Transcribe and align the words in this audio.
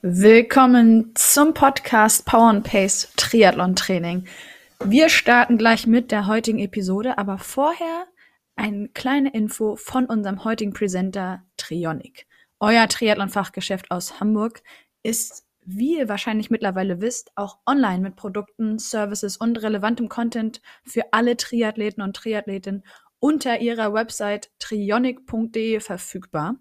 Willkommen 0.00 1.10
zum 1.16 1.54
Podcast 1.54 2.24
Power 2.24 2.50
and 2.50 2.64
Pace 2.64 3.12
Triathlon 3.16 3.74
Training. 3.74 4.28
Wir 4.84 5.08
starten 5.08 5.58
gleich 5.58 5.88
mit 5.88 6.12
der 6.12 6.28
heutigen 6.28 6.60
Episode, 6.60 7.18
aber 7.18 7.38
vorher 7.38 8.06
eine 8.54 8.90
kleine 8.90 9.34
Info 9.34 9.74
von 9.74 10.06
unserem 10.06 10.44
heutigen 10.44 10.72
Presenter 10.72 11.42
Trionic. 11.56 12.28
Euer 12.60 12.86
Triathlon-Fachgeschäft 12.86 13.90
aus 13.90 14.20
Hamburg 14.20 14.62
ist, 15.02 15.44
wie 15.64 15.98
ihr 15.98 16.08
wahrscheinlich 16.08 16.48
mittlerweile 16.48 17.00
wisst, 17.00 17.32
auch 17.34 17.58
online 17.66 17.98
mit 17.98 18.14
Produkten, 18.14 18.78
Services 18.78 19.36
und 19.36 19.60
relevantem 19.60 20.08
Content 20.08 20.62
für 20.84 21.12
alle 21.12 21.36
Triathleten 21.36 22.04
und 22.04 22.14
Triathletinnen 22.14 22.84
unter 23.18 23.60
ihrer 23.60 23.92
Website 23.92 24.52
trionic.de 24.60 25.80
verfügbar. 25.80 26.54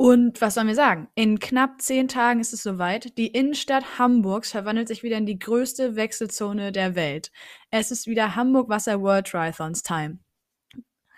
Und 0.00 0.40
was 0.40 0.54
sollen 0.54 0.68
wir 0.68 0.74
sagen? 0.74 1.08
In 1.14 1.40
knapp 1.40 1.82
zehn 1.82 2.08
Tagen 2.08 2.40
ist 2.40 2.54
es 2.54 2.62
soweit. 2.62 3.18
Die 3.18 3.26
Innenstadt 3.26 3.98
Hamburgs 3.98 4.50
verwandelt 4.50 4.88
sich 4.88 5.02
wieder 5.02 5.18
in 5.18 5.26
die 5.26 5.38
größte 5.38 5.94
Wechselzone 5.94 6.72
der 6.72 6.94
Welt. 6.94 7.30
Es 7.70 7.90
ist 7.90 8.06
wieder 8.06 8.34
Hamburg 8.34 8.70
Wasser 8.70 9.02
World 9.02 9.26
Triathlons 9.26 9.82
Time. 9.82 10.20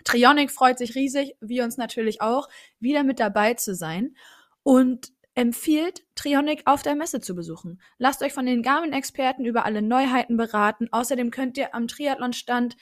Trionic 0.03 0.51
freut 0.51 0.79
sich 0.79 0.95
riesig, 0.95 1.37
wir 1.39 1.63
uns 1.63 1.77
natürlich 1.77 2.19
auch, 2.19 2.49
wieder 2.81 3.03
mit 3.03 3.21
dabei 3.21 3.53
zu 3.53 3.73
sein 3.73 4.17
und 4.63 5.13
empfiehlt, 5.33 6.03
Trionic 6.15 6.63
auf 6.65 6.83
der 6.83 6.95
Messe 6.95 7.21
zu 7.21 7.35
besuchen. 7.35 7.81
Lasst 7.99 8.21
euch 8.21 8.33
von 8.33 8.45
den 8.45 8.63
Garmin-Experten 8.63 9.45
über 9.45 9.63
alle 9.63 9.81
Neuheiten 9.81 10.35
beraten. 10.35 10.89
Außerdem 10.91 11.31
könnt 11.31 11.57
ihr 11.57 11.73
am 11.73 11.87
Triathlon-Stand 11.87 12.75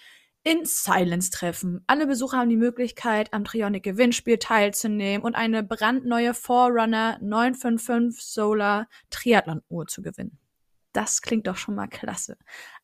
in 0.43 0.65
Silence 0.65 1.29
treffen. 1.29 1.83
Alle 1.87 2.07
Besucher 2.07 2.37
haben 2.37 2.49
die 2.49 2.57
Möglichkeit, 2.57 3.33
am 3.33 3.43
Trionic 3.43 3.83
Gewinnspiel 3.83 4.37
teilzunehmen 4.37 5.23
und 5.23 5.35
eine 5.35 5.63
brandneue 5.63 6.33
Forerunner 6.33 7.17
955 7.21 8.23
Solar 8.23 8.87
Triathlon 9.09 9.61
Uhr 9.69 9.87
zu 9.87 10.01
gewinnen. 10.01 10.39
Das 10.93 11.21
klingt 11.21 11.47
doch 11.47 11.57
schon 11.57 11.75
mal 11.75 11.87
klasse. 11.87 12.37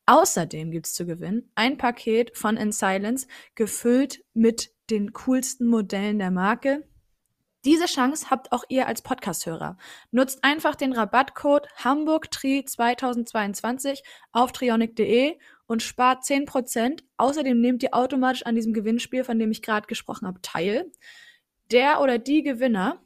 Außerdem 0.06 0.72
gibt's 0.72 0.94
zu 0.94 1.06
gewinnen 1.06 1.52
ein 1.56 1.78
Paket 1.78 2.38
von 2.38 2.58
In 2.58 2.72
Silence, 2.72 3.28
gefüllt 3.56 4.24
mit 4.34 4.72
den 4.90 5.12
coolsten 5.14 5.68
Modellen 5.68 6.20
der 6.20 6.32
Marke. 6.32 6.88
Diese 7.66 7.88
Chance 7.88 8.30
habt 8.30 8.54
auch 8.54 8.64
ihr 8.70 8.88
als 8.88 9.02
Podcast-Hörer. 9.02 9.78
Nutzt 10.12 10.42
einfach 10.44 10.76
den 10.76 10.94
Rabattcode 10.94 11.68
HamburgTri2022 11.80 14.04
auf 14.32 14.54
trionic.de 14.54 15.38
und 15.68 15.84
spart 15.84 16.24
10%. 16.24 17.04
Außerdem 17.18 17.60
nehmt 17.60 17.84
ihr 17.84 17.94
automatisch 17.94 18.46
an 18.46 18.56
diesem 18.56 18.74
Gewinnspiel, 18.74 19.24
von 19.24 19.38
dem 19.38 19.52
ich 19.52 19.62
gerade 19.62 19.88
gesprochen 19.88 20.28
habe, 20.28 20.42
teil. 20.42 20.92
Der 21.72 22.02
oder 22.02 22.18
die 22.18 22.44
Gewinner 22.44 23.02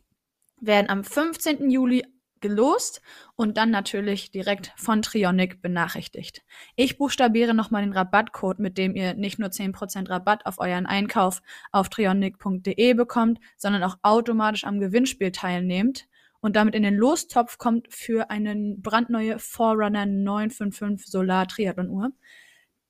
werden 0.59 0.89
am 0.89 1.03
15. 1.03 1.69
Juli 1.69 2.05
gelost 2.39 3.01
und 3.35 3.57
dann 3.57 3.69
natürlich 3.69 4.31
direkt 4.31 4.73
von 4.75 5.01
Trionic 5.01 5.61
benachrichtigt. 5.61 6.43
Ich 6.75 6.97
buchstabiere 6.97 7.53
nochmal 7.53 7.83
den 7.83 7.93
Rabattcode, 7.93 8.59
mit 8.59 8.77
dem 8.77 8.95
ihr 8.95 9.13
nicht 9.13 9.39
nur 9.39 9.49
10% 9.49 10.09
Rabatt 10.09 10.45
auf 10.45 10.59
euren 10.59 10.87
Einkauf 10.87 11.41
auf 11.71 11.89
trionic.de 11.89 12.93
bekommt, 12.95 13.39
sondern 13.57 13.83
auch 13.83 13.97
automatisch 14.01 14.63
am 14.63 14.79
Gewinnspiel 14.79 15.31
teilnehmt 15.31 16.07
und 16.41 16.55
damit 16.55 16.75
in 16.75 16.83
den 16.83 16.95
Lostopf 16.95 17.57
kommt 17.57 17.93
für 17.93 18.29
eine 18.31 18.75
brandneue 18.77 19.37
Forerunner 19.39 20.07
955 20.07 21.09
Solar 21.09 21.47
Triathlon 21.47 21.89
Uhr. 21.89 22.11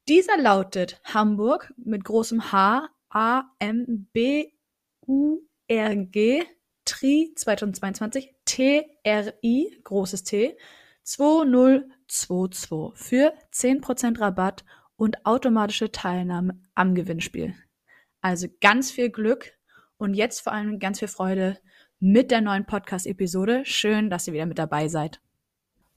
Dieser 0.08 0.38
lautet 0.38 1.00
Hamburg 1.04 1.74
mit 1.78 2.04
großem 2.04 2.52
H 2.52 2.90
A 3.10 3.44
M 3.60 4.08
B 4.12 4.52
U 5.06 5.40
R 5.68 5.96
G 5.96 6.44
Tri 6.86 7.34
2022 7.36 8.34
TRI 8.46 9.80
großes 9.84 10.24
T 10.24 10.58
2022 11.04 12.92
für 12.96 13.34
10% 13.54 14.20
Rabatt 14.20 14.64
und 14.96 15.26
automatische 15.26 15.92
Teilnahme 15.92 16.60
am 16.76 16.96
Gewinnspiel. 16.96 17.54
Also 18.22 18.48
ganz 18.60 18.92
viel 18.92 19.10
Glück 19.10 19.54
und 19.98 20.14
jetzt 20.14 20.42
vor 20.42 20.54
allem 20.54 20.80
ganz 20.80 21.00
viel 21.00 21.08
Freude 21.08 21.58
mit 22.00 22.32
der 22.32 22.42
neuen 22.42 22.66
Podcast-Episode. 22.66 23.64
Schön, 23.66 24.10
dass 24.10 24.28
ihr 24.28 24.34
wieder 24.34 24.46
mit 24.48 24.58
dabei 24.58 24.88
seid. 24.88 25.22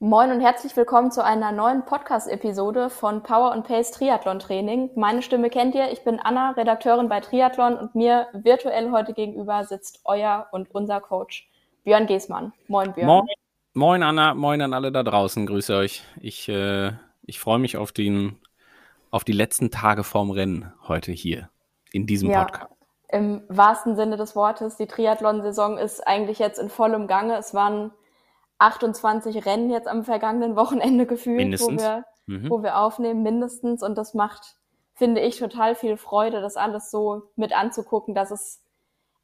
Moin 0.07 0.31
und 0.31 0.39
herzlich 0.39 0.77
willkommen 0.77 1.09
zu 1.09 1.23
einer 1.23 1.51
neuen 1.51 1.83
Podcast-Episode 1.83 2.91
von 2.91 3.23
Power 3.23 3.51
and 3.51 3.65
Pace 3.65 3.89
Triathlon 3.89 4.37
Training. 4.37 4.91
Meine 4.93 5.23
Stimme 5.23 5.49
kennt 5.49 5.73
ihr. 5.73 5.91
Ich 5.91 6.03
bin 6.03 6.19
Anna, 6.19 6.51
Redakteurin 6.51 7.09
bei 7.09 7.21
Triathlon 7.21 7.75
und 7.75 7.95
mir 7.95 8.27
virtuell 8.31 8.91
heute 8.91 9.13
gegenüber 9.13 9.63
sitzt 9.63 10.01
euer 10.05 10.45
und 10.51 10.69
unser 10.75 11.01
Coach 11.01 11.49
Björn 11.85 12.05
Geßmann. 12.05 12.53
Moin 12.67 12.93
Björn. 12.93 13.07
Moin, 13.07 13.25
moin 13.73 14.03
Anna, 14.03 14.35
moin 14.35 14.61
an 14.61 14.75
alle 14.75 14.91
da 14.91 15.01
draußen. 15.01 15.47
Grüße 15.47 15.75
euch. 15.75 16.03
Ich, 16.21 16.47
äh, 16.49 16.91
ich 17.23 17.39
freue 17.39 17.57
mich 17.57 17.75
auf, 17.75 17.91
den, 17.91 18.37
auf 19.09 19.23
die 19.23 19.33
letzten 19.33 19.71
Tage 19.71 20.03
vorm 20.03 20.29
Rennen 20.29 20.71
heute 20.87 21.13
hier 21.13 21.49
in 21.91 22.05
diesem 22.05 22.29
Ja, 22.29 22.43
Podcast. 22.43 22.71
im 23.07 23.41
wahrsten 23.47 23.95
Sinne 23.95 24.17
des 24.17 24.35
Wortes. 24.35 24.77
Die 24.77 24.85
Triathlon-Saison 24.85 25.79
ist 25.79 26.05
eigentlich 26.07 26.37
jetzt 26.37 26.59
in 26.59 26.69
vollem 26.69 27.07
Gange. 27.07 27.37
Es 27.37 27.55
waren 27.55 27.89
28 28.59 29.45
Rennen 29.45 29.69
jetzt 29.69 29.87
am 29.87 30.03
vergangenen 30.03 30.55
Wochenende 30.55 31.05
gefühlt, 31.05 31.37
wo 31.37 31.41
Mindestens. 31.69 31.81
wir, 31.81 32.05
Mhm. 32.27 32.49
wo 32.49 32.63
wir 32.63 32.77
aufnehmen, 32.79 33.21
mindestens. 33.23 33.83
Und 33.83 33.97
das 33.97 34.13
macht, 34.13 34.55
finde 34.93 35.21
ich, 35.21 35.37
total 35.37 35.75
viel 35.75 35.97
Freude, 35.97 36.41
das 36.41 36.55
alles 36.57 36.89
so 36.91 37.23
mit 37.35 37.55
anzugucken, 37.55 38.15
dass 38.15 38.31
es 38.31 38.63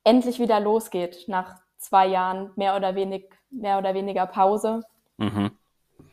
endlich 0.03 0.39
wieder 0.39 0.59
losgeht 0.59 1.25
nach 1.27 1.55
zwei 1.77 2.07
Jahren 2.07 2.51
mehr 2.55 2.75
oder 2.75 2.93
wenig, 2.95 3.29
mehr 3.49 3.77
oder 3.77 3.93
weniger 3.93 4.25
Pause, 4.27 4.81
Mhm. 5.17 5.51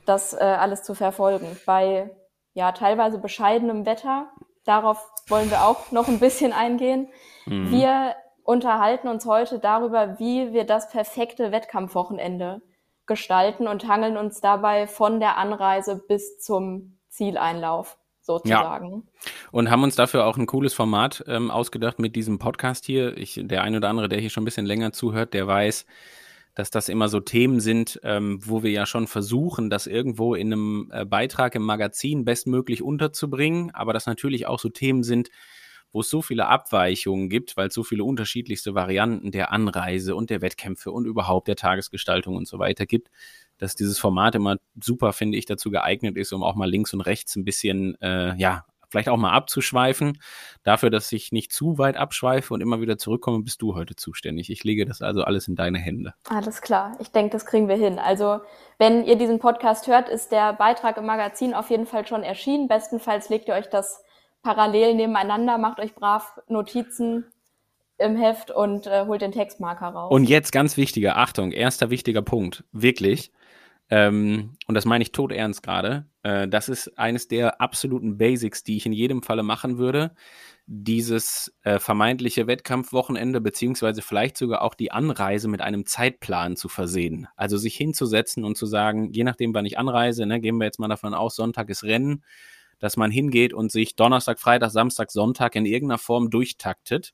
das 0.07 0.33
äh, 0.35 0.39
alles 0.39 0.83
zu 0.83 0.95
verfolgen. 0.95 1.47
Bei 1.67 2.11
ja 2.55 2.73
teilweise 2.73 3.19
bescheidenem 3.19 3.85
Wetter. 3.87 4.29
Darauf 4.65 5.07
wollen 5.29 5.51
wir 5.51 5.65
auch 5.65 5.91
noch 5.93 6.09
ein 6.09 6.19
bisschen 6.21 6.53
eingehen. 6.53 7.09
Mhm. 7.47 7.71
Wir 7.71 8.15
unterhalten 8.45 9.09
uns 9.09 9.27
heute 9.27 9.59
darüber, 9.59 10.19
wie 10.19 10.53
wir 10.53 10.65
das 10.65 10.91
perfekte 10.91 11.53
Wettkampfwochenende 11.53 12.63
gestalten 13.09 13.67
und 13.67 13.89
hangeln 13.89 14.17
uns 14.17 14.41
dabei 14.41 14.87
von 14.87 15.19
der 15.19 15.37
Anreise 15.37 16.01
bis 16.07 16.39
zum 16.39 16.99
Zieleinlauf 17.09 17.99
sozusagen. 18.21 19.09
Und 19.51 19.71
haben 19.71 19.83
uns 19.83 19.97
dafür 19.97 20.27
auch 20.27 20.37
ein 20.37 20.47
cooles 20.47 20.75
Format 20.75 21.25
ähm, 21.27 21.51
ausgedacht 21.51 21.99
mit 21.99 22.15
diesem 22.15 22.39
Podcast 22.39 22.85
hier. 22.85 23.17
Ich, 23.17 23.41
der 23.43 23.63
ein 23.63 23.75
oder 23.75 23.89
andere, 23.89 24.09
der 24.09 24.21
hier 24.21 24.31
schon 24.31 24.43
ein 24.43 24.45
bisschen 24.45 24.67
länger 24.67 24.93
zuhört, 24.93 25.35
der 25.35 25.47
weiß, 25.47 25.87
dass 26.55 26.71
das 26.71 26.89
immer 26.89 27.09
so 27.09 27.21
Themen 27.21 27.61
sind, 27.61 28.01
ähm, 28.03 28.41
wo 28.45 28.63
wir 28.63 28.71
ja 28.71 28.85
schon 28.85 29.07
versuchen, 29.07 29.71
das 29.71 29.87
irgendwo 29.87 30.35
in 30.35 30.53
einem 30.53 30.91
äh, 30.93 31.05
Beitrag 31.05 31.55
im 31.55 31.63
Magazin 31.63 32.25
bestmöglich 32.25 32.83
unterzubringen, 32.83 33.71
aber 33.75 33.93
das 33.93 34.07
natürlich 34.07 34.47
auch 34.47 34.59
so 34.59 34.69
Themen 34.69 35.03
sind, 35.05 35.31
wo 35.93 36.01
es 36.01 36.11
so 36.11 36.23
viele 36.23 36.47
Abweichungen 36.47 37.29
gibt, 37.29 37.57
weil 37.57 37.69
es 37.69 37.75
so 37.75 37.83
viele 37.83 38.05
unterschiedlichste 38.05 38.75
Varianten 38.75 39.31
der 39.31 39.53
Anreise 39.53 40.15
und 40.15 40.31
der 40.31 40.43
Wettkämpfe 40.43 40.91
und 40.91 41.07
überhaupt 41.07 41.49
der 41.49 41.57
Tagesgestaltung 41.57 42.37
und 42.37 42.47
so 42.47 42.59
weiter 42.59 42.87
gibt, 42.87 43.11
dass 43.59 43.75
dieses 43.75 43.99
Format 43.99 44.35
immer 44.35 44.57
super, 44.81 45.13
finde 45.13 45.39
ich, 45.39 45.47
dazu 45.47 45.71
geeignet 45.71 46.17
ist, 46.17 46.33
um 46.33 46.43
auch 46.43 46.55
mal 46.55 46.71
links 46.71 46.93
und 46.93 47.01
rechts 47.01 47.37
ein 47.37 47.45
bisschen, 47.45 48.01
äh, 48.01 48.37
ja, 48.37 48.65
vielleicht 48.91 49.09
auch 49.09 49.17
mal 49.17 49.33
abzuschweifen. 49.33 50.19
Dafür, 50.63 50.91
dass 50.91 51.13
ich 51.13 51.33
nicht 51.33 51.53
zu 51.53 51.79
weit 51.79 51.97
abschweife 51.97 52.55
und 52.55 52.61
immer 52.61 52.81
wieder 52.81 52.99
zurückkomme, 52.99 53.43
bist 53.43 53.63
du 53.63 53.75
heute 53.75 53.97
zuständig. 53.97 54.51
Ich 54.51 54.65
lege 54.65 54.87
das 54.87 55.03
also 55.03 55.23
alles 55.23 55.49
in 55.49 55.57
deine 55.57 55.79
Hände. 55.79 56.15
Alles 56.29 56.63
klar. 56.63 56.97
Ich 57.01 57.11
denke, 57.11 57.31
das 57.31 57.47
kriegen 57.47 57.69
wir 57.69 57.77
hin. 57.77 57.99
Also, 57.99 58.41
wenn 58.79 59.05
ihr 59.05 59.17
diesen 59.17 59.39
Podcast 59.39 59.87
hört, 59.87 60.09
ist 60.09 60.33
der 60.33 60.53
Beitrag 60.55 60.97
im 60.97 61.07
Magazin 61.07 61.55
auf 61.55 61.71
jeden 61.71 61.87
Fall 61.87 62.07
schon 62.07 62.23
erschienen. 62.23 62.69
Bestenfalls 62.69 63.29
legt 63.29 63.49
ihr 63.49 63.55
euch 63.55 63.69
das 63.69 64.05
parallel 64.43 64.95
nebeneinander, 64.95 65.59
macht 65.59 65.81
euch 65.81 65.95
brav 65.95 66.39
Notizen 66.49 67.25
im 67.99 68.17
Heft 68.17 68.51
und 68.51 68.87
äh, 68.87 69.07
holt 69.07 69.23
den 69.23 69.33
Textmarker 69.33 69.89
raus. 69.89 70.13
Und 70.13 70.25
jetzt 70.25 70.53
ganz 70.53 70.77
wichtiger, 70.77 71.17
Achtung, 71.17 71.53
erster 71.53 71.91
wichtiger 71.91 72.23
Punkt, 72.23 72.65
wirklich. 72.73 73.33
Ähm, 73.91 74.57
und 74.67 74.75
das 74.75 74.85
meine 74.85 75.03
ich 75.03 75.13
tot 75.13 75.33
ernst 75.33 75.63
gerade. 75.63 76.07
Äh, 76.23 76.47
das 76.49 76.69
ist 76.69 76.99
eines 76.99 77.27
der 77.27 77.61
absoluten 77.61 78.19
Basics, 78.19 78.63
die 78.63 78.77
ich 78.77 78.87
in 78.87 78.93
jedem 78.93 79.23
Falle 79.23 79.43
machen 79.43 79.79
würde. 79.79 80.13
Dieses 80.67 81.55
äh, 81.63 81.79
vermeintliche 81.79 82.47
Wettkampfwochenende, 82.47 83.41
beziehungsweise 83.41 84.03
vielleicht 84.03 84.37
sogar 84.37 84.61
auch 84.63 84.75
die 84.75 84.93
Anreise 84.93 85.49
mit 85.49 85.63
einem 85.63 85.87
Zeitplan 85.87 86.57
zu 86.57 86.69
versehen. 86.69 87.27
Also 87.37 87.57
sich 87.57 87.75
hinzusetzen 87.75 88.45
und 88.45 88.59
zu 88.59 88.67
sagen, 88.67 89.11
je 89.13 89.25
nachdem, 89.25 89.55
wann 89.55 89.65
ich 89.65 89.79
anreise, 89.79 90.27
ne, 90.27 90.41
gehen 90.41 90.59
wir 90.59 90.67
jetzt 90.67 90.79
mal 90.79 90.89
davon 90.89 91.15
aus, 91.15 91.35
Sonntag 91.35 91.71
ist 91.71 91.85
Rennen, 91.85 92.23
dass 92.79 92.97
man 92.97 93.11
hingeht 93.11 93.53
und 93.53 93.73
sich 93.73 93.97
Donnerstag, 93.97 94.39
Freitag, 94.41 94.71
Samstag, 94.71 95.11
Sonntag 95.11 95.55
in 95.57 95.67
irgendeiner 95.67 95.99
Form 95.99 96.31
durchtaktet 96.31 97.13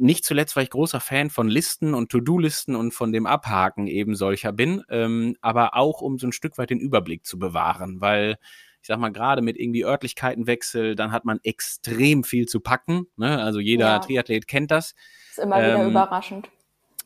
nicht 0.00 0.24
zuletzt, 0.24 0.56
weil 0.56 0.64
ich 0.64 0.70
großer 0.70 0.98
Fan 0.98 1.30
von 1.30 1.48
Listen 1.48 1.94
und 1.94 2.10
To-Do-Listen 2.10 2.74
und 2.74 2.92
von 2.92 3.12
dem 3.12 3.26
Abhaken 3.26 3.86
eben 3.86 4.14
solcher 4.14 4.52
bin, 4.52 4.82
ähm, 4.88 5.36
aber 5.42 5.76
auch 5.76 6.00
um 6.00 6.18
so 6.18 6.26
ein 6.26 6.32
Stück 6.32 6.56
weit 6.58 6.70
den 6.70 6.80
Überblick 6.80 7.26
zu 7.26 7.38
bewahren, 7.38 8.00
weil 8.00 8.38
ich 8.80 8.86
sag 8.86 8.98
mal, 8.98 9.12
gerade 9.12 9.42
mit 9.42 9.58
irgendwie 9.58 9.84
Örtlichkeitenwechsel, 9.84 10.94
dann 10.94 11.12
hat 11.12 11.26
man 11.26 11.38
extrem 11.42 12.24
viel 12.24 12.46
zu 12.46 12.60
packen. 12.60 13.08
Ne? 13.16 13.38
Also 13.42 13.60
jeder 13.60 13.88
Ja. 13.88 13.98
Triathlet 13.98 14.46
kennt 14.46 14.70
das. 14.70 14.94
ist 15.32 15.38
immer 15.38 15.58
wieder 15.58 15.82
ähm, 15.82 15.90
überraschend. 15.90 16.48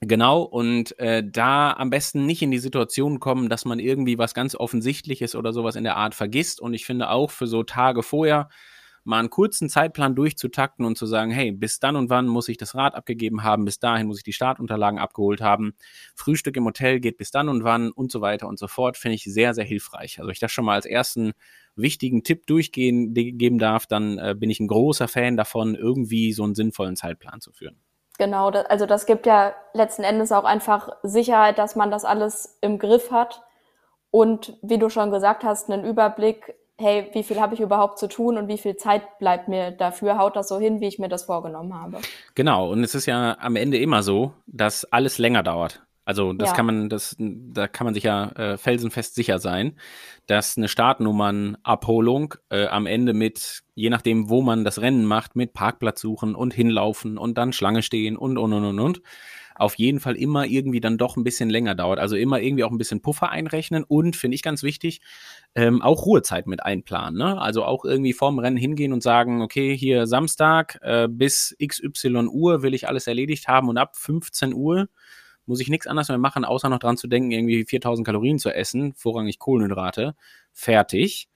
Genau, 0.06 0.42
und 0.42 0.98
äh, 0.98 1.22
da 1.24 1.72
am 1.72 1.88
besten 1.88 2.26
nicht 2.26 2.42
in 2.42 2.50
die 2.50 2.58
Situation 2.58 3.20
kommen, 3.20 3.48
dass 3.48 3.64
man 3.64 3.78
irgendwie 3.78 4.18
was 4.18 4.34
ganz 4.34 4.54
Offensichtliches 4.56 5.34
oder 5.36 5.52
sowas 5.52 5.76
in 5.76 5.84
der 5.84 5.96
Art 5.96 6.14
vergisst. 6.14 6.60
Und 6.60 6.74
ich 6.74 6.84
finde 6.84 7.10
auch 7.10 7.30
für 7.30 7.46
so 7.46 7.62
Tage 7.62 8.02
vorher 8.02 8.48
mal 9.04 9.20
einen 9.20 9.30
kurzen 9.30 9.68
Zeitplan 9.68 10.14
durchzutakten 10.14 10.84
und 10.84 10.98
zu 10.98 11.06
sagen, 11.06 11.30
hey, 11.30 11.52
bis 11.52 11.78
dann 11.78 11.94
und 11.96 12.10
wann 12.10 12.26
muss 12.26 12.48
ich 12.48 12.56
das 12.56 12.74
Rad 12.74 12.94
abgegeben 12.94 13.44
haben, 13.44 13.64
bis 13.64 13.78
dahin 13.78 14.06
muss 14.06 14.18
ich 14.18 14.24
die 14.24 14.32
Startunterlagen 14.32 14.98
abgeholt 14.98 15.40
haben, 15.40 15.74
Frühstück 16.16 16.56
im 16.56 16.64
Hotel 16.64 17.00
geht 17.00 17.16
bis 17.18 17.30
dann 17.30 17.48
und 17.48 17.64
wann 17.64 17.90
und 17.92 18.10
so 18.10 18.20
weiter 18.20 18.48
und 18.48 18.58
so 18.58 18.66
fort, 18.66 18.96
finde 18.96 19.14
ich 19.16 19.24
sehr, 19.24 19.54
sehr 19.54 19.64
hilfreich. 19.64 20.18
Also 20.18 20.30
ich 20.30 20.38
das 20.40 20.52
schon 20.52 20.64
mal 20.64 20.74
als 20.74 20.86
ersten 20.86 21.32
wichtigen 21.76 22.24
Tipp 22.24 22.46
durchgehen 22.46 23.14
geben 23.14 23.58
darf, 23.58 23.86
dann 23.86 24.18
äh, 24.18 24.34
bin 24.36 24.50
ich 24.50 24.60
ein 24.60 24.68
großer 24.68 25.08
Fan 25.08 25.36
davon, 25.36 25.74
irgendwie 25.74 26.32
so 26.32 26.44
einen 26.44 26.54
sinnvollen 26.54 26.96
Zeitplan 26.96 27.40
zu 27.40 27.52
führen. 27.52 27.83
Genau, 28.18 28.50
da, 28.50 28.62
also 28.62 28.86
das 28.86 29.06
gibt 29.06 29.26
ja 29.26 29.54
letzten 29.72 30.04
Endes 30.04 30.30
auch 30.30 30.44
einfach 30.44 30.90
Sicherheit, 31.02 31.58
dass 31.58 31.74
man 31.74 31.90
das 31.90 32.04
alles 32.04 32.58
im 32.60 32.78
Griff 32.78 33.10
hat 33.10 33.42
und 34.10 34.56
wie 34.62 34.78
du 34.78 34.88
schon 34.88 35.10
gesagt 35.10 35.42
hast, 35.42 35.68
einen 35.68 35.84
Überblick, 35.84 36.54
hey, 36.78 37.10
wie 37.12 37.24
viel 37.24 37.40
habe 37.40 37.54
ich 37.54 37.60
überhaupt 37.60 37.98
zu 37.98 38.08
tun 38.08 38.36
und 38.36 38.46
wie 38.46 38.58
viel 38.58 38.76
Zeit 38.76 39.18
bleibt 39.18 39.48
mir 39.48 39.72
dafür, 39.72 40.18
haut 40.18 40.36
das 40.36 40.48
so 40.48 40.58
hin, 40.58 40.80
wie 40.80 40.86
ich 40.86 41.00
mir 41.00 41.08
das 41.08 41.24
vorgenommen 41.24 41.74
habe. 41.74 41.98
Genau, 42.36 42.70
und 42.70 42.84
es 42.84 42.94
ist 42.94 43.06
ja 43.06 43.36
am 43.40 43.56
Ende 43.56 43.78
immer 43.78 44.04
so, 44.04 44.32
dass 44.46 44.84
alles 44.84 45.18
länger 45.18 45.42
dauert. 45.42 45.83
Also 46.04 46.32
das 46.34 46.50
Ja. 46.50 46.56
kann 46.56 46.66
man, 46.66 46.88
das, 46.88 47.16
da 47.18 47.66
kann 47.68 47.86
man 47.86 47.94
sich 47.94 48.04
ja 48.04 48.28
äh, 48.32 48.56
felsenfest 48.58 49.14
sicher 49.14 49.38
sein, 49.38 49.78
dass 50.26 50.56
eine 50.56 50.68
Startnummernabholung 50.68 52.34
äh, 52.50 52.66
am 52.66 52.86
Ende 52.86 53.14
mit, 53.14 53.62
je 53.74 53.90
nachdem, 53.90 54.28
wo 54.28 54.42
man 54.42 54.64
das 54.64 54.80
Rennen 54.80 55.04
macht, 55.06 55.36
mit 55.36 55.52
Parkplatz 55.54 56.00
suchen 56.00 56.34
und 56.34 56.52
hinlaufen 56.54 57.18
und 57.18 57.38
dann 57.38 57.52
Schlange 57.52 57.82
stehen 57.82 58.16
und 58.16 58.38
und 58.38 58.52
und 58.52 58.64
und 58.64 58.78
und, 58.80 59.02
auf 59.56 59.76
jeden 59.76 60.00
Fall 60.00 60.16
immer 60.16 60.46
irgendwie 60.46 60.80
dann 60.80 60.98
doch 60.98 61.16
ein 61.16 61.24
bisschen 61.24 61.48
länger 61.48 61.74
dauert. 61.76 61.98
Also 62.00 62.16
immer 62.16 62.40
irgendwie 62.40 62.64
auch 62.64 62.70
ein 62.72 62.78
bisschen 62.78 63.02
Puffer 63.02 63.30
einrechnen 63.30 63.84
und, 63.84 64.16
finde 64.16 64.34
ich 64.34 64.42
ganz 64.42 64.62
wichtig, 64.64 65.00
ähm, 65.54 65.80
auch 65.80 66.06
Ruhezeit 66.06 66.46
mit 66.46 66.62
einplanen. 66.64 67.18
Ne? 67.18 67.40
Also 67.40 67.64
auch 67.64 67.84
irgendwie 67.84 68.12
vorm 68.12 68.38
Rennen 68.40 68.56
hingehen 68.56 68.92
und 68.92 69.02
sagen, 69.02 69.42
okay, 69.42 69.76
hier 69.76 70.06
Samstag 70.06 70.78
äh, 70.82 71.08
bis 71.08 71.56
XY 71.64 72.26
Uhr 72.28 72.62
will 72.62 72.74
ich 72.74 72.88
alles 72.88 73.06
erledigt 73.06 73.46
haben 73.48 73.68
und 73.68 73.78
ab 73.78 73.96
15 73.96 74.52
Uhr 74.54 74.88
muss 75.46 75.60
ich 75.60 75.68
nichts 75.68 75.86
anderes 75.86 76.08
mehr 76.08 76.18
machen, 76.18 76.44
außer 76.44 76.68
noch 76.68 76.78
dran 76.78 76.96
zu 76.96 77.06
denken, 77.06 77.30
irgendwie 77.30 77.64
4000 77.64 78.06
Kalorien 78.06 78.38
zu 78.38 78.50
essen, 78.50 78.94
vorrangig 78.94 79.38
Kohlenhydrate, 79.38 80.14
fertig. 80.52 81.28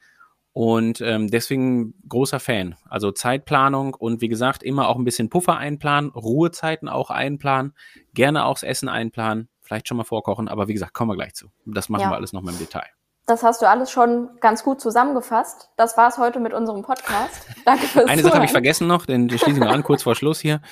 Und 0.53 1.01
ähm, 1.01 1.31
deswegen 1.31 1.95
großer 2.09 2.41
Fan. 2.41 2.75
Also 2.89 3.13
Zeitplanung 3.13 3.95
und 3.95 4.21
wie 4.21 4.29
gesagt, 4.29 4.63
immer 4.63 4.89
auch 4.89 4.97
ein 4.97 5.05
bisschen 5.05 5.31
Puffer 5.31 5.57
einplanen, 5.57 6.11
Ruhezeiten 6.11 6.89
auch 6.89 7.11
einplanen, 7.11 7.75
gerne 8.15 8.45
auch 8.45 8.55
das 8.55 8.65
Essen 8.65 8.89
einplanen, 8.89 9.49
vielleicht 9.61 9.87
schon 9.87 9.97
mal 9.99 10.05
vorkochen, 10.05 10.49
aber 10.49 10.67
wie 10.67 10.73
gesagt, 10.73 10.95
kommen 10.95 11.11
wir 11.11 11.17
gleich 11.17 11.35
zu. 11.35 11.49
Das 11.65 11.89
machen 11.89 12.03
Ja. 12.03 12.11
wir 12.11 12.17
alles 12.17 12.33
nochmal 12.33 12.55
im 12.55 12.59
Detail. 12.59 12.87
Das 13.27 13.43
hast 13.43 13.61
du 13.61 13.69
alles 13.69 13.91
schon 13.91 14.31
ganz 14.41 14.65
gut 14.65 14.81
zusammengefasst. 14.81 15.69
Das 15.77 15.99
war's 15.99 16.17
heute 16.17 16.41
mit 16.41 16.55
unserem 16.55 16.81
Podcast. 16.83 17.47
Danke 17.67 17.87
fürs 17.87 18.07
Eine 18.09 18.23
Sache 18.23 18.35
habe 18.35 18.47
ich 18.47 18.51
vergessen 18.51 18.89
noch, 18.89 19.05
denn 19.05 19.31
wir 19.31 19.39
schließen 19.39 19.61
wir 19.63 19.71
an, 19.71 19.85
kurz 19.85 20.03
vor 20.03 20.15
Schluss 20.15 20.41
hier. 20.41 20.63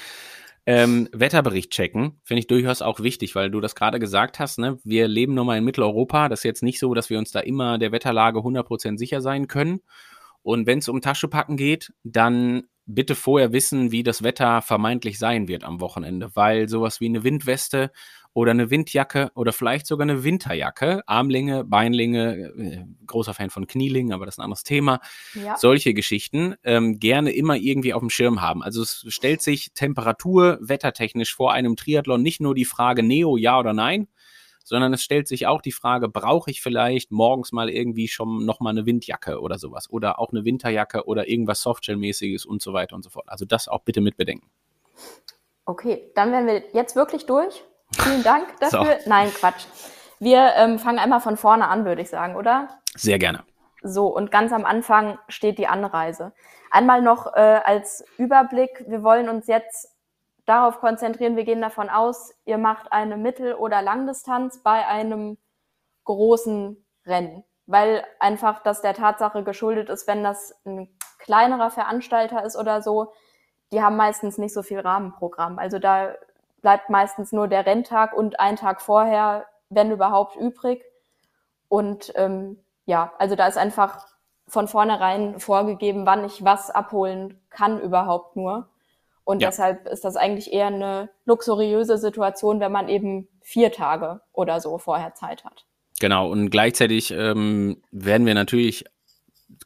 Ähm, 0.69 1.09
Wetterbericht 1.13 1.71
checken, 1.71 2.21
finde 2.25 2.41
ich 2.41 2.49
durchaus 2.49 2.83
auch 2.83 2.99
wichtig, 2.99 3.37
weil 3.37 3.51
du 3.51 3.61
das 3.61 3.77
gerade 3.77 4.01
gesagt 4.01 4.41
hast. 4.41 4.59
Ne? 4.59 4.81
Wir 4.83 5.07
leben 5.07 5.35
nun 5.35 5.47
mal 5.47 5.59
in 5.59 5.65
Mitteleuropa. 5.65 6.29
Das 6.29 6.41
ist 6.41 6.45
jetzt 6.45 6.63
nicht 6.65 6.81
so, 6.81 6.93
dass 6.93 7.09
wir 7.09 7.19
uns 7.19 7.31
da 7.31 7.39
immer 7.39 7.79
der 7.79 7.93
Wetterlage 7.93 8.41
100% 8.41 8.99
sicher 8.99 9.21
sein 9.21 9.47
können. 9.47 9.81
Und 10.43 10.67
wenn 10.67 10.79
es 10.79 10.89
um 10.89 11.01
Taschepacken 11.01 11.57
geht, 11.57 11.93
dann 12.03 12.65
bitte 12.85 13.15
vorher 13.15 13.53
wissen, 13.53 13.93
wie 13.93 14.03
das 14.03 14.23
Wetter 14.23 14.61
vermeintlich 14.61 15.19
sein 15.19 15.49
wird 15.49 15.65
am 15.65 15.81
Wochenende, 15.81 16.31
weil 16.35 16.69
sowas 16.69 17.01
wie 17.01 17.07
eine 17.07 17.25
Windweste 17.25 17.91
oder 18.37 18.51
eine 18.51 18.69
Windjacke 18.71 19.31
oder 19.35 19.51
vielleicht 19.51 19.87
sogar 19.87 20.03
eine 20.03 20.23
Winterjacke, 20.23 21.03
Armlinge, 21.07 21.65
Beinlinge, 21.65 22.53
äh, 22.59 22.85
großer 23.07 23.33
Fan 23.33 23.49
von 23.49 23.67
Knielingen, 23.67 24.13
aber 24.13 24.27
das 24.27 24.35
ist 24.35 24.41
ein 24.41 24.45
anderes 24.45 24.63
Thema, 24.63 25.01
Ja. 25.33 25.57
solche 25.57 25.95
Geschichten 25.95 26.55
ähm, 26.63 26.99
gerne 26.99 27.33
immer 27.33 27.57
irgendwie 27.57 27.95
auf 27.95 28.01
dem 28.01 28.11
Schirm 28.11 28.43
haben. 28.43 28.63
Also 28.63 28.83
es 28.83 29.07
stellt 29.09 29.41
sich 29.41 29.73
Temperatur 29.73 30.59
wettertechnisch 30.61 31.35
vor 31.35 31.55
einem 31.55 31.77
Triathlon 31.77 32.21
nicht 32.21 32.43
nur 32.43 32.55
die 32.55 32.67
Frage 32.67 33.03
Neo, 33.03 33.39
ja 33.39 33.59
oder 33.59 33.73
nein, 33.73 34.07
sondern 34.65 34.93
es 34.93 35.03
stellt 35.03 35.29
sich 35.29 35.47
auch 35.47 35.63
die 35.63 35.73
Frage, 35.73 36.11
brauche 36.11 36.51
ich 36.51 36.61
vielleicht 36.61 37.11
morgens 37.11 37.53
mal 37.53 37.71
irgendwie 37.71 38.07
schon 38.07 38.45
nochmal 38.45 38.73
eine 38.73 38.85
Windjacke 38.85 39.41
oder 39.41 39.59
sowas 39.59 39.89
oder 39.89 40.19
auch 40.19 40.31
eine 40.31 40.45
Winterjacke 40.45 41.07
oder 41.07 41.27
irgendwas 41.27 41.63
Softshell-mäßiges 41.63 42.45
und 42.45 42.61
so 42.61 42.75
weiter 42.75 42.97
und 42.97 43.03
so 43.03 43.09
fort. 43.09 43.31
Also 43.31 43.47
das 43.47 43.67
auch 43.67 43.81
bitte 43.81 44.03
mit 44.03 44.19
bedenken. 44.19 44.51
Okay, 45.65 46.11
dann 46.15 46.33
wären 46.33 46.47
wir 46.47 46.63
jetzt 46.75 46.97
wirklich 46.97 47.25
durch. 47.25 47.65
Vielen 47.93 48.23
Dank 48.23 48.47
dafür. 48.61 48.99
Nein, 49.07 49.33
Quatsch. 49.33 49.67
Wir 50.19 50.55
ähm, 50.57 50.79
fangen 50.79 50.99
einmal 50.99 51.21
von 51.21 51.37
vorne 51.37 51.69
an, 51.69 51.85
würde 51.85 52.03
ich 52.03 52.11
sagen, 52.11 52.37
oder? 52.37 52.69
Sehr 52.95 53.19
gerne. 53.19 53.45
So, 53.83 54.07
und 54.07 54.31
ganz 54.31 54.53
am 54.53 54.65
Anfang 54.65 55.19
steht 55.29 55.59
die 55.59 55.69
Anreise. 55.69 56.33
Einmal 56.71 57.03
noch 57.03 57.35
äh, 57.35 57.61
als 57.65 58.05
Überblick, 58.17 58.85
wir 58.89 59.03
wollen 59.03 59.29
uns 59.29 59.47
jetzt 59.47 59.95
darauf 60.47 60.81
konzentrieren, 60.81 61.37
wir 61.37 61.45
gehen 61.45 61.61
davon 61.61 61.91
aus, 61.91 62.33
ihr 62.45 62.59
macht 62.59 62.93
eine 62.93 63.17
Mittel- 63.17 63.55
oder 63.55 63.83
Langdistanz 63.83 64.63
bei 64.63 64.87
einem 64.87 65.39
großen 66.05 66.85
Rennen, 67.05 67.45
weil 67.67 68.05
einfach 68.21 68.63
das 68.63 68.81
der 68.81 68.95
Tatsache 68.95 69.43
geschuldet 69.43 69.89
ist, 69.89 70.07
wenn 70.07 70.23
das 70.23 70.55
ein 70.65 70.89
kleinerer 71.19 71.71
Veranstalter 71.71 72.45
ist 72.45 72.57
oder 72.57 72.81
so, 72.81 73.13
die 73.73 73.83
haben 73.83 73.97
meistens 73.97 74.39
nicht 74.39 74.55
so 74.55 74.63
viel 74.63 74.79
Rahmenprogramm. 74.81 75.59
Also 75.59 75.79
da 75.79 76.15
bleibt 76.63 76.91
meistens 76.91 77.33
nur 77.33 77.49
der 77.49 77.67
Renntag 77.67 78.13
und 78.13 78.41
ein 78.41 78.57
Tag 78.57 78.81
vorher, 78.81 79.47
wenn 79.69 79.91
überhaupt, 79.91 80.37
übrig. 80.37 80.85
Und 81.69 82.13
ähm, 82.17 82.59
ja, 82.85 83.13
also 83.19 83.37
da 83.37 83.47
ist 83.47 83.59
einfach 83.59 84.07
von 84.49 84.69
vornherein 84.69 85.41
vorgegeben, 85.41 86.07
wann 86.07 86.25
ich 86.25 86.45
was 86.45 86.71
abholen 86.71 87.41
kann 87.51 87.81
überhaupt 87.81 88.37
nur. 88.37 88.69
Und 89.25 89.43
Ja. 89.43 89.49
deshalb 89.49 89.89
ist 89.89 90.05
das 90.05 90.17
eigentlich 90.17 90.53
eher 90.53 90.69
eine 90.69 91.11
luxuriöse 91.25 91.99
Situation, 91.99 92.61
wenn 92.61 92.71
man 92.71 92.89
eben 92.89 93.29
vier 93.43 93.73
Tage 93.73 94.21
oder 94.33 94.61
so 94.61 94.79
vorher 94.79 95.15
Zeit 95.15 95.45
hat. 95.45 95.67
Genau, 95.99 96.31
und 96.31 96.51
gleichzeitig 96.51 97.11
ähm, 97.11 97.83
werden 97.91 98.27
wir 98.27 98.35
natürlich 98.35 98.85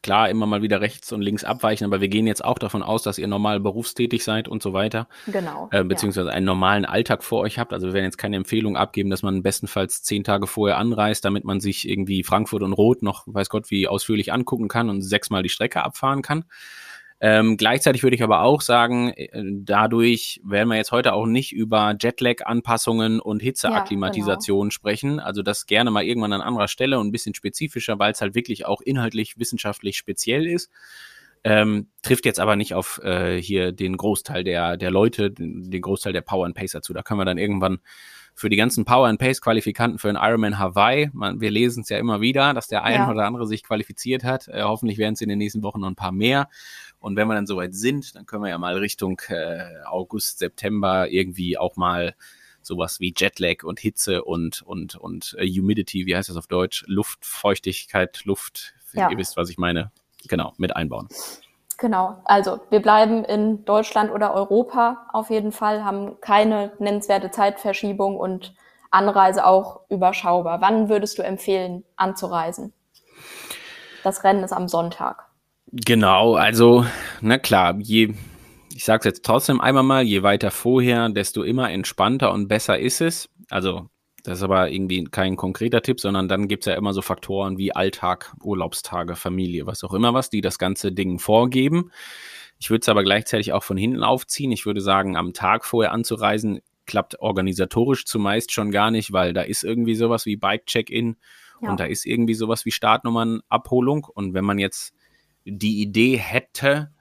klar 0.01 0.29
immer 0.29 0.45
mal 0.45 0.61
wieder 0.61 0.81
rechts 0.81 1.11
und 1.11 1.21
links 1.21 1.43
abweichen, 1.43 1.85
aber 1.85 2.01
wir 2.01 2.07
gehen 2.07 2.27
jetzt 2.27 2.43
auch 2.43 2.57
davon 2.57 2.83
aus, 2.83 3.03
dass 3.03 3.17
ihr 3.17 3.27
normal 3.27 3.59
berufstätig 3.59 4.23
seid 4.23 4.47
und 4.47 4.63
so 4.63 4.73
weiter. 4.73 5.07
Genau. 5.27 5.69
äh, 5.71 5.83
beziehungsweise 5.83 6.31
einen 6.31 6.45
normalen 6.45 6.85
Alltag 6.85 7.23
vor 7.23 7.41
euch 7.41 7.59
habt. 7.59 7.73
Also 7.73 7.87
wir 7.87 7.93
werden 7.93 8.05
jetzt 8.05 8.17
keine 8.17 8.35
Empfehlung 8.37 8.77
abgeben, 8.77 9.09
dass 9.09 9.23
man 9.23 9.43
bestenfalls 9.43 10.03
zehn 10.03 10.23
Tage 10.23 10.47
vorher 10.47 10.77
anreist, 10.77 11.25
damit 11.25 11.43
man 11.43 11.59
sich 11.59 11.87
irgendwie 11.87 12.23
Frankfurt 12.23 12.63
und 12.63 12.73
Rot 12.73 13.03
noch, 13.03 13.23
weiß 13.27 13.49
Gott, 13.49 13.69
wie 13.71 13.87
ausführlich 13.87 14.33
angucken 14.33 14.67
kann 14.67 14.89
und 14.89 15.01
sechsmal 15.01 15.43
die 15.43 15.49
Strecke 15.49 15.83
abfahren 15.83 16.21
kann. 16.21 16.45
Ähm, 17.23 17.55
gleichzeitig 17.55 18.01
würde 18.01 18.15
ich 18.15 18.23
aber 18.23 18.41
auch 18.41 18.61
sagen, 18.61 19.09
äh, 19.09 19.29
dadurch 19.61 20.41
werden 20.43 20.69
wir 20.69 20.77
jetzt 20.77 20.91
heute 20.91 21.13
auch 21.13 21.27
nicht 21.27 21.51
über 21.53 21.95
Jetlag-Anpassungen 21.99 23.19
und 23.19 23.43
Hitzeakklimatisation 23.43 24.71
sprechen. 24.71 25.19
Also 25.19 25.43
das 25.43 25.67
gerne 25.67 25.91
mal 25.91 26.03
irgendwann 26.03 26.33
an 26.33 26.41
anderer 26.41 26.67
Stelle 26.67 26.99
und 26.99 27.07
ein 27.07 27.11
bisschen 27.11 27.35
spezifischer, 27.35 27.99
weil 27.99 28.11
es 28.11 28.21
halt 28.21 28.33
wirklich 28.33 28.65
auch 28.65 28.81
inhaltlich 28.81 29.37
wissenschaftlich 29.37 29.97
speziell 29.97 30.47
ist. 30.47 30.71
Ähm, 31.43 31.89
trifft 32.01 32.25
jetzt 32.25 32.39
aber 32.39 32.55
nicht 32.55 32.73
auf 32.73 32.99
äh, 33.03 33.39
hier 33.39 33.71
den 33.71 33.97
Großteil 33.97 34.43
der, 34.43 34.77
der 34.77 34.89
Leute, 34.89 35.29
den 35.29 35.81
Großteil 35.81 36.13
der 36.13 36.21
Power 36.21 36.47
and 36.47 36.55
Pacer 36.55 36.81
zu. 36.81 36.91
Da 36.91 37.03
können 37.03 37.19
wir 37.19 37.25
dann 37.25 37.37
irgendwann 37.37 37.81
für 38.33 38.49
die 38.49 38.55
ganzen 38.55 38.85
Power 38.85 39.07
and 39.07 39.19
Pace 39.19 39.41
Qualifikanten 39.41 39.99
für 39.99 40.07
den 40.07 40.15
Ironman 40.15 40.57
Hawaii, 40.57 41.09
man, 41.13 41.41
wir 41.41 41.51
lesen 41.51 41.81
es 41.81 41.89
ja 41.89 41.97
immer 41.97 42.21
wieder, 42.21 42.53
dass 42.53 42.67
der 42.67 42.83
ein 42.83 42.95
ja. 42.95 43.09
oder 43.09 43.25
andere 43.25 43.45
sich 43.45 43.63
qualifiziert 43.63 44.23
hat. 44.23 44.47
Äh, 44.47 44.63
hoffentlich 44.63 44.97
werden 44.97 45.13
es 45.13 45.21
in 45.21 45.29
den 45.29 45.37
nächsten 45.37 45.63
Wochen 45.63 45.81
noch 45.81 45.89
ein 45.89 45.95
paar 45.95 46.11
mehr. 46.11 46.49
Und 47.01 47.15
wenn 47.15 47.27
wir 47.27 47.33
dann 47.33 47.47
soweit 47.47 47.73
sind, 47.73 48.15
dann 48.15 48.25
können 48.25 48.43
wir 48.43 48.49
ja 48.49 48.57
mal 48.57 48.77
Richtung 48.77 49.19
äh, 49.27 49.83
August, 49.85 50.39
September 50.39 51.09
irgendwie 51.09 51.57
auch 51.57 51.75
mal 51.75 52.15
sowas 52.61 52.99
wie 52.99 53.13
Jetlag 53.17 53.63
und 53.63 53.79
Hitze 53.79 54.23
und 54.23 54.61
und 54.61 54.95
und 54.95 55.35
äh, 55.39 55.47
Humidity, 55.47 56.05
wie 56.05 56.15
heißt 56.15 56.29
das 56.29 56.37
auf 56.37 56.45
Deutsch? 56.45 56.83
Luftfeuchtigkeit, 56.87 58.23
Luft, 58.25 58.75
ja. 58.93 59.09
ihr 59.09 59.17
wisst, 59.17 59.35
was 59.35 59.49
ich 59.49 59.57
meine. 59.57 59.91
Genau, 60.27 60.53
mit 60.57 60.75
einbauen. 60.75 61.07
Genau, 61.79 62.21
also 62.25 62.59
wir 62.69 62.79
bleiben 62.79 63.25
in 63.25 63.65
Deutschland 63.65 64.11
oder 64.11 64.35
Europa 64.35 65.07
auf 65.11 65.31
jeden 65.31 65.51
Fall, 65.51 65.83
haben 65.83 66.21
keine 66.21 66.71
nennenswerte 66.77 67.31
Zeitverschiebung 67.31 68.17
und 68.17 68.53
Anreise 68.91 69.47
auch 69.47 69.81
überschaubar. 69.89 70.61
Wann 70.61 70.89
würdest 70.89 71.17
du 71.17 71.23
empfehlen, 71.23 71.83
anzureisen? 71.95 72.73
Das 74.03 74.23
Rennen 74.23 74.43
ist 74.43 74.53
am 74.53 74.67
Sonntag. 74.67 75.30
Genau, 75.71 76.35
also, 76.35 76.85
na 77.21 77.37
klar, 77.37 77.77
je, 77.79 78.13
ich 78.73 78.83
sage 78.83 78.99
es 78.99 79.05
jetzt 79.05 79.25
trotzdem 79.25 79.61
einmal 79.61 79.83
mal, 79.83 80.03
je 80.03 80.21
weiter 80.21 80.51
vorher, 80.51 81.09
desto 81.09 81.43
immer 81.43 81.71
entspannter 81.71 82.33
und 82.33 82.47
besser 82.47 82.77
ist 82.77 82.99
es. 83.01 83.29
Also 83.49 83.89
das 84.23 84.39
ist 84.39 84.43
aber 84.43 84.69
irgendwie 84.69 85.05
kein 85.05 85.35
konkreter 85.35 85.81
Tipp, 85.81 85.99
sondern 85.99 86.27
dann 86.27 86.47
gibt's 86.47 86.67
ja 86.67 86.75
immer 86.75 86.93
so 86.93 87.01
Faktoren 87.01 87.57
wie 87.57 87.73
Alltag, 87.73 88.33
Urlaubstage, 88.43 89.15
Familie, 89.15 89.65
was 89.65 89.83
auch 89.83 89.93
immer 89.93 90.13
was, 90.13 90.29
die 90.29 90.41
das 90.41 90.59
ganze 90.59 90.91
Ding 90.91 91.19
vorgeben. 91.19 91.91
Ich 92.59 92.69
würde 92.69 92.81
es 92.81 92.89
aber 92.89 93.03
gleichzeitig 93.03 93.53
auch 93.53 93.63
von 93.63 93.77
hinten 93.77 94.03
aufziehen. 94.03 94.51
Ich 94.51 94.65
würde 94.65 94.81
sagen, 94.81 95.17
am 95.17 95.33
Tag 95.33 95.65
vorher 95.65 95.91
anzureisen, 95.91 96.59
klappt 96.85 97.19
organisatorisch 97.19 98.05
zumeist 98.05 98.51
schon 98.51 98.71
gar 98.71 98.91
nicht, 98.91 99.11
weil 99.11 99.33
da 99.33 99.41
ist 99.41 99.63
irgendwie 99.63 99.95
sowas 99.95 100.25
wie 100.25 100.35
Bike-Check-In 100.35 101.15
ja. 101.61 101.69
und 101.69 101.79
da 101.79 101.85
ist 101.85 102.05
irgendwie 102.05 102.35
sowas 102.35 102.65
wie 102.65 102.71
Startnummernabholung. 102.71 104.03
Und 104.03 104.33
wenn 104.33 104.45
man 104.45 104.59
jetzt 104.59 104.93
die 105.45 105.81
Idee 105.81 106.17
hätte, 106.17 106.91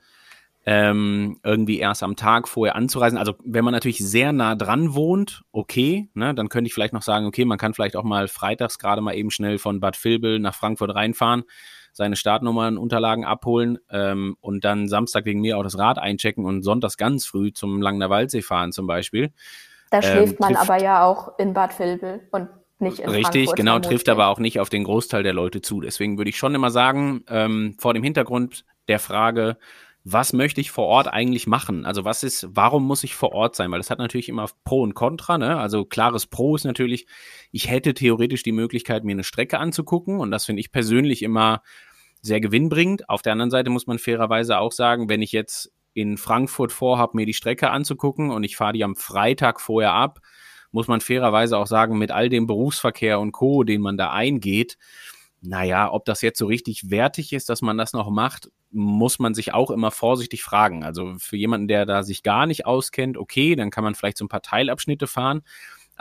ähm, 0.67 1.41
irgendwie 1.43 1.79
erst 1.79 2.03
am 2.03 2.17
Tag 2.17 2.47
vorher 2.47 2.77
anzureisen. 2.77 3.19
Also 3.19 3.35
wenn 3.45 3.65
man 3.65 3.73
natürlich 3.73 3.99
sehr 3.99 4.33
nah 4.33 4.55
dran 4.55 4.95
wohnt, 4.95 5.43
okay, 5.53 6.09
ne, 6.15 6.35
dann 6.35 6.49
könnte 6.49 6.69
ich 6.69 6.75
vielleicht 6.75 6.93
noch 6.93 7.03
sagen, 7.03 7.27
okay, 7.27 7.45
man 7.45 7.59
kann 7.59 7.73
vielleicht 7.73 7.97
auch 7.97 8.05
mal 8.05 8.29
freitags 8.29 8.79
gerade 8.79 9.01
mal 9.01 9.15
eben 9.15 9.31
schnell 9.31 9.59
von 9.59 9.81
Bad 9.81 10.03
Vilbel 10.03 10.39
nach 10.39 10.55
Frankfurt 10.55 10.95
reinfahren, 10.95 11.45
seine 11.93 12.15
Startnummern, 12.15 12.77
Unterlagen 12.77 13.25
abholen 13.25 13.79
ähm, 13.91 14.37
und 14.41 14.65
dann 14.65 14.87
Samstag 14.87 15.25
wegen 15.25 15.41
mir 15.41 15.57
auch 15.59 15.63
das 15.63 15.79
Rad 15.79 15.99
einchecken 15.99 16.45
und 16.45 16.63
sonntags 16.63 16.99
ganz 16.99 17.27
früh 17.27 17.53
zum 17.53 17.81
Langner 17.81 18.11
Waldsee 18.11 18.43
fahren 18.43 18.73
zum 18.73 18.87
Beispiel. 18.87 19.33
Da 19.91 20.03
schläft 20.03 20.35
ähm, 20.35 20.39
man 20.41 20.57
aber 20.57 20.81
ja 20.81 21.05
auch 21.05 21.37
in 21.39 21.53
Bad 21.53 21.77
Vilbel 21.79 22.21
und 22.31 22.49
nicht 22.81 23.01
in 23.01 23.09
Richtig, 23.09 23.47
Frankfurt 23.47 23.57
genau, 23.57 23.79
trifft 23.79 24.09
aber 24.09 24.29
auch 24.29 24.39
nicht 24.39 24.61
auf 24.61 24.71
den 24.71 24.85
Großteil 24.85 25.23
der 25.23 25.33
Leute 25.33 25.61
zu. 25.63 25.81
Deswegen 25.81 26.19
würde 26.19 26.31
ich 26.31 26.39
schon 26.39 26.55
immer 26.55 26.71
sagen, 26.71 27.25
ähm, 27.29 27.77
vor 27.79 27.95
dem 27.95 28.03
Hintergrund 28.03 28.65
der 28.89 28.99
Frage, 28.99 29.59
was 30.03 30.33
möchte 30.33 30.61
ich 30.61 30.71
vor 30.71 30.87
Ort 30.87 31.09
eigentlich 31.09 31.47
machen? 31.47 31.85
Also 31.85 32.05
was 32.05 32.23
ist, 32.23 32.49
warum 32.51 32.87
muss 32.87 33.05
ich 33.05 33.15
vor 33.15 33.33
Ort 33.33 33.55
sein? 33.55 33.71
Weil 33.71 33.81
das 33.81 33.91
hat 33.91 33.99
natürlich 33.99 34.29
immer 34.29 34.49
Pro 34.65 34.83
und 34.83 34.95
Contra, 34.95 35.37
ne? 35.37 35.59
Also 35.59 35.85
klares 35.85 36.27
Pro 36.27 36.57
ist 36.57 36.65
natürlich, 36.65 37.07
ich 37.53 37.69
hätte 37.69 37.93
theoretisch 37.93 38.43
die 38.43 38.53
Möglichkeit, 38.53 39.05
mir 39.05 39.13
eine 39.13 39.25
Strecke 39.25 39.59
anzugucken 39.59 40.19
und 40.19 40.31
das 40.31 40.47
finde 40.47 40.61
ich 40.61 40.73
persönlich 40.73 41.23
immer 41.23 41.63
sehr 42.23 42.41
gewinnbringend. 42.41 43.09
Auf 43.09 43.23
der 43.23 43.33
anderen 43.33 43.51
Seite 43.51 43.71
muss 43.71 43.87
man 43.87 43.99
fairerweise 43.99 44.59
auch 44.59 44.73
sagen, 44.73 45.09
wenn 45.09 45.23
ich 45.23 45.33
jetzt 45.33 45.71
in 45.93 46.17
Frankfurt 46.17 46.73
vorhabe, 46.73 47.17
mir 47.17 47.27
die 47.27 47.35
Strecke 47.35 47.71
anzugucken 47.71 48.31
und 48.31 48.45
ich 48.45 48.57
fahre 48.57 48.73
die 48.73 48.85
am 48.85 48.97
Freitag 48.97 49.61
vorher 49.61 49.93
ab, 49.93 50.21
muss 50.73 50.89
man 50.89 51.01
fairerweise 51.01 51.59
auch 51.59 51.67
sagen, 51.67 51.99
mit 51.99 52.11
all 52.11 52.29
dem 52.29 52.47
Berufsverkehr 52.47 53.21
und 53.21 53.33
Co., 53.33 53.65
den 53.65 53.81
man 53.81 53.97
da 53.97 54.11
eingeht, 54.11 54.79
naja, 55.43 55.91
ob 55.91 56.05
das 56.05 56.21
jetzt 56.21 56.39
so 56.39 56.47
richtig 56.47 56.91
wertig 56.91 57.33
ist, 57.33 57.49
dass 57.49 57.63
man 57.63 57.79
das 57.79 57.93
noch 57.93 58.11
macht, 58.11 58.51
muss 58.71 59.19
man 59.19 59.35
sich 59.35 59.55
auch 59.55 59.71
immer 59.71 59.91
vorsichtig 59.91 60.43
fragen. 60.43 60.85
Also 60.85 61.15
für 61.19 61.37
jemanden, 61.37 61.67
der 61.67 61.87
da 61.87 62.03
sich 62.03 62.23
gar 62.23 62.47
nicht 62.47 62.67
auskennt, 62.67 63.17
okay, 63.17 63.57
dann 63.57 63.71
kann 63.71 63.83
man 63.83 63.95
vielleicht 63.95 64.19
so 64.19 64.25
ein 64.25 64.29
paar 64.29 64.43
Teilabschnitte 64.43 65.07
fahren. 65.07 65.43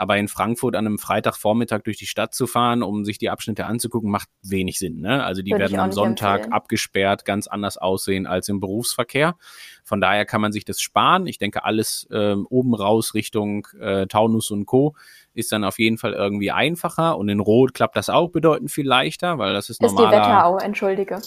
Aber 0.00 0.16
in 0.16 0.28
Frankfurt 0.28 0.76
an 0.76 0.86
einem 0.86 0.98
Freitagvormittag 0.98 1.82
durch 1.82 1.98
die 1.98 2.06
Stadt 2.06 2.32
zu 2.32 2.46
fahren, 2.46 2.82
um 2.82 3.04
sich 3.04 3.18
die 3.18 3.28
Abschnitte 3.28 3.66
anzugucken, 3.66 4.10
macht 4.10 4.30
wenig 4.40 4.78
Sinn. 4.78 5.02
Ne? 5.02 5.22
Also 5.22 5.42
die 5.42 5.50
Würde 5.50 5.64
werden 5.64 5.78
am 5.78 5.92
Sonntag 5.92 6.36
empfehlen. 6.36 6.52
abgesperrt, 6.54 7.24
ganz 7.26 7.46
anders 7.46 7.76
aussehen 7.76 8.26
als 8.26 8.48
im 8.48 8.60
Berufsverkehr. 8.60 9.36
Von 9.84 10.00
daher 10.00 10.24
kann 10.24 10.40
man 10.40 10.52
sich 10.52 10.64
das 10.64 10.80
sparen. 10.80 11.26
Ich 11.26 11.36
denke, 11.36 11.64
alles 11.64 12.08
ähm, 12.10 12.46
oben 12.48 12.74
raus 12.74 13.12
Richtung 13.12 13.66
äh, 13.78 14.06
Taunus 14.06 14.50
und 14.50 14.64
Co. 14.64 14.96
ist 15.34 15.52
dann 15.52 15.64
auf 15.64 15.78
jeden 15.78 15.98
Fall 15.98 16.14
irgendwie 16.14 16.50
einfacher. 16.50 17.18
Und 17.18 17.28
in 17.28 17.38
Rot 17.38 17.74
klappt 17.74 17.96
das 17.96 18.08
auch 18.08 18.30
bedeutend 18.30 18.70
viel 18.70 18.88
leichter, 18.88 19.36
weil 19.36 19.52
das 19.52 19.68
ist, 19.68 19.82
ist 19.82 19.92
normaler... 19.92 20.06
Ist 20.06 20.14
die 20.14 20.30
Wetterau, 20.30 20.56
entschuldige. 20.60 21.20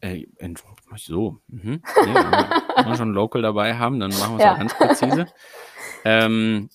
Äh, 0.00 0.24
so, 0.96 1.40
mhm. 1.48 1.82
nee, 2.06 2.14
wenn 2.14 2.86
wir 2.86 2.96
schon 2.96 3.12
Local 3.12 3.42
dabei 3.42 3.74
haben, 3.76 4.00
dann 4.00 4.12
machen 4.12 4.38
wir 4.38 4.38
es 4.38 4.44
ja. 4.44 4.54
auch 4.54 4.58
ganz 4.58 4.74
präzise. 4.74 5.26
Ähm, 6.08 6.70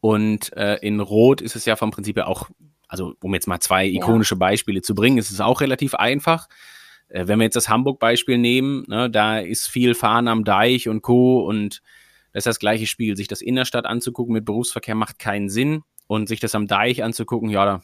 und 0.00 0.52
äh, 0.56 0.76
in 0.76 1.00
Rot 1.00 1.40
ist 1.40 1.56
es 1.56 1.64
ja 1.64 1.76
vom 1.76 1.90
Prinzip 1.90 2.16
her 2.16 2.28
auch, 2.28 2.48
also 2.88 3.14
um 3.22 3.34
jetzt 3.34 3.48
mal 3.48 3.60
zwei 3.60 3.86
ikonische 3.86 4.34
ja. 4.34 4.38
Beispiele 4.38 4.82
zu 4.82 4.94
bringen, 4.94 5.18
ist 5.18 5.30
es 5.30 5.40
auch 5.40 5.60
relativ 5.60 5.94
einfach. 5.94 6.48
Äh, 7.08 7.26
wenn 7.26 7.38
wir 7.38 7.44
jetzt 7.44 7.56
das 7.56 7.68
Hamburg-Beispiel 7.68 8.38
nehmen, 8.38 8.84
ne, 8.88 9.10
da 9.10 9.38
ist 9.38 9.68
viel 9.68 9.94
Fahren 9.94 10.28
am 10.28 10.44
Deich 10.44 10.88
und 10.88 11.02
Co. 11.02 11.40
Und 11.40 11.82
das 12.32 12.40
ist 12.40 12.46
das 12.46 12.58
gleiche 12.58 12.86
Spiel. 12.86 13.16
Sich 13.16 13.28
das 13.28 13.40
Innerstadt 13.40 13.86
anzugucken 13.86 14.34
mit 14.34 14.44
Berufsverkehr 14.44 14.94
macht 14.94 15.18
keinen 15.18 15.48
Sinn. 15.48 15.82
Und 16.08 16.28
sich 16.28 16.38
das 16.38 16.54
am 16.54 16.68
Deich 16.68 17.02
anzugucken, 17.02 17.50
ja, 17.50 17.64
da 17.64 17.82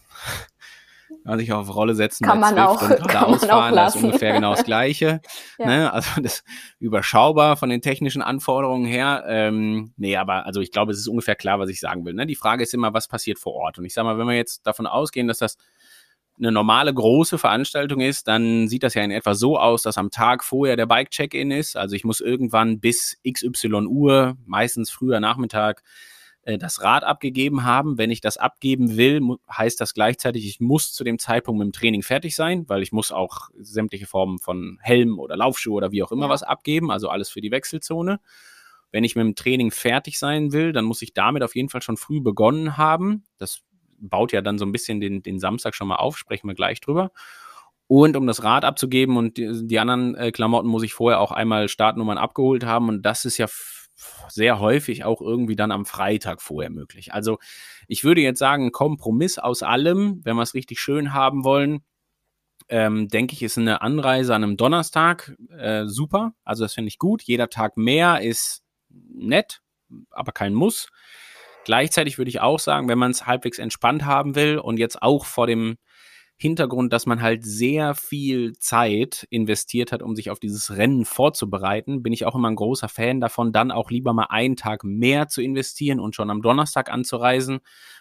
kann 1.25 1.39
sich 1.39 1.53
auf 1.53 1.75
Rolle 1.75 1.95
setzen, 1.95 2.25
kann 2.25 2.41
man 2.41 2.59
auch, 2.59 2.83
und 2.83 2.99
kann 3.09 3.25
ausfahren, 3.25 3.77
das 3.77 3.95
ist 3.95 4.03
ungefähr 4.03 4.33
genau 4.35 4.55
das 4.55 4.65
Gleiche. 4.65 5.21
ja. 5.59 5.67
ne? 5.67 5.93
Also 5.93 6.21
das 6.21 6.45
überschaubar 6.79 7.57
von 7.57 7.69
den 7.69 7.81
technischen 7.81 8.23
Anforderungen 8.23 8.87
her. 8.87 9.25
Ähm, 9.27 9.93
nee, 9.97 10.17
aber 10.17 10.47
also 10.47 10.61
ich 10.61 10.73
glaube, 10.73 10.93
es 10.93 10.99
ist 10.99 11.09
ungefähr 11.09 11.37
klar, 11.37 11.59
was 11.59 11.71
ich 11.71 11.81
sagen 11.81 12.05
will. 12.05 12.15
Ne? 12.15 12.27
Die 12.27 12.35
Frage 12.35 12.63
ist 12.63 12.75
immer, 12.75 12.93
was 12.93 13.09
passiert 13.09 13.39
vor 13.39 13.55
Ort? 13.55 13.79
Und 13.79 13.85
ich 13.85 13.95
sage 13.95 14.07
mal, 14.07 14.19
wenn 14.19 14.27
wir 14.27 14.37
jetzt 14.37 14.67
davon 14.67 14.87
ausgehen, 14.87 15.29
dass 15.29 15.39
das 15.39 15.57
eine 16.39 16.51
normale 16.51 16.93
große 16.93 17.39
Veranstaltung 17.39 18.01
ist, 18.01 18.27
dann 18.27 18.67
sieht 18.67 18.83
das 18.83 18.95
ja 18.95 19.03
in 19.03 19.11
etwa 19.11 19.35
so 19.35 19.59
aus, 19.59 19.83
dass 19.83 19.99
am 19.99 20.11
Tag 20.11 20.43
vorher 20.45 20.77
der 20.77 20.87
Bike-Check-In 20.87 21.51
ist. 21.51 21.77
Also 21.77 21.95
ich 21.95 22.05
muss 22.05 22.21
irgendwann 22.21 22.81
bis 22.81 23.19
XY 23.29 23.87
Uhr, 23.87 24.37
meistens 24.45 24.91
früher 24.91 25.21
Nachmittag, 25.21 25.83
äh, 26.43 26.59
das 26.59 26.83
Rad 26.83 27.05
abgegeben 27.05 27.65
haben. 27.65 27.99
Wenn 27.99 28.11
ich 28.11 28.21
das 28.21 28.37
abgeben 28.37 28.97
will, 28.97 29.21
heißt 29.51 29.81
das 29.81 29.95
gleichzeitig, 29.95 30.47
ich 30.47 30.61
muss 30.61 30.93
zu 30.93 31.05
dem 31.05 31.19
Zeitpunkt 31.19 31.59
mit 31.59 31.67
dem 31.67 31.73
Training 31.73 32.03
fertig 32.03 32.35
sein, 32.35 32.69
weil 32.69 32.83
ich 32.83 32.93
muss 32.93 33.13
auch 33.13 33.51
sämtliche 33.59 34.07
Formen 34.07 34.39
von 34.39 34.79
Helm 34.83 35.19
oder 35.19 35.37
Laufschuhe 35.37 35.75
oder 35.75 35.93
wie 35.93 36.03
auch 36.03 36.13
immer 36.13 36.27
ja. 36.27 36.31
was 36.31 36.43
abgeben, 36.43 36.91
also 36.91 37.09
alles 37.09 37.31
für 37.31 37.41
die 37.41 37.51
Wechselzone. 37.51 38.21
Wenn 38.91 39.05
ich 39.05 39.17
mit 39.17 39.25
dem 39.25 39.35
Training 39.35 39.71
fertig 39.71 40.19
sein 40.19 40.53
will, 40.53 40.73
dann 40.73 40.85
muss 40.85 41.01
ich 41.03 41.15
damit 41.15 41.43
auf 41.43 41.55
jeden 41.55 41.71
Fall 41.71 41.83
schon 41.83 41.97
früh 41.97 42.21
begonnen 42.21 42.77
haben. 42.77 43.25
Das 43.39 43.63
baut 43.99 44.33
ja 44.33 44.43
dann 44.43 44.59
so 44.59 44.67
ein 44.67 44.73
bisschen 44.73 45.01
den, 45.01 45.23
den 45.23 45.39
Samstag 45.39 45.75
schon 45.75 45.89
mal 45.89 45.97
auf, 45.97 46.19
sprechen 46.19 46.49
wir 46.49 46.55
gleich 46.55 46.81
drüber. 46.81 47.11
Und 47.87 48.17
um 48.17 48.27
das 48.27 48.43
Rad 48.43 48.65
abzugeben 48.65 49.17
und 49.17 49.37
die, 49.37 49.67
die 49.67 49.79
anderen 49.79 50.15
äh, 50.15 50.33
Klamotten 50.33 50.69
muss 50.69 50.83
ich 50.83 50.95
vorher 50.95 51.21
auch 51.21 51.31
einmal 51.31 51.69
Startnummern 51.69 52.19
abgeholt 52.19 52.65
haben. 52.65 52.89
Und 52.89 53.03
das 53.03 53.25
ist 53.25 53.39
ja 53.39 53.47
sehr 54.29 54.59
häufig 54.61 55.05
auch 55.05 55.21
irgendwie 55.21 55.57
dann 55.57 55.73
am 55.73 55.87
Freitag 55.87 56.43
vorher 56.43 56.71
möglich. 56.71 57.13
Also 57.13 57.39
ich 57.89 58.05
würde 58.05 58.21
jetzt 58.21 58.39
sagen, 58.39 58.73
Kompromiss 58.73 59.39
aus 59.39 59.63
allem, 59.63 60.21
wenn 60.25 60.37
wir 60.37 60.43
es 60.43 60.55
richtig 60.55 60.81
schön 60.81 61.13
haben 61.13 61.45
wollen, 61.45 61.83
ähm, 62.69 63.09
denke 63.09 63.35
ich, 63.35 63.43
ist 63.43 63.59
eine 63.59 63.83
Anreise 63.83 64.35
an 64.35 64.43
einem 64.43 64.57
Donnerstag 64.57 65.37
äh, 65.51 65.87
super. 65.87 66.33
Also 66.45 66.65
das 66.65 66.75
finde 66.75 66.89
ich 66.89 66.99
gut. 66.99 67.23
Jeder 67.23 67.49
Tag 67.49 67.77
mehr 67.77 68.23
ist 68.23 68.63
nett, 68.89 69.61
aber 70.11 70.33
kein 70.33 70.55
Muss. 70.55 70.89
Gleichzeitig 71.65 72.19
würde 72.19 72.29
ich 72.29 72.41
auch 72.41 72.59
sagen, 72.59 72.89
wenn 72.89 72.99
man 72.99 73.11
es 73.11 73.27
halbwegs 73.27 73.59
entspannt 73.59 74.05
haben 74.05 74.35
will 74.35 74.59
und 74.59 74.79
jetzt 74.79 75.03
auch 75.03 75.27
vor 75.27 75.47
dem 75.47 75.77
Hintergrund, 76.37 76.93
dass 76.93 77.07
man 77.07 77.23
halt 77.23 77.45
sehr 77.45 77.95
viel 77.95 78.55
Zeit 78.59 79.27
investiert 79.31 79.93
hat, 79.93 80.03
um 80.03 80.17
sich 80.17 80.31
auf 80.31 80.41
dieses 80.41 80.77
Rennen 80.77 81.05
vorzubereiten, 81.05 82.03
bin 82.03 82.13
ich 82.13 82.27
auch 82.27 82.35
immer 82.35 82.51
ein 82.51 82.57
großer 82.57 82.89
Fan 82.89 83.21
davon, 83.21 83.53
dann 83.53 83.71
auch 83.71 83.91
lieber 83.91 84.13
mal 84.13 84.27
einen 84.29 84.57
Tag 84.57 84.83
mehr 84.83 85.29
zu 85.29 85.41
investieren 85.41 86.01
und 86.01 86.17
schon 86.17 86.31
am 86.31 86.43
Donnerstag 86.43 86.91
anzureisen. 86.91 87.61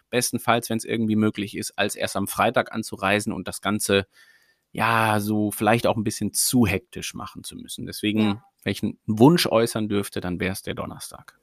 Bestenfalls, 0.09 0.69
wenn 0.69 0.77
es 0.77 0.85
irgendwie 0.85 1.15
möglich 1.15 1.55
ist, 1.55 1.77
als 1.77 1.95
erst 1.95 2.15
am 2.15 2.27
Freitag 2.27 2.73
anzureisen 2.73 3.31
und 3.31 3.47
das 3.47 3.61
Ganze 3.61 4.07
ja 4.71 5.19
so 5.19 5.51
vielleicht 5.51 5.85
auch 5.85 5.97
ein 5.97 6.03
bisschen 6.03 6.33
zu 6.33 6.65
hektisch 6.65 7.13
machen 7.13 7.43
zu 7.43 7.55
müssen. 7.55 7.85
Deswegen, 7.85 8.21
ja. 8.21 8.43
wenn 8.63 8.71
ich 8.71 8.81
einen 8.81 8.97
Wunsch 9.05 9.45
äußern 9.45 9.87
dürfte, 9.87 10.21
dann 10.21 10.39
wäre 10.39 10.53
es 10.53 10.61
der 10.61 10.73
Donnerstag 10.73 11.40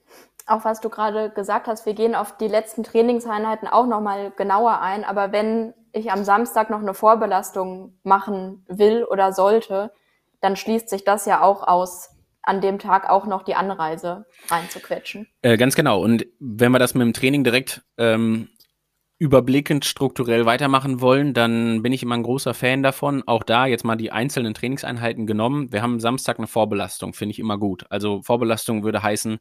auch 0.48 0.64
was 0.64 0.80
du 0.80 0.88
gerade 0.88 1.30
gesagt 1.30 1.66
hast, 1.66 1.86
wir 1.86 1.94
gehen 1.94 2.14
auf 2.14 2.36
die 2.36 2.48
letzten 2.48 2.82
Trainingseinheiten 2.82 3.68
auch 3.68 3.86
nochmal 3.86 4.32
genauer 4.36 4.80
ein. 4.80 5.04
Aber 5.04 5.32
wenn 5.32 5.74
ich 5.92 6.10
am 6.10 6.24
Samstag 6.24 6.70
noch 6.70 6.80
eine 6.80 6.94
Vorbelastung 6.94 7.98
machen 8.02 8.64
will 8.68 9.04
oder 9.04 9.32
sollte, 9.32 9.92
dann 10.40 10.56
schließt 10.56 10.88
sich 10.88 11.04
das 11.04 11.26
ja 11.26 11.42
auch 11.42 11.66
aus, 11.66 12.10
an 12.42 12.60
dem 12.62 12.78
Tag 12.78 13.10
auch 13.10 13.26
noch 13.26 13.42
die 13.42 13.54
Anreise 13.54 14.24
reinzuquetschen. 14.48 15.28
Äh, 15.42 15.58
ganz 15.58 15.74
genau. 15.74 16.00
Und 16.00 16.26
wenn 16.38 16.72
wir 16.72 16.78
das 16.78 16.94
mit 16.94 17.02
dem 17.02 17.12
Training 17.12 17.44
direkt 17.44 17.82
ähm, 17.98 18.48
überblickend 19.18 19.84
strukturell 19.84 20.46
weitermachen 20.46 21.00
wollen, 21.00 21.34
dann 21.34 21.82
bin 21.82 21.92
ich 21.92 22.04
immer 22.04 22.16
ein 22.16 22.22
großer 22.22 22.54
Fan 22.54 22.82
davon. 22.84 23.24
Auch 23.26 23.42
da 23.42 23.66
jetzt 23.66 23.84
mal 23.84 23.96
die 23.96 24.12
einzelnen 24.12 24.54
Trainingseinheiten 24.54 25.26
genommen. 25.26 25.72
Wir 25.72 25.82
haben 25.82 25.98
Samstag 25.98 26.38
eine 26.38 26.46
Vorbelastung, 26.46 27.14
finde 27.14 27.32
ich 27.32 27.40
immer 27.40 27.58
gut. 27.58 27.84
Also 27.90 28.22
Vorbelastung 28.22 28.84
würde 28.84 29.02
heißen, 29.02 29.38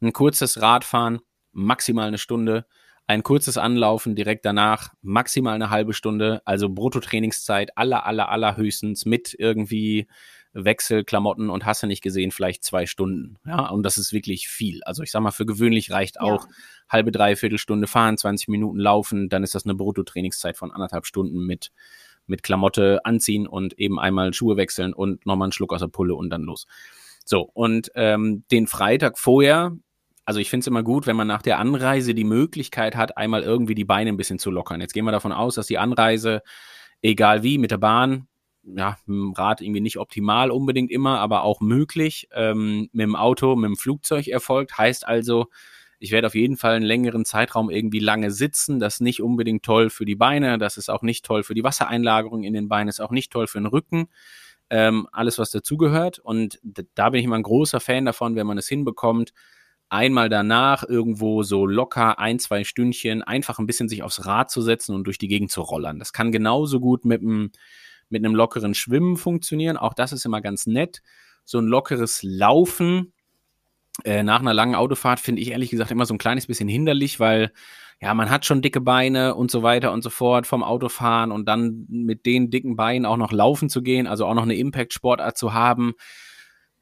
ein 0.00 0.12
kurzes 0.12 0.60
Radfahren, 0.60 1.20
maximal 1.52 2.08
eine 2.08 2.18
Stunde, 2.18 2.66
ein 3.06 3.22
kurzes 3.22 3.56
Anlaufen 3.56 4.16
direkt 4.16 4.44
danach, 4.44 4.94
maximal 5.00 5.54
eine 5.54 5.70
halbe 5.70 5.94
Stunde, 5.94 6.42
also 6.44 6.68
Bruttotrainingszeit 6.68 7.76
aller, 7.76 8.06
aller, 8.06 8.30
aller 8.30 8.56
höchstens 8.56 9.04
mit 9.04 9.34
irgendwie 9.38 10.08
Wechselklamotten 10.52 11.48
und 11.48 11.64
hast 11.64 11.82
du 11.82 11.86
nicht 11.86 12.02
gesehen, 12.02 12.32
vielleicht 12.32 12.64
zwei 12.64 12.86
Stunden. 12.86 13.36
Ja, 13.46 13.68
und 13.68 13.84
das 13.84 13.98
ist 13.98 14.12
wirklich 14.12 14.48
viel. 14.48 14.82
Also 14.84 15.02
ich 15.02 15.10
sag 15.10 15.20
mal, 15.20 15.30
für 15.30 15.46
gewöhnlich 15.46 15.90
reicht 15.90 16.20
auch 16.20 16.46
ja. 16.46 16.52
halbe, 16.88 17.12
dreiviertel 17.12 17.58
Stunde 17.58 17.86
fahren, 17.86 18.18
20 18.18 18.48
Minuten 18.48 18.78
laufen, 18.78 19.28
dann 19.28 19.44
ist 19.44 19.54
das 19.54 19.64
eine 19.64 19.74
Bruttotrainingszeit 19.74 20.56
von 20.56 20.72
anderthalb 20.72 21.06
Stunden 21.06 21.46
mit, 21.46 21.70
mit 22.26 22.42
Klamotte 22.42 23.04
anziehen 23.04 23.46
und 23.46 23.78
eben 23.78 24.00
einmal 24.00 24.34
Schuhe 24.34 24.56
wechseln 24.56 24.92
und 24.92 25.24
nochmal 25.24 25.46
einen 25.46 25.52
Schluck 25.52 25.72
aus 25.72 25.80
der 25.80 25.88
Pulle 25.88 26.14
und 26.14 26.30
dann 26.30 26.42
los. 26.42 26.66
So, 27.24 27.42
und 27.52 27.92
ähm, 27.94 28.44
den 28.50 28.66
Freitag 28.66 29.18
vorher, 29.18 29.76
also 30.24 30.40
ich 30.40 30.50
finde 30.50 30.64
es 30.64 30.66
immer 30.66 30.82
gut, 30.82 31.06
wenn 31.06 31.16
man 31.16 31.28
nach 31.28 31.42
der 31.42 31.58
Anreise 31.58 32.14
die 32.14 32.24
Möglichkeit 32.24 32.96
hat, 32.96 33.16
einmal 33.16 33.42
irgendwie 33.42 33.74
die 33.76 33.84
Beine 33.84 34.10
ein 34.10 34.16
bisschen 34.16 34.40
zu 34.40 34.50
lockern. 34.50 34.80
Jetzt 34.80 34.94
gehen 34.94 35.04
wir 35.04 35.12
davon 35.12 35.32
aus, 35.32 35.54
dass 35.54 35.68
die 35.68 35.78
Anreise, 35.78 36.42
egal 37.02 37.44
wie, 37.44 37.58
mit 37.58 37.70
der 37.70 37.78
Bahn, 37.78 38.26
ja, 38.62 38.96
mit 39.06 39.16
dem 39.16 39.32
Rad 39.32 39.60
irgendwie 39.60 39.80
nicht 39.80 39.98
optimal 39.98 40.50
unbedingt 40.50 40.90
immer, 40.90 41.18
aber 41.20 41.42
auch 41.44 41.60
möglich, 41.60 42.28
ähm, 42.32 42.88
mit 42.92 43.04
dem 43.04 43.16
Auto, 43.16 43.56
mit 43.56 43.68
dem 43.68 43.76
Flugzeug 43.76 44.28
erfolgt. 44.28 44.76
Heißt 44.78 45.06
also, 45.06 45.46
ich 45.98 46.12
werde 46.12 46.26
auf 46.26 46.34
jeden 46.34 46.56
Fall 46.56 46.74
einen 46.74 46.84
längeren 46.84 47.24
Zeitraum 47.24 47.70
irgendwie 47.70 47.98
lange 47.98 48.30
sitzen. 48.30 48.80
Das 48.80 48.94
ist 48.94 49.00
nicht 49.00 49.22
unbedingt 49.22 49.62
toll 49.62 49.90
für 49.90 50.04
die 50.04 50.16
Beine, 50.16 50.58
das 50.58 50.78
ist 50.78 50.88
auch 50.88 51.02
nicht 51.02 51.24
toll 51.24 51.42
für 51.42 51.54
die 51.54 51.64
Wassereinlagerung 51.64 52.42
in 52.42 52.54
den 52.54 52.68
Beinen, 52.68 52.88
ist 52.88 53.00
auch 53.00 53.10
nicht 53.10 53.30
toll 53.30 53.46
für 53.46 53.58
den 53.58 53.66
Rücken. 53.66 54.08
Ähm, 54.70 55.08
alles, 55.12 55.38
was 55.38 55.50
dazugehört. 55.50 56.18
Und 56.18 56.60
da 56.94 57.10
bin 57.10 57.18
ich 57.18 57.26
immer 57.26 57.36
ein 57.36 57.42
großer 57.42 57.80
Fan 57.80 58.04
davon, 58.04 58.36
wenn 58.36 58.46
man 58.46 58.56
es 58.56 58.68
hinbekommt, 58.68 59.32
einmal 59.90 60.28
danach 60.28 60.84
irgendwo 60.88 61.42
so 61.42 61.66
locker 61.66 62.18
ein, 62.18 62.38
zwei 62.38 62.64
Stündchen 62.64 63.22
einfach 63.22 63.58
ein 63.58 63.66
bisschen 63.66 63.88
sich 63.88 64.02
aufs 64.02 64.24
Rad 64.24 64.50
zu 64.50 64.62
setzen 64.62 64.94
und 64.94 65.04
durch 65.04 65.18
die 65.18 65.28
Gegend 65.28 65.50
zu 65.50 65.60
rollern. 65.60 65.98
Das 65.98 66.12
kann 66.12 66.32
genauso 66.32 66.80
gut 66.80 67.04
mit 67.04 67.20
einem 67.20 67.50
mit 68.10 68.24
einem 68.24 68.34
lockeren 68.34 68.74
Schwimmen 68.74 69.16
funktionieren. 69.16 69.76
Auch 69.76 69.94
das 69.94 70.12
ist 70.12 70.24
immer 70.24 70.40
ganz 70.40 70.66
nett. 70.66 71.02
So 71.44 71.58
ein 71.58 71.66
lockeres 71.66 72.22
Laufen 72.22 73.12
äh, 74.04 74.22
nach 74.22 74.40
einer 74.40 74.54
langen 74.54 74.74
Autofahrt 74.74 75.20
finde 75.20 75.42
ich 75.42 75.50
ehrlich 75.50 75.70
gesagt 75.70 75.90
immer 75.90 76.06
so 76.06 76.14
ein 76.14 76.18
kleines 76.18 76.46
bisschen 76.46 76.68
hinderlich, 76.68 77.20
weil 77.20 77.52
ja, 78.00 78.14
man 78.14 78.30
hat 78.30 78.46
schon 78.46 78.62
dicke 78.62 78.80
Beine 78.80 79.34
und 79.34 79.50
so 79.50 79.62
weiter 79.62 79.92
und 79.92 80.02
so 80.02 80.10
fort 80.10 80.46
vom 80.46 80.62
Autofahren 80.62 81.32
und 81.32 81.46
dann 81.46 81.86
mit 81.88 82.24
den 82.24 82.50
dicken 82.50 82.76
Beinen 82.76 83.04
auch 83.04 83.18
noch 83.18 83.32
laufen 83.32 83.68
zu 83.68 83.82
gehen, 83.82 84.06
also 84.06 84.24
auch 84.26 84.34
noch 84.34 84.44
eine 84.44 84.56
Impact-Sportart 84.56 85.36
zu 85.36 85.52
haben, 85.52 85.92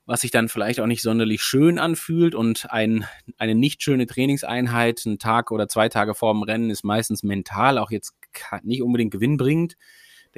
was 0.07 0.21
sich 0.21 0.31
dann 0.31 0.49
vielleicht 0.49 0.79
auch 0.81 0.87
nicht 0.87 1.03
sonderlich 1.03 1.43
schön 1.43 1.81
anfühlt 1.81 2.37
und 2.37 2.71
ein, 2.71 3.05
eine 3.37 3.57
nicht 3.57 3.83
schöne 3.83 4.07
Trainingseinheit, 4.07 5.03
einen 5.07 5.19
Tag 5.19 5.51
oder 5.51 5.67
zwei 5.67 5.89
Tage 5.89 6.15
vor 6.15 6.33
dem 6.33 6.45
Rennen 6.45 6.71
ist 6.71 6.85
meistens 6.85 7.25
mental 7.25 7.79
auch 7.79 7.91
jetzt 7.91 8.15
nicht 8.63 8.83
unbedingt 8.83 9.11
gewinnbringend. 9.11 9.75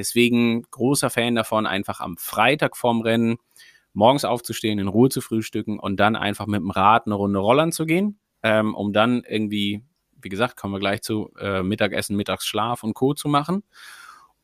Deswegen 0.00 0.62
großer 0.70 1.10
Fan 1.10 1.34
davon, 1.34 1.66
einfach 1.66 2.00
am 2.00 2.16
Freitag 2.16 2.74
vorm 2.74 3.02
Rennen 3.02 3.36
morgens 3.92 4.24
aufzustehen, 4.24 4.78
in 4.78 4.88
Ruhe 4.88 5.10
zu 5.10 5.20
frühstücken 5.20 5.78
und 5.78 6.00
dann 6.00 6.16
einfach 6.16 6.46
mit 6.46 6.62
dem 6.62 6.70
Rad 6.70 7.04
eine 7.04 7.16
Runde 7.16 7.38
rollern 7.38 7.70
zu 7.70 7.84
gehen, 7.84 8.18
ähm, 8.42 8.74
um 8.74 8.94
dann 8.94 9.22
irgendwie, 9.28 9.84
wie 10.22 10.30
gesagt, 10.30 10.56
kommen 10.56 10.72
wir 10.72 10.78
gleich 10.78 11.02
zu 11.02 11.34
äh, 11.38 11.62
Mittagessen, 11.62 12.16
Mittagsschlaf 12.16 12.82
und 12.82 12.94
Co. 12.94 13.12
zu 13.12 13.28
machen. 13.28 13.62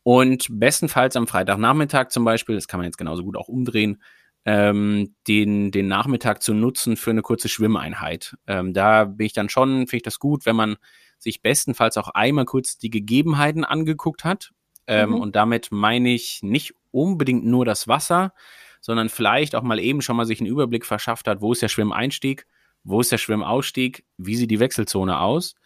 Und 0.02 0.48
bestenfalls 0.50 1.16
am 1.16 1.26
Freitagnachmittag 1.26 2.08
zum 2.10 2.26
Beispiel, 2.26 2.54
das 2.54 2.68
kann 2.68 2.78
man 2.78 2.84
jetzt 2.84 2.98
genauso 2.98 3.24
gut 3.24 3.38
auch 3.38 3.48
umdrehen, 3.48 4.02
ähm, 4.44 5.14
den, 5.26 5.70
den 5.70 5.88
Nachmittag 5.88 6.42
zu 6.42 6.52
nutzen 6.52 6.98
für 6.98 7.12
eine 7.12 7.22
kurze 7.22 7.48
Schwimmeinheit. 7.48 8.36
Ähm, 8.46 8.74
da 8.74 9.06
bin 9.06 9.24
ich 9.24 9.32
dann 9.32 9.48
schon, 9.48 9.86
finde 9.86 9.96
ich 9.96 10.02
das 10.02 10.18
gut, 10.18 10.44
wenn 10.44 10.54
man 10.54 10.76
sich 11.18 11.40
bestenfalls 11.40 11.96
auch 11.96 12.08
einmal 12.08 12.44
kurz 12.44 12.76
die 12.76 12.90
Gegebenheiten 12.90 13.64
angeguckt 13.64 14.22
hat 14.22 14.50
ähm, 14.86 15.10
mhm. 15.10 15.20
Und 15.20 15.36
damit 15.36 15.68
meine 15.70 16.10
ich 16.10 16.42
nicht 16.42 16.74
unbedingt 16.90 17.44
nur 17.44 17.64
das 17.64 17.88
Wasser, 17.88 18.32
sondern 18.80 19.08
vielleicht 19.08 19.54
auch 19.54 19.62
mal 19.62 19.80
eben 19.80 20.00
schon 20.00 20.16
mal 20.16 20.26
sich 20.26 20.40
einen 20.40 20.48
Überblick 20.48 20.86
verschafft 20.86 21.28
hat, 21.28 21.40
wo 21.40 21.52
ist 21.52 21.62
der 21.62 21.68
Schwimmeinstieg, 21.68 22.46
wo 22.84 23.00
ist 23.00 23.12
der 23.12 23.18
Schwimmausstieg, 23.18 24.04
wie 24.16 24.36
sieht 24.36 24.50
die 24.50 24.60
Wechselzone 24.60 25.18
aus. 25.18 25.56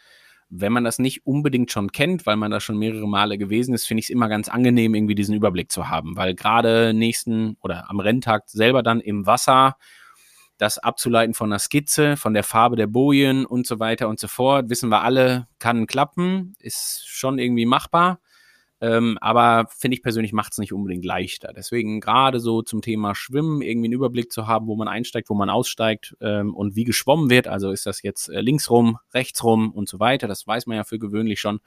Wenn 0.48 0.72
man 0.72 0.84
das 0.84 0.98
nicht 0.98 1.26
unbedingt 1.26 1.70
schon 1.70 1.92
kennt, 1.92 2.26
weil 2.26 2.36
man 2.36 2.50
da 2.50 2.58
schon 2.58 2.78
mehrere 2.78 3.06
Male 3.06 3.38
gewesen 3.38 3.74
ist, 3.74 3.86
finde 3.86 4.00
ich 4.00 4.06
es 4.06 4.10
immer 4.10 4.28
ganz 4.28 4.48
angenehm, 4.48 4.94
irgendwie 4.94 5.14
diesen 5.14 5.34
Überblick 5.34 5.70
zu 5.70 5.88
haben, 5.88 6.16
weil 6.16 6.34
gerade 6.34 6.92
nächsten 6.94 7.56
oder 7.60 7.88
am 7.88 8.00
Renntag 8.00 8.48
selber 8.48 8.82
dann 8.82 9.00
im 9.00 9.26
Wasser 9.26 9.76
das 10.58 10.78
abzuleiten 10.78 11.34
von 11.34 11.50
der 11.50 11.58
Skizze, 11.58 12.16
von 12.16 12.34
der 12.34 12.42
Farbe 12.42 12.76
der 12.76 12.86
Bojen 12.86 13.46
und 13.46 13.66
so 13.66 13.78
weiter 13.78 14.08
und 14.08 14.18
so 14.18 14.28
fort, 14.28 14.68
wissen 14.68 14.88
wir 14.88 15.02
alle, 15.02 15.46
kann 15.58 15.86
klappen, 15.86 16.54
ist 16.58 17.04
schon 17.06 17.38
irgendwie 17.38 17.66
machbar. 17.66 18.18
Ähm, 18.82 19.18
aber 19.20 19.66
finde 19.68 19.96
ich 19.96 20.02
persönlich 20.02 20.32
macht 20.32 20.52
es 20.52 20.58
nicht 20.58 20.72
unbedingt 20.72 21.04
leichter. 21.04 21.52
Deswegen 21.54 22.00
gerade 22.00 22.40
so 22.40 22.62
zum 22.62 22.80
Thema 22.80 23.14
Schwimmen 23.14 23.60
irgendwie 23.60 23.88
einen 23.88 23.94
Überblick 23.94 24.32
zu 24.32 24.46
haben, 24.46 24.68
wo 24.68 24.76
man 24.76 24.88
einsteigt, 24.88 25.28
wo 25.28 25.34
man 25.34 25.50
aussteigt 25.50 26.16
ähm, 26.20 26.54
und 26.54 26.76
wie 26.76 26.84
geschwommen 26.84 27.28
wird. 27.28 27.46
Also 27.46 27.72
ist 27.72 27.84
das 27.84 28.02
jetzt 28.02 28.28
äh, 28.30 28.40
links 28.40 28.70
rum, 28.70 28.98
rechts 29.12 29.44
rum 29.44 29.70
und 29.70 29.88
so 29.88 30.00
weiter. 30.00 30.28
Das 30.28 30.46
weiß 30.46 30.66
man 30.66 30.78
ja 30.78 30.84
für 30.84 30.98
gewöhnlich 30.98 31.40
schon. 31.40 31.60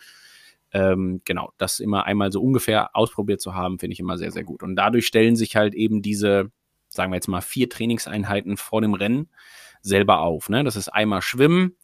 Ähm, 0.72 1.22
genau, 1.24 1.52
das 1.60 1.80
immer 1.80 2.06
einmal 2.06 2.32
so 2.32 2.42
ungefähr 2.42 2.96
ausprobiert 2.96 3.42
zu 3.42 3.54
haben, 3.54 3.78
finde 3.78 3.94
ich 3.94 4.00
immer 4.00 4.18
sehr, 4.18 4.32
sehr 4.32 4.44
gut. 4.44 4.64
Und 4.64 4.76
dadurch 4.76 5.06
stellen 5.06 5.36
sich 5.36 5.56
halt 5.56 5.76
eben 5.76 6.02
diese, 6.02 6.52
sagen 6.88 7.12
wir 7.12 7.18
jetzt 7.18 7.28
mal, 7.28 7.42
vier 7.42 7.70
Trainingseinheiten 7.70 8.58
vor 8.58 8.82
dem 8.82 8.96
Rennen 8.96 9.30
selber 9.82 10.22
auf. 10.22 10.50
Ne? 10.50 10.64
Das 10.64 10.76
ist 10.76 10.90
einmal 10.90 11.22
Schwimmen, 11.22 11.76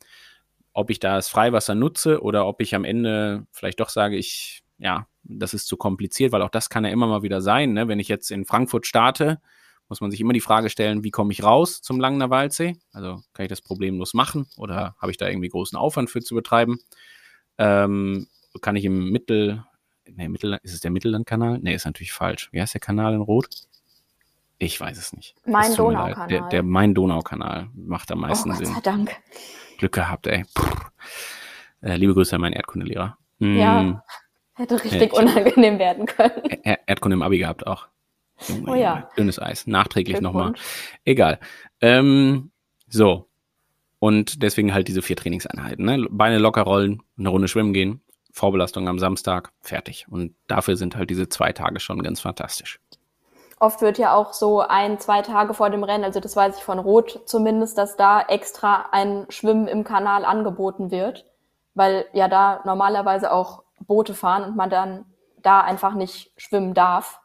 ob 0.74 0.90
ich 0.90 1.00
da 1.00 1.18
das 1.18 1.30
Freiwasser 1.30 1.76
nutze 1.76 2.24
oder 2.24 2.48
ob 2.48 2.62
ich 2.62 2.74
am 2.74 2.84
Ende 2.84 3.46
vielleicht 3.52 3.80
doch 3.80 3.90
sage, 3.90 4.18
ich 4.18 4.64
ja, 4.80 5.08
das 5.30 5.54
ist 5.54 5.68
zu 5.68 5.78
kompliziert, 5.78 6.32
weil 6.32 6.42
auch 6.42 6.50
das 6.50 6.70
kann 6.70 6.84
ja 6.84 6.92
immer 6.92 7.08
mal 7.08 7.22
wieder 7.22 7.42
sein. 7.42 7.74
Ne? 7.74 7.88
Wenn 7.88 8.00
ich 8.00 8.08
jetzt 8.08 8.32
in 8.32 8.46
Frankfurt 8.46 8.86
starte, 8.86 9.40
muss 9.88 10.02
man 10.02 10.12
sich 10.12 10.22
immer 10.22 10.34
die 10.34 10.42
Frage 10.42 10.70
stellen, 10.70 11.04
wie 11.04 11.12
komme 11.12 11.32
ich 11.32 11.44
raus 11.44 11.82
zum 11.82 12.00
Langener 12.00 12.30
Waldsee? 12.30 12.78
Also 12.92 13.22
kann 13.34 13.46
ich 13.46 13.50
das 13.50 13.62
problemlos 13.62 14.14
machen 14.14 14.48
oder 14.58 14.96
habe 15.00 15.12
ich 15.12 15.18
da 15.18 15.28
irgendwie 15.28 15.50
großen 15.50 15.78
Aufwand 15.78 16.10
für 16.10 16.22
zu 16.22 16.36
betreiben? 16.36 16.80
Ähm, 17.58 18.28
kann 18.62 18.76
ich 18.76 18.86
im 18.86 19.12
Mittel, 19.12 19.64
nee, 20.06 20.28
Mittel, 20.28 20.60
ist 20.64 20.74
es 20.74 20.80
der 20.80 20.92
Mittellandkanal? 20.92 21.60
Nee, 21.60 21.76
ist 21.76 21.86
natürlich 21.86 22.12
falsch. 22.12 22.50
Wie 22.52 22.62
heißt 22.62 22.74
der 22.74 22.82
Kanal 22.82 23.14
in 23.14 23.22
Rot? 23.22 23.48
Ich 24.58 24.80
weiß 24.80 24.98
es 24.98 25.14
nicht. 25.14 25.36
Mein 25.46 25.74
Donaukanal. 25.74 26.28
Der, 26.28 26.50
der 26.50 26.64
Main-Donau-Kanal 26.64 27.70
macht 27.74 28.12
am 28.12 28.20
meisten 28.20 28.50
oh, 28.50 28.54
Gott 28.54 28.66
Sinn. 28.66 28.76
sei 28.76 28.82
Dank. 28.82 29.16
Glück 29.78 29.94
gehabt, 29.94 30.28
ey. 30.28 30.46
Äh, 31.82 31.96
liebe 31.96 32.14
Grüße 32.14 32.36
an 32.36 32.42
meinen 32.42 32.54
Erdkundelehrer. 32.54 33.18
Mm, 33.40 33.58
ja. 33.58 34.04
Hätte 34.60 34.84
richtig 34.84 35.14
ja, 35.14 35.20
unangenehm 35.20 35.80
werden 35.80 36.06
können. 36.06 36.44
Erdkunde 36.86 37.16
im 37.16 37.22
Abi 37.22 37.38
gehabt 37.38 37.66
auch. 37.66 37.88
Oh 38.68 38.74
ja. 38.74 39.10
Dünnes 39.18 39.42
Eis. 39.42 39.68
Nachträglich 39.68 40.20
nochmal. 40.20 40.54
Egal. 41.06 41.40
Ähm, 41.80 42.52
so. 42.90 43.30
Und 44.00 44.44
deswegen 44.44 44.74
halt 44.74 44.90
diese 44.90 45.02
vier 45.02 45.16
Trainingseinheiten. 45.16 45.86
Ne? 45.86 46.08
Beine 46.10 46.40
locker 46.40 46.64
rollen, 46.64 47.02
eine 47.18 47.30
Runde 47.30 47.48
schwimmen 47.48 47.72
gehen, 47.72 48.02
Vorbelastung 48.34 48.90
am 48.90 49.00
Samstag, 49.00 49.52
fertig. 49.62 50.08
Und 50.10 50.36
dafür 50.48 50.76
sind 50.76 50.98
halt 50.98 51.10
diese 51.10 51.30
zwei 51.30 51.54
Tage 51.54 51.80
schon 51.80 52.04
ganz 52.04 52.20
fantastisch. 52.20 52.82
Oft 53.62 53.82
wird 53.82 53.98
ja 53.98 54.14
auch 54.14 54.34
so 54.34 54.60
ein, 54.60 55.00
zwei 55.00 55.22
Tage 55.22 55.54
vor 55.54 55.70
dem 55.70 55.86
Rennen, 55.86 56.04
also 56.04 56.20
das 56.20 56.36
weiß 56.36 56.58
ich 56.58 56.64
von 56.64 56.80
Rot 56.80 57.22
zumindest, 57.26 57.78
dass 57.78 57.96
da 57.96 58.22
extra 58.22 58.88
ein 58.92 59.26
Schwimmen 59.30 59.68
im 59.68 59.86
Kanal 59.86 60.26
angeboten 60.26 60.92
wird, 60.92 61.26
weil 61.76 62.06
ja 62.12 62.28
da 62.28 62.62
normalerweise 62.66 63.32
auch 63.32 63.64
Boote 63.88 64.14
fahren 64.14 64.44
und 64.44 64.56
man 64.56 64.70
dann 64.70 65.06
da 65.42 65.62
einfach 65.62 65.94
nicht 65.94 66.32
schwimmen 66.38 66.74
darf 66.74 67.20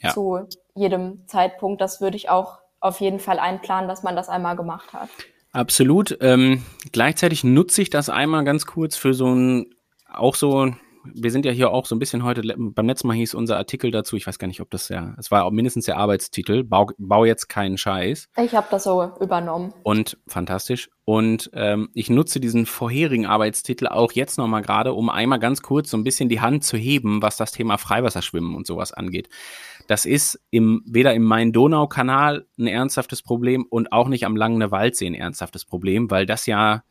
ja. 0.00 0.12
zu 0.12 0.48
jedem 0.74 1.26
Zeitpunkt. 1.26 1.80
Das 1.80 2.00
würde 2.00 2.16
ich 2.16 2.28
auch 2.28 2.58
auf 2.80 3.00
jeden 3.00 3.20
Fall 3.20 3.38
einplanen, 3.38 3.88
dass 3.88 4.02
man 4.02 4.16
das 4.16 4.28
einmal 4.28 4.56
gemacht 4.56 4.92
hat. 4.92 5.08
Absolut. 5.52 6.18
Ähm, 6.20 6.64
gleichzeitig 6.92 7.44
nutze 7.44 7.80
ich 7.80 7.90
das 7.90 8.08
einmal 8.08 8.44
ganz 8.44 8.66
kurz 8.66 8.96
für 8.96 9.14
so 9.14 9.32
ein, 9.32 9.74
auch 10.12 10.34
so 10.34 10.74
wir 11.12 11.30
sind 11.30 11.44
ja 11.44 11.52
hier 11.52 11.70
auch 11.70 11.86
so 11.86 11.94
ein 11.94 11.98
bisschen 11.98 12.22
heute, 12.24 12.42
beim 12.56 12.86
letzten 12.86 13.08
Mal 13.08 13.14
hieß 13.14 13.34
unser 13.34 13.56
Artikel 13.56 13.90
dazu, 13.90 14.16
ich 14.16 14.26
weiß 14.26 14.38
gar 14.38 14.48
nicht, 14.48 14.60
ob 14.60 14.70
das 14.70 14.88
ja, 14.88 15.14
es 15.18 15.30
war 15.30 15.50
mindestens 15.50 15.86
der 15.86 15.96
Arbeitstitel, 15.96 16.64
bau, 16.64 16.90
bau 16.98 17.24
jetzt 17.24 17.48
keinen 17.48 17.78
Scheiß. 17.78 18.28
Ich 18.42 18.54
habe 18.54 18.66
das 18.70 18.84
so 18.84 19.12
übernommen. 19.20 19.72
Und 19.82 20.18
fantastisch. 20.26 20.90
Und 21.04 21.50
ähm, 21.52 21.90
ich 21.92 22.08
nutze 22.08 22.40
diesen 22.40 22.64
vorherigen 22.64 23.26
Arbeitstitel 23.26 23.88
auch 23.88 24.12
jetzt 24.12 24.38
nochmal 24.38 24.62
gerade, 24.62 24.94
um 24.94 25.10
einmal 25.10 25.38
ganz 25.38 25.60
kurz 25.60 25.90
so 25.90 25.98
ein 25.98 26.04
bisschen 26.04 26.28
die 26.28 26.40
Hand 26.40 26.64
zu 26.64 26.76
heben, 26.76 27.20
was 27.20 27.36
das 27.36 27.52
Thema 27.52 27.76
Freiwasserschwimmen 27.76 28.54
und 28.54 28.66
sowas 28.66 28.92
angeht. 28.92 29.28
Das 29.86 30.06
ist 30.06 30.40
im, 30.50 30.82
weder 30.86 31.12
im 31.12 31.24
Main-Donau-Kanal 31.24 32.46
ein 32.58 32.66
ernsthaftes 32.66 33.22
Problem 33.22 33.66
und 33.68 33.92
auch 33.92 34.08
nicht 34.08 34.24
am 34.24 34.36
Langener 34.36 34.70
Waldsee 34.70 35.06
ein 35.06 35.14
ernsthaftes 35.14 35.66
Problem, 35.66 36.10
weil 36.10 36.24
das 36.24 36.46
ja 36.46 36.82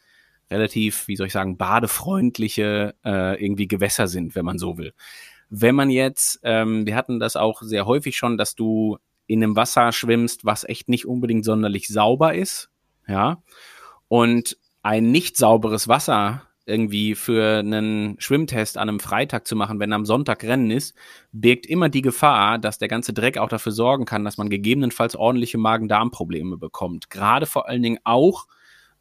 relativ, 0.53 1.07
wie 1.07 1.15
soll 1.15 1.27
ich 1.27 1.33
sagen, 1.33 1.57
badefreundliche 1.57 2.95
äh, 3.03 3.43
irgendwie 3.43 3.67
Gewässer 3.67 4.07
sind, 4.07 4.35
wenn 4.35 4.45
man 4.45 4.57
so 4.57 4.77
will. 4.77 4.93
Wenn 5.49 5.75
man 5.75 5.89
jetzt, 5.89 6.39
ähm, 6.43 6.85
wir 6.85 6.95
hatten 6.95 7.19
das 7.19 7.35
auch 7.35 7.61
sehr 7.61 7.85
häufig 7.85 8.15
schon, 8.15 8.37
dass 8.37 8.55
du 8.55 8.97
in 9.27 9.43
einem 9.43 9.55
Wasser 9.55 9.91
schwimmst, 9.91 10.45
was 10.45 10.63
echt 10.63 10.89
nicht 10.89 11.05
unbedingt 11.05 11.45
sonderlich 11.45 11.87
sauber 11.87 12.33
ist, 12.33 12.69
ja, 13.07 13.41
und 14.07 14.57
ein 14.81 15.11
nicht 15.11 15.37
sauberes 15.37 15.87
Wasser 15.87 16.43
irgendwie 16.65 17.15
für 17.15 17.59
einen 17.59 18.15
Schwimmtest 18.19 18.77
an 18.77 18.87
einem 18.87 18.99
Freitag 18.99 19.47
zu 19.47 19.55
machen, 19.55 19.79
wenn 19.79 19.91
am 19.91 20.05
Sonntag 20.05 20.43
Rennen 20.43 20.71
ist, 20.71 20.95
birgt 21.31 21.65
immer 21.65 21.89
die 21.89 22.01
Gefahr, 22.01 22.57
dass 22.57 22.77
der 22.77 22.87
ganze 22.87 23.13
Dreck 23.13 23.37
auch 23.37 23.49
dafür 23.49 23.71
sorgen 23.71 24.05
kann, 24.05 24.23
dass 24.23 24.37
man 24.37 24.49
gegebenenfalls 24.49 25.15
ordentliche 25.15 25.57
Magen-Darm-Probleme 25.57 26.57
bekommt. 26.57 27.09
Gerade 27.09 27.45
vor 27.45 27.67
allen 27.67 27.83
Dingen 27.83 27.99
auch, 28.03 28.47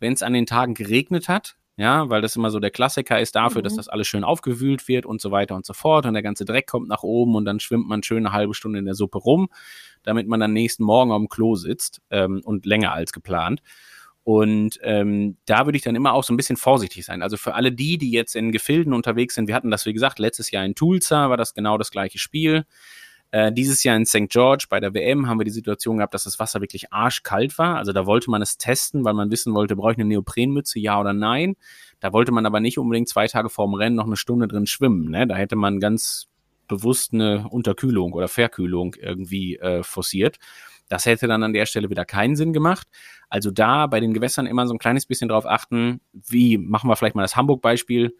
wenn 0.02 0.12
es 0.12 0.22
an 0.22 0.32
den 0.32 0.46
Tagen 0.46 0.74
geregnet 0.74 1.28
hat, 1.28 1.56
ja, 1.76 2.10
weil 2.10 2.20
das 2.20 2.36
immer 2.36 2.50
so 2.50 2.58
der 2.60 2.70
Klassiker 2.70 3.20
ist 3.20 3.34
dafür, 3.34 3.60
mhm. 3.62 3.64
dass 3.64 3.76
das 3.76 3.88
alles 3.88 4.06
schön 4.06 4.24
aufgewühlt 4.24 4.88
wird 4.88 5.06
und 5.06 5.20
so 5.20 5.30
weiter 5.30 5.54
und 5.54 5.64
so 5.64 5.72
fort 5.72 6.04
und 6.04 6.12
der 6.12 6.22
ganze 6.22 6.44
Dreck 6.44 6.66
kommt 6.66 6.88
nach 6.88 7.02
oben 7.02 7.34
und 7.34 7.44
dann 7.44 7.60
schwimmt 7.60 7.88
man 7.88 8.02
schön 8.02 8.26
eine 8.26 8.32
halbe 8.34 8.52
Stunde 8.52 8.80
in 8.80 8.84
der 8.84 8.94
Suppe 8.94 9.18
rum, 9.18 9.48
damit 10.02 10.26
man 10.26 10.40
dann 10.40 10.52
nächsten 10.52 10.84
Morgen 10.84 11.12
am 11.12 11.28
Klo 11.28 11.54
sitzt 11.54 12.02
ähm, 12.10 12.42
und 12.44 12.66
länger 12.66 12.92
als 12.92 13.12
geplant. 13.12 13.62
Und 14.24 14.78
ähm, 14.82 15.36
da 15.46 15.66
würde 15.66 15.76
ich 15.76 15.82
dann 15.82 15.96
immer 15.96 16.12
auch 16.12 16.24
so 16.24 16.32
ein 16.32 16.36
bisschen 16.36 16.56
vorsichtig 16.56 17.04
sein. 17.04 17.22
Also 17.22 17.36
für 17.36 17.54
alle 17.54 17.72
die, 17.72 17.98
die 17.98 18.10
jetzt 18.10 18.36
in 18.36 18.52
Gefilden 18.52 18.92
unterwegs 18.92 19.34
sind, 19.34 19.48
wir 19.48 19.54
hatten 19.54 19.70
das, 19.70 19.86
wie 19.86 19.92
gesagt, 19.92 20.18
letztes 20.18 20.50
Jahr 20.50 20.64
in 20.64 20.74
Tulsa 20.74 21.30
war 21.30 21.36
das 21.36 21.54
genau 21.54 21.78
das 21.78 21.90
gleiche 21.90 22.18
Spiel. 22.18 22.64
Äh, 23.32 23.50
dieses 23.50 23.82
Jahr 23.82 23.96
in 23.96 24.04
St. 24.04 24.28
George 24.28 24.66
bei 24.68 24.78
der 24.78 24.92
WM 24.92 25.26
haben 25.26 25.40
wir 25.40 25.44
die 25.44 25.50
Situation 25.50 25.96
gehabt, 25.96 26.12
dass 26.12 26.24
das 26.24 26.38
Wasser 26.38 26.60
wirklich 26.60 26.92
arschkalt 26.92 27.58
war. 27.58 27.78
Also 27.78 27.92
da 27.92 28.04
wollte 28.04 28.30
man 28.30 28.42
es 28.42 28.58
testen, 28.58 29.06
weil 29.06 29.14
man 29.14 29.30
wissen 29.30 29.54
wollte, 29.54 29.74
brauche 29.74 29.92
ich 29.92 29.98
eine 29.98 30.06
Neoprenmütze, 30.06 30.78
ja 30.78 31.00
oder 31.00 31.14
nein. 31.14 31.56
Da 31.98 32.12
wollte 32.12 32.30
man 32.30 32.44
aber 32.44 32.60
nicht 32.60 32.78
unbedingt 32.78 33.08
zwei 33.08 33.26
Tage 33.26 33.48
vorm 33.48 33.72
Rennen 33.72 33.96
noch 33.96 34.04
eine 34.06 34.16
Stunde 34.16 34.48
drin 34.48 34.66
schwimmen. 34.66 35.10
Ne? 35.10 35.26
Da 35.26 35.34
hätte 35.34 35.56
man 35.56 35.80
ganz 35.80 36.28
bewusst 36.68 37.14
eine 37.14 37.48
Unterkühlung 37.48 38.12
oder 38.12 38.28
Verkühlung 38.28 38.94
irgendwie 39.00 39.56
äh, 39.56 39.82
forciert. 39.82 40.38
Das 40.90 41.06
hätte 41.06 41.26
dann 41.26 41.42
an 41.42 41.54
der 41.54 41.64
Stelle 41.64 41.88
wieder 41.88 42.04
keinen 42.04 42.36
Sinn 42.36 42.52
gemacht. 42.52 42.86
Also 43.30 43.50
da 43.50 43.86
bei 43.86 43.98
den 43.98 44.12
Gewässern 44.12 44.44
immer 44.44 44.66
so 44.66 44.74
ein 44.74 44.78
kleines 44.78 45.06
bisschen 45.06 45.30
drauf 45.30 45.46
achten, 45.46 46.02
wie 46.12 46.58
machen 46.58 46.90
wir 46.90 46.96
vielleicht 46.96 47.14
mal 47.14 47.22
das 47.22 47.34
Hamburg-Beispiel. 47.34 48.14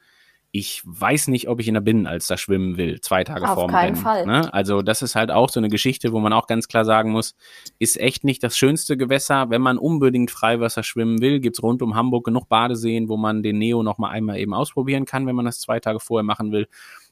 Ich 0.55 0.83
weiß 0.85 1.29
nicht, 1.29 1.49
ob 1.49 1.61
ich 1.61 1.69
in 1.69 1.75
der 1.75 1.81
Binnenalster 1.81 2.37
schwimmen 2.37 2.77
will, 2.77 3.01
zwei 3.01 3.25
Tage 3.25 3.49
Auf 3.49 3.55
vorm 3.55 3.71
keinen 3.71 3.95
Rennen. 3.95 3.97
Fall. 3.97 4.27
Ne? 4.27 4.53
Also 4.53 4.83
das 4.83 5.01
ist 5.01 5.15
halt 5.15 5.31
auch 5.31 5.49
so 5.49 5.59
eine 5.59 5.71
Geschichte, 5.71 6.13
wo 6.13 6.21
man 6.21 6.35
auch 6.35 6.47
ganz 6.47 6.69
klar 6.69 6.85
sagen 6.85 7.11
muss, 7.11 7.35
ist 7.79 7.99
echt 7.99 8.23
nicht 8.23 8.43
das 8.43 8.59
schönste 8.59 8.99
Gewässer. 8.99 9.49
Wenn 9.49 9.63
man 9.63 9.79
unbedingt 9.79 10.31
Freiwasser 10.31 10.83
schwimmen 10.83 11.23
will, 11.23 11.41
gibt's 11.41 11.63
rund 11.63 11.81
um 11.81 11.95
Hamburg 11.95 12.27
genug 12.27 12.51
Badeseen, 12.51 13.09
wo 13.09 13.17
man 13.17 13.43
den 13.43 13.57
Neo 13.57 13.83
noch 13.83 13.97
mal 13.97 14.11
einmal 14.11 14.39
eben 14.39 14.53
ausprobieren 14.53 15.07
kann, 15.07 15.27
wenn 15.27 15.37
man 15.37 15.47
das 15.47 15.59
zwei 15.59 15.81
Tage 15.81 16.01
vorher 16.01 16.25
machen 16.25 16.53
will. 16.53 16.69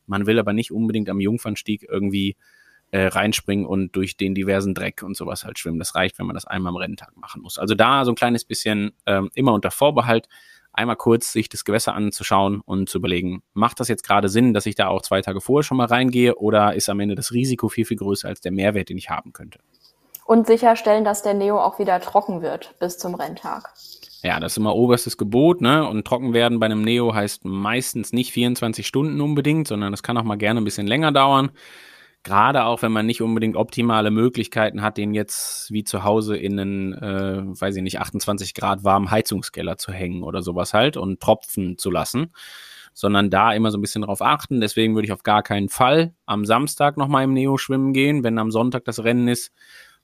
Man 0.07 0.27
will 0.27 0.39
aber 0.39 0.53
nicht 0.53 0.71
unbedingt 0.71 1.09
am 1.09 1.19
Jungfernstieg 1.19 1.87
irgendwie 1.89 2.37
äh, 2.91 3.07
reinspringen 3.07 3.67
und 3.67 3.95
durch 3.97 4.17
den 4.17 4.35
diversen 4.35 4.75
Dreck 4.75 5.03
und 5.03 5.17
sowas 5.17 5.45
halt 5.45 5.59
schwimmen. 5.59 5.79
Das 5.79 5.95
reicht, 5.95 6.19
wenn 6.19 6.27
man 6.27 6.35
das 6.35 6.47
einmal 6.47 6.71
am 6.71 6.77
Renntag 6.77 7.17
machen 7.17 7.43
muss. 7.43 7.59
Also 7.59 7.75
da 7.75 8.05
so 8.05 8.13
ein 8.13 8.17
kleines 8.17 8.45
bisschen 8.45 8.93
ähm, 9.07 9.31
immer 9.35 9.53
unter 9.53 9.71
Vorbehalt 9.71 10.29
einmal 10.73 10.97
kurz 10.97 11.33
sich 11.33 11.49
das 11.49 11.65
Gewässer 11.65 11.95
anzuschauen 11.95 12.61
und 12.65 12.89
zu 12.89 12.99
überlegen, 12.99 13.43
macht 13.55 13.81
das 13.81 13.89
jetzt 13.89 14.07
gerade 14.07 14.29
Sinn, 14.29 14.55
dass 14.55 14.67
ich 14.67 14.75
da 14.75 14.89
auch 14.89 15.03
zwei 15.03 15.21
Tage 15.21 15.41
vorher 15.41 15.65
schon 15.65 15.77
mal 15.77 15.87
reingehe 15.87 16.37
oder 16.37 16.75
ist 16.75 16.89
am 16.89 17.01
Ende 17.01 17.15
das 17.15 17.33
Risiko 17.33 17.69
viel, 17.69 17.85
viel 17.85 17.97
größer 17.97 18.29
als 18.29 18.41
der 18.41 18.53
Mehrwert, 18.53 18.89
den 18.89 18.99
ich 18.99 19.11
haben 19.11 19.33
könnte? 19.33 19.59
Und 20.25 20.47
sicherstellen, 20.47 21.05
dass 21.05 21.23
der 21.23 21.35
Neo 21.35 21.61
auch 21.61 21.81
wieder 21.81 22.01
trocken 22.01 22.41
wird 22.41 22.77
bis 22.79 22.99
zum 22.99 23.17
Renntag. 23.17 23.73
Ja, 24.23 24.39
das 24.39 24.53
ist 24.53 24.59
immer 24.59 24.77
oberstes 24.77 25.17
Gebot, 25.17 25.61
ne? 25.61 25.89
Und 25.89 26.07
trocken 26.07 26.35
werden 26.35 26.61
bei 26.61 26.67
einem 26.67 26.83
Neo 26.83 27.15
heißt 27.15 27.45
meistens 27.45 28.13
nicht 28.13 28.33
24 28.33 28.87
Stunden 28.87 29.21
unbedingt, 29.21 29.67
sondern 29.67 29.93
es 29.93 30.03
kann 30.03 30.17
auch 30.19 30.23
mal 30.23 30.37
gerne 30.37 30.61
ein 30.61 30.65
bisschen 30.65 30.87
länger 30.87 31.11
dauern. 31.11 31.51
Gerade 32.23 32.65
auch, 32.65 32.83
wenn 32.83 32.93
man 32.93 33.07
nicht 33.07 33.23
unbedingt 33.23 33.57
optimale 33.57 34.11
Möglichkeiten 34.11 34.83
hat, 34.83 34.99
den 34.99 35.15
jetzt 35.15 35.73
wie 35.73 35.85
zu 35.85 36.05
Hause 36.05 36.37
in 36.37 36.61
einen, 36.61 36.93
äh, 36.93 37.43
weiß 37.47 37.77
ich 37.77 37.83
nicht, 37.83 37.99
28 37.99 38.53
Grad 38.53 38.85
warmen 38.85 39.11
Heizungskeller 39.11 39.79
zu 39.79 39.91
hängen 39.91 40.23
oder 40.23 40.43
sowas 40.43 40.75
halt 40.75 40.99
und 40.99 41.21
tropfen 41.21 41.79
zu 41.79 41.91
lassen, 41.91 42.33
sondern 42.93 43.31
da 43.31 43.55
immer 43.55 43.71
so 43.71 43.79
ein 43.79 43.81
bisschen 43.81 44.03
drauf 44.03 44.21
achten. 44.21 44.61
Deswegen 44.61 44.95
würde 44.95 45.07
ich 45.07 45.13
auf 45.13 45.23
gar 45.23 45.43
keinen 45.43 45.71
Fall 45.71 46.13
am 46.27 46.45
Samstag 46.45 46.99
nochmal 46.99 47.25
im 47.25 47.33
Neo 47.33 47.57
schwimmen 47.57 47.95
gehen, 47.95 48.23
wenn 48.23 48.39
am 48.39 48.51
Sonntag 48.51 48.85
das 48.85 49.03
Rennen 49.03 49.27
ist, 49.27 49.51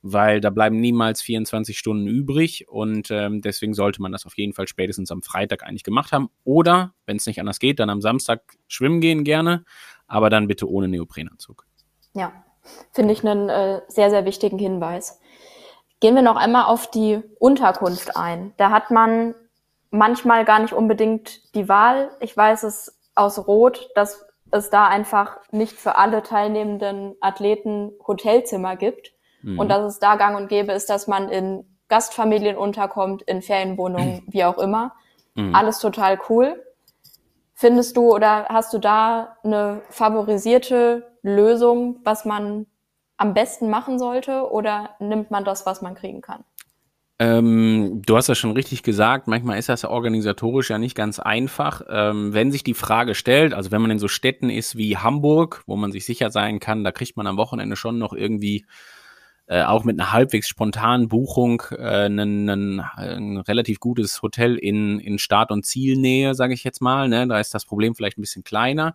weil 0.00 0.40
da 0.40 0.48
bleiben 0.48 0.81
niemals 0.81 1.20
24 1.20 1.76
Stunden 1.76 2.07
übrig 2.07 2.66
und 2.66 3.11
ähm, 3.11 3.42
deswegen 3.42 3.74
sollte 3.74 4.00
man 4.00 4.12
das 4.12 4.24
auf 4.24 4.38
jeden 4.38 4.55
Fall 4.55 4.68
spätestens 4.68 5.11
am 5.11 5.20
Freitag 5.22 5.64
eigentlich 5.64 5.85
gemacht 5.85 6.12
haben. 6.12 6.31
Oder, 6.44 6.94
wenn 7.05 7.18
es 7.18 7.26
nicht 7.26 7.40
anders 7.40 7.59
geht, 7.59 7.79
dann 7.79 7.90
am 7.90 8.00
Samstag 8.00 8.40
schwimmen 8.68 9.02
gehen 9.02 9.22
gerne, 9.22 9.64
aber 10.07 10.31
dann 10.31 10.48
bitte 10.48 10.66
ohne 10.66 10.88
Neoprenanzug. 10.88 11.65
Ja, 12.16 12.33
finde 12.92 13.12
ich 13.12 13.24
einen 13.24 13.48
äh, 13.48 13.83
sehr, 13.88 14.11
sehr 14.11 14.24
wichtigen 14.24 14.59
Hinweis. 14.59 15.20
Gehen 16.00 16.14
wir 16.14 16.22
noch 16.22 16.37
einmal 16.37 16.64
auf 16.64 16.90
die 16.90 17.22
Unterkunft 17.38 18.16
ein. 18.16 18.52
Da 18.57 18.70
hat 18.70 18.90
man 18.90 19.35
manchmal 19.90 20.44
gar 20.44 20.59
nicht 20.59 20.72
unbedingt 20.72 21.55
die 21.55 21.68
Wahl. 21.68 22.11
Ich 22.20 22.37
weiß 22.37 22.64
es 22.64 22.98
aus 23.14 23.46
Rot, 23.46 23.90
dass 23.94 24.26
es 24.50 24.70
da 24.70 24.87
einfach 24.88 25.38
nicht 25.50 25.74
für 25.74 25.96
alle 25.96 26.22
teilnehmenden 26.22 27.16
Athleten 27.20 27.92
Hotelzimmer 28.07 28.76
gibt 28.76 29.12
Mhm. 29.42 29.59
und 29.59 29.68
dass 29.68 29.85
es 29.85 29.98
da 29.98 30.16
gang 30.16 30.37
und 30.37 30.48
gäbe 30.48 30.72
ist, 30.72 30.88
dass 30.90 31.07
man 31.07 31.29
in 31.29 31.64
Gastfamilien 31.88 32.57
unterkommt, 32.57 33.22
in 33.22 33.42
Ferienwohnungen, 33.42 34.22
wie 34.29 34.44
auch 34.44 34.59
immer. 34.59 34.92
Mhm. 35.35 35.55
Alles 35.55 35.79
total 35.79 36.18
cool. 36.29 36.62
Findest 37.55 37.96
du 37.96 38.12
oder 38.14 38.46
hast 38.48 38.72
du 38.74 38.79
da 38.79 39.37
eine 39.42 39.83
favorisierte 39.88 41.15
Lösung, 41.27 42.01
was 42.05 42.25
man 42.25 42.67
am 43.17 43.35
besten 43.35 43.69
machen 43.69 43.99
sollte 43.99 44.51
oder 44.51 44.91
nimmt 45.01 45.31
man 45.31 45.45
das, 45.45 45.67
was 45.67 45.83
man 45.83 45.95
kriegen 45.95 46.21
kann? 46.21 46.45
Ähm, 47.19 48.03
du 48.05 48.17
hast 48.17 48.29
das 48.29 48.37
schon 48.37 48.53
richtig 48.53 48.83
gesagt, 48.83 49.27
manchmal 49.27 49.59
ist 49.59 49.71
das 49.71 49.87
organisatorisch 49.87 50.69
ja 50.69 50.77
nicht 50.77 50.95
ganz 50.95 51.19
einfach. 51.19 51.81
Ähm, 51.89 52.35
wenn 52.35 52.53
sich 52.53 52.62
die 52.62 52.75
Frage 52.75 53.15
stellt, 53.15 53.55
also 53.55 53.71
wenn 53.71 53.81
man 53.81 53.91
in 53.91 53.99
so 53.99 54.07
Städten 54.07 54.51
ist 54.51 54.77
wie 54.77 54.99
Hamburg, 54.99 55.62
wo 55.67 55.77
man 55.77 55.93
sich 55.93 56.05
sicher 56.05 56.31
sein 56.31 56.61
kann, 56.61 56.85
da 56.85 56.93
kriegt 56.93 57.17
man 57.17 57.27
am 57.27 57.39
Wochenende 57.39 57.77
schon 57.77 57.99
noch 57.99 58.12
irgendwie 58.12 58.67
äh, 59.47 59.62
auch 59.62 59.85
mit 59.85 59.99
einer 59.99 60.12
halbwegs 60.12 60.47
spontanen 60.47 61.09
Buchung 61.09 61.62
äh, 61.71 62.07
ein, 62.07 62.49
ein, 62.51 62.81
ein 62.81 63.37
relativ 63.39 63.81
gutes 63.81 64.21
Hotel 64.21 64.57
in, 64.57 65.01
in 65.01 65.19
Start- 65.19 65.53
und 65.53 65.65
Zielnähe, 65.65 66.35
sage 66.35 66.53
ich 66.53 66.65
jetzt 66.65 66.83
mal. 66.83 67.09
Ne? 67.09 67.27
Da 67.27 67.41
ist 67.41 67.55
das 67.55 67.65
Problem 67.65 67.95
vielleicht 67.95 68.19
ein 68.19 68.23
bisschen 68.23 68.45
kleiner. 68.45 68.95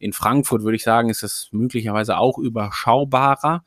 In 0.00 0.12
Frankfurt 0.12 0.62
würde 0.62 0.76
ich 0.76 0.82
sagen, 0.82 1.10
ist 1.10 1.22
es 1.22 1.48
möglicherweise 1.52 2.16
auch 2.18 2.38
überschaubarer. 2.38 3.62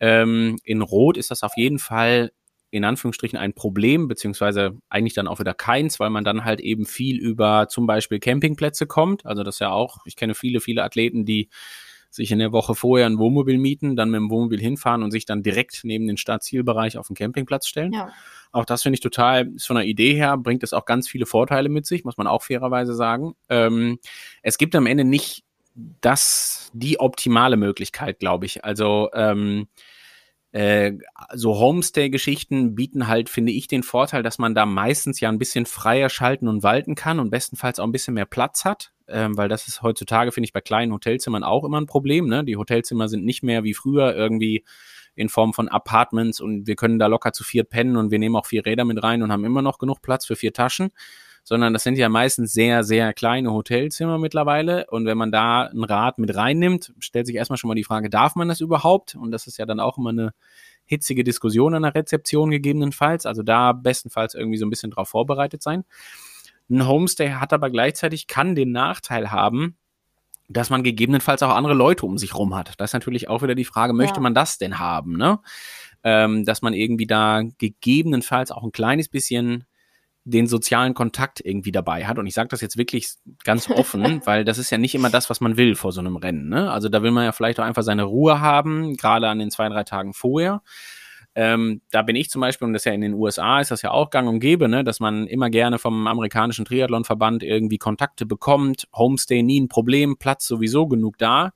Ähm, 0.00 0.58
in 0.64 0.82
Rot 0.82 1.16
ist 1.16 1.30
das 1.30 1.42
auf 1.42 1.56
jeden 1.56 1.78
Fall 1.78 2.32
in 2.70 2.84
Anführungsstrichen 2.84 3.38
ein 3.38 3.54
Problem, 3.54 4.08
beziehungsweise 4.08 4.76
eigentlich 4.88 5.14
dann 5.14 5.28
auch 5.28 5.38
wieder 5.38 5.54
keins, 5.54 6.00
weil 6.00 6.10
man 6.10 6.24
dann 6.24 6.44
halt 6.44 6.58
eben 6.58 6.86
viel 6.86 7.18
über 7.18 7.68
zum 7.68 7.86
Beispiel 7.86 8.18
Campingplätze 8.18 8.88
kommt. 8.88 9.24
Also 9.24 9.44
das 9.44 9.56
ist 9.56 9.60
ja 9.60 9.70
auch, 9.70 9.98
ich 10.06 10.16
kenne 10.16 10.34
viele, 10.34 10.58
viele 10.58 10.82
Athleten, 10.82 11.24
die 11.24 11.50
sich 12.10 12.32
in 12.32 12.38
der 12.38 12.52
Woche 12.52 12.74
vorher 12.74 13.06
ein 13.06 13.18
Wohnmobil 13.18 13.58
mieten, 13.58 13.94
dann 13.94 14.10
mit 14.10 14.18
dem 14.18 14.30
Wohnmobil 14.30 14.60
hinfahren 14.60 15.02
und 15.02 15.10
sich 15.10 15.24
dann 15.24 15.42
direkt 15.42 15.80
neben 15.84 16.06
den 16.06 16.16
Startzielbereich 16.16 16.96
auf 16.96 17.08
den 17.08 17.16
Campingplatz 17.16 17.66
stellen. 17.66 17.92
Ja. 17.92 18.12
Auch 18.52 18.64
das 18.64 18.82
finde 18.82 18.94
ich 18.94 19.00
total, 19.00 19.48
ist 19.54 19.66
von 19.66 19.76
der 19.76 19.84
Idee 19.84 20.14
her, 20.14 20.36
bringt 20.36 20.62
es 20.62 20.72
auch 20.72 20.84
ganz 20.84 21.08
viele 21.08 21.26
Vorteile 21.26 21.68
mit 21.68 21.86
sich, 21.86 22.04
muss 22.04 22.16
man 22.16 22.26
auch 22.26 22.42
fairerweise 22.42 22.94
sagen. 22.94 23.34
Ähm, 23.48 23.98
es 24.42 24.58
gibt 24.58 24.74
am 24.76 24.86
Ende 24.86 25.04
nicht 25.04 25.44
das, 25.74 26.70
die 26.72 27.00
optimale 27.00 27.56
Möglichkeit, 27.56 28.18
glaube 28.18 28.46
ich. 28.46 28.64
Also, 28.64 29.10
ähm, 29.14 29.68
äh, 30.54 30.92
so 31.34 31.58
Homestay-Geschichten 31.58 32.76
bieten 32.76 33.08
halt, 33.08 33.28
finde 33.28 33.50
ich, 33.50 33.66
den 33.66 33.82
Vorteil, 33.82 34.22
dass 34.22 34.38
man 34.38 34.54
da 34.54 34.66
meistens 34.66 35.18
ja 35.18 35.28
ein 35.28 35.38
bisschen 35.38 35.66
freier 35.66 36.08
schalten 36.08 36.46
und 36.46 36.62
walten 36.62 36.94
kann 36.94 37.18
und 37.18 37.30
bestenfalls 37.30 37.80
auch 37.80 37.84
ein 37.84 37.92
bisschen 37.92 38.14
mehr 38.14 38.24
Platz 38.24 38.64
hat, 38.64 38.92
ähm, 39.08 39.36
weil 39.36 39.48
das 39.48 39.66
ist 39.66 39.82
heutzutage, 39.82 40.30
finde 40.30 40.44
ich, 40.44 40.52
bei 40.52 40.60
kleinen 40.60 40.92
Hotelzimmern 40.92 41.42
auch 41.42 41.64
immer 41.64 41.80
ein 41.80 41.86
Problem. 41.86 42.28
Ne? 42.28 42.44
Die 42.44 42.56
Hotelzimmer 42.56 43.08
sind 43.08 43.24
nicht 43.24 43.42
mehr 43.42 43.64
wie 43.64 43.74
früher 43.74 44.14
irgendwie 44.14 44.64
in 45.16 45.28
Form 45.28 45.54
von 45.54 45.68
Apartments 45.68 46.40
und 46.40 46.68
wir 46.68 46.76
können 46.76 47.00
da 47.00 47.08
locker 47.08 47.32
zu 47.32 47.42
viert 47.42 47.68
pennen 47.68 47.96
und 47.96 48.12
wir 48.12 48.20
nehmen 48.20 48.36
auch 48.36 48.46
vier 48.46 48.64
Räder 48.64 48.84
mit 48.84 49.02
rein 49.02 49.24
und 49.24 49.32
haben 49.32 49.44
immer 49.44 49.62
noch 49.62 49.78
genug 49.78 50.02
Platz 50.02 50.24
für 50.24 50.36
vier 50.36 50.52
Taschen, 50.52 50.90
sondern 51.44 51.74
das 51.74 51.82
sind 51.84 51.96
ja 51.98 52.08
meistens 52.08 52.52
sehr, 52.52 52.82
sehr 52.84 53.12
kleine 53.12 53.52
Hotelzimmer 53.52 54.18
mittlerweile. 54.18 54.86
Und 54.90 55.04
wenn 55.06 55.18
man 55.18 55.30
da 55.30 55.66
ein 55.66 55.84
Rad 55.84 56.18
mit 56.18 56.34
reinnimmt, 56.34 56.92
stellt 56.98 57.26
sich 57.26 57.36
erstmal 57.36 57.58
schon 57.58 57.68
mal 57.68 57.74
die 57.74 57.84
Frage, 57.84 58.08
darf 58.10 58.34
man 58.34 58.48
das 58.48 58.60
überhaupt? 58.60 59.14
Und 59.14 59.30
das 59.30 59.46
ist 59.46 59.58
ja 59.58 59.66
dann 59.66 59.78
auch 59.78 59.98
immer 59.98 60.10
eine 60.10 60.32
hitzige 60.86 61.22
Diskussion 61.22 61.74
an 61.74 61.82
der 61.82 61.94
Rezeption 61.94 62.50
gegebenenfalls. 62.50 63.26
Also 63.26 63.42
da 63.42 63.72
bestenfalls 63.72 64.34
irgendwie 64.34 64.56
so 64.58 64.66
ein 64.66 64.70
bisschen 64.70 64.90
drauf 64.90 65.10
vorbereitet 65.10 65.62
sein. 65.62 65.84
Ein 66.70 66.88
Homestay 66.88 67.30
hat 67.32 67.52
aber 67.52 67.68
gleichzeitig, 67.70 68.26
kann 68.26 68.54
den 68.54 68.72
Nachteil 68.72 69.30
haben, 69.30 69.76
dass 70.48 70.70
man 70.70 70.82
gegebenenfalls 70.82 71.42
auch 71.42 71.54
andere 71.54 71.74
Leute 71.74 72.06
um 72.06 72.16
sich 72.16 72.34
rum 72.34 72.54
hat. 72.54 72.72
Das 72.78 72.90
ist 72.90 72.94
natürlich 72.94 73.28
auch 73.28 73.42
wieder 73.42 73.54
die 73.54 73.64
Frage, 73.66 73.92
möchte 73.92 74.16
Ja. 74.16 74.22
man 74.22 74.34
das 74.34 74.56
denn 74.58 74.78
haben, 74.78 75.16
ne? 75.16 75.40
Ähm, 76.02 76.44
dass 76.44 76.60
man 76.62 76.74
irgendwie 76.74 77.06
da 77.06 77.42
gegebenenfalls 77.58 78.50
auch 78.50 78.62
ein 78.62 78.72
kleines 78.72 79.08
bisschen 79.08 79.64
den 80.24 80.46
sozialen 80.46 80.94
Kontakt 80.94 81.40
irgendwie 81.44 81.72
dabei 81.72 82.06
hat. 82.06 82.18
Und 82.18 82.26
ich 82.26 82.34
sage 82.34 82.48
das 82.48 82.62
jetzt 82.62 82.78
wirklich 82.78 83.08
ganz 83.44 83.70
offen, 83.70 84.22
weil 84.24 84.44
das 84.44 84.58
ist 84.58 84.70
ja 84.70 84.78
nicht 84.78 84.94
immer 84.94 85.10
das, 85.10 85.28
was 85.30 85.40
man 85.40 85.56
will 85.56 85.74
vor 85.74 85.92
so 85.92 86.00
einem 86.00 86.16
Rennen. 86.16 86.48
Ne? 86.48 86.70
Also 86.70 86.88
da 86.88 87.02
will 87.02 87.10
man 87.10 87.24
ja 87.24 87.32
vielleicht 87.32 87.60
auch 87.60 87.64
einfach 87.64 87.82
seine 87.82 88.04
Ruhe 88.04 88.40
haben, 88.40 88.96
gerade 88.96 89.28
an 89.28 89.38
den 89.38 89.50
zwei, 89.50 89.68
drei 89.68 89.84
Tagen 89.84 90.14
vorher. 90.14 90.62
Ähm, 91.36 91.82
da 91.90 92.02
bin 92.02 92.14
ich 92.14 92.30
zum 92.30 92.40
Beispiel, 92.40 92.66
und 92.66 92.74
das 92.74 92.82
ist 92.82 92.86
ja 92.86 92.92
in 92.92 93.00
den 93.00 93.14
USA, 93.14 93.60
ist 93.60 93.72
das 93.72 93.82
ja 93.82 93.90
auch 93.90 94.10
gang 94.10 94.28
und 94.28 94.38
gäbe, 94.38 94.68
ne, 94.68 94.84
dass 94.84 95.00
man 95.00 95.26
immer 95.26 95.50
gerne 95.50 95.78
vom 95.78 96.06
amerikanischen 96.06 96.64
Triathlonverband 96.64 97.42
irgendwie 97.42 97.78
Kontakte 97.78 98.24
bekommt. 98.24 98.86
Homestay 98.94 99.42
nie 99.42 99.60
ein 99.60 99.68
Problem, 99.68 100.16
Platz 100.16 100.46
sowieso 100.46 100.86
genug 100.86 101.18
da. 101.18 101.52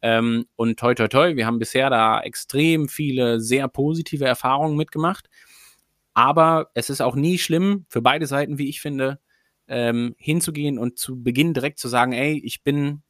Ähm, 0.00 0.46
und 0.54 0.78
toi, 0.78 0.94
toi, 0.94 1.08
toi, 1.08 1.34
wir 1.34 1.46
haben 1.46 1.58
bisher 1.58 1.90
da 1.90 2.20
extrem 2.20 2.88
viele 2.88 3.40
sehr 3.40 3.66
positive 3.66 4.24
Erfahrungen 4.24 4.76
mitgemacht. 4.76 5.28
Aber 6.18 6.72
es 6.74 6.90
ist 6.90 7.00
auch 7.00 7.14
nie 7.14 7.38
schlimm, 7.38 7.86
für 7.88 8.02
beide 8.02 8.26
Seiten, 8.26 8.58
wie 8.58 8.68
ich 8.68 8.80
finde, 8.80 9.20
ähm, 9.68 10.16
hinzugehen 10.18 10.76
und 10.76 10.98
zu 10.98 11.22
Beginn 11.22 11.54
direkt 11.54 11.78
zu 11.78 11.86
sagen, 11.86 12.12
ey, 12.12 12.42
ich 12.44 12.64
bin 12.64 13.04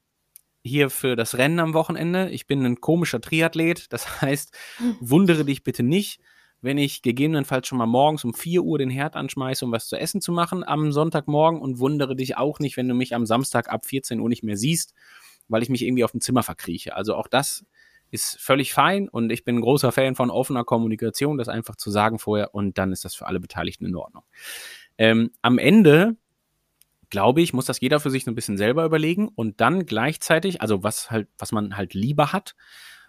hier 0.62 0.90
für 0.90 1.16
das 1.16 1.38
Rennen 1.38 1.58
am 1.58 1.72
Wochenende, 1.72 2.28
ich 2.28 2.46
bin 2.46 2.66
ein 2.66 2.82
komischer 2.82 3.22
Triathlet, 3.22 3.90
das 3.94 4.20
heißt, 4.20 4.54
wundere 5.00 5.46
dich 5.46 5.64
bitte 5.64 5.82
nicht, 5.82 6.20
wenn 6.60 6.76
ich 6.76 7.00
gegebenenfalls 7.00 7.66
schon 7.66 7.78
mal 7.78 7.86
morgens 7.86 8.24
um 8.24 8.34
4 8.34 8.62
Uhr 8.62 8.76
den 8.76 8.90
Herd 8.90 9.16
anschmeiße, 9.16 9.64
um 9.64 9.72
was 9.72 9.88
zu 9.88 9.96
essen 9.96 10.20
zu 10.20 10.30
machen 10.30 10.62
am 10.62 10.92
Sonntagmorgen. 10.92 11.62
Und 11.62 11.78
wundere 11.78 12.14
dich 12.14 12.36
auch 12.36 12.58
nicht, 12.58 12.76
wenn 12.76 12.88
du 12.88 12.94
mich 12.94 13.14
am 13.14 13.24
Samstag 13.24 13.70
ab 13.70 13.86
14 13.86 14.20
Uhr 14.20 14.28
nicht 14.28 14.42
mehr 14.42 14.58
siehst, 14.58 14.92
weil 15.48 15.62
ich 15.62 15.70
mich 15.70 15.80
irgendwie 15.80 16.04
auf 16.04 16.10
dem 16.10 16.20
Zimmer 16.20 16.42
verkrieche. 16.42 16.94
Also 16.94 17.14
auch 17.14 17.26
das 17.26 17.64
ist 18.10 18.40
völlig 18.40 18.72
fein 18.72 19.08
und 19.08 19.30
ich 19.30 19.44
bin 19.44 19.56
ein 19.56 19.60
großer 19.60 19.92
Fan 19.92 20.14
von 20.14 20.30
offener 20.30 20.64
Kommunikation, 20.64 21.38
das 21.38 21.48
einfach 21.48 21.76
zu 21.76 21.90
sagen 21.90 22.18
vorher 22.18 22.54
und 22.54 22.78
dann 22.78 22.92
ist 22.92 23.04
das 23.04 23.14
für 23.14 23.26
alle 23.26 23.40
Beteiligten 23.40 23.84
in 23.84 23.96
Ordnung. 23.96 24.24
Ähm, 24.96 25.30
am 25.42 25.58
Ende 25.58 26.16
glaube 27.10 27.40
ich, 27.40 27.52
muss 27.52 27.66
das 27.66 27.80
jeder 27.80 28.00
für 28.00 28.10
sich 28.10 28.24
so 28.24 28.30
ein 28.30 28.34
bisschen 28.34 28.58
selber 28.58 28.84
überlegen 28.84 29.28
und 29.28 29.60
dann 29.60 29.86
gleichzeitig, 29.86 30.60
also 30.60 30.82
was 30.82 31.10
halt, 31.10 31.28
was 31.38 31.52
man 31.52 31.76
halt 31.76 31.94
lieber 31.94 32.32
hat, 32.32 32.54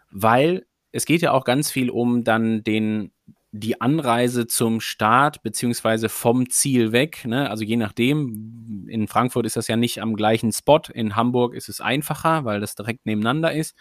weil 0.09 0.65
es 0.91 1.05
geht 1.05 1.21
ja 1.21 1.31
auch 1.31 1.43
ganz 1.43 1.71
viel 1.71 1.89
um 1.89 2.23
dann 2.23 2.63
den 2.63 3.11
die 3.51 3.81
Anreise 3.81 4.45
zum 4.45 4.79
Start 4.79 5.41
beziehungsweise 5.41 6.07
vom 6.07 6.49
Ziel 6.49 6.91
weg. 6.91 7.25
Ne? 7.25 7.49
Also 7.49 7.63
je 7.63 7.77
nachdem, 7.77 8.85
in 8.87 9.07
Frankfurt 9.07 9.47
ist 9.47 9.55
das 9.55 9.67
ja 9.67 9.75
nicht 9.75 10.01
am 10.01 10.15
gleichen 10.15 10.51
Spot, 10.51 10.81
in 10.93 11.15
Hamburg 11.15 11.55
ist 11.55 11.67
es 11.67 11.81
einfacher, 11.81 12.45
weil 12.45 12.59
das 12.59 12.75
direkt 12.75 13.07
nebeneinander 13.07 13.51
ist. 13.51 13.75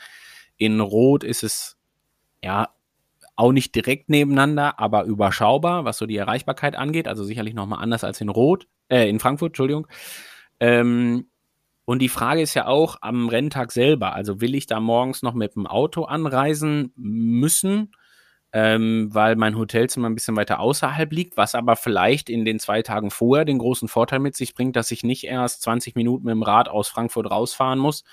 In 0.59 0.81
Rot 0.81 1.25
ist 1.25 1.43
es 1.43 1.77
ja 2.43 2.69
auch 3.37 3.53
nicht 3.53 3.75
direkt 3.75 4.09
nebeneinander, 4.11 4.81
aber 4.81 5.05
überschaubar, 5.05 5.85
was 5.85 5.99
so 5.99 6.07
die 6.07 6.17
Erreichbarkeit 6.17 6.75
angeht. 6.75 7.07
Also 7.07 7.23
sicherlich 7.23 7.55
nochmal 7.55 7.83
anders 7.83 8.03
als 8.03 8.21
in 8.21 8.29
Rot, 8.29 8.67
äh, 8.89 9.09
in 9.09 9.21
Frankfurt, 9.21 9.51
Entschuldigung. 9.51 9.87
Ähm, 10.59 11.29
und 11.85 12.01
die 12.01 12.09
Frage 12.09 12.43
ist 12.43 12.55
ja 12.55 12.67
auch 12.67 12.97
am 13.01 13.29
Renntag 13.29 13.73
selber. 13.73 14.13
Also 14.13 14.41
will 14.41 14.55
ich 14.55 14.67
da 14.67 14.81
morgens 14.81 15.23
noch 15.23 15.35
mit 15.35 15.55
dem 15.55 15.67
Auto 15.67 16.05
anreisen 16.05 16.93
müssen, 16.97 17.93
ähm, 18.53 19.09
weil 19.13 19.37
mein 19.37 19.57
Hotelzimmer 19.57 20.09
ein 20.11 20.15
bisschen 20.15 20.37
weiter 20.37 20.59
außerhalb 20.59 21.13
liegt, 21.13 21.37
was 21.37 21.55
aber 21.55 21.77
vielleicht 21.77 22.29
in 22.29 22.45
den 22.45 22.59
zwei 22.59 22.83
Tagen 22.83 23.11
vorher 23.11 23.45
den 23.45 23.59
großen 23.59 23.89
Vorteil 23.89 24.19
mit 24.19 24.37
sich 24.37 24.55
bringt, 24.55 24.75
dass 24.75 24.91
ich 24.91 25.05
nicht 25.05 25.25
erst 25.25 25.63
20 25.63 25.95
Minuten 25.95 26.25
mit 26.25 26.33
dem 26.33 26.43
Rad 26.43 26.69
aus 26.69 26.89
Frankfurt 26.89 27.31
rausfahren 27.31 27.79
muss, 27.79 28.05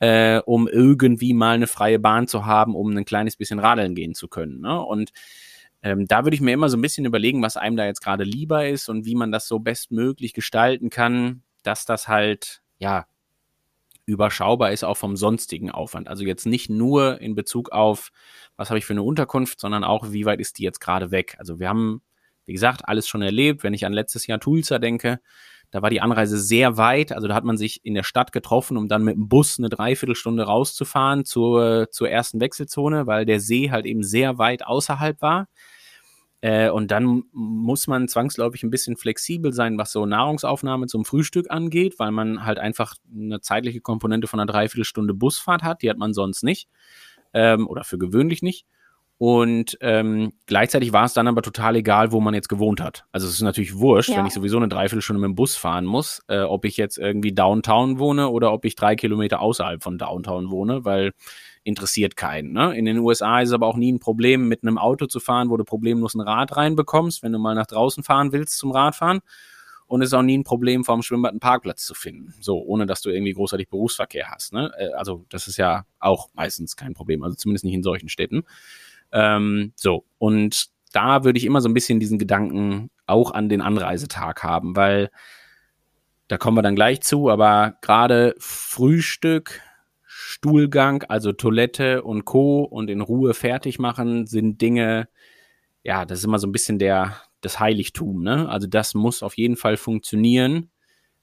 äh, 0.00 0.38
um 0.40 0.68
irgendwie 0.68 1.34
mal 1.34 1.54
eine 1.54 1.66
freie 1.66 1.98
Bahn 1.98 2.26
zu 2.26 2.46
haben, 2.46 2.74
um 2.74 2.96
ein 2.96 3.04
kleines 3.04 3.36
bisschen 3.36 3.58
radeln 3.58 3.94
gehen 3.94 4.14
zu 4.14 4.28
können. 4.28 4.60
Ne? 4.60 4.80
Und 4.80 5.12
ähm, 5.82 6.06
da 6.06 6.24
würde 6.24 6.34
ich 6.34 6.40
mir 6.40 6.52
immer 6.52 6.68
so 6.68 6.76
ein 6.76 6.82
bisschen 6.82 7.04
überlegen, 7.04 7.42
was 7.42 7.56
einem 7.56 7.76
da 7.76 7.84
jetzt 7.84 8.02
gerade 8.02 8.24
lieber 8.24 8.66
ist 8.66 8.88
und 8.88 9.04
wie 9.04 9.14
man 9.14 9.32
das 9.32 9.46
so 9.46 9.58
bestmöglich 9.58 10.32
gestalten 10.32 10.90
kann, 10.90 11.42
dass 11.62 11.84
das 11.84 12.08
halt, 12.08 12.62
ja, 12.78 13.06
überschaubar 14.06 14.72
ist 14.72 14.84
auch 14.84 14.96
vom 14.96 15.16
sonstigen 15.16 15.70
Aufwand. 15.70 16.08
Also 16.08 16.24
jetzt 16.24 16.46
nicht 16.46 16.68
nur 16.68 17.20
in 17.20 17.34
Bezug 17.34 17.70
auf, 17.72 18.12
was 18.56 18.70
habe 18.70 18.78
ich 18.78 18.84
für 18.84 18.92
eine 18.92 19.02
Unterkunft, 19.02 19.60
sondern 19.60 19.84
auch, 19.84 20.12
wie 20.12 20.26
weit 20.26 20.40
ist 20.40 20.58
die 20.58 20.62
jetzt 20.62 20.80
gerade 20.80 21.10
weg. 21.10 21.36
Also 21.38 21.58
wir 21.58 21.68
haben, 21.68 22.02
wie 22.44 22.52
gesagt, 22.52 22.86
alles 22.86 23.08
schon 23.08 23.22
erlebt. 23.22 23.62
Wenn 23.62 23.74
ich 23.74 23.86
an 23.86 23.92
letztes 23.92 24.26
Jahr 24.26 24.40
Tulsa 24.40 24.78
denke, 24.78 25.20
da 25.74 25.82
war 25.82 25.90
die 25.90 26.00
Anreise 26.00 26.38
sehr 26.38 26.76
weit. 26.76 27.10
Also 27.10 27.26
da 27.26 27.34
hat 27.34 27.42
man 27.42 27.56
sich 27.56 27.84
in 27.84 27.94
der 27.94 28.04
Stadt 28.04 28.30
getroffen, 28.30 28.76
um 28.76 28.86
dann 28.86 29.02
mit 29.02 29.16
dem 29.16 29.28
Bus 29.28 29.58
eine 29.58 29.68
Dreiviertelstunde 29.68 30.44
rauszufahren 30.44 31.24
zur, 31.24 31.88
zur 31.90 32.08
ersten 32.08 32.38
Wechselzone, 32.38 33.08
weil 33.08 33.26
der 33.26 33.40
See 33.40 33.72
halt 33.72 33.84
eben 33.84 34.04
sehr 34.04 34.38
weit 34.38 34.64
außerhalb 34.64 35.20
war. 35.20 35.48
Äh, 36.42 36.70
und 36.70 36.92
dann 36.92 37.24
muss 37.32 37.88
man 37.88 38.06
zwangsläufig 38.06 38.62
ein 38.62 38.70
bisschen 38.70 38.96
flexibel 38.96 39.52
sein, 39.52 39.76
was 39.76 39.90
so 39.90 40.06
Nahrungsaufnahme 40.06 40.86
zum 40.86 41.04
Frühstück 41.04 41.50
angeht, 41.50 41.98
weil 41.98 42.12
man 42.12 42.44
halt 42.44 42.60
einfach 42.60 42.94
eine 43.12 43.40
zeitliche 43.40 43.80
Komponente 43.80 44.28
von 44.28 44.38
einer 44.38 44.52
Dreiviertelstunde 44.52 45.12
Busfahrt 45.12 45.64
hat. 45.64 45.82
Die 45.82 45.90
hat 45.90 45.98
man 45.98 46.14
sonst 46.14 46.44
nicht. 46.44 46.68
Ähm, 47.32 47.66
oder 47.66 47.82
für 47.82 47.98
gewöhnlich 47.98 48.42
nicht. 48.42 48.64
Und 49.26 49.78
ähm, 49.80 50.34
gleichzeitig 50.44 50.92
war 50.92 51.06
es 51.06 51.14
dann 51.14 51.26
aber 51.28 51.40
total 51.40 51.76
egal, 51.76 52.12
wo 52.12 52.20
man 52.20 52.34
jetzt 52.34 52.50
gewohnt 52.50 52.82
hat. 52.82 53.06
Also 53.10 53.26
es 53.26 53.32
ist 53.32 53.40
natürlich 53.40 53.74
wurscht, 53.78 54.10
Ja. 54.10 54.18
wenn 54.18 54.26
ich 54.26 54.34
sowieso 54.34 54.58
eine 54.58 54.68
Dreiviertelstunde 54.68 55.18
mit 55.18 55.28
dem 55.28 55.34
Bus 55.34 55.56
fahren 55.56 55.86
muss, 55.86 56.20
äh, 56.28 56.40
ob 56.40 56.66
ich 56.66 56.76
jetzt 56.76 56.98
irgendwie 56.98 57.32
Downtown 57.32 57.98
wohne 57.98 58.28
oder 58.28 58.52
ob 58.52 58.66
ich 58.66 58.76
drei 58.76 58.96
Kilometer 58.96 59.40
außerhalb 59.40 59.82
von 59.82 59.96
Downtown 59.96 60.50
wohne, 60.50 60.84
weil 60.84 61.12
interessiert 61.62 62.16
keinen. 62.16 62.52
Ne? 62.52 62.76
In 62.76 62.84
den 62.84 62.98
USA 62.98 63.40
ist 63.40 63.48
es 63.48 63.54
aber 63.54 63.66
auch 63.66 63.78
nie 63.78 63.92
ein 63.92 63.98
Problem, 63.98 64.46
mit 64.46 64.62
einem 64.62 64.76
Auto 64.76 65.06
zu 65.06 65.20
fahren, 65.20 65.48
wo 65.48 65.56
du 65.56 65.64
problemlos 65.64 66.12
ein 66.14 66.20
Rad 66.20 66.54
reinbekommst, 66.54 67.22
wenn 67.22 67.32
du 67.32 67.38
mal 67.38 67.54
nach 67.54 67.66
draußen 67.66 68.02
fahren 68.04 68.30
willst 68.32 68.58
zum 68.58 68.72
Radfahren. 68.72 69.20
Und 69.86 70.02
es 70.02 70.08
ist 70.08 70.14
auch 70.14 70.22
nie 70.22 70.36
ein 70.36 70.44
Problem, 70.44 70.84
vorm 70.84 71.02
Schwimmbad 71.02 71.30
einen 71.30 71.40
Parkplatz 71.40 71.86
zu 71.86 71.94
finden. 71.94 72.34
So, 72.40 72.58
ohne 72.62 72.84
dass 72.84 73.00
du 73.00 73.08
irgendwie 73.08 73.32
großartig 73.32 73.70
Berufsverkehr 73.70 74.28
hast. 74.30 74.52
Ne? 74.52 74.70
Äh, 74.76 74.92
Also, 74.92 75.24
das 75.30 75.48
ist 75.48 75.56
ja 75.56 75.86
auch 75.98 76.28
meistens 76.34 76.76
kein 76.76 76.92
Problem. 76.92 77.22
Also 77.22 77.36
zumindest 77.36 77.64
nicht 77.64 77.74
in 77.74 77.82
solchen 77.82 78.10
Städten. 78.10 78.42
Ähm, 79.14 79.72
so, 79.76 80.04
und 80.18 80.66
da 80.92 81.24
würde 81.24 81.38
ich 81.38 81.46
immer 81.46 81.60
so 81.60 81.68
ein 81.68 81.74
bisschen 81.74 82.00
diesen 82.00 82.18
Gedanken 82.18 82.90
auch 83.06 83.30
an 83.30 83.48
den 83.48 83.62
Anreisetag 83.62 84.42
haben, 84.42 84.76
weil 84.76 85.10
da 86.28 86.36
kommen 86.36 86.56
wir 86.56 86.62
dann 86.62 86.74
gleich 86.74 87.00
zu, 87.00 87.30
aber 87.30 87.76
gerade 87.80 88.34
Frühstück, 88.38 89.60
Stuhlgang, 90.04 91.04
also 91.04 91.32
Toilette 91.32 92.02
und 92.02 92.24
Co. 92.24 92.64
und 92.64 92.90
in 92.90 93.00
Ruhe 93.00 93.34
fertig 93.34 93.78
machen, 93.78 94.26
sind 94.26 94.60
Dinge, 94.60 95.08
ja, 95.82 96.04
das 96.04 96.18
ist 96.18 96.24
immer 96.24 96.38
so 96.38 96.46
ein 96.46 96.52
bisschen 96.52 96.78
der, 96.78 97.16
das 97.40 97.60
Heiligtum, 97.60 98.22
ne? 98.22 98.48
Also 98.48 98.66
das 98.66 98.94
muss 98.94 99.22
auf 99.22 99.36
jeden 99.36 99.56
Fall 99.56 99.76
funktionieren. 99.76 100.70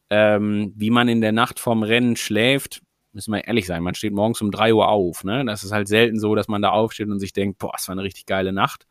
Ähm, 0.09 0.73
wie 0.75 0.89
man 0.91 1.07
in 1.07 1.21
der 1.21 1.31
Nacht 1.31 1.59
vorm 1.59 1.83
Rennen 1.83 2.15
schläft, 2.15 2.81
müssen 3.13 3.33
wir 3.33 3.45
ehrlich 3.45 3.65
sein, 3.65 3.83
man 3.83 3.95
steht 3.95 4.13
morgens 4.13 4.41
um 4.41 4.51
drei 4.51 4.73
Uhr 4.73 4.87
auf, 4.87 5.23
ne? 5.23 5.45
Das 5.45 5.63
ist 5.63 5.71
halt 5.71 5.87
selten 5.87 6.19
so, 6.19 6.35
dass 6.35 6.47
man 6.47 6.61
da 6.61 6.69
aufsteht 6.69 7.07
und 7.07 7.19
sich 7.19 7.33
denkt, 7.33 7.59
boah, 7.59 7.73
es 7.77 7.87
war 7.87 7.93
eine 7.93 8.03
richtig 8.03 8.25
geile 8.25 8.53
Nacht. 8.53 8.87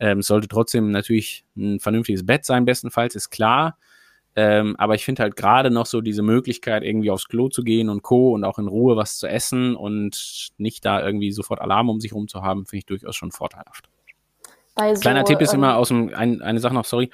Ähm, 0.00 0.20
es 0.20 0.26
sollte 0.28 0.48
trotzdem 0.48 0.90
natürlich 0.90 1.44
ein 1.56 1.80
vernünftiges 1.80 2.24
Bett 2.24 2.44
sein, 2.44 2.64
bestenfalls, 2.64 3.14
ist 3.14 3.30
klar. 3.30 3.76
Ähm, 4.36 4.76
aber 4.76 4.94
ich 4.94 5.04
finde 5.04 5.22
halt 5.22 5.34
gerade 5.34 5.70
noch 5.70 5.86
so 5.86 6.00
diese 6.00 6.22
Möglichkeit, 6.22 6.84
irgendwie 6.84 7.10
aufs 7.10 7.26
Klo 7.26 7.48
zu 7.48 7.64
gehen 7.64 7.88
und 7.88 8.02
Co. 8.02 8.34
und 8.34 8.44
auch 8.44 8.60
in 8.60 8.68
Ruhe 8.68 8.96
was 8.96 9.18
zu 9.18 9.26
essen 9.26 9.74
und 9.74 10.50
nicht 10.58 10.84
da 10.84 11.04
irgendwie 11.04 11.32
sofort 11.32 11.60
Alarm 11.60 11.88
um 11.88 12.00
sich 12.00 12.12
rum 12.12 12.28
zu 12.28 12.42
haben, 12.42 12.64
finde 12.64 12.78
ich 12.78 12.86
durchaus 12.86 13.16
schon 13.16 13.32
vorteilhaft. 13.32 13.88
So, 14.76 15.00
Kleiner 15.00 15.24
Tipp 15.24 15.40
ist 15.40 15.54
ähm, 15.54 15.60
immer 15.60 15.76
aus 15.76 15.88
dem, 15.88 16.14
ein, 16.14 16.40
eine 16.40 16.60
Sache 16.60 16.74
noch, 16.74 16.84
sorry. 16.84 17.10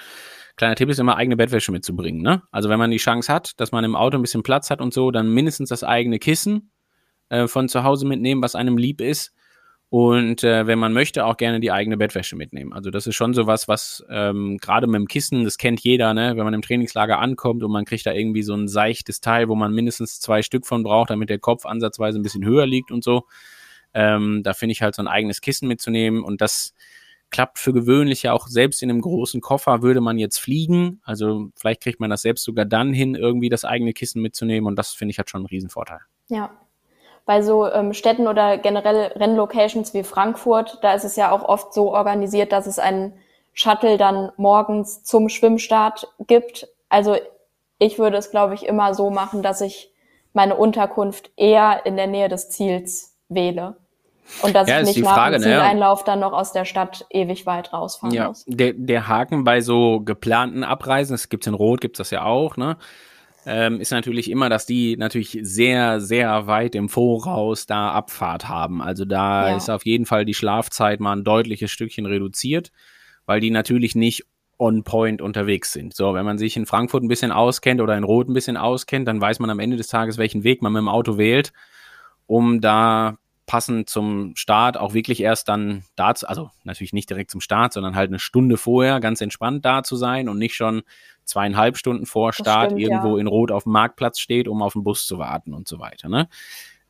Kleiner 0.57 0.77
Tipp 0.77 0.89
ist 0.89 1.01
immer, 1.01 1.17
eigene 1.17 1.37
Bettwäsche 1.37 1.73
mitzubringen. 1.73 2.23
Ne? 2.23 2.43
Also 2.51 2.69
wenn 2.69 2.79
man 2.79 2.91
die 2.91 2.99
Chance 2.99 3.33
hat, 3.33 3.59
dass 3.61 3.73
man 3.73 3.85
im 3.85 3.97
Auto 3.97 4.17
ein 4.17 4.23
bisschen 4.23 4.43
Platz 4.43 4.71
hat 4.71 4.81
und 4.81 4.95
so, 4.95 5.11
dann 5.11 5.33
mindestens 5.33 5.69
das 5.69 5.83
eigene 5.83 6.19
Kissen 6.19 6.71
äh, 7.29 7.49
von 7.49 7.69
zu 7.69 7.83
Hause 7.83 8.07
mitnehmen, 8.07 8.43
was 8.43 8.55
einem 8.55 8.77
lieb 8.77 9.01
ist. 9.01 9.33
Und 9.91 10.43
äh, 10.43 10.67
wenn 10.67 10.79
man 10.79 10.93
möchte, 10.93 11.25
auch 11.25 11.37
gerne 11.37 11.61
die 11.61 11.71
eigene 11.71 11.97
Bettwäsche 11.97 12.35
mitnehmen. 12.35 12.73
Also 12.73 12.91
das 12.91 13.07
ist 13.07 13.15
schon 13.15 13.33
sowas, 13.33 13.69
was 13.69 14.05
ähm, 14.11 14.59
gerade 14.59 14.87
mit 14.87 14.97
dem 14.97 15.07
Kissen, 15.07 15.45
das 15.45 15.57
kennt 15.57 15.81
jeder, 15.81 16.15
ne? 16.15 16.37
wenn 16.37 16.45
man 16.45 16.55
im 16.55 16.63
Trainingslager 16.63 17.19
ankommt 17.19 17.63
und 17.63 17.71
man 17.71 17.85
kriegt 17.85 18.07
da 18.07 18.13
irgendwie 18.13 18.43
so 18.43 18.55
ein 18.55 18.67
seichtes 18.67 19.21
Teil, 19.21 19.49
wo 19.49 19.55
man 19.55 19.73
mindestens 19.73 20.21
zwei 20.21 20.43
Stück 20.43 20.67
von 20.67 20.83
braucht, 20.83 21.11
damit 21.11 21.31
der 21.31 21.39
Kopf 21.39 21.65
ansatzweise 21.65 22.19
ein 22.19 22.23
bisschen 22.23 22.45
höher 22.45 22.67
liegt 22.67 22.91
und 22.91 23.05
so. 23.05 23.25
Ähm, 23.93 24.43
da 24.43 24.53
finde 24.55 24.73
ich 24.73 24.83
halt 24.83 24.97
so 24.97 25.03
ein 25.03 25.09
eigenes 25.09 25.41
Kissen 25.41 25.69
mitzunehmen 25.69 26.25
und 26.25 26.41
das 26.41 26.75
klappt 27.35 27.59
für 27.59 27.73
gewöhnlich 27.73 28.23
ja 28.23 28.33
auch 28.33 28.47
selbst 28.47 28.81
in 28.81 28.91
einem 28.91 29.01
großen 29.01 29.41
Koffer 29.41 29.83
würde 29.83 30.01
man 30.01 30.19
jetzt 30.19 30.39
fliegen. 30.39 31.01
Also 31.03 31.49
vielleicht 31.57 31.83
kriegt 31.83 31.99
man 31.99 32.09
das 32.09 32.23
selbst 32.23 32.45
sogar 32.45 32.65
dann 32.65 32.93
hin, 32.93 33.17
irgendwie 33.17 33.49
das 33.49 33.65
eigene 33.65 33.93
Kissen 33.93 34.23
mitzunehmen 34.23 34.69
und 34.69 34.77
das 34.77 34.93
finde 34.93 35.11
ich 35.11 35.19
hat 35.19 35.31
schon 35.31 35.41
einen 35.41 35.47
Riesenvorteil. 35.47 35.99
Ja. 36.29 36.51
Bei 37.27 37.43
so 37.43 37.67
ähm, 37.67 37.93
Städten 37.93 38.29
oder 38.29 38.57
generell 38.59 39.07
Rennlocations 39.17 39.95
wie 39.95 40.05
Frankfurt, 40.05 40.79
da 40.83 40.95
ist 40.95 41.03
es 41.03 41.17
ja 41.17 41.33
auch 41.33 41.43
oft 41.43 41.75
so 41.75 41.93
organisiert, 41.93 42.53
dass 42.53 42.69
es 42.69 42.79
einen 42.79 43.15
Shuttle 43.53 43.99
dann 43.99 44.31
morgens 44.37 45.03
zum 45.03 45.29
Schwimmstart 45.29 46.07
gibt. 46.29 46.69
Also 46.89 47.17
ich 47.81 47.99
würde 47.99 48.17
es, 48.17 48.31
glaube 48.31 48.55
ich, 48.55 48.65
immer 48.65 48.95
so 48.95 49.11
machen, 49.11 49.43
dass 49.43 49.61
ich 49.61 49.93
meine 50.35 50.55
Unterkunft 50.55 51.33
eher 51.35 51.85
in 51.85 51.97
der 51.97 52.07
Nähe 52.07 52.29
des 52.29 52.49
Ziels 52.51 53.17
wähle. 53.29 53.77
Und 54.43 54.55
dass 54.55 54.69
Ja, 54.69 54.77
ich 54.77 54.83
ist 54.83 54.87
nicht 54.89 54.97
die 54.97 55.03
nach 55.03 55.15
Frage, 55.15 55.37
dem 55.37 55.43
ne? 55.43 55.57
Zieleinlauf 55.57 56.05
dann 56.05 56.21
noch 56.21 56.33
aus 56.33 56.53
der 56.53 56.65
Stadt 56.65 57.07
ewig 57.11 57.47
weit 57.47 57.73
rausfahren 57.73 58.15
Ja, 58.15 58.29
muss. 58.29 58.45
der, 58.47 58.73
der 58.75 59.09
Haken 59.09 59.45
bei 59.45 59.61
so 59.61 60.01
geplanten 60.01 60.65
Abreisen, 60.65 61.15
das 61.15 61.29
gibt's 61.29 61.47
in 61.47 61.55
Rot, 61.55 61.81
gibt's 61.81 61.99
das 61.99 62.11
ja 62.11 62.25
auch, 62.25 62.57
ne? 62.57 62.77
Ähm, 63.47 63.79
ist 63.79 63.91
natürlich 63.91 64.31
immer, 64.31 64.49
dass 64.49 64.65
die 64.65 64.97
natürlich 64.97 65.39
sehr, 65.43 66.01
sehr 66.01 66.47
weit 66.47 66.75
im 66.75 66.89
Voraus 66.89 67.67
da 67.67 67.91
Abfahrt 67.93 68.49
haben. 68.49 68.81
Also 68.81 69.05
da 69.05 69.51
Ja. 69.51 69.57
ist 69.57 69.69
auf 69.69 69.85
jeden 69.85 70.07
Fall 70.07 70.25
die 70.25 70.33
Schlafzeit 70.33 70.99
mal 70.99 71.13
ein 71.13 71.25
deutliches 71.25 71.71
Stückchen 71.71 72.07
reduziert, 72.07 72.73
weil 73.27 73.41
die 73.41 73.51
natürlich 73.51 73.95
nicht 73.95 74.25
on 74.59 74.83
point 74.83 75.21
unterwegs 75.21 75.73
sind. 75.73 75.95
So, 75.95 76.15
wenn 76.15 76.25
man 76.25 76.39
sich 76.39 76.57
in 76.57 76.65
Frankfurt 76.65 77.03
ein 77.03 77.09
bisschen 77.09 77.33
auskennt 77.33 77.83
oder 77.83 77.97
in 77.99 78.05
Rot 78.05 78.29
ein 78.29 78.35
bisschen 78.35 78.57
auskennt, 78.57 79.07
dann 79.09 79.21
weiß 79.21 79.41
man 79.41 79.51
am 79.51 79.59
Ende 79.59 79.77
des 79.77 79.89
Tages, 79.89 80.17
welchen 80.17 80.43
Weg 80.43 80.63
man 80.63 80.73
mit 80.73 80.81
dem 80.81 80.89
Auto 80.89 81.19
wählt, 81.19 81.53
um 82.27 82.63
da 82.63 83.19
passend 83.47 83.91
zum 83.91 84.35
Start 84.37 84.77
auch 84.77 84.95
wirklich 84.95 85.21
erst 85.21 85.49
dann 85.49 85.85
da 85.97 86.15
zu, 86.15 86.29
also 86.29 86.51
natürlich 86.65 86.93
nicht 86.93 87.11
direkt 87.11 87.31
zum 87.31 87.41
Start, 87.41 87.73
sondern 87.73 87.95
halt 87.95 88.11
eine 88.11 88.19
Stunde 88.19 88.57
vorher 88.57 89.01
ganz 89.01 89.21
entspannt 89.21 89.65
da 89.65 89.83
zu 89.83 89.97
sein 89.97 90.29
und 90.29 90.39
nicht 90.39 90.55
schon 90.55 90.83
zweieinhalb 91.25 91.77
Stunden 91.77 92.07
vor 92.07 92.33
Start 92.33 92.73
stimmt, 92.73 92.81
irgendwo 92.81 93.17
ja. 93.17 93.21
in 93.21 93.27
Rot 93.27 93.51
auf 93.51 93.65
dem 93.65 93.73
Marktplatz 93.73 94.19
steht, 94.19 94.49
um 94.49 94.63
auf 94.63 94.75
den 94.75 94.85
Bus 94.85 95.07
zu 95.07 95.19
warten 95.19 95.53
und 95.53 95.69
so 95.69 95.79
weiter. 95.79 96.09
Ne? 96.09 96.29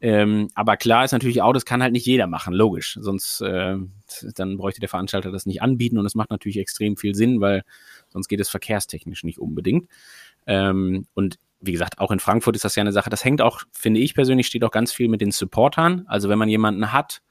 Ähm, 0.00 0.48
aber 0.54 0.76
klar 0.76 1.04
ist 1.04 1.12
natürlich 1.12 1.40
auch, 1.42 1.52
das 1.52 1.64
kann 1.64 1.82
halt 1.82 1.92
nicht 1.92 2.06
jeder 2.06 2.26
machen, 2.26 2.52
logisch. 2.52 2.98
Sonst 3.00 3.40
äh, 3.40 3.76
dann 4.34 4.56
bräuchte 4.56 4.80
der 4.80 4.88
Veranstalter 4.88 5.32
das 5.32 5.46
nicht 5.46 5.62
anbieten 5.62 5.98
und 5.98 6.06
es 6.06 6.14
macht 6.14 6.30
natürlich 6.30 6.58
extrem 6.58 6.96
viel 6.96 7.14
Sinn, 7.14 7.40
weil 7.40 7.62
sonst 8.08 8.28
geht 8.28 8.40
es 8.40 8.48
verkehrstechnisch 8.48 9.24
nicht 9.24 9.38
unbedingt. 9.38 9.88
Ähm, 10.46 11.06
und 11.14 11.38
wie 11.66 11.72
gesagt, 11.72 11.98
auch 11.98 12.10
in 12.10 12.20
Frankfurt 12.20 12.56
ist 12.56 12.64
das 12.64 12.76
ja 12.76 12.82
eine 12.82 12.92
Sache. 12.92 13.10
Das 13.10 13.24
hängt 13.24 13.40
auch, 13.40 13.62
finde 13.72 14.00
ich 14.00 14.14
persönlich, 14.14 14.46
steht 14.46 14.64
auch 14.64 14.70
ganz 14.70 14.92
viel 14.92 15.08
mit 15.08 15.20
den 15.20 15.30
Supportern. 15.30 16.04
Also 16.06 16.28
wenn 16.28 16.38
man 16.38 16.48
jemanden 16.48 16.92
hat, 16.92 17.22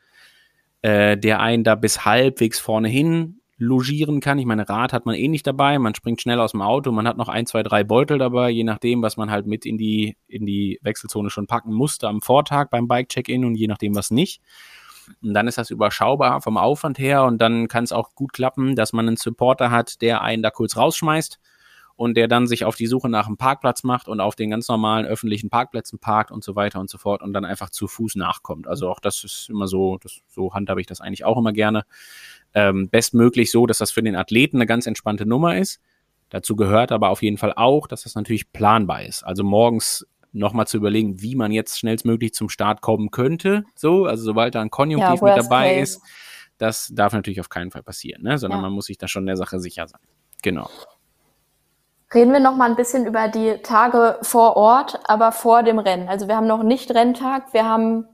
äh, 0.82 1.17
der 1.17 1.39
einen 1.39 1.63
da 1.63 1.76
bis 1.76 2.06
halbwegs 2.06 2.60
vorne 2.60 2.89
hin 2.89 3.39
logieren 3.58 4.19
kann. 4.19 4.39
Ich 4.39 4.46
meine, 4.46 4.67
Rad 4.67 4.93
hat 4.93 5.06
man 5.06 5.15
eh 5.15 5.28
nicht 5.28 5.48
dabei, 5.48 5.80
man 5.80 5.96
springt 5.96 6.22
schnell 6.22 6.39
aus 6.39 6.52
dem 6.52 6.62
Auto, 6.62 6.91
man 6.91 7.08
hat 7.08 7.17
noch 7.17 7.30
ein, 7.30 7.46
zwei, 7.46 7.63
drei 7.63 7.84
Beutel 7.84 8.17
dabei, 8.17 8.50
je 8.50 8.63
nachdem, 8.63 9.02
was 9.02 9.15
man 9.15 9.32
halt 9.32 9.46
mit 9.46 9.65
in 9.65 9.78
die, 9.78 10.17
in 10.28 10.46
die 10.46 10.80
Wechselzone 10.82 11.30
schon 11.30 11.48
packen 11.48 11.72
musste 11.72 12.08
am 12.08 12.22
Vortag 12.22 12.69
beim 12.69 12.88
Bike-Check-In 12.88 13.46
und 13.46 13.56
je 13.56 13.67
nachdem, 13.67 13.96
was 13.96 14.12
nicht. 14.12 14.41
Und 15.22 15.34
dann 15.34 15.48
ist 15.48 15.58
das 15.58 15.69
überschaubar 15.69 16.41
vom 16.41 16.58
Aufwand 16.58 16.98
her 16.98 17.24
und 17.24 17.41
dann 17.41 17.67
kann 17.67 17.84
es 17.84 17.91
auch 17.91 18.15
gut 18.15 18.34
klappen, 18.34 18.76
dass 18.76 18.91
man 18.91 19.08
einen 19.08 19.17
Supporter 19.17 19.69
hat, 19.72 20.02
der 20.02 20.22
einen 20.22 20.43
da 20.43 20.50
kurz 20.50 20.76
rausschmeißt 20.76 21.39
und 21.95 22.15
der 22.17 22.27
dann 22.27 22.47
sich 22.47 22.65
auf 22.65 22.75
die 22.75 22.88
Suche 22.88 23.10
nach 23.10 23.27
einem 23.27 23.38
Parkplatz 23.38 23.84
macht 23.84 24.08
und 24.08 24.19
auf 24.19 24.36
den 24.36 24.49
ganz 24.49 24.67
normalen 24.67 25.06
öffentlichen 25.06 25.49
Parkplätzen 25.49 25.99
parkt 25.99 26.32
und 26.32 26.43
so 26.43 26.56
weiter 26.56 26.79
und 26.79 26.89
so 26.89 26.97
fort 26.97 27.21
und 27.21 27.34
dann 27.34 27.45
einfach 27.45 27.69
zu 27.69 27.88
Fuß 27.88 28.15
nachkommt. 28.15 28.67
Also 28.67 28.89
auch 28.89 28.99
das 28.99 29.23
ist 29.23 29.49
immer 29.49 29.67
so, 29.67 29.97
das, 30.01 30.21
so 30.27 30.53
handhabe 30.53 30.82
ich 30.82 30.88
das 30.88 31.01
eigentlich 31.01 31.23
auch 31.23 31.38
immer 31.38 31.53
gerne. 31.53 31.84
Ähm, 32.53 32.89
bestmöglich 32.89 33.51
so, 33.51 33.65
dass 33.67 33.77
das 33.77 33.91
für 33.91 34.03
den 34.03 34.15
Athleten 34.15 34.58
eine 34.58 34.65
ganz 34.65 34.88
entspannte 34.88 35.25
Nummer 35.25 35.58
ist. 35.58 35.82
Dazu 36.29 36.56
gehört 36.56 36.91
aber 36.91 37.10
auf 37.10 37.21
jeden 37.21 37.38
Fall 37.38 37.53
auch, 37.56 37.86
dass 37.86 38.03
das 38.03 38.15
natürlich 38.15 38.51
planbar 38.51 39.03
ist. 39.03 39.23
Also 39.23 39.43
morgens 39.43 40.08
nochmal 40.32 40.65
zu 40.65 40.77
überlegen, 40.77 41.21
wie 41.21 41.36
man 41.36 41.51
jetzt 41.51 41.77
schnellstmöglich 41.77 42.34
zum 42.34 42.49
Start 42.49 42.82
kommen 42.82 43.12
könnte. 43.12 43.65
So, 43.75 44.06
also 44.06 44.23
sobald 44.23 44.56
da 44.56 44.62
ein 44.62 44.71
Konjunktiv 44.71 45.21
Ja, 45.21 45.27
mit 45.27 45.38
dabei 45.38 45.79
ist, 45.79 46.01
das 46.58 46.91
darf 46.91 47.13
natürlich 47.13 47.39
auf 47.39 47.49
keinen 47.49 47.69
Fall 47.69 47.84
passieren, 47.84 48.23
ne? 48.23 48.39
sondern 48.39 48.60
Ja. 48.60 48.63
man 48.63 48.73
muss 48.73 48.86
sich 48.86 48.97
da 48.97 49.08
schon 49.08 49.27
der 49.27 49.38
Sache 49.38 49.60
sicher 49.60 49.88
sein. 49.88 50.01
Genau. 50.41 50.69
Reden 52.13 52.32
wir 52.32 52.39
noch 52.39 52.56
mal 52.56 52.69
ein 52.69 52.76
bisschen 52.76 53.06
über 53.08 53.28
die 53.28 53.58
Tage 53.63 54.19
vor 54.21 54.56
Ort, 54.56 54.99
aber 55.06 55.32
vor 55.32 55.63
dem 55.63 55.80
Rennen. 55.80 56.10
Also 56.10 56.28
wir 56.28 56.36
haben 56.36 56.47
noch 56.47 56.62
nicht 56.63 56.93
Renntag, 56.93 57.54
wir 57.54 57.65
haben 57.67 58.08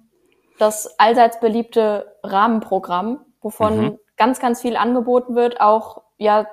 das 0.57 0.97
allseits 0.99 1.39
beliebte 1.39 2.15
Rahmenprogramm, 2.23 3.25
wovon 3.41 3.77
Mhm. 3.77 3.99
ganz, 4.17 4.39
ganz 4.39 4.61
viel 4.61 4.77
angeboten 4.77 5.35
wird, 5.35 5.59
auch 5.59 6.03
ja 6.17 6.47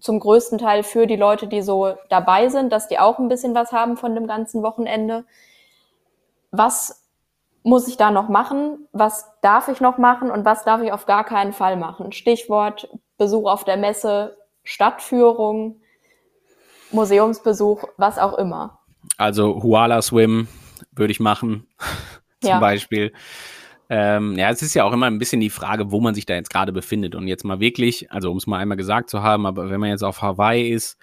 zum 0.00 0.18
größten 0.20 0.58
Teil 0.58 0.82
für 0.82 1.06
die 1.06 1.16
Leute, 1.16 1.46
die 1.46 1.62
so 1.62 1.94
dabei 2.10 2.48
sind, 2.48 2.72
dass 2.72 2.88
die 2.88 2.98
auch 2.98 3.18
ein 3.18 3.28
bisschen 3.28 3.54
was 3.54 3.72
haben 3.72 3.96
von 3.96 4.14
dem 4.14 4.26
ganzen 4.26 4.62
Wochenende. 4.62 5.24
Was 6.50 7.08
muss 7.62 7.88
ich 7.88 7.96
da 7.96 8.10
noch 8.10 8.28
machen? 8.28 8.88
Was 8.92 9.30
darf 9.40 9.68
ich 9.68 9.80
noch 9.80 9.98
machen 9.98 10.30
und 10.30 10.44
was 10.44 10.64
darf 10.64 10.82
ich 10.82 10.92
auf 10.92 11.06
gar 11.06 11.24
keinen 11.24 11.52
Fall 11.52 11.76
machen? 11.76 12.12
Stichwort 12.12 12.88
Besuch 13.16 13.48
auf 13.48 13.64
der 13.64 13.76
Messe, 13.76 14.36
Stadtführung, 14.64 15.80
Museumsbesuch, 16.94 17.84
was 17.96 18.18
auch 18.18 18.38
immer. 18.38 18.78
Also 19.18 19.62
Huala 19.62 20.00
Swim 20.02 20.48
würde 20.92 21.10
ich 21.12 21.20
machen, 21.20 21.66
zum 22.40 22.50
Ja. 22.50 22.60
Beispiel. 22.60 23.12
Ähm, 23.90 24.36
ja, 24.38 24.48
es 24.50 24.62
ist 24.62 24.74
ja 24.74 24.84
auch 24.84 24.92
immer 24.92 25.06
ein 25.06 25.18
bisschen 25.18 25.40
die 25.40 25.50
Frage, 25.50 25.90
wo 25.90 26.00
man 26.00 26.14
sich 26.14 26.24
da 26.24 26.34
jetzt 26.34 26.50
gerade 26.50 26.72
befindet. 26.72 27.14
Und 27.14 27.28
jetzt 27.28 27.44
mal 27.44 27.60
wirklich, 27.60 28.10
also 28.10 28.30
um 28.30 28.38
es 28.38 28.46
mal 28.46 28.58
einmal 28.58 28.78
gesagt 28.78 29.10
zu 29.10 29.22
haben, 29.22 29.44
aber 29.44 29.68
wenn 29.68 29.80
man 29.80 29.90
jetzt 29.90 30.02
auf 30.02 30.22
Hawaii 30.22 30.70
ist, 30.70 30.96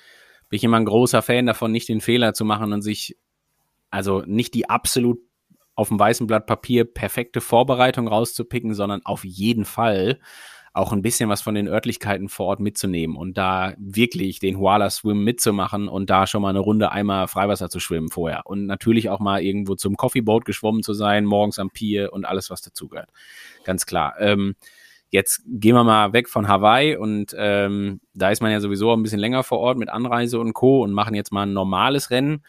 bin 0.50 0.58
ich 0.58 0.64
immer 0.64 0.78
ein 0.78 0.86
großer 0.86 1.22
Fan 1.22 1.46
davon, 1.46 1.72
nicht 1.72 1.88
den 1.88 2.02
Fehler 2.02 2.34
zu 2.34 2.44
machen 2.44 2.74
und 2.74 2.82
sich, 2.82 3.18
also 3.92 4.24
nicht 4.26 4.54
die 4.56 4.68
absolut 4.70 5.20
auf 5.76 5.88
dem 5.90 6.00
weißen 6.00 6.28
Blatt 6.28 6.48
Papier 6.48 6.86
perfekte 6.86 7.40
Vorbereitung 7.40 8.08
rauszupicken, 8.08 8.74
sondern 8.74 9.02
auf 9.06 9.24
jeden 9.24 9.64
Fall 9.66 10.20
auch 10.74 10.94
ein 10.94 11.02
bisschen 11.02 11.30
was 11.30 11.42
von 11.42 11.54
den 11.54 11.68
Örtlichkeiten 11.68 12.30
vor 12.30 12.46
Ort 12.48 12.60
mitzunehmen 12.62 13.18
und 13.18 13.38
da 13.38 13.74
wirklich 13.78 14.40
den 14.40 14.58
Huala 14.58 14.90
Swim 14.90 15.24
mitzumachen 15.24 15.90
und 15.90 16.10
da 16.10 16.28
schon 16.28 16.42
mal 16.42 16.50
eine 16.50 16.60
Runde 16.60 16.92
einmal 16.92 17.28
Freiwasser 17.28 17.70
zu 17.70 17.80
schwimmen 17.82 18.10
vorher. 18.10 18.46
Und 18.46 18.68
natürlich 18.68 19.10
auch 19.10 19.20
mal 19.20 19.42
irgendwo 19.42 19.76
zum 19.76 19.98
Coffeeboat 19.98 20.46
geschwommen 20.46 20.82
zu 20.82 20.94
sein, 20.94 21.26
morgens 21.26 21.60
am 21.60 21.72
Pier 21.72 22.14
und 22.14 22.26
alles, 22.26 22.50
was 22.50 22.62
dazugehört. 22.62 23.10
Ganz 23.66 23.86
klar. 23.86 24.16
Ähm, 24.20 24.56
jetzt 25.10 25.44
gehen 25.46 25.76
wir 25.76 25.84
mal 25.84 26.14
weg 26.14 26.30
von 26.30 26.48
Hawaii 26.48 26.96
und 26.96 27.36
ähm, 27.38 28.00
da 28.14 28.32
ist 28.32 28.42
man 28.42 28.52
ja 28.52 28.62
sowieso 28.62 28.94
ein 28.94 29.04
bisschen 29.04 29.20
länger 29.20 29.44
vor 29.44 29.60
Ort 29.60 29.78
mit 29.78 29.90
Anreise 29.90 30.40
und 30.40 30.54
Co. 30.54 30.84
und 30.84 30.94
machen 30.94 31.16
jetzt 31.16 31.34
mal 31.34 31.44
ein 31.44 31.54
normales 31.54 32.12
Rennen. 32.12 32.46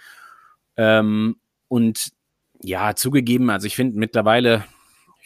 Ähm, 0.77 1.37
und 1.67 2.13
ja, 2.63 2.95
zugegeben, 2.95 3.51
also 3.51 3.67
ich 3.67 3.75
finde 3.75 3.99
mittlerweile, 3.99 4.65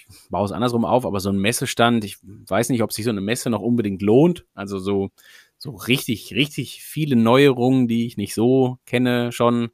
ich 0.09 0.29
baue 0.31 0.45
es 0.45 0.53
andersrum 0.53 0.85
auf, 0.85 1.05
aber 1.05 1.21
so 1.21 1.31
ein 1.31 1.38
Messestand, 1.38 2.05
ich 2.05 2.19
weiß 2.23 2.69
nicht, 2.71 2.83
ob 2.83 2.92
sich 2.92 3.05
so 3.05 3.11
eine 3.11 3.21
Messe 3.21 3.51
noch 3.51 3.61
unbedingt 3.61 4.03
lohnt. 4.03 4.47
Also 4.55 4.79
so, 4.79 5.11
so 5.59 5.71
richtig, 5.71 6.35
richtig 6.35 6.83
viele 6.83 7.16
Neuerungen, 7.16 7.88
die 7.88 8.07
ich 8.07 8.16
nicht 8.16 8.35
so 8.35 8.79
kenne 8.87 9.33
schon, 9.33 9.71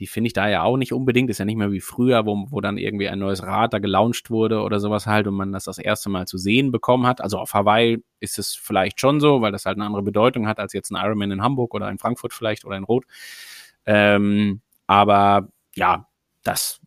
die 0.00 0.06
finde 0.08 0.26
ich 0.26 0.32
da 0.32 0.48
ja 0.48 0.62
auch 0.62 0.76
nicht 0.76 0.92
unbedingt. 0.92 1.30
Ist 1.30 1.38
ja 1.38 1.44
nicht 1.44 1.56
mehr 1.56 1.70
wie 1.70 1.80
früher, 1.80 2.26
wo, 2.26 2.46
wo 2.50 2.60
dann 2.60 2.78
irgendwie 2.78 3.08
ein 3.08 3.18
neues 3.20 3.42
Rad 3.44 3.72
da 3.72 3.78
gelauncht 3.78 4.28
wurde 4.28 4.60
oder 4.62 4.80
sowas 4.80 5.06
halt 5.06 5.26
und 5.28 5.34
man 5.34 5.52
das 5.52 5.64
das 5.64 5.78
erste 5.78 6.10
Mal 6.10 6.26
zu 6.26 6.36
sehen 6.36 6.72
bekommen 6.72 7.06
hat. 7.06 7.20
Also 7.20 7.38
auf 7.38 7.54
Hawaii 7.54 8.02
ist 8.18 8.38
es 8.38 8.54
vielleicht 8.54 9.00
schon 9.00 9.20
so, 9.20 9.40
weil 9.40 9.52
das 9.52 9.66
halt 9.66 9.76
eine 9.76 9.86
andere 9.86 10.02
Bedeutung 10.02 10.48
hat 10.48 10.58
als 10.58 10.72
jetzt 10.72 10.90
ein 10.90 10.96
Ironman 10.96 11.30
in 11.30 11.42
Hamburg 11.42 11.74
oder 11.74 11.88
in 11.90 11.98
Frankfurt 11.98 12.32
vielleicht 12.32 12.64
oder 12.64 12.76
in 12.76 12.84
Rot. 12.84 13.04
Ähm, 13.86 14.62
aber 14.86 15.48
ja, 15.76 16.08
das, 16.42 16.80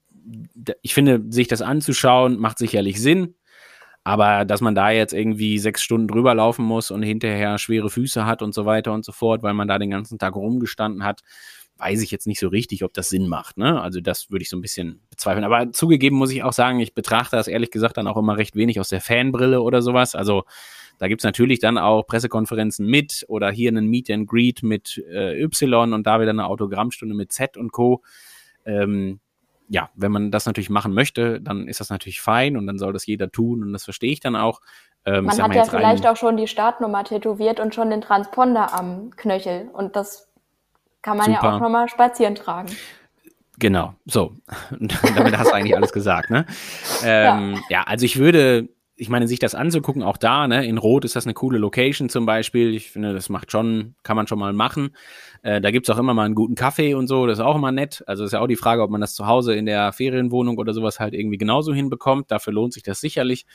ich 0.81 0.93
finde, 0.93 1.23
sich 1.29 1.47
das 1.47 1.61
anzuschauen, 1.61 2.37
macht 2.39 2.57
sicherlich 2.57 3.01
Sinn. 3.01 3.35
Aber 4.03 4.45
dass 4.45 4.61
man 4.61 4.73
da 4.73 4.89
jetzt 4.89 5.13
irgendwie 5.13 5.59
sechs 5.59 5.83
Stunden 5.83 6.07
drüber 6.07 6.33
laufen 6.33 6.63
muss 6.63 6.91
und 6.91 7.03
hinterher 7.03 7.57
schwere 7.57 7.89
Füße 7.89 8.25
hat 8.25 8.41
und 8.41 8.53
so 8.53 8.65
weiter 8.65 8.93
und 8.93 9.03
so 9.03 9.11
fort, 9.11 9.43
weil 9.43 9.53
man 9.53 9.67
da 9.67 9.79
den 9.79 9.89
ganzen 9.89 10.17
Tag 10.17 10.35
rumgestanden 10.35 11.03
hat, 11.03 11.23
weiß 11.77 12.01
ich 12.01 12.09
jetzt 12.09 12.25
nicht 12.25 12.39
so 12.39 12.47
richtig, 12.47 12.83
ob 12.83 12.93
das 12.93 13.09
Sinn 13.09 13.27
macht. 13.27 13.57
Ne? 13.57 13.81
Also 13.81 13.99
das 13.99 14.31
würde 14.31 14.43
ich 14.43 14.49
so 14.49 14.57
ein 14.57 14.61
bisschen 14.61 15.01
bezweifeln. 15.09 15.43
Aber 15.43 15.71
zugegeben 15.73 16.17
muss 16.17 16.31
ich 16.31 16.43
auch 16.43 16.53
sagen, 16.53 16.79
ich 16.79 16.93
betrachte 16.93 17.35
das 17.35 17.47
ehrlich 17.47 17.69
gesagt 17.69 17.97
dann 17.97 18.07
auch 18.07 18.17
immer 18.17 18.37
recht 18.37 18.55
wenig 18.55 18.79
aus 18.79 18.87
der 18.87 19.01
Fanbrille 19.01 19.61
oder 19.61 19.81
sowas. 19.81 20.15
Also 20.15 20.45
da 20.99 21.07
gibt's 21.07 21.23
natürlich 21.23 21.59
dann 21.59 21.77
auch 21.77 22.03
Pressekonferenzen 22.07 22.87
mit 22.87 23.25
oder 23.27 23.51
hier 23.51 23.69
einen 23.69 23.87
Meet 23.87 24.09
and 24.09 24.27
Greet 24.27 24.63
mit 24.63 25.03
äh, 25.09 25.43
Y 25.43 25.93
und 25.93 26.07
da 26.07 26.19
wieder 26.19 26.31
eine 26.31 26.47
Autogrammstunde 26.47 27.13
mit 27.13 27.31
Z 27.31 27.57
und 27.57 27.71
Co. 27.71 28.03
Ähm, 28.65 29.19
ja, 29.69 29.89
wenn 29.95 30.11
man 30.11 30.31
das 30.31 30.45
natürlich 30.45 30.69
machen 30.69 30.93
möchte, 30.93 31.41
dann 31.41 31.67
ist 31.67 31.79
das 31.79 31.89
natürlich 31.89 32.21
fein 32.21 32.57
und 32.57 32.67
dann 32.67 32.77
soll 32.77 32.93
das 32.93 33.05
jeder 33.05 33.31
tun 33.31 33.63
und 33.63 33.73
das 33.73 33.83
verstehe 33.83 34.11
ich 34.11 34.19
dann 34.19 34.35
auch. 34.35 34.61
Ähm, 35.05 35.25
Man 35.25 35.41
hat 35.41 35.53
ja 35.53 35.61
rein- 35.63 35.69
vielleicht 35.69 36.07
auch 36.07 36.17
schon 36.17 36.37
die 36.37 36.47
Startnummer 36.47 37.03
tätowiert 37.03 37.59
und 37.59 37.73
schon 37.75 37.89
den 37.89 38.01
Transponder 38.01 38.73
am 38.73 39.11
Knöchel. 39.15 39.69
Und 39.71 39.95
das 39.95 40.29
kann 41.01 41.17
man 41.17 41.31
ja 41.31 41.37
Super. 41.39 41.55
auch 41.55 41.59
nochmal 41.59 41.87
spazieren 41.89 42.35
tragen. 42.35 42.69
Genau, 43.59 43.93
so. 44.05 44.35
Damit 45.15 45.37
hast 45.37 45.49
du 45.49 45.53
eigentlich 45.55 45.75
alles 45.75 45.91
gesagt, 45.93 46.29
ne? 46.29 46.45
Ähm, 47.03 47.59
ja. 47.69 47.83
also 47.83 48.05
ich 48.05 48.17
würde, 48.19 48.69
ich 48.99 49.09
meine, 49.09 49.27
sich 49.27 49.37
das 49.37 49.53
anzugucken, 49.53 50.01
auch 50.01 50.17
da, 50.17 50.47
ne, 50.47 50.65
in 50.65 50.79
Rot 50.79 51.05
ist 51.05 51.15
das 51.15 51.25
eine 51.25 51.35
coole 51.35 51.59
Location 51.59 52.09
zum 52.09 52.25
Beispiel. 52.25 52.73
Ich 52.73 52.89
finde, 52.91 53.13
das 53.13 53.29
macht 53.29 53.51
schon, 53.51 53.93
kann 54.01 54.15
man 54.15 54.25
schon 54.25 54.39
mal 54.39 54.53
machen. 54.53 54.89
Äh, 55.43 55.61
da 55.61 55.69
gibt's 55.69 55.89
auch 55.91 55.99
immer 55.99 56.15
mal 56.15 56.25
einen 56.25 56.35
guten 56.35 56.55
Kaffee 56.55 56.95
und 56.95 57.07
so, 57.07 57.27
das 57.27 57.37
ist 57.37 57.45
auch 57.45 57.55
immer 57.55 57.71
nett. 57.71 58.03
Also 58.07 58.25
ist 58.25 58.31
ja 58.33 58.39
auch 58.39 58.47
die 58.47 58.55
Frage, 58.55 58.81
ob 58.81 58.89
man 58.89 58.99
das 58.99 59.13
zu 59.13 59.27
Hause 59.27 59.53
in 59.53 59.67
der 59.67 59.93
Ferienwohnung 59.93 60.57
oder 60.57 60.73
sowas 60.73 60.99
halt 60.99 61.13
irgendwie 61.13 61.37
genauso 61.37 61.73
hinbekommt. 61.73 62.31
Dafür 62.31 62.53
lohnt 62.53 62.73
sich 62.73 62.83
das 62.83 62.99
sicherlich. 62.99 63.45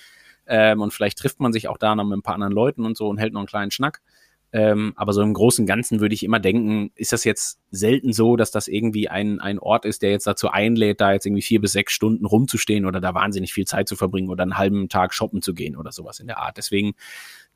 Ähm, 0.46 0.80
und 0.80 0.92
vielleicht 0.92 1.18
trifft 1.18 1.40
man 1.40 1.52
sich 1.52 1.68
auch 1.68 1.78
da 1.78 1.94
noch 1.94 2.04
mit 2.04 2.18
ein 2.18 2.22
paar 2.22 2.34
anderen 2.34 2.52
Leuten 2.52 2.84
und 2.84 2.96
so 2.96 3.08
und 3.08 3.18
hält 3.18 3.32
noch 3.32 3.40
einen 3.40 3.48
kleinen 3.48 3.70
Schnack. 3.72 4.00
Ähm, 4.54 4.92
aber 4.96 5.14
so 5.14 5.22
im 5.22 5.32
Großen 5.32 5.62
und 5.62 5.66
Ganzen 5.66 6.00
würde 6.00 6.14
ich 6.14 6.22
immer 6.22 6.38
denken, 6.38 6.90
ist 6.94 7.12
das 7.12 7.24
jetzt 7.24 7.58
selten 7.70 8.12
so, 8.12 8.36
dass 8.36 8.50
das 8.50 8.68
irgendwie 8.68 9.08
ein, 9.08 9.40
ein 9.40 9.58
Ort 9.58 9.86
ist, 9.86 10.02
der 10.02 10.10
jetzt 10.10 10.26
dazu 10.26 10.50
einlädt, 10.50 11.00
da 11.00 11.12
jetzt 11.12 11.24
irgendwie 11.24 11.42
vier 11.42 11.60
bis 11.60 11.72
sechs 11.72 11.94
Stunden 11.94 12.26
rumzustehen 12.26 12.84
oder 12.84 13.00
da 13.00 13.14
wahnsinnig 13.14 13.54
viel 13.54 13.66
Zeit 13.66 13.88
zu 13.88 13.96
verbringen 13.96 14.28
oder 14.28 14.42
einen 14.42 14.58
halben 14.58 14.90
Tag 14.90 15.14
shoppen 15.14 15.40
zu 15.40 15.54
gehen 15.54 15.74
oder 15.74 15.90
sowas 15.90 16.20
in 16.20 16.26
der 16.26 16.38
Art. 16.38 16.58
Deswegen 16.58 16.92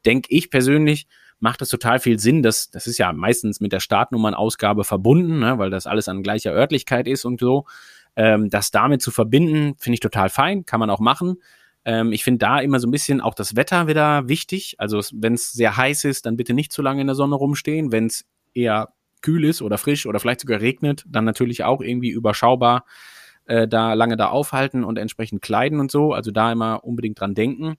denke 0.07 0.29
ich 0.31 0.51
persönlich, 0.51 1.07
macht 1.39 1.61
es 1.61 1.69
total 1.69 1.99
viel 1.99 2.19
Sinn, 2.19 2.43
dass 2.43 2.71
das 2.71 2.87
ist 2.87 2.97
ja 2.97 3.13
meistens 3.13 3.61
mit 3.61 3.73
der 3.73 3.81
Startnummernausgabe 3.81 4.85
verbunden, 4.85 5.41
ne, 5.41 5.59
weil 5.59 5.69
das 5.69 5.87
alles 5.87 6.09
an 6.09 6.23
gleicher 6.23 6.53
Örtlichkeit 6.53 7.07
ist 7.07 7.27
und 7.27 7.41
so. 7.41 7.67
Ähm, 8.17 8.49
das 8.49 8.71
damit 8.71 9.03
zu 9.03 9.11
verbinden, 9.11 9.75
finde 9.79 9.95
ich 9.95 10.01
total 10.01 10.31
fein, 10.31 10.65
kann 10.65 10.81
man 10.81 10.89
auch 10.89 11.01
machen. 11.01 11.37
Ähm, 11.87 12.13
ich 12.13 12.25
finde 12.25 12.39
da 12.39 12.59
immer 12.59 12.81
so 12.81 12.89
ein 12.89 12.91
bisschen 12.91 13.21
auch 13.21 13.35
das 13.35 13.55
Wetter 13.55 13.87
wieder 13.87 14.29
wichtig. 14.29 14.75
Also 14.79 15.01
wenn 15.15 15.35
es 15.35 15.53
sehr 15.53 15.77
heiß 15.77 16.05
ist, 16.05 16.27
dann 16.27 16.37
bitte 16.37 16.53
nicht 16.53 16.73
zu 16.73 16.83
lange 16.83 17.01
in 17.01 17.07
der 17.07 17.15
Sonne 17.15 17.37
rumstehen. 17.37 17.93
Wenn 17.93 18.07
es 18.07 18.27
eher 18.53 18.93
kühl 19.23 19.45
ist 19.45 19.63
oder 19.63 19.79
frisch 19.79 20.05
oder 20.05 20.19
vielleicht 20.19 20.41
sogar 20.41 20.61
regnet, 20.61 21.05
dann 21.07 21.25
natürlich 21.25 21.63
auch 21.63 21.81
irgendwie 21.81 22.11
überschaubar 22.11 22.85
äh, 23.47 23.69
da 23.69 23.95
lange 23.95 24.17
da 24.17 24.29
aufhalten 24.29 24.83
und 24.83 24.99
entsprechend 24.99 25.43
kleiden 25.43 25.79
und 25.79 25.93
so. 25.93 26.13
Also 26.13 26.33
da 26.33 26.51
immer 26.51 26.85
unbedingt 26.85 27.21
dran 27.21 27.35
denken. 27.35 27.77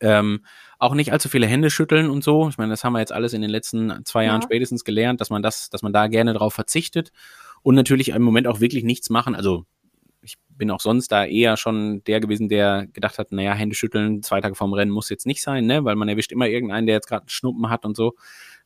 Ähm, 0.00 0.44
auch 0.78 0.94
nicht 0.94 1.12
allzu 1.12 1.30
viele 1.30 1.46
Hände 1.46 1.70
schütteln 1.70 2.10
und 2.10 2.22
so. 2.22 2.48
Ich 2.50 2.58
meine, 2.58 2.70
das 2.70 2.84
haben 2.84 2.92
wir 2.92 3.00
jetzt 3.00 3.12
alles 3.12 3.32
in 3.32 3.40
den 3.40 3.50
letzten 3.50 4.04
zwei 4.04 4.26
Jahren 4.26 4.42
ja. 4.42 4.46
spätestens 4.46 4.84
gelernt, 4.84 5.22
dass 5.22 5.30
man 5.30 5.42
das, 5.42 5.70
dass 5.70 5.80
man 5.80 5.94
da 5.94 6.08
gerne 6.08 6.34
drauf 6.34 6.52
verzichtet 6.52 7.10
und 7.62 7.74
natürlich 7.74 8.10
im 8.10 8.22
Moment 8.22 8.46
auch 8.46 8.60
wirklich 8.60 8.84
nichts 8.84 9.08
machen. 9.08 9.34
Also 9.34 9.64
bin 10.56 10.70
auch 10.70 10.80
sonst 10.80 11.08
da 11.08 11.24
eher 11.24 11.56
schon 11.56 12.02
der 12.04 12.20
gewesen, 12.20 12.48
der 12.48 12.86
gedacht 12.92 13.18
hat, 13.18 13.32
naja, 13.32 13.54
Hände 13.54 13.74
schütteln, 13.74 14.22
zwei 14.22 14.40
Tage 14.40 14.54
vorm 14.54 14.72
Rennen 14.72 14.90
muss 14.90 15.08
jetzt 15.08 15.26
nicht 15.26 15.42
sein, 15.42 15.66
ne? 15.66 15.84
weil 15.84 15.96
man 15.96 16.08
erwischt 16.08 16.32
immer 16.32 16.48
irgendeinen, 16.48 16.86
der 16.86 16.96
jetzt 16.96 17.08
gerade 17.08 17.26
Schnuppen 17.28 17.70
hat 17.70 17.84
und 17.84 17.96
so. 17.96 18.14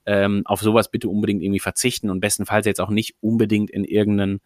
Ähm, 0.07 0.43
auf 0.47 0.61
sowas 0.61 0.91
bitte 0.91 1.09
unbedingt 1.09 1.43
irgendwie 1.43 1.61
verzichten 1.61 2.09
und 2.09 2.21
bestenfalls 2.21 2.67
jetzt 2.67 2.81
auch 2.81 2.91
nicht 2.91 3.17
unbedingt 3.21 3.71
in 3.71 3.85
irgendein 3.85 4.41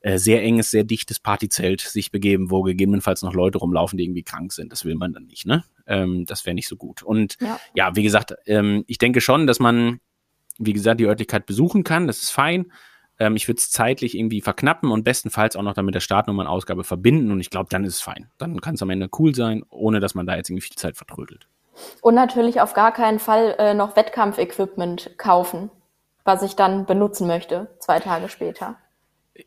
äh, 0.00 0.18
sehr 0.18 0.42
enges, 0.42 0.70
sehr 0.70 0.84
dichtes 0.84 1.20
Partyzelt 1.20 1.80
sich 1.80 2.10
begeben, 2.10 2.50
wo 2.50 2.62
gegebenenfalls 2.62 3.22
noch 3.22 3.34
Leute 3.34 3.58
rumlaufen, 3.58 3.96
die 3.96 4.04
irgendwie 4.04 4.24
krank 4.24 4.52
sind. 4.52 4.72
Das 4.72 4.84
will 4.84 4.96
man 4.96 5.12
dann 5.12 5.26
nicht, 5.26 5.46
ne? 5.46 5.64
Ähm, 5.86 6.26
das 6.26 6.44
wäre 6.44 6.54
nicht 6.54 6.68
so 6.68 6.76
gut. 6.76 7.02
Und 7.02 7.36
ja, 7.40 7.60
ja 7.74 7.96
wie 7.96 8.02
gesagt, 8.02 8.34
ähm, 8.46 8.84
ich 8.88 8.98
denke 8.98 9.20
schon, 9.20 9.46
dass 9.46 9.60
man, 9.60 10.00
wie 10.58 10.72
gesagt, 10.72 11.00
die 11.00 11.06
Örtlichkeit 11.06 11.46
besuchen 11.46 11.84
kann. 11.84 12.08
Das 12.08 12.20
ist 12.22 12.30
fein. 12.30 12.72
Ähm, 13.22 13.36
ich 13.36 13.46
würde 13.46 13.58
es 13.58 13.70
zeitlich 13.70 14.18
irgendwie 14.18 14.40
verknappen 14.40 14.90
und 14.90 15.04
bestenfalls 15.04 15.54
auch 15.54 15.62
noch 15.62 15.74
dann 15.74 15.84
mit 15.84 15.94
der 15.94 16.00
Startnummernausgabe 16.00 16.82
verbinden. 16.82 17.30
Und 17.30 17.38
ich 17.40 17.50
glaube, 17.50 17.68
dann 17.70 17.84
ist 17.84 17.94
es 17.94 18.00
fein. 18.00 18.28
Dann 18.38 18.60
kann 18.60 18.74
es 18.74 18.82
am 18.82 18.90
Ende 18.90 19.08
cool 19.18 19.32
sein, 19.34 19.62
ohne 19.70 20.00
dass 20.00 20.16
man 20.16 20.26
da 20.26 20.34
jetzt 20.34 20.50
irgendwie 20.50 20.66
viel 20.66 20.76
Zeit 20.76 20.96
vertrödelt. 20.96 21.46
Und 22.00 22.16
natürlich 22.16 22.60
auf 22.60 22.74
gar 22.74 22.92
keinen 22.92 23.20
Fall 23.20 23.54
äh, 23.58 23.74
noch 23.74 23.94
Wettkampfequipment 23.94 25.16
kaufen, 25.18 25.70
was 26.24 26.42
ich 26.42 26.56
dann 26.56 26.84
benutzen 26.84 27.28
möchte, 27.28 27.68
zwei 27.78 28.00
Tage 28.00 28.28
später. 28.28 28.76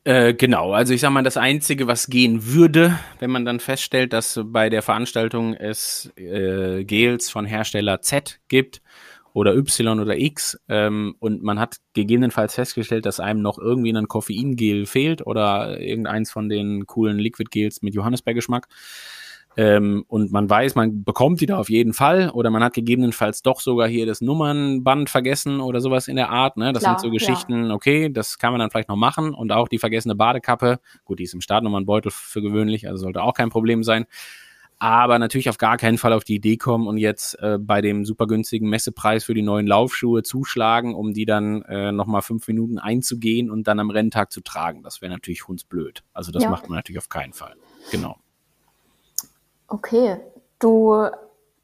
Äh, 0.03 0.33
genau, 0.33 0.71
also 0.71 0.93
ich 0.93 1.01
sag 1.01 1.11
mal, 1.11 1.21
das 1.21 1.37
Einzige, 1.37 1.85
was 1.85 2.07
gehen 2.07 2.53
würde, 2.53 2.97
wenn 3.19 3.29
man 3.29 3.45
dann 3.45 3.59
feststellt, 3.59 4.13
dass 4.13 4.39
bei 4.43 4.69
der 4.69 4.81
Veranstaltung 4.81 5.53
es 5.53 6.11
äh, 6.15 6.83
Gels 6.85 7.29
von 7.29 7.45
Hersteller 7.45 8.01
Z 8.01 8.39
gibt 8.47 8.81
oder 9.35 9.53
Y 9.53 9.99
oder 9.99 10.17
X 10.17 10.57
ähm, 10.69 11.15
und 11.19 11.43
man 11.43 11.59
hat 11.59 11.75
gegebenenfalls 11.93 12.55
festgestellt, 12.55 13.05
dass 13.05 13.19
einem 13.19 13.41
noch 13.41 13.59
irgendwie 13.59 13.91
ein 13.91 14.07
Koffeingel 14.07 14.85
fehlt 14.85 15.27
oder 15.27 15.77
irgendeins 15.81 16.31
von 16.31 16.47
den 16.47 16.85
coolen 16.87 17.19
Liquid 17.19 17.49
Gels 17.51 17.81
mit 17.81 17.93
Johannisbeergeschmack 17.93 18.69
ähm, 19.57 20.05
und 20.07 20.31
man 20.31 20.49
weiß, 20.49 20.75
man 20.75 21.03
bekommt 21.03 21.41
die 21.41 21.47
da 21.47 21.57
auf 21.57 21.69
jeden 21.69 21.91
Fall 21.91 22.29
oder 22.29 22.49
man 22.49 22.63
hat 22.63 22.73
gegebenenfalls 22.73 23.41
doch 23.41 23.59
sogar 23.59 23.89
hier 23.89 24.05
das 24.05 24.21
Nummernband 24.21 25.09
vergessen 25.09 25.59
oder 25.59 25.81
sowas 25.81 26.07
in 26.07 26.15
der 26.15 26.29
Art. 26.29 26.55
Ne? 26.55 26.71
Das 26.71 26.83
Klar, 26.83 26.97
sind 26.97 27.09
so 27.09 27.11
Geschichten, 27.11 27.67
ja. 27.67 27.73
okay, 27.73 28.09
das 28.09 28.37
kann 28.37 28.53
man 28.53 28.59
dann 28.59 28.69
vielleicht 28.69 28.87
noch 28.87 28.95
machen 28.95 29.33
und 29.33 29.51
auch 29.51 29.67
die 29.67 29.79
vergessene 29.79 30.15
Badekappe, 30.15 30.79
gut, 31.03 31.19
die 31.19 31.23
ist 31.23 31.33
im 31.33 31.41
Startnummernbeutel 31.41 32.09
für 32.09 32.41
gewöhnlich, 32.41 32.87
also 32.87 33.03
sollte 33.03 33.21
auch 33.21 33.33
kein 33.33 33.49
Problem 33.49 33.83
sein 33.83 34.05
aber 34.79 35.19
natürlich 35.19 35.49
auf 35.49 35.57
gar 35.57 35.77
keinen 35.77 35.97
Fall 35.97 36.13
auf 36.13 36.23
die 36.23 36.35
Idee 36.35 36.57
kommen 36.57 36.87
und 36.87 36.97
jetzt 36.97 37.39
äh, 37.41 37.57
bei 37.59 37.81
dem 37.81 38.05
super 38.05 38.27
günstigen 38.27 38.69
Messepreis 38.69 39.23
für 39.23 39.33
die 39.33 39.41
neuen 39.41 39.67
Laufschuhe 39.67 40.23
zuschlagen, 40.23 40.93
um 40.95 41.13
die 41.13 41.25
dann 41.25 41.61
äh, 41.63 41.91
nochmal 41.91 42.21
fünf 42.21 42.47
Minuten 42.47 42.77
einzugehen 42.77 43.49
und 43.49 43.67
dann 43.67 43.79
am 43.79 43.89
Renntag 43.89 44.31
zu 44.31 44.41
tragen. 44.41 44.83
Das 44.83 45.01
wäre 45.01 45.11
natürlich 45.11 45.47
hundsblöd. 45.47 46.03
Also 46.13 46.31
das 46.31 46.43
ja. 46.43 46.49
macht 46.49 46.69
man 46.69 46.77
natürlich 46.77 46.99
auf 46.99 47.09
keinen 47.09 47.33
Fall. 47.33 47.55
Genau. 47.91 48.17
Okay, 49.67 50.17
du 50.59 51.07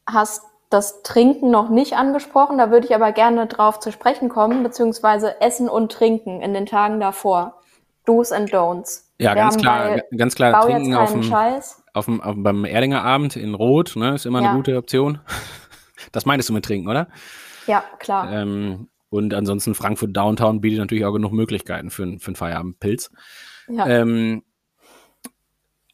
hast 0.06 0.42
das 0.70 1.02
Trinken 1.02 1.50
noch 1.50 1.68
nicht 1.68 1.94
angesprochen, 1.94 2.56
da 2.56 2.70
würde 2.70 2.86
ich 2.86 2.94
aber 2.94 3.12
gerne 3.12 3.46
drauf 3.46 3.78
zu 3.78 3.92
sprechen 3.92 4.30
kommen, 4.30 4.62
beziehungsweise 4.62 5.40
Essen 5.40 5.68
und 5.68 5.92
Trinken 5.92 6.40
in 6.40 6.54
den 6.54 6.66
Tagen 6.66 6.98
davor. 6.98 7.61
Do's 8.04 8.32
and 8.32 8.50
Don'ts. 8.52 9.04
Ja, 9.18 9.30
Wir 9.30 9.36
ganz 9.36 9.56
klar, 9.56 10.00
ganz 10.16 10.34
klar 10.34 10.64
Trinken 10.64 10.94
auf 10.94 11.12
dem, 11.12 11.22
Scheiß 11.22 11.82
auf 11.94 12.06
dem, 12.06 12.20
auf, 12.20 12.34
beim 12.38 12.64
Erdinger 12.64 13.02
Abend 13.02 13.36
in 13.36 13.54
Rot, 13.54 13.94
ne, 13.96 14.14
ist 14.14 14.26
immer 14.26 14.40
eine 14.40 14.56
gute 14.56 14.76
Option. 14.76 15.20
Das 16.10 16.26
meinst 16.26 16.48
du 16.48 16.52
mit 16.52 16.64
Trinken, 16.64 16.88
oder? 16.88 17.06
Ja, 17.68 17.84
klar. 18.00 18.30
Ähm, 18.32 18.88
und 19.08 19.34
ansonsten 19.34 19.74
Frankfurt 19.74 20.16
Downtown 20.16 20.60
bietet 20.60 20.80
natürlich 20.80 21.04
auch 21.04 21.12
genug 21.12 21.32
Möglichkeiten 21.32 21.90
für, 21.90 22.18
für 22.18 22.26
einen 22.26 22.36
Feierabendpilz. 22.36 23.10
Ja. 23.68 23.86
Ähm, 23.86 24.42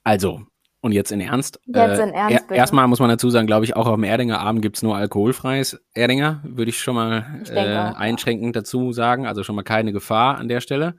also, 0.04 0.40
und 0.80 0.92
jetzt 0.92 1.12
in 1.12 1.20
Ernst. 1.20 1.60
Jetzt 1.66 2.00
in 2.00 2.14
Ernst. 2.14 2.50
Äh, 2.50 2.56
erstmal 2.56 2.86
muss 2.88 3.00
man 3.00 3.10
dazu 3.10 3.28
sagen, 3.28 3.46
glaube 3.46 3.64
ich, 3.64 3.76
auch 3.76 3.86
auf 3.86 3.96
dem 3.96 4.04
Erdinger 4.04 4.40
Abend 4.40 4.62
gibt 4.62 4.76
es 4.76 4.82
nur 4.82 4.96
alkoholfreies 4.96 5.78
Erdinger, 5.92 6.40
würde 6.44 6.70
ich 6.70 6.80
schon 6.80 6.94
mal 6.94 7.40
ich 7.42 7.50
äh, 7.50 7.56
einschränkend 7.56 8.56
dazu 8.56 8.92
sagen. 8.92 9.26
Also 9.26 9.42
schon 9.42 9.56
mal 9.56 9.64
keine 9.64 9.92
Gefahr 9.92 10.38
an 10.38 10.48
der 10.48 10.60
Stelle. 10.60 10.94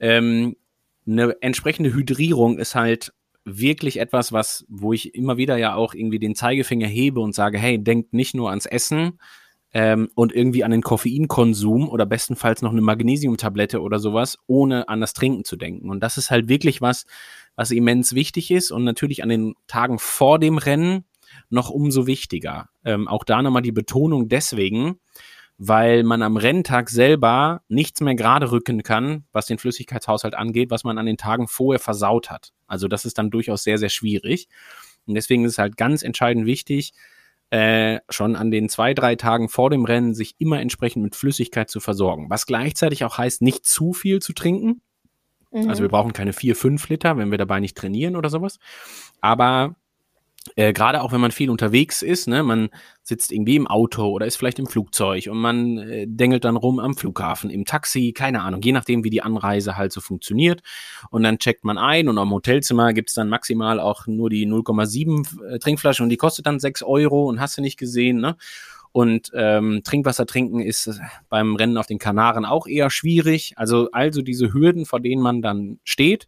Ähm, 0.00 0.56
eine 1.06 1.40
entsprechende 1.40 1.94
Hydrierung 1.94 2.58
ist 2.58 2.74
halt 2.74 3.12
wirklich 3.44 3.98
etwas, 3.98 4.32
was, 4.32 4.66
wo 4.68 4.92
ich 4.92 5.14
immer 5.14 5.36
wieder 5.36 5.56
ja 5.56 5.74
auch 5.74 5.94
irgendwie 5.94 6.18
den 6.18 6.34
Zeigefinger 6.34 6.86
hebe 6.86 7.20
und 7.20 7.34
sage, 7.34 7.58
hey, 7.58 7.82
denkt 7.82 8.12
nicht 8.12 8.34
nur 8.34 8.50
ans 8.50 8.66
Essen 8.66 9.18
ähm, 9.72 10.08
und 10.14 10.34
irgendwie 10.34 10.64
an 10.64 10.70
den 10.70 10.82
Koffeinkonsum 10.82 11.88
oder 11.88 12.06
bestenfalls 12.06 12.62
noch 12.62 12.72
eine 12.72 12.80
Magnesiumtablette 12.80 13.80
oder 13.80 13.98
sowas, 13.98 14.38
ohne 14.46 14.88
an 14.88 15.00
das 15.00 15.14
Trinken 15.14 15.44
zu 15.44 15.56
denken. 15.56 15.90
Und 15.90 16.00
das 16.00 16.18
ist 16.18 16.30
halt 16.30 16.48
wirklich 16.48 16.80
was, 16.80 17.06
was 17.56 17.70
immens 17.70 18.14
wichtig 18.14 18.50
ist 18.50 18.70
und 18.70 18.84
natürlich 18.84 19.22
an 19.22 19.28
den 19.28 19.54
Tagen 19.66 19.98
vor 19.98 20.38
dem 20.38 20.58
Rennen 20.58 21.04
noch 21.50 21.70
umso 21.70 22.06
wichtiger. 22.06 22.68
Ähm, 22.84 23.08
auch 23.08 23.24
da 23.24 23.42
nochmal 23.42 23.62
die 23.62 23.72
Betonung 23.72 24.28
deswegen, 24.28 24.98
weil 25.58 26.04
man 26.04 26.22
am 26.22 26.36
Renntag 26.36 26.88
selber 26.88 27.62
nichts 27.68 28.00
mehr 28.00 28.14
gerade 28.14 28.52
rücken 28.52 28.84
kann, 28.84 29.24
was 29.32 29.46
den 29.46 29.58
Flüssigkeitshaushalt 29.58 30.34
angeht, 30.34 30.70
was 30.70 30.84
man 30.84 30.98
an 30.98 31.06
den 31.06 31.16
Tagen 31.16 31.48
vorher 31.48 31.80
versaut 31.80 32.30
hat. 32.30 32.52
Also 32.68 32.86
das 32.86 33.04
ist 33.04 33.18
dann 33.18 33.30
durchaus 33.30 33.64
sehr, 33.64 33.76
sehr 33.76 33.88
schwierig. 33.88 34.48
Und 35.06 35.14
deswegen 35.14 35.44
ist 35.44 35.52
es 35.52 35.58
halt 35.58 35.76
ganz 35.76 36.02
entscheidend 36.02 36.46
wichtig, 36.46 36.92
äh, 37.50 38.00
schon 38.08 38.36
an 38.36 38.50
den 38.50 38.68
zwei, 38.68 38.94
drei 38.94 39.16
Tagen 39.16 39.48
vor 39.48 39.70
dem 39.70 39.84
Rennen 39.84 40.14
sich 40.14 40.36
immer 40.38 40.60
entsprechend 40.60 41.02
mit 41.02 41.16
Flüssigkeit 41.16 41.70
zu 41.70 41.80
versorgen. 41.80 42.30
Was 42.30 42.46
gleichzeitig 42.46 43.04
auch 43.04 43.18
heißt, 43.18 43.42
nicht 43.42 43.66
zu 43.66 43.92
viel 43.94 44.20
zu 44.20 44.34
trinken. 44.34 44.82
Mhm. 45.50 45.68
Also 45.68 45.82
wir 45.82 45.88
brauchen 45.88 46.12
keine 46.12 46.34
vier, 46.34 46.54
fünf 46.54 46.88
Liter, 46.88 47.16
wenn 47.16 47.30
wir 47.30 47.38
dabei 47.38 47.58
nicht 47.58 47.76
trainieren 47.76 48.14
oder 48.14 48.28
sowas. 48.28 48.58
Aber 49.20 49.74
äh, 50.56 50.72
gerade 50.72 51.02
auch 51.02 51.12
wenn 51.12 51.20
man 51.20 51.30
viel 51.30 51.50
unterwegs 51.50 52.02
ist, 52.02 52.28
ne, 52.28 52.42
man 52.42 52.70
sitzt 53.02 53.32
irgendwie 53.32 53.56
im 53.56 53.66
Auto 53.66 54.08
oder 54.08 54.26
ist 54.26 54.36
vielleicht 54.36 54.58
im 54.58 54.66
Flugzeug 54.66 55.28
und 55.30 55.38
man 55.38 55.78
äh, 55.78 56.06
dengelt 56.06 56.44
dann 56.44 56.56
rum 56.56 56.78
am 56.78 56.96
Flughafen, 56.96 57.50
im 57.50 57.64
Taxi, 57.64 58.12
keine 58.12 58.42
Ahnung, 58.42 58.62
je 58.62 58.72
nachdem, 58.72 59.04
wie 59.04 59.10
die 59.10 59.22
Anreise 59.22 59.76
halt 59.76 59.92
so 59.92 60.00
funktioniert. 60.00 60.62
Und 61.10 61.22
dann 61.22 61.38
checkt 61.38 61.64
man 61.64 61.78
ein 61.78 62.08
und 62.08 62.18
am 62.18 62.30
Hotelzimmer 62.30 62.92
gibt's 62.92 63.14
dann 63.14 63.28
maximal 63.28 63.80
auch 63.80 64.06
nur 64.06 64.30
die 64.30 64.46
0,7 64.46 65.54
äh, 65.54 65.58
Trinkflasche 65.58 66.02
und 66.02 66.08
die 66.10 66.16
kostet 66.16 66.46
dann 66.46 66.60
6 66.60 66.82
Euro 66.82 67.26
und 67.28 67.40
hast 67.40 67.56
du 67.58 67.62
nicht 67.62 67.78
gesehen, 67.78 68.20
ne? 68.20 68.36
Und 68.90 69.30
ähm, 69.34 69.82
Trinkwasser 69.84 70.26
trinken 70.26 70.60
ist 70.60 70.86
äh, 70.86 70.94
beim 71.28 71.56
Rennen 71.56 71.76
auf 71.76 71.86
den 71.86 71.98
Kanaren 71.98 72.44
auch 72.44 72.66
eher 72.66 72.90
schwierig. 72.90 73.52
Also, 73.56 73.90
also 73.92 74.22
diese 74.22 74.52
Hürden, 74.52 74.86
vor 74.86 75.00
denen 75.00 75.22
man 75.22 75.42
dann 75.42 75.78
steht, 75.84 76.26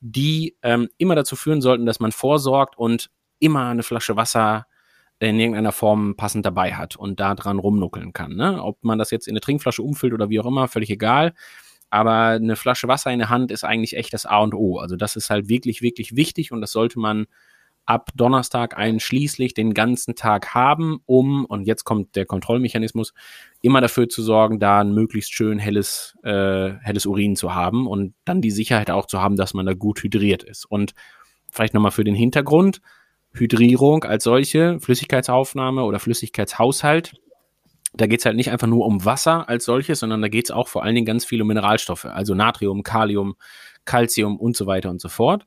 die 0.00 0.56
ähm, 0.62 0.88
immer 0.98 1.14
dazu 1.14 1.36
führen 1.36 1.62
sollten, 1.62 1.86
dass 1.86 2.00
man 2.00 2.12
vorsorgt 2.12 2.76
und 2.76 3.10
immer 3.42 3.68
eine 3.68 3.82
Flasche 3.82 4.16
Wasser 4.16 4.66
in 5.18 5.38
irgendeiner 5.38 5.72
Form 5.72 6.16
passend 6.16 6.44
dabei 6.44 6.74
hat 6.74 6.96
und 6.96 7.20
da 7.20 7.34
dran 7.34 7.58
rumnuckeln 7.58 8.12
kann. 8.12 8.34
Ne? 8.34 8.62
Ob 8.62 8.82
man 8.82 8.98
das 8.98 9.10
jetzt 9.10 9.28
in 9.28 9.32
eine 9.32 9.40
Trinkflasche 9.40 9.82
umfüllt 9.82 10.12
oder 10.12 10.30
wie 10.30 10.40
auch 10.40 10.46
immer, 10.46 10.66
völlig 10.68 10.90
egal. 10.90 11.32
Aber 11.90 12.28
eine 12.28 12.56
Flasche 12.56 12.88
Wasser 12.88 13.12
in 13.12 13.18
der 13.18 13.28
Hand 13.28 13.52
ist 13.52 13.64
eigentlich 13.64 13.96
echt 13.96 14.12
das 14.14 14.26
A 14.26 14.38
und 14.38 14.54
O. 14.54 14.78
Also 14.78 14.96
das 14.96 15.14
ist 15.14 15.30
halt 15.30 15.48
wirklich, 15.48 15.82
wirklich 15.82 16.16
wichtig 16.16 16.50
und 16.50 16.60
das 16.60 16.72
sollte 16.72 16.98
man 16.98 17.26
ab 17.84 18.10
Donnerstag 18.14 18.76
einschließlich 18.76 19.54
den 19.54 19.74
ganzen 19.74 20.14
Tag 20.14 20.54
haben, 20.54 21.00
um, 21.06 21.44
und 21.44 21.66
jetzt 21.66 21.84
kommt 21.84 22.14
der 22.16 22.26
Kontrollmechanismus, 22.26 23.12
immer 23.60 23.80
dafür 23.80 24.08
zu 24.08 24.22
sorgen, 24.22 24.60
da 24.60 24.80
ein 24.80 24.94
möglichst 24.94 25.34
schön 25.34 25.58
helles, 25.58 26.16
äh, 26.22 26.72
helles 26.80 27.06
Urin 27.06 27.36
zu 27.36 27.54
haben 27.54 27.86
und 27.86 28.14
dann 28.24 28.40
die 28.40 28.50
Sicherheit 28.50 28.90
auch 28.90 29.06
zu 29.06 29.20
haben, 29.20 29.36
dass 29.36 29.54
man 29.54 29.66
da 29.66 29.74
gut 29.74 30.02
hydriert 30.02 30.44
ist. 30.44 30.64
Und 30.64 30.94
vielleicht 31.50 31.74
nochmal 31.74 31.90
für 31.90 32.04
den 32.04 32.14
Hintergrund, 32.14 32.80
Hydrierung 33.34 34.04
als 34.04 34.24
solche, 34.24 34.78
Flüssigkeitsaufnahme 34.80 35.84
oder 35.84 35.98
Flüssigkeitshaushalt, 35.98 37.14
da 37.94 38.06
geht 38.06 38.20
es 38.20 38.26
halt 38.26 38.36
nicht 38.36 38.50
einfach 38.50 38.66
nur 38.66 38.86
um 38.86 39.04
Wasser 39.04 39.48
als 39.48 39.64
solches, 39.64 40.00
sondern 40.00 40.22
da 40.22 40.28
geht 40.28 40.46
es 40.46 40.50
auch 40.50 40.68
vor 40.68 40.82
allen 40.82 40.94
Dingen 40.94 41.06
ganz 41.06 41.24
viel 41.24 41.42
um 41.42 41.48
Mineralstoffe, 41.48 42.06
also 42.06 42.34
Natrium, 42.34 42.82
Kalium, 42.82 43.34
Calcium 43.84 44.38
und 44.38 44.56
so 44.56 44.66
weiter 44.66 44.90
und 44.90 45.00
so 45.00 45.08
fort. 45.08 45.46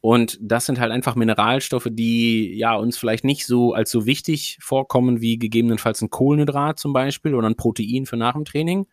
Und 0.00 0.38
das 0.42 0.66
sind 0.66 0.80
halt 0.80 0.92
einfach 0.92 1.14
Mineralstoffe, 1.14 1.88
die 1.90 2.58
ja 2.58 2.74
uns 2.74 2.98
vielleicht 2.98 3.24
nicht 3.24 3.46
so 3.46 3.72
als 3.72 3.90
so 3.90 4.04
wichtig 4.04 4.58
vorkommen 4.60 5.22
wie 5.22 5.38
gegebenenfalls 5.38 6.02
ein 6.02 6.10
Kohlenhydrat 6.10 6.78
zum 6.78 6.92
Beispiel 6.92 7.34
oder 7.34 7.48
ein 7.48 7.56
Protein 7.56 8.04
für 8.04 8.18
nach 8.18 8.34
dem 8.34 8.44
Training, 8.44 8.86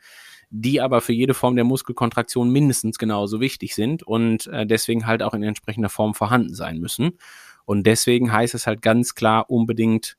die 0.52 0.80
aber 0.80 1.02
für 1.02 1.12
jede 1.12 1.34
Form 1.34 1.56
der 1.56 1.66
Muskelkontraktion 1.66 2.50
mindestens 2.50 2.98
genauso 2.98 3.42
wichtig 3.42 3.76
sind 3.76 4.04
und 4.04 4.48
äh, 4.48 4.66
deswegen 4.66 5.06
halt 5.06 5.22
auch 5.22 5.34
in 5.34 5.44
entsprechender 5.44 5.90
Form 5.90 6.14
vorhanden 6.14 6.54
sein 6.54 6.80
müssen. 6.80 7.18
Und 7.66 7.86
deswegen 7.88 8.32
heißt 8.32 8.54
es 8.54 8.68
halt 8.68 8.82
ganz 8.82 9.16
klar 9.16 9.50
unbedingt 9.50 10.18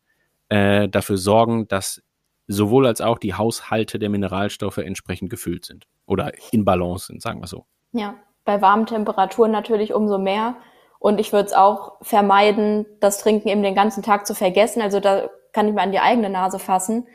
äh, 0.48 0.88
dafür 0.88 1.18
sorgen, 1.18 1.68
dass 1.68 2.02
sowohl 2.46 2.86
als 2.86 3.00
auch 3.00 3.18
die 3.18 3.34
Haushalte 3.34 3.98
der 3.98 4.10
Mineralstoffe 4.10 4.78
entsprechend 4.78 5.30
gefüllt 5.30 5.64
sind 5.64 5.86
oder 6.06 6.32
in 6.50 6.64
Balance 6.64 7.06
sind, 7.06 7.22
sagen 7.22 7.40
wir 7.40 7.46
so. 7.46 7.66
Ja, 7.92 8.14
bei 8.44 8.60
warmen 8.60 8.86
Temperaturen 8.86 9.50
natürlich 9.50 9.94
umso 9.94 10.18
mehr. 10.18 10.56
Und 10.98 11.18
ich 11.18 11.32
würde 11.32 11.46
es 11.46 11.52
auch 11.52 11.96
vermeiden, 12.02 12.86
das 13.00 13.18
Trinken 13.18 13.48
eben 13.48 13.62
den 13.62 13.74
ganzen 13.74 14.02
Tag 14.02 14.26
zu 14.26 14.34
vergessen. 14.34 14.80
Also 14.82 15.00
da 15.00 15.28
kann 15.52 15.68
ich 15.68 15.74
mir 15.74 15.82
an 15.82 15.92
die 15.92 16.00
eigene 16.00 16.30
Nase 16.30 16.58
fassen, 16.58 17.06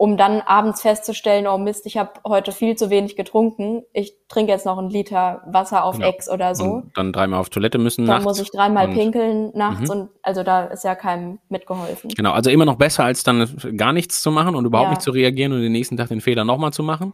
um 0.00 0.16
dann 0.16 0.40
abends 0.40 0.80
festzustellen, 0.80 1.46
oh 1.46 1.58
Mist, 1.58 1.84
ich 1.84 1.98
habe 1.98 2.12
heute 2.26 2.52
viel 2.52 2.74
zu 2.74 2.88
wenig 2.88 3.16
getrunken. 3.16 3.82
Ich 3.92 4.14
trinke 4.30 4.50
jetzt 4.50 4.64
noch 4.64 4.78
einen 4.78 4.88
Liter 4.88 5.42
Wasser 5.46 5.84
auf 5.84 5.96
Genau. 5.96 6.08
Ex 6.08 6.26
oder 6.30 6.54
so. 6.54 6.64
Und 6.64 6.92
dann 6.96 7.12
dreimal 7.12 7.38
auf 7.38 7.50
Toilette 7.50 7.76
müssen 7.76 8.06
Dann 8.06 8.14
nachts. 8.14 8.24
muss 8.24 8.40
ich 8.40 8.50
dreimal 8.50 8.88
pinkeln 8.88 9.50
nachts 9.54 9.90
Mhm. 9.90 10.00
und 10.00 10.08
also 10.22 10.42
da 10.42 10.64
ist 10.64 10.84
ja 10.84 10.94
keinem 10.94 11.38
mitgeholfen. 11.50 12.08
Genau, 12.16 12.32
also 12.32 12.48
immer 12.48 12.64
noch 12.64 12.76
besser, 12.76 13.04
als 13.04 13.24
dann 13.24 13.46
gar 13.76 13.92
nichts 13.92 14.22
zu 14.22 14.30
machen 14.30 14.54
und 14.54 14.64
überhaupt 14.64 14.86
Ja. 14.86 14.90
nicht 14.92 15.02
zu 15.02 15.10
reagieren 15.10 15.52
und 15.52 15.60
den 15.60 15.72
nächsten 15.72 15.98
Tag 15.98 16.08
den 16.08 16.22
Fehler 16.22 16.46
nochmal 16.46 16.72
zu 16.72 16.82
machen. 16.82 17.12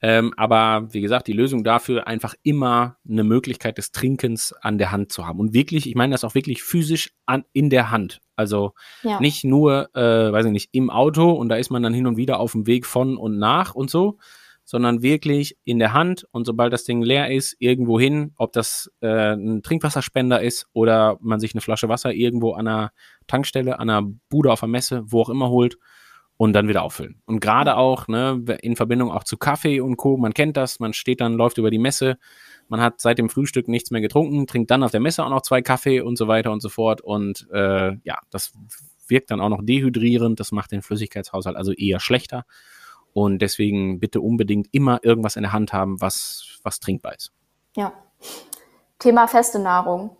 Ähm, 0.00 0.32
aber 0.38 0.88
wie 0.90 1.02
gesagt, 1.02 1.26
die 1.26 1.34
Lösung 1.34 1.64
dafür 1.64 2.06
einfach 2.06 2.34
immer 2.42 2.96
eine 3.06 3.24
Möglichkeit 3.24 3.76
des 3.76 3.92
Trinkens 3.92 4.54
an 4.62 4.78
der 4.78 4.90
Hand 4.90 5.12
zu 5.12 5.26
haben. 5.26 5.38
Und 5.38 5.52
wirklich, 5.52 5.86
ich 5.86 5.94
meine 5.96 6.12
das 6.12 6.24
auch 6.24 6.34
wirklich 6.34 6.62
physisch 6.62 7.12
an, 7.26 7.44
in 7.52 7.68
der 7.68 7.90
Hand. 7.90 8.20
Also 8.42 8.72
Ja. 9.02 9.18
nicht 9.20 9.44
nur, 9.44 9.88
äh, 9.94 10.32
weiß 10.32 10.46
ich 10.46 10.52
nicht, 10.52 10.68
im 10.72 10.90
Auto 10.90 11.30
und 11.32 11.48
da 11.48 11.56
ist 11.56 11.70
man 11.70 11.82
dann 11.82 11.94
hin 11.94 12.06
und 12.06 12.16
wieder 12.16 12.38
auf 12.40 12.52
dem 12.52 12.66
Weg 12.66 12.86
von 12.86 13.16
und 13.16 13.38
nach 13.38 13.74
und 13.74 13.88
so, 13.90 14.18
sondern 14.64 15.02
wirklich 15.02 15.56
in 15.64 15.78
der 15.78 15.92
Hand 15.92 16.26
und 16.30 16.46
sobald 16.46 16.72
das 16.72 16.84
Ding 16.84 17.02
leer 17.02 17.30
ist, 17.30 17.56
irgendwo 17.58 17.98
hin, 17.98 18.32
ob 18.36 18.52
das 18.52 18.90
äh, 19.00 19.34
ein 19.34 19.62
Trinkwasserspender 19.62 20.40
ist 20.40 20.66
oder 20.72 21.16
man 21.20 21.40
sich 21.40 21.54
eine 21.54 21.60
Flasche 21.60 21.88
Wasser 21.88 22.12
irgendwo 22.12 22.52
an 22.52 22.68
einer 22.68 22.92
Tankstelle, 23.26 23.78
an 23.78 23.90
einer 23.90 24.08
Bude 24.28 24.52
auf 24.52 24.60
der 24.60 24.68
Messe, 24.68 25.02
wo 25.06 25.22
auch 25.22 25.28
immer 25.30 25.48
holt 25.48 25.78
und 26.42 26.54
dann 26.54 26.66
wieder 26.66 26.82
auffüllen. 26.82 27.22
Und 27.24 27.38
gerade 27.38 27.76
auch 27.76 28.08
ne, 28.08 28.44
in 28.62 28.74
Verbindung 28.74 29.12
auch 29.12 29.22
zu 29.22 29.36
Kaffee 29.36 29.80
und 29.80 29.96
Co. 29.96 30.16
Man 30.16 30.34
kennt 30.34 30.56
das, 30.56 30.80
man 30.80 30.92
steht 30.92 31.20
dann, 31.20 31.34
läuft 31.34 31.56
über 31.56 31.70
die 31.70 31.78
Messe, 31.78 32.18
man 32.66 32.80
hat 32.80 33.00
seit 33.00 33.18
dem 33.18 33.28
Frühstück 33.28 33.68
nichts 33.68 33.92
mehr 33.92 34.00
getrunken, 34.00 34.48
trinkt 34.48 34.68
dann 34.72 34.82
auf 34.82 34.90
der 34.90 34.98
Messe 34.98 35.24
auch 35.24 35.28
noch 35.28 35.42
zwei 35.42 35.62
Kaffee 35.62 36.00
und 36.00 36.16
so 36.16 36.26
weiter 36.26 36.50
und 36.50 36.60
so 36.60 36.68
fort. 36.68 37.00
Und 37.00 37.46
äh, 37.52 37.92
ja, 38.02 38.18
das 38.30 38.54
wirkt 39.06 39.30
dann 39.30 39.40
auch 39.40 39.50
noch 39.50 39.60
dehydrierend, 39.62 40.40
das 40.40 40.50
macht 40.50 40.72
den 40.72 40.82
Flüssigkeitshaushalt 40.82 41.56
also 41.56 41.70
eher 41.70 42.00
schlechter. 42.00 42.44
Und 43.12 43.38
deswegen 43.40 44.00
bitte 44.00 44.20
unbedingt 44.20 44.66
immer 44.72 44.98
irgendwas 45.04 45.36
in 45.36 45.42
der 45.42 45.52
Hand 45.52 45.72
haben, 45.72 46.00
was, 46.00 46.58
was 46.64 46.80
trinkbar 46.80 47.14
ist. 47.14 47.30
Ja. 47.76 47.92
Thema 48.98 49.28
feste 49.28 49.60
Nahrung. 49.60 50.16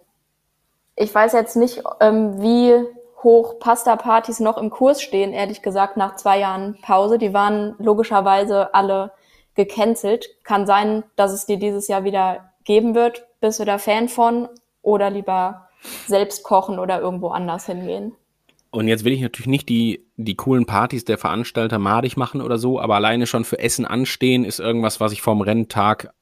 Ich 0.95 1.13
weiß 1.13 1.33
jetzt 1.33 1.57
nicht, 1.57 1.83
ähm, 1.99 2.41
wie 2.41 2.75
hoch 3.23 3.59
Pasta-Partys 3.59 4.41
noch 4.41 4.59
im 4.59 4.71
Kurs 4.71 5.03
stehen, 5.03 5.33
ehrlich 5.33 5.63
gesagt, 5.63 5.97
nach 5.97 6.17
zwei 6.17 6.39
Jahren 6.39 6.79
Pause. 6.83 7.19
Die 7.19 7.33
waren 7.33 7.75
logischerweise 7.79 8.75
alle 8.75 9.13
gecancelt. 9.55 10.29
Kann 10.45 10.67
sein, 10.67 11.05
dass 11.17 11.33
es 11.33 11.47
die 11.47 11.59
dieses 11.59 11.89
Jahr 11.89 12.05
wieder 12.05 12.53
geben 12.65 12.95
wird. 12.95 13.27
Bist 13.41 13.61
du 13.61 13.65
da 13.65 13.79
Fan 13.79 14.09
von? 14.09 14.49
Oder 14.83 15.11
lieber 15.11 15.69
selbst 16.07 16.43
kochen 16.43 16.79
oder 16.79 17.01
irgendwo 17.01 17.29
anders 17.29 17.67
hingehen? 17.67 18.15
Und 18.71 18.89
jetzt 18.89 19.05
will 19.05 19.13
ich 19.13 19.21
natürlich 19.21 19.49
nicht 19.49 19.69
die, 19.69 20.07
die 20.17 20.35
coolen 20.35 20.65
Partys 20.65 21.05
der 21.05 21.19
Veranstalter 21.19 21.79
madig 21.79 22.17
machen 22.17 22.41
oder 22.41 22.57
so, 22.57 22.81
aber 22.81 22.95
alleine 22.95 23.27
schon 23.27 23.45
für 23.45 23.59
Essen 23.59 23.85
anstehen 23.85 24.45
ist 24.45 24.61
irgendwas, 24.61 24.99
was 24.99 25.13
ich 25.13 25.21
vorm 25.21 25.43
Renntag, 25.43 26.15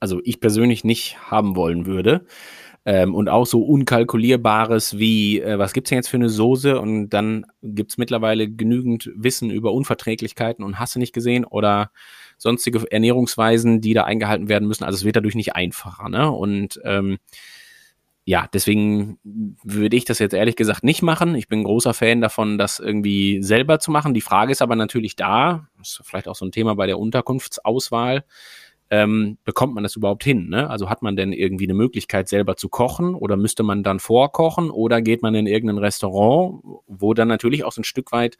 also 0.00 0.20
ich 0.24 0.40
persönlich 0.40 0.82
nicht 0.82 1.30
haben 1.30 1.54
wollen 1.54 1.86
würde. 1.86 2.26
Ähm, 2.86 3.14
und 3.14 3.28
auch 3.28 3.44
so 3.46 3.62
unkalkulierbares 3.62 4.98
wie, 4.98 5.40
äh, 5.40 5.58
was 5.58 5.72
gibt's 5.72 5.90
denn 5.90 5.98
jetzt 5.98 6.08
für 6.08 6.16
eine 6.16 6.30
Soße? 6.30 6.80
Und 6.80 7.10
dann 7.10 7.44
gibt's 7.62 7.98
mittlerweile 7.98 8.48
genügend 8.48 9.10
Wissen 9.14 9.50
über 9.50 9.72
Unverträglichkeiten 9.72 10.64
und 10.64 10.78
hast 10.78 10.94
du 10.94 10.98
nicht 10.98 11.12
gesehen 11.12 11.44
oder 11.44 11.90
sonstige 12.38 12.90
Ernährungsweisen, 12.90 13.82
die 13.82 13.92
da 13.92 14.04
eingehalten 14.04 14.48
werden 14.48 14.66
müssen. 14.66 14.84
Also 14.84 14.96
es 14.96 15.04
wird 15.04 15.16
dadurch 15.16 15.34
nicht 15.34 15.54
einfacher. 15.54 16.08
Ne? 16.08 16.30
Und 16.30 16.80
ähm, 16.84 17.18
ja, 18.24 18.48
deswegen 18.52 19.18
würde 19.24 19.96
ich 19.96 20.04
das 20.04 20.18
jetzt 20.18 20.34
ehrlich 20.34 20.56
gesagt 20.56 20.84
nicht 20.84 21.02
machen. 21.02 21.34
Ich 21.34 21.48
bin 21.48 21.64
großer 21.64 21.94
Fan 21.94 22.20
davon, 22.20 22.58
das 22.58 22.78
irgendwie 22.78 23.42
selber 23.42 23.78
zu 23.80 23.90
machen. 23.90 24.14
Die 24.14 24.20
Frage 24.20 24.52
ist 24.52 24.62
aber 24.62 24.76
natürlich 24.76 25.16
da, 25.16 25.68
ist 25.80 26.00
vielleicht 26.04 26.28
auch 26.28 26.36
so 26.36 26.44
ein 26.44 26.52
Thema 26.52 26.76
bei 26.76 26.86
der 26.86 26.98
Unterkunftsauswahl, 26.98 28.24
ähm, 28.90 29.38
bekommt 29.44 29.74
man 29.74 29.84
das 29.84 29.96
überhaupt 29.96 30.24
hin? 30.24 30.48
Ne? 30.48 30.68
Also 30.68 30.90
hat 30.90 31.02
man 31.02 31.16
denn 31.16 31.32
irgendwie 31.32 31.66
eine 31.66 31.74
Möglichkeit, 31.74 32.28
selber 32.28 32.56
zu 32.56 32.68
kochen 32.68 33.14
oder 33.14 33.36
müsste 33.36 33.62
man 33.62 33.82
dann 33.82 34.00
vorkochen 34.00 34.70
oder 34.70 35.00
geht 35.00 35.22
man 35.22 35.34
in 35.34 35.46
irgendein 35.46 35.78
Restaurant, 35.78 36.62
wo 36.86 37.14
dann 37.14 37.28
natürlich 37.28 37.64
auch 37.64 37.72
so 37.72 37.80
ein 37.80 37.84
Stück 37.84 38.12
weit 38.12 38.36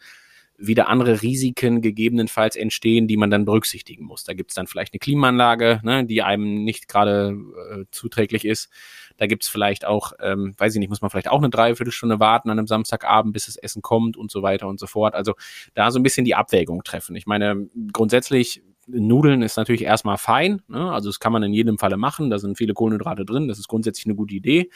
wieder 0.61 0.89
andere 0.89 1.23
Risiken 1.23 1.81
gegebenenfalls 1.81 2.55
entstehen, 2.55 3.09
die 3.09 3.17
man 3.17 3.31
dann 3.31 3.47
berücksichtigen 3.47 4.05
muss. 4.05 4.25
Da 4.25 4.35
gibt 4.35 4.51
es 4.51 4.55
dann 4.55 4.67
vielleicht 4.67 4.93
eine 4.93 4.99
Klimaanlage, 4.99 5.81
ne, 5.83 6.05
die 6.05 6.23
einem 6.23 6.65
nicht 6.65 6.87
gerade 6.87 7.37
äh, 7.73 7.85
zuträglich 7.91 8.45
ist. 8.45 8.69
Da 9.17 9.27
gibt 9.27 9.45
es 9.45 9.49
vielleicht 9.49 9.87
auch, 9.87 10.13
ähm, 10.21 10.55
weiß 10.59 10.75
ich 10.75 10.79
nicht, 10.81 10.91
muss 10.91 11.01
man 11.01 11.11
vielleicht 11.11 11.31
auch 11.31 11.39
eine 11.39 11.51
Dreiviertelstunde 11.51 12.21
warten 12.21 12.51
an 12.51 12.59
einem 12.59 12.67
Samstagabend, 12.67 13.33
bis 13.33 13.47
das 13.47 13.57
Essen 13.57 13.81
kommt 13.81 14.17
und 14.17 14.31
so 14.31 14.43
weiter 14.43 14.69
und 14.69 14.79
so 14.79 14.87
fort. 14.87 15.15
Also 15.15 15.35
da 15.75 15.91
so 15.91 15.99
ein 15.99 16.03
bisschen 16.03 16.25
die 16.25 16.35
Abwägung 16.35 16.83
treffen. 16.85 17.17
Ich 17.17 17.27
meine, 17.27 17.69
grundsätzlich 17.93 18.63
Nudeln 18.93 19.43
ist 19.43 19.57
natürlich 19.57 19.83
erstmal 19.83 20.19
fein, 20.19 20.63
ne? 20.69 20.93
also 20.93 21.09
das 21.09 21.21
kann 21.21 21.33
man 21.33 21.43
in 21.43 21.53
jedem 21.53 21.79
Falle 21.79 21.97
machen, 21.97 22.31
da 22.31 22.39
sind 22.39 22.59
viele 22.59 22.75
Kohlenhydrate 22.75 23.25
drin, 23.25 23.49
das 23.49 23.59
ist 23.59 23.69
grundsätzlich 23.69 24.07
eine 24.07 24.15
gute 24.15 24.35
Idee. 24.35 24.71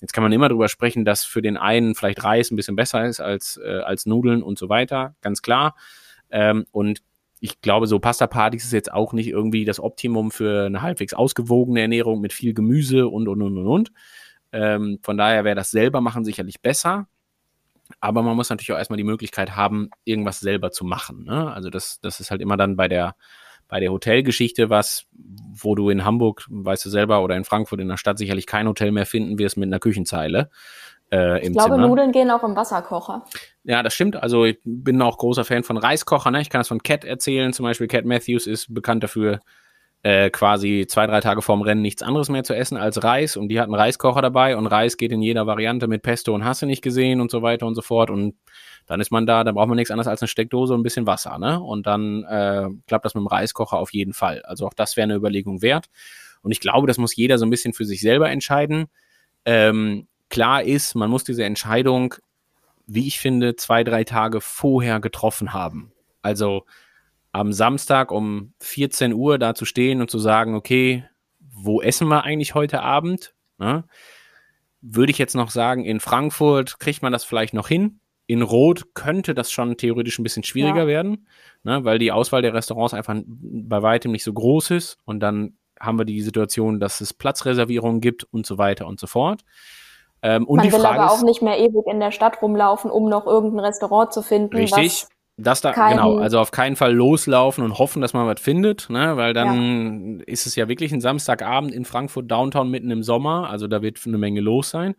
Jetzt 0.00 0.12
kann 0.14 0.22
man 0.22 0.32
immer 0.32 0.48
drüber 0.48 0.68
sprechen, 0.68 1.04
dass 1.04 1.24
für 1.24 1.42
den 1.42 1.56
einen 1.56 1.94
vielleicht 1.94 2.24
Reis 2.24 2.50
ein 2.50 2.56
bisschen 2.56 2.76
besser 2.76 3.04
ist 3.04 3.20
als, 3.20 3.60
äh, 3.62 3.80
als 3.80 4.06
Nudeln 4.06 4.42
und 4.42 4.58
so 4.58 4.68
weiter, 4.68 5.14
ganz 5.20 5.42
klar. 5.42 5.74
Ähm, 6.30 6.64
und 6.72 7.02
ich 7.40 7.60
glaube, 7.60 7.86
so 7.86 7.98
Pasta-Partys 7.98 8.64
ist 8.64 8.72
jetzt 8.72 8.92
auch 8.92 9.12
nicht 9.12 9.28
irgendwie 9.28 9.64
das 9.64 9.80
Optimum 9.80 10.30
für 10.30 10.66
eine 10.66 10.82
halbwegs 10.82 11.14
ausgewogene 11.14 11.80
Ernährung 11.80 12.20
mit 12.20 12.32
viel 12.32 12.54
Gemüse 12.54 13.08
und, 13.08 13.28
und, 13.28 13.42
und, 13.42 13.58
und, 13.58 13.66
und. 13.66 13.92
Ähm, 14.52 14.98
von 15.02 15.16
daher 15.16 15.44
wäre 15.44 15.56
das 15.56 15.70
selber 15.70 16.00
machen 16.00 16.24
sicherlich 16.24 16.60
besser. 16.60 17.08
Aber 17.98 18.22
man 18.22 18.36
muss 18.36 18.50
natürlich 18.50 18.72
auch 18.72 18.78
erstmal 18.78 18.98
die 18.98 19.04
Möglichkeit 19.04 19.56
haben, 19.56 19.90
irgendwas 20.04 20.40
selber 20.40 20.70
zu 20.70 20.84
machen. 20.84 21.24
Ne? 21.24 21.52
Also 21.52 21.70
das, 21.70 21.98
das 22.00 22.20
ist 22.20 22.30
halt 22.30 22.40
immer 22.40 22.56
dann 22.56 22.76
bei 22.76 22.86
der, 22.88 23.16
bei 23.70 23.80
der 23.80 23.92
Hotelgeschichte 23.92 24.68
was, 24.68 25.06
wo 25.52 25.74
du 25.74 25.88
in 25.90 26.04
Hamburg, 26.04 26.46
weißt 26.50 26.84
du 26.84 26.90
selber, 26.90 27.22
oder 27.22 27.36
in 27.36 27.44
Frankfurt 27.44 27.80
in 27.80 27.88
der 27.88 27.96
Stadt 27.96 28.18
sicherlich 28.18 28.46
kein 28.46 28.66
Hotel 28.66 28.92
mehr 28.92 29.06
finden 29.06 29.38
wirst 29.38 29.56
mit 29.56 29.68
einer 29.68 29.78
Küchenzeile 29.78 30.50
äh, 31.10 31.38
im 31.38 31.52
Ich 31.52 31.58
glaube, 31.58 31.74
Zimmer. 31.74 31.88
Nudeln 31.88 32.12
gehen 32.12 32.30
auch 32.30 32.42
im 32.42 32.56
Wasserkocher. 32.56 33.24
Ja, 33.64 33.82
das 33.82 33.94
stimmt. 33.94 34.16
Also 34.16 34.44
ich 34.44 34.58
bin 34.64 35.00
auch 35.02 35.18
großer 35.18 35.44
Fan 35.44 35.62
von 35.62 35.76
Reiskochern. 35.76 36.32
Ne? 36.32 36.40
Ich 36.40 36.50
kann 36.50 36.60
das 36.60 36.68
von 36.68 36.82
Cat 36.82 37.04
erzählen. 37.04 37.52
Zum 37.52 37.64
Beispiel 37.64 37.88
Cat 37.88 38.04
Matthews 38.04 38.46
ist 38.46 38.72
bekannt 38.72 39.02
dafür, 39.04 39.40
äh, 40.02 40.30
quasi 40.30 40.86
zwei, 40.88 41.06
drei 41.06 41.20
Tage 41.20 41.42
vorm 41.42 41.62
Rennen 41.62 41.82
nichts 41.82 42.02
anderes 42.02 42.28
mehr 42.28 42.42
zu 42.42 42.54
essen 42.54 42.76
als 42.76 43.02
Reis. 43.02 43.36
Und 43.36 43.48
die 43.48 43.60
hat 43.60 43.66
einen 43.66 43.74
Reiskocher 43.74 44.22
dabei 44.22 44.56
und 44.56 44.66
Reis 44.66 44.96
geht 44.96 45.12
in 45.12 45.20
jeder 45.20 45.46
Variante 45.46 45.88
mit 45.88 46.02
Pesto 46.02 46.34
und 46.34 46.44
Hasse 46.44 46.66
nicht 46.66 46.82
gesehen 46.82 47.20
und 47.20 47.30
so 47.30 47.42
weiter 47.42 47.66
und 47.66 47.74
so 47.74 47.82
fort. 47.82 48.10
Und 48.10 48.34
dann 48.86 49.00
ist 49.00 49.10
man 49.10 49.26
da, 49.26 49.44
da 49.44 49.52
braucht 49.52 49.68
man 49.68 49.76
nichts 49.76 49.90
anderes 49.90 50.08
als 50.08 50.22
eine 50.22 50.28
Steckdose 50.28 50.74
und 50.74 50.80
ein 50.80 50.84
bisschen 50.84 51.06
Wasser. 51.06 51.38
Ne? 51.38 51.60
Und 51.60 51.86
dann 51.86 52.24
äh, 52.24 52.68
klappt 52.86 53.04
das 53.04 53.14
mit 53.14 53.22
dem 53.22 53.28
Reiskocher 53.28 53.78
auf 53.78 53.92
jeden 53.92 54.12
Fall. 54.12 54.42
Also 54.42 54.66
auch 54.66 54.74
das 54.74 54.96
wäre 54.96 55.04
eine 55.04 55.14
Überlegung 55.14 55.62
wert. 55.62 55.86
Und 56.42 56.52
ich 56.52 56.60
glaube, 56.60 56.86
das 56.86 56.98
muss 56.98 57.14
jeder 57.14 57.38
so 57.38 57.46
ein 57.46 57.50
bisschen 57.50 57.72
für 57.72 57.84
sich 57.84 58.00
selber 58.00 58.30
entscheiden. 58.30 58.86
Ähm, 59.44 60.08
klar 60.28 60.62
ist, 60.62 60.94
man 60.94 61.10
muss 61.10 61.24
diese 61.24 61.44
Entscheidung 61.44 62.14
wie 62.92 63.06
ich 63.06 63.20
finde, 63.20 63.54
zwei, 63.54 63.84
drei 63.84 64.02
Tage 64.02 64.40
vorher 64.40 64.98
getroffen 64.98 65.52
haben. 65.52 65.92
Also 66.22 66.66
am 67.30 67.52
Samstag 67.52 68.10
um 68.10 68.52
14 68.60 69.12
Uhr 69.12 69.38
da 69.38 69.54
zu 69.54 69.64
stehen 69.64 70.00
und 70.00 70.10
zu 70.10 70.18
sagen, 70.18 70.56
okay, 70.56 71.04
wo 71.38 71.80
essen 71.80 72.08
wir 72.08 72.24
eigentlich 72.24 72.56
heute 72.56 72.82
Abend? 72.82 73.32
Ne? 73.58 73.84
Würde 74.80 75.12
ich 75.12 75.18
jetzt 75.18 75.36
noch 75.36 75.50
sagen, 75.50 75.84
in 75.84 76.00
Frankfurt 76.00 76.80
kriegt 76.80 77.00
man 77.00 77.12
das 77.12 77.22
vielleicht 77.22 77.54
noch 77.54 77.68
hin. 77.68 77.99
In 78.30 78.42
Rot 78.42 78.94
könnte 78.94 79.34
das 79.34 79.50
schon 79.50 79.76
theoretisch 79.76 80.18
ein 80.18 80.22
bisschen 80.22 80.44
schwieriger 80.44 80.82
Ja. 80.82 80.86
werden, 80.86 81.26
ne? 81.64 81.84
weil 81.84 81.98
die 81.98 82.12
Auswahl 82.12 82.42
der 82.42 82.54
Restaurants 82.54 82.94
einfach 82.94 83.14
bei 83.26 83.82
weitem 83.82 84.12
nicht 84.12 84.22
so 84.22 84.32
groß 84.32 84.70
ist. 84.70 84.98
Und 85.04 85.18
dann 85.18 85.56
haben 85.80 85.98
wir 85.98 86.04
die 86.04 86.20
Situation, 86.22 86.78
dass 86.78 87.00
es 87.00 87.12
Platzreservierungen 87.12 88.00
gibt 88.00 88.24
und 88.32 88.46
so 88.46 88.56
weiter 88.56 88.86
und 88.86 89.00
so 89.00 89.08
fort. 89.08 89.40
Ähm, 90.22 90.46
und 90.46 90.58
Man 90.58 90.66
die 90.66 90.72
will 90.72 90.78
Frage 90.80 91.00
aber 91.00 91.12
ist, 91.12 91.20
auch 91.20 91.24
nicht 91.24 91.42
mehr 91.42 91.58
ewig 91.58 91.86
in 91.90 91.98
der 91.98 92.12
Stadt 92.12 92.40
rumlaufen, 92.40 92.90
um 92.90 93.08
noch 93.08 93.26
irgendein 93.26 93.64
Restaurant 93.64 94.12
zu 94.12 94.22
finden, 94.22 94.54
Richtig. 94.56 95.06
Das 95.36 95.60
da, 95.62 95.72
keinen- 95.72 95.96
genau, 95.96 96.18
also 96.18 96.38
auf 96.38 96.50
keinen 96.50 96.76
Fall 96.76 96.94
loslaufen 96.94 97.64
und 97.64 97.78
hoffen, 97.78 98.02
dass 98.02 98.12
man 98.12 98.26
was 98.26 98.40
findet, 98.40 98.90
ne? 98.90 99.16
weil 99.16 99.32
dann 99.32 100.20
ist 100.20 100.46
es 100.46 100.54
ja 100.54 100.68
wirklich 100.68 100.92
ein 100.92 101.00
Samstagabend 101.00 101.72
in 101.72 101.86
Frankfurt 101.86 102.30
Downtown 102.30 102.70
mitten 102.70 102.90
im 102.90 103.02
Sommer, 103.02 103.48
also 103.48 103.66
da 103.66 103.80
wird 103.80 103.98
eine 104.06 104.18
Menge 104.18 104.40
los 104.42 104.68
sein 104.68 104.94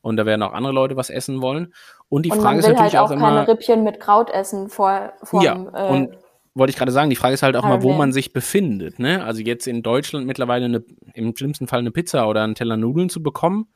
und 0.00 0.16
da 0.16 0.24
werden 0.24 0.42
auch 0.42 0.54
andere 0.54 0.72
Leute 0.72 0.96
was 0.96 1.10
essen 1.10 1.42
wollen. 1.42 1.74
Und 2.14 2.24
die 2.24 2.30
und 2.30 2.36
Frage 2.36 2.48
man 2.48 2.58
ist 2.60 2.68
natürlich 2.68 2.94
halt 2.94 2.96
auch 2.96 3.10
auch 3.10 3.16
immer, 3.16 3.28
keine 3.28 3.48
Rippchen 3.48 3.82
mit 3.82 3.98
Kraut 3.98 4.30
essen 4.30 4.68
vor, 4.68 5.14
vor 5.24 5.42
ja, 5.42 5.54
äh, 5.74 5.88
und 5.90 6.16
wollte 6.54 6.70
ich 6.70 6.76
gerade 6.76 6.92
sagen, 6.92 7.10
die 7.10 7.16
Frage 7.16 7.34
ist 7.34 7.42
halt 7.42 7.56
auch 7.56 7.64
mal, 7.64 7.82
wo 7.82 7.92
man 7.92 8.12
sich 8.12 8.32
befindet. 8.32 9.00
Ne? 9.00 9.24
Also 9.24 9.42
jetzt 9.42 9.66
in 9.66 9.82
Deutschland 9.82 10.24
mittlerweile 10.24 10.66
eine, 10.66 10.84
im 11.14 11.36
schlimmsten 11.36 11.66
Fall 11.66 11.80
eine 11.80 11.90
Pizza 11.90 12.28
oder 12.28 12.44
einen 12.44 12.54
Teller 12.54 12.76
Nudeln 12.76 13.08
zu 13.08 13.20
bekommen, 13.20 13.66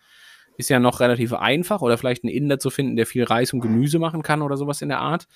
ist 0.56 0.70
ja 0.70 0.78
noch 0.78 1.00
relativ 1.00 1.32
einfach 1.32 1.82
oder 1.82 1.98
vielleicht 1.98 2.22
einen 2.22 2.32
Inder 2.32 2.60
zu 2.60 2.70
finden, 2.70 2.94
der 2.94 3.06
viel 3.06 3.24
Reis 3.24 3.52
und 3.52 3.60
Gemüse 3.60 3.98
machen 3.98 4.22
kann 4.22 4.42
oder 4.42 4.56
sowas 4.56 4.80
in 4.82 4.88
der 4.88 5.00
Art. 5.00 5.26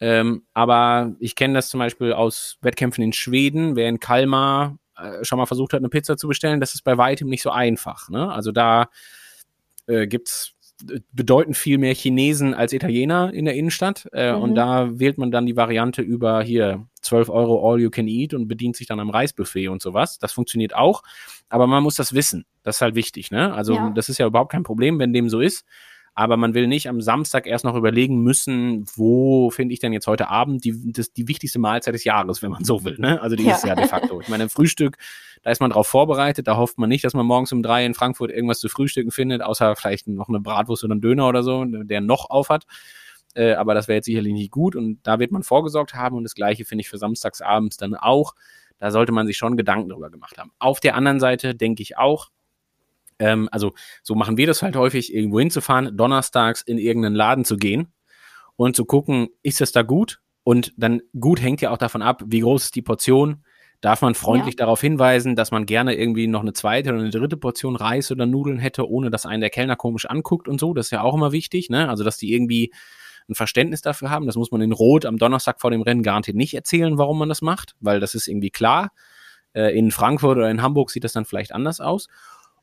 Ähm, 0.00 0.46
aber 0.54 1.14
ich 1.18 1.34
kenne 1.34 1.52
das 1.52 1.68
zum 1.68 1.80
Beispiel 1.80 2.14
aus 2.14 2.56
Wettkämpfen 2.62 3.04
in 3.04 3.12
Schweden, 3.12 3.76
wer 3.76 3.90
in 3.90 4.00
Kalmar 4.00 4.78
äh, 4.96 5.22
schon 5.22 5.38
mal 5.38 5.44
versucht 5.44 5.74
hat, 5.74 5.80
eine 5.80 5.90
Pizza 5.90 6.16
zu 6.16 6.28
bestellen, 6.28 6.60
das 6.60 6.74
ist 6.74 6.82
bei 6.82 6.96
weitem 6.96 7.28
nicht 7.28 7.42
so 7.42 7.50
einfach. 7.50 8.08
Ne? 8.08 8.32
Also 8.32 8.52
da 8.52 8.88
äh, 9.86 10.06
gibt's 10.06 10.52
äh, 10.52 10.55
bedeutend 11.12 11.56
viel 11.56 11.78
mehr 11.78 11.94
Chinesen 11.94 12.54
als 12.54 12.72
Italiener 12.72 13.32
in 13.32 13.44
der 13.46 13.54
Innenstadt. 13.54 14.08
Äh, 14.12 14.32
Mhm. 14.34 14.42
Und 14.42 14.54
da 14.54 14.98
wählt 14.98 15.18
man 15.18 15.30
dann 15.30 15.46
die 15.46 15.56
Variante 15.56 16.02
über 16.02 16.42
hier 16.42 16.86
12 17.02 17.28
Euro 17.30 17.70
All 17.72 17.80
You 17.80 17.90
Can 17.90 18.08
Eat 18.08 18.34
und 18.34 18.48
bedient 18.48 18.76
sich 18.76 18.86
dann 18.86 19.00
am 19.00 19.10
Reisbuffet 19.10 19.68
und 19.68 19.80
sowas. 19.80 20.18
Das 20.18 20.32
funktioniert 20.32 20.74
auch. 20.74 21.02
Aber 21.48 21.66
man 21.66 21.82
muss 21.82 21.94
das 21.94 22.12
wissen. 22.12 22.44
Das 22.62 22.76
ist 22.76 22.82
halt 22.82 22.94
wichtig. 22.94 23.30
Ne? 23.30 23.52
Also 23.54 23.74
Ja. 23.74 23.90
das 23.94 24.08
ist 24.08 24.18
ja 24.18 24.26
überhaupt 24.26 24.52
kein 24.52 24.64
Problem, 24.64 24.98
wenn 24.98 25.12
dem 25.12 25.28
so 25.28 25.40
ist. 25.40 25.64
Aber 26.18 26.38
man 26.38 26.54
will 26.54 26.66
nicht 26.66 26.88
am 26.88 27.02
Samstag 27.02 27.46
erst 27.46 27.66
noch 27.66 27.76
überlegen 27.76 28.22
müssen, 28.22 28.86
wo 28.96 29.50
finde 29.50 29.74
ich 29.74 29.80
denn 29.80 29.92
jetzt 29.92 30.06
heute 30.06 30.28
Abend 30.30 30.64
die, 30.64 30.92
das, 30.92 31.12
die 31.12 31.28
wichtigste 31.28 31.58
Mahlzeit 31.58 31.92
des 31.94 32.04
Jahres, 32.04 32.40
wenn 32.42 32.50
man 32.50 32.64
so 32.64 32.84
will. 32.84 32.96
Ne? 32.98 33.20
Also 33.20 33.36
die 33.36 33.44
Ja. 33.44 33.54
ist 33.54 33.64
ja 33.66 33.74
de 33.74 33.86
facto. 33.86 34.20
Ich 34.22 34.28
meine, 34.28 34.44
im 34.44 34.48
Frühstück, 34.48 34.96
da 35.42 35.50
ist 35.50 35.60
man 35.60 35.70
drauf 35.70 35.86
vorbereitet, 35.86 36.46
da 36.48 36.56
hofft 36.56 36.78
man 36.78 36.88
nicht, 36.88 37.04
dass 37.04 37.12
man 37.12 37.26
morgens 37.26 37.52
um 37.52 37.62
drei 37.62 37.84
in 37.84 37.92
Frankfurt 37.92 38.30
irgendwas 38.30 38.60
zu 38.60 38.70
frühstücken 38.70 39.10
findet, 39.10 39.42
außer 39.42 39.76
vielleicht 39.76 40.08
noch 40.08 40.28
eine 40.28 40.40
Bratwurst 40.40 40.84
oder 40.84 40.92
einen 40.92 41.02
Döner 41.02 41.28
oder 41.28 41.42
so, 41.42 41.64
der 41.66 42.00
noch 42.00 42.30
auf 42.30 42.48
hat. 42.48 42.64
Äh, 43.34 43.52
aber 43.52 43.74
das 43.74 43.86
wäre 43.86 43.96
jetzt 43.96 44.06
sicherlich 44.06 44.32
nicht 44.32 44.50
gut 44.50 44.74
und 44.74 45.00
da 45.02 45.18
wird 45.18 45.32
man 45.32 45.42
vorgesorgt 45.42 45.94
haben 45.94 46.16
und 46.16 46.24
das 46.24 46.34
gleiche 46.34 46.64
finde 46.64 46.80
ich 46.80 46.88
für 46.88 46.96
samstagsabends 46.96 47.76
dann 47.76 47.94
auch. 47.94 48.34
Da 48.78 48.90
sollte 48.90 49.12
man 49.12 49.26
sich 49.26 49.36
schon 49.36 49.58
Gedanken 49.58 49.90
drüber 49.90 50.08
gemacht 50.08 50.38
haben. 50.38 50.50
Auf 50.58 50.80
der 50.80 50.94
anderen 50.94 51.20
Seite 51.20 51.54
denke 51.54 51.82
ich 51.82 51.98
auch, 51.98 52.30
ähm, 53.18 53.48
also 53.52 53.72
so 54.02 54.14
machen 54.14 54.36
wir 54.36 54.46
das 54.46 54.62
halt 54.62 54.76
häufig, 54.76 55.14
irgendwo 55.14 55.40
hinzufahren, 55.40 55.96
donnerstags 55.96 56.62
in 56.62 56.78
irgendeinen 56.78 57.14
Laden 57.14 57.44
zu 57.44 57.56
gehen 57.56 57.92
und 58.56 58.76
zu 58.76 58.84
gucken, 58.84 59.28
ist 59.42 59.60
es 59.60 59.72
da 59.72 59.82
gut? 59.82 60.20
Und 60.44 60.72
dann 60.76 61.02
gut 61.18 61.40
hängt 61.40 61.60
ja 61.60 61.70
auch 61.70 61.78
davon 61.78 62.02
ab, 62.02 62.22
wie 62.26 62.40
groß 62.40 62.64
ist 62.64 62.74
die 62.76 62.82
Portion. 62.82 63.44
Darf 63.80 64.00
man 64.00 64.14
freundlich 64.14 64.56
darauf 64.56 64.80
hinweisen, 64.80 65.36
dass 65.36 65.50
man 65.50 65.66
gerne 65.66 65.94
irgendwie 65.94 66.28
noch 66.28 66.40
eine 66.40 66.52
zweite 66.52 66.90
oder 66.90 67.00
eine 67.00 67.10
dritte 67.10 67.36
Portion 67.36 67.76
Reis 67.76 68.10
oder 68.10 68.24
Nudeln 68.24 68.58
hätte, 68.58 68.88
ohne 68.88 69.10
dass 69.10 69.26
einen 69.26 69.40
der 69.40 69.50
Kellner 69.50 69.76
komisch 69.76 70.06
anguckt 70.06 70.48
und 70.48 70.58
so. 70.58 70.72
Das 70.72 70.86
ist 70.86 70.90
ja 70.92 71.02
auch 71.02 71.14
immer 71.14 71.32
wichtig, 71.32 71.68
ne? 71.68 71.88
Also, 71.88 72.04
dass 72.04 72.16
die 72.16 72.32
irgendwie 72.32 72.72
ein 73.28 73.34
Verständnis 73.34 73.82
dafür 73.82 74.10
haben. 74.10 74.26
Das 74.26 74.36
muss 74.36 74.50
man 74.50 74.60
in 74.60 74.72
Rot 74.72 75.04
am 75.04 75.18
Donnerstag 75.18 75.60
vor 75.60 75.70
dem 75.70 75.82
Rennen 75.82 76.02
garantiert 76.02 76.36
nicht 76.36 76.54
erzählen, 76.54 76.96
warum 76.96 77.18
man 77.18 77.28
das 77.28 77.42
macht, 77.42 77.74
weil 77.80 78.00
das 78.00 78.14
ist 78.14 78.28
irgendwie 78.28 78.50
klar. 78.50 78.92
Äh, 79.52 79.76
in 79.76 79.90
Frankfurt 79.90 80.38
oder 80.38 80.50
in 80.50 80.62
Hamburg 80.62 80.90
sieht 80.90 81.04
das 81.04 81.12
dann 81.12 81.24
vielleicht 81.24 81.52
anders 81.52 81.80
aus. 81.80 82.08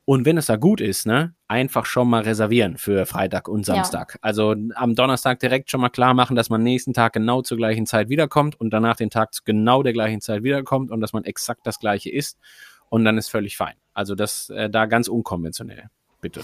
Und 0.05 0.25
wenn 0.25 0.37
es 0.37 0.47
da 0.47 0.57
gut 0.57 0.81
ist, 0.81 1.05
ne, 1.05 1.33
einfach 1.47 1.85
schon 1.85 2.09
mal 2.09 2.23
reservieren 2.23 2.77
für 2.77 3.05
Freitag 3.05 3.47
und 3.47 3.65
Ja. 3.67 3.75
Samstag. 3.75 4.17
Also 4.21 4.53
am 4.75 4.95
Donnerstag 4.95 5.39
direkt 5.39 5.71
schon 5.71 5.79
mal 5.79 5.89
klar 5.89 6.13
machen, 6.13 6.35
dass 6.35 6.49
man 6.49 6.61
nächsten 6.61 6.93
Tag 6.93 7.13
genau 7.13 7.41
zur 7.41 7.57
gleichen 7.57 7.85
Zeit 7.85 8.09
wiederkommt 8.09 8.59
und 8.59 8.71
danach 8.71 8.97
den 8.97 9.09
Tag 9.09 9.33
zu 9.33 9.43
genau 9.45 9.81
der 9.81 9.93
gleichen 9.93 10.19
Zeit 10.19 10.43
wiederkommt 10.43 10.91
und 10.91 10.99
dass 10.99 11.13
man 11.13 11.23
exakt 11.23 11.61
das 11.65 11.79
gleiche 11.79 12.09
isst. 12.09 12.37
Und 12.89 13.05
dann 13.05 13.17
ist 13.17 13.29
völlig 13.29 13.55
fein. 13.55 13.75
Also 13.93 14.13
das 14.13 14.49
äh, 14.49 14.69
da 14.69 14.85
ganz 14.87 15.07
unkonventionell, 15.07 15.89
bitte. 16.19 16.41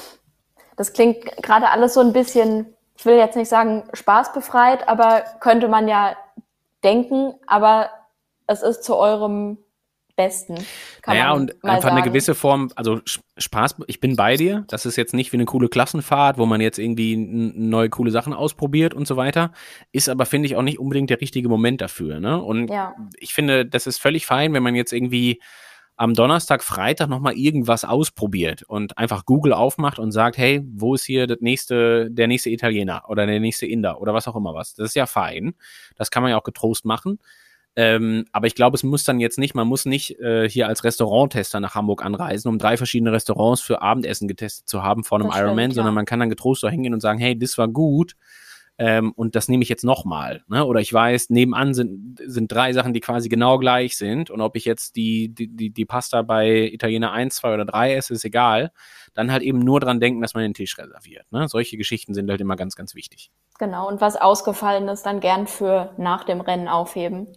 Das 0.78 0.94
klingt 0.94 1.26
gerade 1.44 1.70
alles 1.70 1.94
so 1.94 2.00
ein 2.00 2.14
bisschen, 2.14 2.68
ich 2.96 3.06
will 3.06 3.18
jetzt 3.18 3.36
nicht 3.36 3.50
sagen 3.50 3.84
spaßbefreit, 3.94 4.88
aber 4.88 5.24
könnte 5.42 5.68
man 5.68 5.90
ja 5.90 6.16
denken, 6.84 7.34
aber 7.46 7.90
es 8.48 8.64
ist 8.64 8.84
zu 8.84 8.96
eurem 8.96 9.58
Besten. 10.20 10.56
Kann 11.02 11.16
naja, 11.16 11.32
und 11.32 11.64
einfach 11.64 11.92
eine 11.92 12.00
sagen. 12.02 12.10
gewisse 12.12 12.36
Form, 12.36 12.72
also 12.76 13.00
Spaß, 13.38 13.78
ich 13.88 14.02
bin 14.02 14.18
bei 14.18 14.36
dir. 14.36 14.66
Das 14.68 14.86
ist 14.86 14.98
jetzt 14.98 15.14
nicht 15.14 15.32
wie 15.32 15.38
eine 15.38 15.46
coole 15.46 15.70
Klassenfahrt, 15.70 16.38
wo 16.38 16.46
man 16.46 16.60
jetzt 16.60 16.78
irgendwie 16.78 17.16
neue 17.16 17.90
coole 17.90 18.12
Sachen 18.12 18.34
ausprobiert 18.34 18.94
und 18.94 19.08
so 19.08 19.16
weiter. 19.16 19.54
Ist 19.94 20.10
aber, 20.10 20.26
finde 20.26 20.48
ich, 20.48 20.58
auch 20.58 20.62
nicht 20.62 20.78
unbedingt 20.78 21.10
der 21.10 21.22
richtige 21.22 21.48
Moment 21.48 21.80
dafür. 21.80 22.20
Ne? 22.20 22.42
Und 22.42 22.70
Ja. 22.70 22.96
ich 23.18 23.34
finde, 23.34 23.66
das 23.66 23.88
ist 23.88 23.98
völlig 24.02 24.26
fein, 24.26 24.54
wenn 24.54 24.62
man 24.62 24.76
jetzt 24.76 24.92
irgendwie 24.92 25.40
am 25.96 26.14
Donnerstag, 26.14 26.64
Freitag 26.64 27.08
nochmal 27.08 27.38
irgendwas 27.38 27.86
ausprobiert 27.86 28.64
und 28.64 28.98
einfach 28.98 29.26
Google 29.26 29.54
aufmacht 29.54 30.00
und 30.00 30.12
sagt, 30.12 30.38
hey, 30.38 30.62
wo 30.66 30.96
ist 30.96 31.06
hier 31.06 31.28
das 31.28 31.40
nächste, 31.40 32.12
der 32.12 32.28
nächste 32.28 32.50
Italiener 32.50 33.04
oder 33.08 33.26
der 33.26 33.40
nächste 33.40 33.68
Inder 33.68 34.02
oder 34.02 34.14
was 34.14 34.28
auch 34.28 34.36
immer 34.36 34.54
was. 34.54 34.74
Das 34.76 34.88
ist 34.90 34.96
ja 34.96 35.06
fein. 35.06 35.56
Das 35.96 36.12
kann 36.12 36.24
man 36.24 36.32
ja 36.32 36.38
auch 36.38 36.44
getrost 36.44 36.84
machen. 36.84 37.20
Ähm, 37.82 38.26
aber 38.34 38.46
ich 38.46 38.56
glaube, 38.56 38.76
es 38.76 38.84
muss 38.84 39.06
dann 39.06 39.22
jetzt 39.22 39.38
nicht, 39.40 39.56
man 39.56 39.66
muss 39.66 39.86
nicht 39.86 40.20
äh, 40.20 40.50
hier 40.50 40.68
als 40.68 40.84
Restauranttester 40.84 41.62
nach 41.62 41.76
Hamburg 41.76 42.04
anreisen, 42.04 42.50
um 42.50 42.58
drei 42.58 42.76
verschiedene 42.76 43.14
Restaurants 43.14 43.62
für 43.62 43.82
Abendessen 43.82 44.28
getestet 44.28 44.68
zu 44.68 44.84
haben 44.84 45.06
vor 45.06 45.18
einem 45.18 45.32
Ironman, 45.34 45.72
sondern 45.72 45.94
man 45.94 46.04
kann 46.04 46.20
dann 46.20 46.30
getrost 46.30 46.62
da 46.62 46.68
hingehen 46.70 46.94
und 46.94 47.00
sagen, 47.00 47.20
hey, 47.20 47.40
das 47.40 47.58
war 47.58 47.70
gut. 47.70 48.18
Ähm, 48.80 49.14
und 49.16 49.36
das 49.38 49.48
nehme 49.48 49.64
ich 49.64 49.70
jetzt 49.70 49.86
nochmal. 49.86 50.44
Ne? 50.50 50.66
Oder 50.66 50.82
ich 50.82 50.92
weiß, 50.92 51.30
nebenan 51.30 51.74
sind, 51.74 52.20
sind 52.26 52.52
drei 52.52 52.74
Sachen, 52.74 52.94
die 52.94 53.00
quasi 53.00 53.30
genau 53.30 53.60
gleich 53.60 53.96
sind. 53.96 54.30
Und 54.30 54.42
ob 54.42 54.58
ich 54.58 54.66
jetzt 54.66 54.98
die, 54.98 55.34
die, 55.34 55.48
die, 55.48 55.70
die 55.70 55.86
Pasta 55.86 56.22
bei 56.22 56.70
Italiener 56.74 57.14
1, 57.14 57.36
2 57.36 57.54
oder 57.54 57.66
3 57.66 57.96
esse, 57.96 58.14
ist 58.14 58.26
egal. 58.26 58.74
Dann 59.14 59.32
halt 59.32 59.44
eben 59.44 59.60
nur 59.60 59.80
dran 59.80 60.02
denken, 60.02 60.22
dass 60.22 60.34
man 60.34 60.44
den 60.44 60.54
Tisch 60.54 60.78
reserviert. 60.78 61.32
Ne? 61.32 61.48
Solche 61.48 61.78
Geschichten 61.78 62.14
sind 62.14 62.30
halt 62.30 62.42
immer 62.42 62.58
ganz, 62.58 62.76
ganz 62.76 62.94
wichtig. 62.94 63.32
Genau, 63.58 63.88
und 63.88 64.02
was 64.02 64.18
ausgefallen 64.18 64.90
ist, 64.90 65.06
dann 65.06 65.22
gern 65.22 65.48
für 65.48 65.94
nach 65.98 66.26
dem 66.26 66.42
Rennen 66.42 66.68
aufheben. 66.68 67.28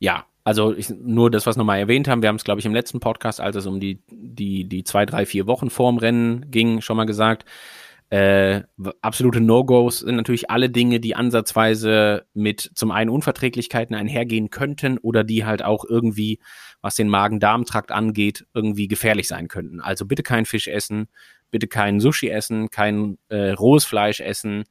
Ja, 0.00 0.26
also 0.44 0.74
ich, 0.74 0.90
nur 0.90 1.30
das, 1.30 1.46
was 1.46 1.56
wir 1.56 1.64
mal 1.64 1.78
erwähnt 1.78 2.08
haben, 2.08 2.22
wir 2.22 2.28
haben 2.28 2.36
es, 2.36 2.44
glaube 2.44 2.60
ich, 2.60 2.66
im 2.66 2.74
letzten 2.74 2.98
Podcast, 2.98 3.40
als 3.40 3.54
es 3.56 3.66
um 3.66 3.78
die, 3.78 4.02
die, 4.10 4.64
die 4.64 4.82
zwei, 4.82 5.06
drei, 5.06 5.26
vier 5.26 5.46
Wochen 5.46 5.70
vorm 5.70 5.98
Rennen 5.98 6.50
ging, 6.50 6.80
schon 6.80 6.96
mal 6.96 7.04
gesagt. 7.04 7.44
Äh, 8.08 8.62
absolute 9.02 9.40
No-Gos 9.40 10.00
sind 10.00 10.16
natürlich 10.16 10.50
alle 10.50 10.68
Dinge, 10.68 10.98
die 10.98 11.14
ansatzweise 11.14 12.26
mit 12.34 12.72
zum 12.74 12.90
einen 12.90 13.10
Unverträglichkeiten 13.10 13.94
einhergehen 13.94 14.50
könnten 14.50 14.98
oder 14.98 15.22
die 15.22 15.44
halt 15.44 15.62
auch 15.62 15.84
irgendwie, 15.84 16.40
was 16.80 16.96
den 16.96 17.08
Magen-Darm-Trakt 17.08 17.92
angeht, 17.92 18.46
irgendwie 18.52 18.88
gefährlich 18.88 19.28
sein 19.28 19.46
könnten. 19.46 19.80
Also 19.80 20.06
bitte 20.06 20.24
kein 20.24 20.44
Fisch 20.44 20.66
essen, 20.66 21.06
bitte 21.52 21.68
kein 21.68 22.00
Sushi 22.00 22.30
essen, 22.30 22.70
kein 22.70 23.18
äh, 23.28 23.50
rohes 23.50 23.84
Fleisch 23.84 24.18
essen, 24.18 24.64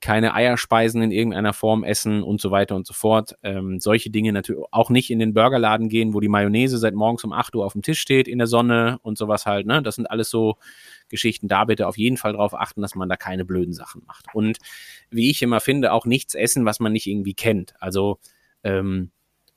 keine 0.00 0.34
Eierspeisen 0.34 1.00
in 1.02 1.10
irgendeiner 1.10 1.52
Form 1.52 1.82
essen 1.82 2.22
und 2.22 2.40
so 2.40 2.50
weiter 2.50 2.76
und 2.76 2.86
so 2.86 2.92
fort. 2.92 3.36
Ähm, 3.42 3.80
solche 3.80 4.10
Dinge 4.10 4.32
natürlich 4.32 4.62
auch 4.70 4.90
nicht 4.90 5.10
in 5.10 5.18
den 5.18 5.32
Burgerladen 5.32 5.88
gehen, 5.88 6.12
wo 6.12 6.20
die 6.20 6.28
Mayonnaise 6.28 6.76
seit 6.76 6.94
morgens 6.94 7.24
um 7.24 7.32
8 7.32 7.54
Uhr 7.56 7.64
auf 7.64 7.72
dem 7.72 7.82
Tisch 7.82 8.00
steht 8.00 8.28
in 8.28 8.38
der 8.38 8.46
Sonne 8.46 8.98
und 9.02 9.16
sowas 9.16 9.46
halt. 9.46 9.66
Ne? 9.66 9.82
Das 9.82 9.94
sind 9.94 10.06
alles 10.06 10.28
so 10.28 10.56
Geschichten. 11.08 11.48
Da 11.48 11.64
bitte 11.64 11.88
auf 11.88 11.96
jeden 11.96 12.16
Fall 12.16 12.32
darauf 12.32 12.54
achten, 12.54 12.82
dass 12.82 12.94
man 12.94 13.08
da 13.08 13.16
keine 13.16 13.44
blöden 13.44 13.72
Sachen 13.72 14.02
macht. 14.06 14.26
Und 14.34 14.58
wie 15.10 15.30
ich 15.30 15.40
immer 15.42 15.60
finde, 15.60 15.92
auch 15.92 16.04
nichts 16.04 16.34
essen, 16.34 16.66
was 16.66 16.80
man 16.80 16.92
nicht 16.92 17.06
irgendwie 17.06 17.34
kennt. 17.34 17.74
Also 17.80 18.18
ähm, 18.62 19.10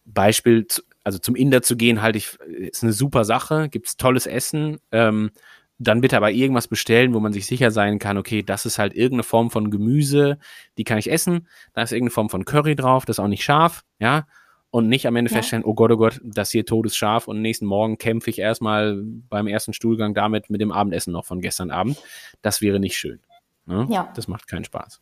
Beispiel, 0.05 0.65
also 1.03 1.19
zum 1.19 1.35
Inder 1.35 1.61
zu 1.61 1.75
gehen, 1.75 2.01
halte 2.01 2.17
ich, 2.19 2.35
ist 2.39 2.83
eine 2.83 2.93
super 2.93 3.25
Sache, 3.25 3.67
gibt's 3.69 3.97
tolles 3.97 4.25
Essen. 4.25 4.77
Ähm, 4.91 5.31
dann 5.79 6.01
bitte 6.01 6.17
aber 6.17 6.31
irgendwas 6.31 6.67
bestellen, 6.67 7.13
wo 7.13 7.19
man 7.19 7.33
sich 7.33 7.45
sicher 7.45 7.69
sein 7.71 7.99
kann, 7.99 8.17
okay, 8.17 8.41
das 8.43 8.65
ist 8.65 8.79
halt 8.79 8.93
irgendeine 8.93 9.23
Form 9.23 9.51
von 9.51 9.69
Gemüse, 9.69 10.39
die 10.77 10.83
kann 10.83 10.97
ich 10.97 11.11
essen. 11.11 11.47
Da 11.73 11.83
ist 11.83 11.91
irgendeine 11.91 12.11
Form 12.13 12.29
von 12.29 12.45
Curry 12.45 12.75
drauf, 12.75 13.05
das 13.05 13.17
ist 13.17 13.23
auch 13.23 13.27
nicht 13.27 13.43
scharf, 13.43 13.83
ja. 13.99 14.25
Und 14.69 14.89
nicht 14.89 15.07
am 15.07 15.15
Ende 15.15 15.31
Ja. 15.31 15.37
feststellen, 15.37 15.63
oh 15.63 15.73
Gott, 15.73 15.91
oh 15.91 15.97
Gott, 15.97 16.19
das 16.23 16.51
hier 16.51 16.65
todesscharf 16.65 17.27
und 17.27 17.41
nächsten 17.41 17.65
Morgen 17.65 17.97
kämpfe 17.97 18.29
ich 18.29 18.39
erstmal 18.39 19.01
beim 19.01 19.47
ersten 19.47 19.71
Stuhlgang 19.73 20.13
damit 20.13 20.49
mit 20.49 20.59
dem 20.61 20.71
Abendessen 20.71 21.13
noch 21.13 21.25
von 21.25 21.41
gestern 21.41 21.71
Abend. 21.71 21.97
Das 22.41 22.61
wäre 22.61 22.79
nicht 22.79 22.97
schön. 22.97 23.19
Ne? 23.65 23.87
Ja. 23.89 24.11
Das 24.15 24.27
macht 24.27 24.47
keinen 24.47 24.65
Spaß. 24.65 24.99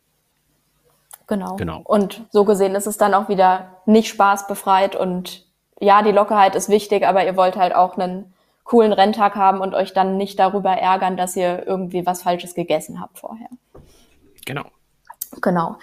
Genau. 1.26 1.56
Genau. 1.56 1.80
Und 1.82 2.24
so 2.30 2.44
gesehen 2.44 2.74
ist 2.74 2.86
es 2.86 2.96
dann 2.98 3.14
auch 3.14 3.28
wieder 3.28 3.80
nicht 3.86 4.08
spaßbefreit 4.08 4.94
und 4.94 5.46
ja, 5.80 6.02
die 6.02 6.12
Lockerheit 6.12 6.54
ist 6.54 6.68
wichtig, 6.68 7.04
aber 7.06 7.26
ihr 7.26 7.36
wollt 7.36 7.56
halt 7.56 7.74
auch 7.74 7.98
einen 7.98 8.32
coolen 8.66 8.92
Renntag 8.92 9.36
haben 9.36 9.60
und 9.60 9.74
euch 9.74 9.94
dann 9.94 10.16
nicht 10.16 10.38
darüber 10.38 10.72
ärgern, 10.72 11.16
dass 11.16 11.36
ihr 11.36 11.66
irgendwie 11.66 12.04
was 12.04 12.22
Falsches 12.22 12.54
gegessen 12.54 13.00
habt 13.00 13.18
vorher. 13.18 13.48
Genau. 14.44 14.64
Genau. 15.40 15.76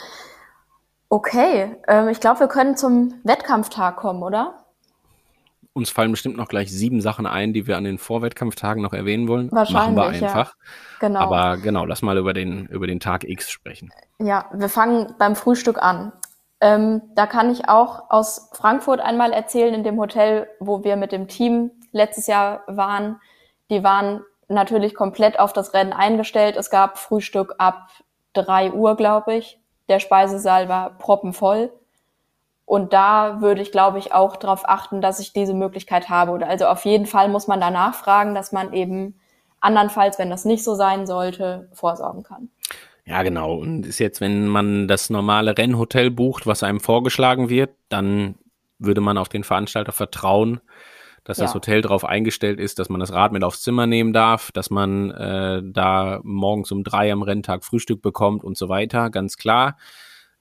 Okay, 1.09 1.75
ähm, 1.87 2.09
ich 2.09 2.19
glaube, 2.19 2.41
wir 2.41 2.47
können 2.47 2.75
zum 2.75 3.13
Wettkampftag 3.23 3.97
kommen, 3.97 4.21
oder? 4.21 4.65
Uns 5.73 5.89
fallen 5.89 6.11
bestimmt 6.11 6.37
noch 6.37 6.47
gleich 6.47 6.71
sieben 6.71 7.01
Sachen 7.01 7.25
ein, 7.25 7.53
die 7.53 7.67
wir 7.67 7.77
an 7.77 7.83
den 7.83 7.97
Vorwettkampftagen 7.97 8.83
noch 8.83 8.93
erwähnen 8.93 9.27
wollen. 9.27 9.51
Wahrscheinlich, 9.51 9.95
Machen 9.95 10.13
wir 10.13 10.19
ja. 10.19 10.27
einfach. 10.27 10.55
Genau. 10.99 11.19
Aber 11.19 11.57
genau, 11.57 11.85
lass 11.85 12.01
mal 12.01 12.17
über 12.17 12.33
den, 12.33 12.67
über 12.67 12.85
den 12.85 12.99
Tag 12.99 13.23
X 13.23 13.49
sprechen. 13.49 13.91
Ja, 14.19 14.49
wir 14.53 14.69
fangen 14.69 15.15
beim 15.17 15.35
Frühstück 15.35 15.81
an. 15.81 16.11
Ähm, 16.61 17.01
da 17.15 17.27
kann 17.27 17.51
ich 17.51 17.67
auch 17.69 18.09
aus 18.09 18.49
Frankfurt 18.53 18.99
einmal 18.99 19.33
erzählen, 19.33 19.73
in 19.73 19.83
dem 19.83 19.99
Hotel, 19.99 20.47
wo 20.59 20.83
wir 20.83 20.95
mit 20.95 21.11
dem 21.11 21.27
Team 21.27 21.71
letztes 21.93 22.27
Jahr 22.27 22.63
waren. 22.67 23.21
Die 23.69 23.83
waren 23.83 24.21
natürlich 24.49 24.93
komplett 24.93 25.39
auf 25.39 25.53
das 25.53 25.73
Rennen 25.73 25.93
eingestellt. 25.93 26.57
Es 26.57 26.69
gab 26.69 26.97
Frühstück 26.97 27.55
ab 27.57 27.87
drei 28.33 28.71
Uhr, 28.71 28.97
glaube 28.97 29.35
ich. 29.35 29.59
Der 29.87 29.99
Speisesaal 29.99 30.67
war 30.67 30.97
proppenvoll. 30.97 31.71
Und 32.65 32.93
da 32.93 33.41
würde 33.41 33.61
ich, 33.61 33.71
glaube 33.71 33.99
ich, 33.99 34.13
auch 34.13 34.35
darauf 34.35 34.67
achten, 34.67 35.01
dass 35.01 35.19
ich 35.19 35.33
diese 35.33 35.53
Möglichkeit 35.53 36.09
habe. 36.09 36.31
Oder 36.31 36.47
also 36.47 36.65
auf 36.65 36.85
jeden 36.85 37.05
Fall 37.05 37.29
muss 37.29 37.47
man 37.47 37.59
danach 37.59 37.93
fragen, 37.93 38.35
dass 38.35 38.51
man 38.51 38.73
eben 38.73 39.19
andernfalls, 39.59 40.19
wenn 40.19 40.29
das 40.29 40.45
nicht 40.45 40.63
so 40.63 40.75
sein 40.75 41.05
sollte, 41.05 41.69
vorsorgen 41.73 42.23
kann. 42.23 42.49
Ja, 43.05 43.21
genau. 43.23 43.55
Und 43.55 43.85
ist 43.85 43.99
jetzt, 43.99 44.21
wenn 44.21 44.47
man 44.47 44.87
das 44.87 45.09
normale 45.09 45.57
Rennhotel 45.57 46.09
bucht, 46.09 46.47
was 46.47 46.63
einem 46.63 46.79
vorgeschlagen 46.79 47.49
wird, 47.49 47.71
dann 47.89 48.35
würde 48.79 49.01
man 49.01 49.17
auf 49.17 49.29
den 49.29 49.43
Veranstalter 49.43 49.91
vertrauen, 49.91 50.61
dass 51.23 51.37
ja. 51.37 51.45
das 51.45 51.53
Hotel 51.53 51.81
darauf 51.81 52.05
eingestellt 52.05 52.59
ist, 52.59 52.79
dass 52.79 52.89
man 52.89 52.99
das 52.99 53.13
Rad 53.13 53.31
mit 53.31 53.43
aufs 53.43 53.61
Zimmer 53.61 53.87
nehmen 53.87 54.13
darf, 54.13 54.51
dass 54.51 54.69
man 54.69 55.11
äh, 55.11 55.61
da 55.63 56.19
morgens 56.23 56.71
um 56.71 56.83
drei 56.83 57.11
am 57.11 57.21
Renntag 57.21 57.63
Frühstück 57.63 58.01
bekommt 58.01 58.43
und 58.43 58.57
so 58.57 58.69
weiter, 58.69 59.09
ganz 59.09 59.37
klar. 59.37 59.77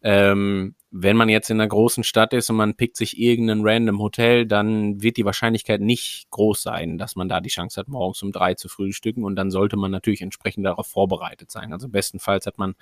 Ähm, 0.03 0.75
wenn 0.95 1.17
man 1.17 1.31
jetzt 1.31 1.49
in 1.49 1.59
einer 1.59 1.69
großen 1.69 2.05
Stadt 2.05 2.35
ist 2.35 2.51
und 2.51 2.57
man 2.57 2.75
pickt 2.75 2.99
sich 2.99 3.19
irgendein 3.19 3.63
random 3.63 3.99
Hotel, 3.99 4.45
dann 4.45 5.03
wird 5.03 5.17
die 5.17 5.25
Wahrscheinlichkeit 5.25 5.81
nicht 5.81 6.31
groß 6.31 6.63
sein, 6.63 6.99
dass 6.99 7.17
man 7.17 7.31
da 7.31 7.41
die 7.41 7.49
Chance 7.49 7.81
hat, 7.81 7.89
morgens 7.89 8.23
um 8.23 8.31
drei 8.31 8.53
zu 8.53 8.69
frühstücken 8.69 9.25
und 9.25 9.35
dann 9.35 9.51
sollte 9.51 9.79
man 9.79 9.91
natürlich 9.91 10.21
entsprechend 10.21 10.67
darauf 10.67 10.87
vorbereitet 10.87 11.51
sein. 11.51 11.73
Also 11.73 11.89
bestenfalls 11.89 12.45
hat 12.45 12.59
man 12.59 12.75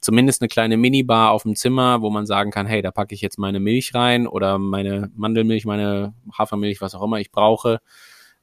zumindest 0.00 0.40
eine 0.40 0.48
kleine 0.48 0.78
Minibar 0.78 1.32
auf 1.32 1.42
dem 1.42 1.54
Zimmer, 1.54 2.00
wo 2.00 2.08
man 2.08 2.24
sagen 2.24 2.50
kann, 2.50 2.66
hey, 2.66 2.80
da 2.80 2.92
packe 2.92 3.14
ich 3.14 3.20
jetzt 3.20 3.38
meine 3.38 3.60
Milch 3.60 3.94
rein 3.94 4.26
oder 4.26 4.58
meine 4.58 5.10
Mandelmilch, 5.14 5.66
meine 5.66 6.14
Hafermilch, 6.32 6.80
was 6.80 6.94
auch 6.94 7.02
immer 7.02 7.20
ich 7.20 7.30
brauche, 7.30 7.80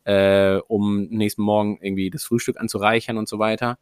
äh, 0.03 0.57
um 0.67 1.07
nächsten 1.09 1.41
Morgen 1.41 1.79
irgendwie 1.81 2.11
das 2.11 2.23
Frühstück 2.23 2.59
anzureichern 2.59 3.17
und 3.17 3.27
so 3.27 3.39
weiter. 3.39 3.79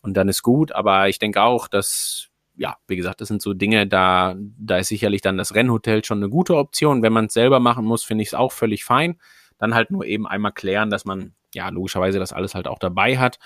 Und 0.00 0.16
dann 0.16 0.30
ist 0.30 0.42
gut, 0.42 0.72
aber 0.72 1.10
ich 1.10 1.18
denke 1.18 1.42
auch, 1.42 1.68
dass 1.68 2.31
ja, 2.54 2.76
wie 2.86 2.96
gesagt, 2.96 3.20
das 3.20 3.28
sind 3.28 3.42
so 3.42 3.54
Dinge, 3.54 3.86
da, 3.86 4.34
da 4.36 4.78
ist 4.78 4.88
sicherlich 4.88 5.20
dann 5.20 5.38
das 5.38 5.54
Rennhotel 5.54 6.04
schon 6.04 6.18
eine 6.18 6.28
gute 6.28 6.56
Option. 6.56 7.02
Wenn 7.02 7.12
man 7.12 7.26
es 7.26 7.32
selber 7.32 7.60
machen 7.60 7.84
muss, 7.84 8.04
finde 8.04 8.22
ich 8.22 8.28
es 8.28 8.34
auch 8.34 8.52
völlig 8.52 8.84
fein. 8.84 9.18
Dann 9.58 9.74
halt 9.74 9.90
nur 9.90 10.04
eben 10.04 10.26
einmal 10.26 10.52
klären, 10.52 10.90
dass 10.90 11.04
man 11.04 11.34
ja 11.54 11.68
logischerweise 11.68 12.18
das 12.18 12.32
alles 12.32 12.54
halt 12.54 12.66
auch 12.66 12.78
dabei 12.78 13.18
hat 13.18 13.38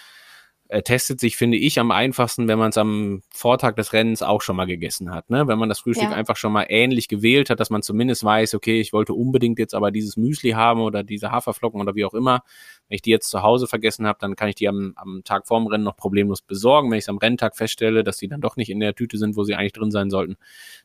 äh, 0.69 0.83
testet 0.83 1.21
sich, 1.21 1.37
finde 1.37 1.57
ich, 1.57 1.79
am 1.79 1.91
einfachsten, 1.91 2.49
wenn 2.49 2.59
man 2.59 2.71
es 2.71 2.79
am 2.79 3.23
Vortag 3.33 3.77
des 3.77 3.93
Rennens 3.93 4.23
auch 4.23 4.43
schon 4.43 4.57
mal 4.57 4.67
gegessen 4.67 5.11
hat. 5.13 5.31
Ne? 5.31 5.47
Wenn 5.47 5.59
man 5.59 5.69
das 5.69 5.81
Frühstück 5.81 6.11
ja. 6.11 6.17
einfach 6.17 6.37
schon 6.37 6.53
mal 6.53 6.67
ähnlich 6.69 7.09
gewählt 7.09 7.51
hat, 7.51 7.61
dass 7.61 7.71
man 7.71 7.83
zumindest 7.83 8.25
weiß, 8.25 8.55
okay, 8.55 8.81
ich 8.81 8.93
wollte 8.93 9.15
unbedingt 9.15 9.59
jetzt 9.59 9.75
aber 9.75 9.91
dieses 9.91 10.17
Müsli 10.17 10.51
haben 10.51 10.81
oder 10.81 11.05
diese 11.05 11.31
Haferflocken 11.31 11.81
oder 11.81 11.95
wie 11.95 12.05
auch 12.05 12.15
immer. 12.15 12.43
Wenn 12.89 12.97
ich 12.97 13.03
die 13.03 13.11
jetzt 13.11 13.31
zu 13.31 13.43
Hause 13.43 13.67
vergessen 13.67 14.07
habe, 14.07 14.19
dann 14.21 14.37
kann 14.37 14.49
ich 14.49 14.55
die 14.55 14.69
am, 14.69 14.93
am 14.97 15.23
Tag 15.25 15.47
vorm 15.47 15.67
Rennen 15.67 15.85
noch 15.85 15.97
problemlos 15.97 16.41
besorgen. 16.41 16.91
Wenn 16.91 16.99
ich 16.99 17.05
es 17.05 17.09
am 17.09 17.19
Renntag 17.19 17.57
feststelle, 17.57 18.05
dass 18.05 18.17
die 18.17 18.29
dann 18.29 18.41
doch 18.41 18.57
nicht 18.57 18.71
in 18.71 18.81
der 18.81 18.95
Tüte 18.95 19.19
sind, 19.19 19.37
wo 19.37 19.45
sie 19.45 19.55
eigentlich 19.55 19.73
drin 19.73 19.91
sein 19.91 20.11
sollten, 20.11 20.37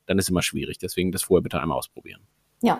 dann 0.07 0.17
ist 0.17 0.29
immer 0.29 0.41
schwierig. 0.41 0.77
Deswegen 0.79 1.11
das 1.11 1.23
vorher 1.23 1.43
bitte 1.43 1.61
einmal 1.61 1.77
ausprobieren. 1.77 2.21
Ja, 2.61 2.79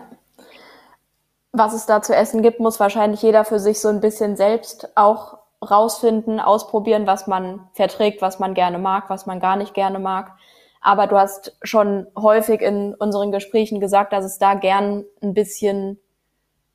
was 1.51 1.73
es 1.73 1.85
da 1.85 2.01
zu 2.01 2.15
essen 2.15 2.41
gibt, 2.41 2.59
muss 2.59 2.79
wahrscheinlich 2.79 3.21
jeder 3.21 3.43
für 3.43 3.59
sich 3.59 3.79
so 3.79 3.89
ein 3.89 3.99
bisschen 3.99 4.37
selbst 4.37 4.95
auch 4.95 5.39
rausfinden, 5.69 6.39
ausprobieren, 6.39 7.05
was 7.05 7.27
man 7.27 7.67
verträgt, 7.73 8.21
was 8.21 8.39
man 8.39 8.53
gerne 8.53 8.79
mag, 8.79 9.09
was 9.09 9.25
man 9.25 9.39
gar 9.39 9.57
nicht 9.57 9.73
gerne 9.73 9.99
mag. 9.99 10.31
Aber 10.79 11.07
du 11.07 11.17
hast 11.17 11.55
schon 11.61 12.07
häufig 12.17 12.61
in 12.61 12.95
unseren 12.95 13.31
Gesprächen 13.31 13.79
gesagt, 13.79 14.13
dass 14.13 14.25
es 14.25 14.39
da 14.39 14.55
gern 14.55 15.05
ein 15.21 15.33
bisschen 15.33 15.99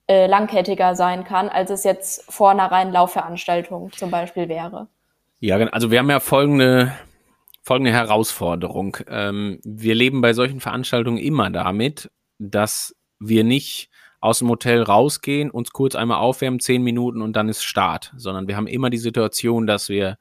äh, 0.09 0.27
langkettiger 0.27 0.95
sein 0.95 1.25
kann, 1.25 1.49
als 1.49 1.71
es 1.71 1.85
jetzt 1.85 2.25
vor 2.33 2.51
einer 2.51 2.71
reinen 2.71 2.93
Laufveranstaltung 2.93 3.93
zum 3.93 4.11
Beispiel 4.11 4.49
wäre. 4.49 4.89
Ja, 5.41 5.57
also 5.57 5.91
wir 5.91 5.99
haben 5.99 6.11
ja 6.11 6.21
folgende, 6.21 6.93
folgende 7.63 7.93
Herausforderung. 7.93 8.97
Ähm, 9.09 9.61
wir 9.65 9.95
leben 9.95 10.21
bei 10.21 10.33
solchen 10.33 10.61
Veranstaltungen 10.61 11.19
immer 11.19 11.51
damit, 11.51 12.11
dass 12.39 12.95
wir 13.19 13.45
nicht 13.45 13.91
aus 14.21 14.39
dem 14.39 14.49
Hotel 14.49 14.83
rausgehen, 14.83 15.51
uns 15.51 15.71
kurz 15.73 15.95
einmal 15.95 16.19
aufwärmen, 16.19 16.61
zehn 16.61 16.83
Minuten 16.83 17.21
und 17.21 17.35
dann 17.35 17.49
ist 17.49 17.65
Start, 17.65 18.13
sondern 18.17 18.49
wir 18.49 18.57
haben 18.57 18.67
immer 18.67 18.91
die 18.91 18.99
Situation, 18.99 19.67
dass 19.67 19.89
wir 19.89 20.19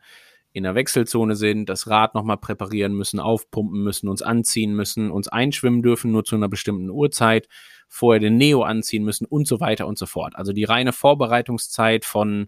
in 0.56 0.64
der 0.64 0.74
Wechselzone 0.74 1.36
sind, 1.36 1.68
das 1.68 1.90
Rad 1.90 2.16
nochmal 2.16 2.38
präparieren 2.38 2.94
müssen, 2.94 3.20
aufpumpen 3.20 3.84
müssen, 3.84 4.08
uns 4.08 4.22
anziehen 4.22 4.74
müssen, 4.74 5.12
uns 5.12 5.28
einschwimmen 5.28 5.82
dürfen, 5.82 6.14
nur 6.14 6.24
zu 6.24 6.38
einer 6.38 6.48
bestimmten 6.48 6.90
Uhrzeit, 6.90 7.50
vorher 7.90 8.22
den 8.22 8.38
Neo 8.38 8.64
anziehen 8.64 9.04
müssen 9.04 9.26
und 9.26 9.50
so 9.50 9.60
weiter 9.60 9.86
und 9.86 9.98
so 9.98 10.06
fort. 10.06 10.38
Also 10.38 10.54
die 10.54 10.64
reine 10.64 10.94
Vorbereitungszeit 10.94 12.06
von, 12.06 12.48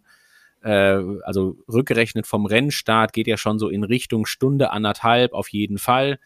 äh, 0.64 1.02
also 1.24 1.58
rückgerechnet 1.68 2.28
vom 2.28 2.46
Rennstart 2.46 3.12
geht 3.12 3.28
ja 3.28 3.36
schon 3.36 3.60
so 3.60 3.68
in 3.68 3.84
Richtung 3.84 4.26
Stunde, 4.26 4.72
anderthalb 4.72 5.34
auf 5.34 5.50
jeden 5.50 5.78
Fall, 5.78 6.18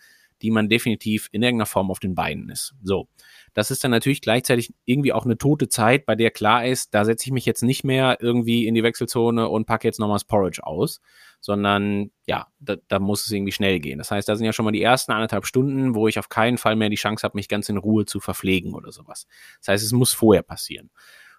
die 0.44 0.52
man 0.52 0.70
definitiv 0.70 1.30
in 1.32 1.42
irgendeiner 1.42 1.66
Form 1.66 1.90
auf 1.90 2.00
den 2.00 2.14
Beinen 2.14 2.50
ist. 2.50 2.76
So. 2.84 3.08
Das 3.54 3.72
ist 3.72 3.84
dann 3.84 3.92
natürlich 3.92 4.22
gleichzeitig 4.22 4.74
irgendwie 4.86 5.12
auch 5.14 5.26
eine 5.26 5.38
tote 5.38 5.68
Zeit, 5.68 6.06
bei 6.06 6.16
der 6.16 6.32
klar 6.32 6.66
ist, 6.66 6.94
da 6.94 7.04
setze 7.04 7.26
ich 7.26 7.32
mich 7.32 7.46
jetzt 7.46 7.64
nicht 7.64 7.84
mehr 7.84 8.18
irgendwie 8.22 8.66
in 8.66 8.76
die 8.76 8.84
Wechselzone 8.84 9.50
und 9.50 9.66
packe 9.66 9.88
jetzt 9.88 10.00
nochmal 10.00 10.16
das 10.16 10.26
Porridge 10.26 10.66
aus, 10.66 11.02
sondern 11.42 12.12
ja, 12.26 12.48
da, 12.60 12.78
da 12.88 13.00
muss 13.00 13.26
es 13.26 13.32
irgendwie 13.32 13.52
schnell 13.52 13.80
gehen. 13.80 13.98
Das 13.98 14.12
heißt, 14.12 14.30
da 14.30 14.36
sind 14.36 14.46
ja 14.46 14.54
schon 14.54 14.66
mal 14.66 14.72
die 14.72 14.82
ersten 14.82 15.12
anderthalb 15.12 15.46
Stunden, 15.46 15.96
wo 15.96 16.08
ich 16.08 16.20
auf 16.20 16.30
keinen 16.30 16.58
Fall 16.58 16.76
mehr 16.76 16.90
die 16.90 16.96
Chance 16.96 17.24
habe, 17.24 17.38
mich 17.38 17.50
ganz 17.50 17.68
in 17.68 17.78
Ruhe 17.78 18.06
zu 18.06 18.20
verpflegen 18.20 18.74
oder 18.74 18.92
sowas. 18.92 19.28
Das 19.60 19.70
heißt, 19.70 19.84
es 19.84 19.92
muss 19.92 20.14
vorher 20.14 20.44
passieren. 20.44 20.90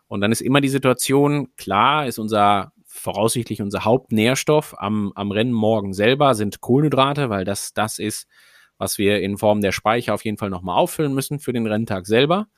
Und 0.06 0.20
dann 0.20 0.32
ist 0.32 0.42
immer 0.42 0.60
die 0.60 0.68
Situation, 0.68 1.54
klar, 1.56 2.06
ist 2.06 2.18
unser 2.18 2.72
voraussichtlich 2.92 3.62
unser 3.62 3.86
Hauptnährstoff 3.86 4.74
am, 4.76 5.12
am 5.14 5.30
Rennen 5.30 5.52
morgen 5.52 5.94
selber 5.94 6.34
sind 6.34 6.60
Kohlenhydrate, 6.60 7.30
weil 7.30 7.46
das 7.46 7.72
das 7.72 7.98
ist, 7.98 8.28
was 8.82 8.98
wir 8.98 9.20
in 9.20 9.38
Form 9.38 9.60
der 9.60 9.70
Speicher 9.70 10.12
auf 10.12 10.24
jeden 10.24 10.38
Fall 10.38 10.50
nochmal 10.50 10.76
auffüllen 10.76 11.14
müssen 11.14 11.38
für 11.38 11.52
den 11.52 11.68
Renntag 11.68 12.04
selber. 12.04 12.48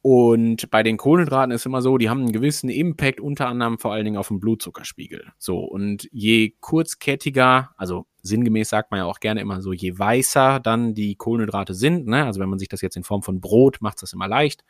Und 0.00 0.70
bei 0.70 0.82
den 0.82 0.96
Kohlenhydraten 0.96 1.50
ist 1.50 1.66
immer 1.66 1.82
so, 1.82 1.98
die 1.98 2.08
haben 2.08 2.20
einen 2.20 2.32
gewissen 2.32 2.70
Impact, 2.70 3.20
unter 3.20 3.48
anderem 3.48 3.78
vor 3.78 3.92
allen 3.92 4.06
Dingen 4.06 4.16
auf 4.16 4.28
den 4.28 4.40
Blutzuckerspiegel. 4.40 5.32
So, 5.36 5.58
und 5.58 6.08
je 6.12 6.54
kurzkettiger, 6.60 7.72
also 7.76 8.06
sinngemäß 8.22 8.70
sagt 8.70 8.90
man 8.90 8.98
ja 8.98 9.04
auch 9.04 9.20
gerne 9.20 9.42
immer 9.42 9.60
so, 9.60 9.74
je 9.74 9.98
weißer 9.98 10.60
dann 10.60 10.94
die 10.94 11.14
Kohlenhydrate 11.14 11.74
sind, 11.74 12.06
ne? 12.06 12.24
also 12.24 12.40
wenn 12.40 12.48
man 12.48 12.58
sich 12.58 12.68
das 12.68 12.80
jetzt 12.80 12.96
in 12.96 13.04
Form 13.04 13.22
von 13.22 13.42
Brot 13.42 13.82
macht, 13.82 14.00
das 14.00 14.14
immer 14.14 14.28
leicht. 14.28 14.64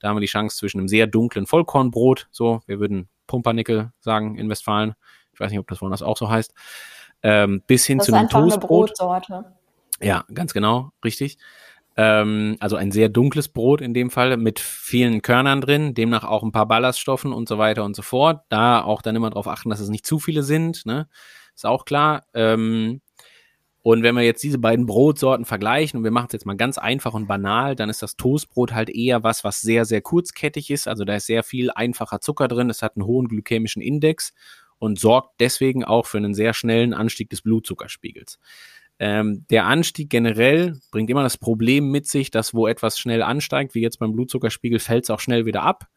Da 0.00 0.08
haben 0.08 0.16
wir 0.16 0.20
die 0.20 0.26
Chance 0.26 0.56
zwischen 0.56 0.80
einem 0.80 0.88
sehr 0.88 1.06
dunklen 1.06 1.46
Vollkornbrot, 1.46 2.26
so, 2.32 2.62
wir 2.66 2.80
würden 2.80 3.08
Pumpernickel 3.28 3.92
sagen 4.00 4.38
in 4.38 4.48
Westfalen. 4.48 4.94
Ich 5.32 5.38
weiß 5.38 5.50
nicht, 5.50 5.60
ob 5.60 5.68
das 5.68 5.80
woanders 5.80 6.02
auch 6.02 6.16
so 6.16 6.28
heißt. 6.28 6.52
Ähm, 7.22 7.62
bis 7.68 7.86
hin 7.86 7.98
das 7.98 8.08
zu 8.08 8.14
einem 8.14 8.28
Toastbrot. 8.28 8.88
Brotsorte. 8.88 9.56
Ja, 10.00 10.24
ganz 10.32 10.52
genau, 10.52 10.90
richtig. 11.04 11.38
Ähm, 11.96 12.56
also 12.60 12.76
ein 12.76 12.92
sehr 12.92 13.08
dunkles 13.08 13.48
Brot 13.48 13.80
in 13.80 13.94
dem 13.94 14.10
Fall 14.10 14.36
mit 14.36 14.60
vielen 14.60 15.22
Körnern 15.22 15.60
drin, 15.62 15.94
demnach 15.94 16.24
auch 16.24 16.42
ein 16.42 16.52
paar 16.52 16.66
Ballaststoffen 16.68 17.32
und 17.32 17.48
so 17.48 17.56
weiter 17.58 17.84
und 17.84 17.96
so 17.96 18.02
fort. 18.02 18.42
Da 18.50 18.82
auch 18.82 19.00
dann 19.02 19.16
immer 19.16 19.30
darauf 19.30 19.48
achten, 19.48 19.70
dass 19.70 19.80
es 19.80 19.88
nicht 19.88 20.04
zu 20.06 20.18
viele 20.18 20.42
sind, 20.42 20.84
ne? 20.84 21.08
Ist 21.54 21.64
auch 21.64 21.86
klar. 21.86 22.24
Ähm, 22.34 23.00
und 23.82 24.02
wenn 24.02 24.16
wir 24.16 24.22
jetzt 24.22 24.42
diese 24.42 24.58
beiden 24.58 24.84
Brotsorten 24.86 25.44
vergleichen 25.46 25.98
und 25.98 26.04
wir 26.04 26.10
machen 26.10 26.26
es 26.28 26.32
jetzt 26.34 26.46
mal 26.46 26.56
ganz 26.56 26.76
einfach 26.76 27.14
und 27.14 27.28
banal, 27.28 27.76
dann 27.76 27.88
ist 27.88 28.02
das 28.02 28.16
Toastbrot 28.16 28.74
halt 28.74 28.90
eher 28.90 29.22
was, 29.22 29.44
was 29.44 29.60
sehr, 29.60 29.84
sehr 29.84 30.02
kurzkettig 30.02 30.70
ist. 30.70 30.88
Also 30.88 31.04
da 31.04 31.14
ist 31.16 31.26
sehr 31.26 31.44
viel 31.44 31.70
einfacher 31.70 32.20
Zucker 32.20 32.48
drin. 32.48 32.68
Es 32.68 32.82
hat 32.82 32.96
einen 32.96 33.06
hohen 33.06 33.28
glykämischen 33.28 33.80
Index 33.82 34.34
und 34.78 34.98
sorgt 34.98 35.40
deswegen 35.40 35.84
auch 35.84 36.06
für 36.06 36.18
einen 36.18 36.34
sehr 36.34 36.52
schnellen 36.52 36.94
Anstieg 36.94 37.30
des 37.30 37.42
Blutzuckerspiegels. 37.42 38.40
Ähm, 38.98 39.44
der 39.50 39.66
Anstieg 39.66 40.08
generell 40.08 40.78
bringt 40.90 41.10
immer 41.10 41.22
das 41.22 41.36
Problem 41.36 41.90
mit 41.90 42.06
sich, 42.06 42.30
dass 42.30 42.54
wo 42.54 42.66
etwas 42.66 42.98
schnell 42.98 43.22
ansteigt, 43.22 43.74
wie 43.74 43.82
jetzt 43.82 43.98
beim 43.98 44.12
Blutzuckerspiegel, 44.12 44.78
fällt 44.78 45.04
es 45.04 45.10
auch 45.10 45.20
schnell 45.20 45.44
wieder 45.44 45.62
ab. 45.62 45.88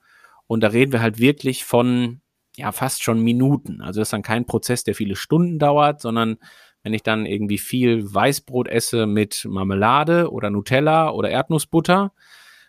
Und 0.48 0.62
da 0.62 0.68
reden 0.70 0.92
wir 0.92 1.02
halt 1.02 1.20
wirklich 1.20 1.64
von 1.64 2.22
ja 2.56 2.72
fast 2.72 3.04
schon 3.04 3.22
Minuten. 3.22 3.82
Also 3.82 4.02
das 4.02 4.10
ist 4.10 4.14
dann 4.14 4.22
kein 4.22 4.46
Prozess, 4.46 4.84
der 4.84 4.96
viele 4.96 5.16
Stunden 5.16 5.60
dauert, 5.60 6.02
sondern 6.02 6.38
wenn 6.84 6.94
ich 6.94 7.04
dann 7.04 7.26
irgendwie 7.26 7.58
viel 7.58 8.14
Weißbrot 8.14 8.68
esse 8.68 9.06
mit 9.06 9.46
Marmelade 9.46 10.32
oder 10.32 10.50
Nutella 10.50 11.10
oder 11.12 11.30
Erdnussbutter, 11.30 12.14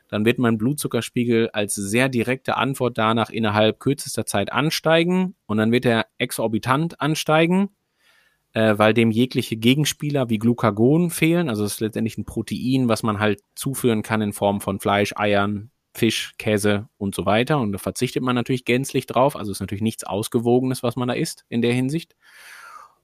dann 0.08 0.24
wird 0.24 0.38
mein 0.38 0.58
Blutzuckerspiegel 0.58 1.50
als 1.50 1.74
sehr 1.74 2.08
direkte 2.08 2.56
Antwort 2.56 2.98
danach 2.98 3.30
innerhalb 3.30 3.78
kürzester 3.78 4.26
Zeit 4.26 4.52
ansteigen 4.52 5.36
und 5.46 5.58
dann 5.58 5.70
wird 5.70 5.86
er 5.86 6.06
exorbitant 6.18 7.00
ansteigen 7.00 7.70
äh, 8.52 8.76
weil 8.78 8.94
dem 8.94 9.10
jegliche 9.10 9.56
Gegenspieler 9.56 10.28
wie 10.28 10.38
Glucagon 10.38 11.10
fehlen. 11.10 11.48
Also 11.48 11.64
es 11.64 11.74
ist 11.74 11.80
letztendlich 11.80 12.18
ein 12.18 12.24
Protein, 12.24 12.88
was 12.88 13.02
man 13.02 13.20
halt 13.20 13.40
zuführen 13.54 14.02
kann 14.02 14.22
in 14.22 14.32
Form 14.32 14.60
von 14.60 14.80
Fleisch, 14.80 15.12
Eiern, 15.16 15.70
Fisch, 15.94 16.32
Käse 16.38 16.88
und 16.98 17.14
so 17.14 17.26
weiter. 17.26 17.58
Und 17.58 17.72
da 17.72 17.78
verzichtet 17.78 18.22
man 18.22 18.34
natürlich 18.34 18.64
gänzlich 18.64 19.06
drauf. 19.06 19.36
Also 19.36 19.52
ist 19.52 19.60
natürlich 19.60 19.82
nichts 19.82 20.04
Ausgewogenes, 20.04 20.82
was 20.82 20.96
man 20.96 21.08
da 21.08 21.14
isst 21.14 21.44
in 21.48 21.62
der 21.62 21.72
Hinsicht. 21.72 22.16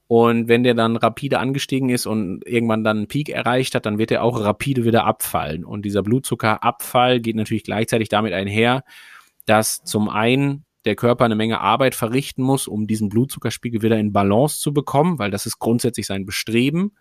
Und 0.09 0.47
wenn 0.47 0.63
der 0.63 0.75
dann 0.75 0.97
rapide 0.97 1.41
angestiegen 1.41 1.89
ist 1.89 2.07
und 2.07 2.47
irgendwann 2.47 2.85
dann 2.85 2.99
einen 2.99 3.09
Peak 3.09 3.29
erreicht 3.29 3.75
hat, 3.75 3.87
dann 3.87 3.99
wird 3.99 4.13
er 4.13 4.23
auch 4.23 4.41
rapide 4.41 4.85
wieder 4.85 5.05
abfallen. 5.05 5.65
Und 5.65 5.85
dieser 5.85 6.03
Blutzuckerabfall 6.03 7.21
geht 7.21 7.35
natürlich 7.35 7.65
gleichzeitig 7.65 8.09
damit 8.09 8.33
einher, 8.33 8.85
dass 9.47 9.83
zum 9.83 10.09
einen 10.09 10.66
der 10.87 10.97
Körper 10.97 11.25
eine 11.25 11.37
Menge 11.37 11.61
Arbeit 11.61 11.95
verrichten 11.95 12.43
muss, 12.43 12.67
um 12.69 12.87
diesen 12.87 13.09
Blutzuckerspiegel 13.09 13.83
wieder 13.83 13.99
in 13.99 14.13
Balance 14.13 14.61
zu 14.61 14.73
bekommen, 14.73 15.19
weil 15.19 15.31
das 15.31 15.47
ist 15.47 15.59
grundsätzlich 15.59 16.07
sein 16.07 16.25
Bestreben. 16.25 16.97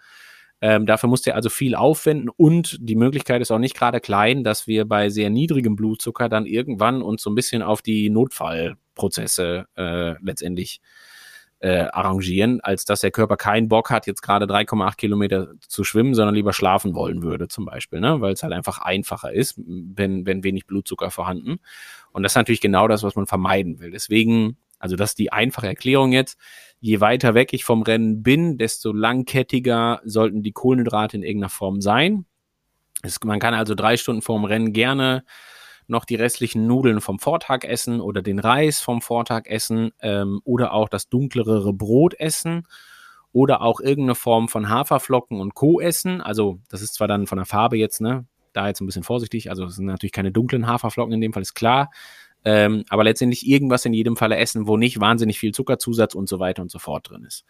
Ähm, 0.61 0.85
dafür 0.85 1.09
muss 1.09 1.21
der 1.21 1.35
also 1.35 1.49
viel 1.49 1.75
aufwenden 1.75 2.29
und 2.29 2.77
die 2.79 2.95
Möglichkeit 2.95 3.41
ist 3.41 3.51
auch 3.51 3.59
nicht 3.59 3.75
gerade 3.75 3.99
klein, 3.99 4.43
dass 4.43 4.67
wir 4.67 4.85
bei 4.85 5.09
sehr 5.09 5.29
niedrigem 5.29 5.75
Blutzucker 5.75 6.29
dann 6.29 6.45
irgendwann 6.45 7.01
uns 7.01 7.21
so 7.23 7.29
ein 7.29 7.35
bisschen 7.35 7.61
auf 7.61 7.81
die 7.81 8.09
Notfallprozesse 8.09 9.65
äh, 9.75 10.15
letztendlich 10.23 10.79
äh, 10.81 11.24
arrangieren, 11.67 12.59
als 12.61 12.85
dass 12.85 12.99
der 12.99 13.11
Körper 13.11 13.37
keinen 13.37 13.69
Bock 13.69 13.89
hat, 13.89 14.07
jetzt 14.07 14.21
gerade 14.21 14.45
3,8 14.45 14.97
Kilometer 14.97 15.53
zu 15.67 15.83
schwimmen, 15.83 16.13
sondern 16.13 16.35
lieber 16.35 16.53
schlafen 16.53 16.93
wollen 16.93 17.23
würde, 17.23 17.47
zum 17.47 17.65
Beispiel, 17.65 17.99
ne? 17.99 18.21
weil 18.21 18.33
es 18.33 18.43
halt 18.43 18.53
einfach 18.53 18.79
einfacher 18.79 19.31
ist, 19.31 19.57
wenn, 19.57 20.25
wenn 20.25 20.43
wenig 20.43 20.67
Blutzucker 20.67 21.11
vorhanden. 21.11 21.59
Und 22.11 22.23
das 22.23 22.33
ist 22.33 22.37
natürlich 22.37 22.61
genau 22.61 22.87
das, 22.87 23.03
was 23.03 23.15
man 23.15 23.25
vermeiden 23.25 23.79
will. 23.79 23.91
Deswegen, 23.91 24.57
also 24.79 24.95
das 24.95 25.11
ist 25.11 25.19
die 25.19 25.31
einfache 25.31 25.67
Erklärung 25.67 26.11
jetzt. 26.11 26.37
Je 26.79 26.99
weiter 26.99 27.33
weg 27.33 27.53
ich 27.53 27.63
vom 27.63 27.81
Rennen 27.81 28.21
bin, 28.21 28.57
desto 28.57 28.91
langkettiger 28.91 30.01
sollten 30.03 30.43
die 30.43 30.51
Kohlenhydrate 30.51 31.17
in 31.17 31.23
irgendeiner 31.23 31.49
Form 31.49 31.81
sein. 31.81 32.25
Es, 33.01 33.19
man 33.23 33.39
kann 33.39 33.53
also 33.53 33.75
drei 33.75 33.97
Stunden 33.97 34.21
vorm 34.21 34.45
Rennen 34.45 34.73
gerne 34.73 35.23
noch 35.87 36.05
die 36.05 36.15
restlichen 36.15 36.67
Nudeln 36.67 37.01
vom 37.01 37.19
Vortag 37.19 37.63
essen 37.63 38.01
oder 38.01 38.21
den 38.21 38.39
Reis 38.39 38.79
vom 38.79 39.01
Vortag 39.01 39.45
essen 39.45 39.91
ähm, 40.01 40.41
oder 40.43 40.73
auch 40.73 40.89
das 40.89 41.09
dunklere 41.09 41.73
Brot 41.73 42.13
essen 42.19 42.67
oder 43.31 43.61
auch 43.61 43.79
irgendeine 43.79 44.15
Form 44.15 44.47
von 44.47 44.69
Haferflocken 44.69 45.39
und 45.39 45.55
Co. 45.55 45.81
essen. 45.81 46.21
Also 46.21 46.59
das 46.69 46.81
ist 46.81 46.93
zwar 46.93 47.07
dann 47.07 47.27
von 47.27 47.37
der 47.37 47.45
Farbe 47.45 47.77
jetzt, 47.77 48.01
ne, 48.01 48.25
da 48.53 48.67
jetzt 48.67 48.81
ein 48.81 48.85
bisschen 48.85 49.03
vorsichtig, 49.03 49.49
also 49.49 49.65
es 49.65 49.75
sind 49.75 49.85
natürlich 49.85 50.13
keine 50.13 50.31
dunklen 50.31 50.67
Haferflocken 50.67 51.13
in 51.13 51.21
dem 51.21 51.33
Fall, 51.33 51.41
ist 51.41 51.53
klar. 51.53 51.91
Ähm, 52.45 52.85
aber 52.89 53.03
letztendlich 53.03 53.47
irgendwas 53.47 53.85
in 53.85 53.93
jedem 53.93 54.15
Falle 54.15 54.37
essen, 54.37 54.67
wo 54.67 54.77
nicht 54.77 54.99
wahnsinnig 54.99 55.39
viel 55.39 55.51
Zuckerzusatz 55.51 56.13
und 56.13 56.29
so 56.29 56.39
weiter 56.39 56.61
und 56.61 56.71
so 56.71 56.79
fort 56.79 57.09
drin 57.09 57.25
ist. 57.25 57.43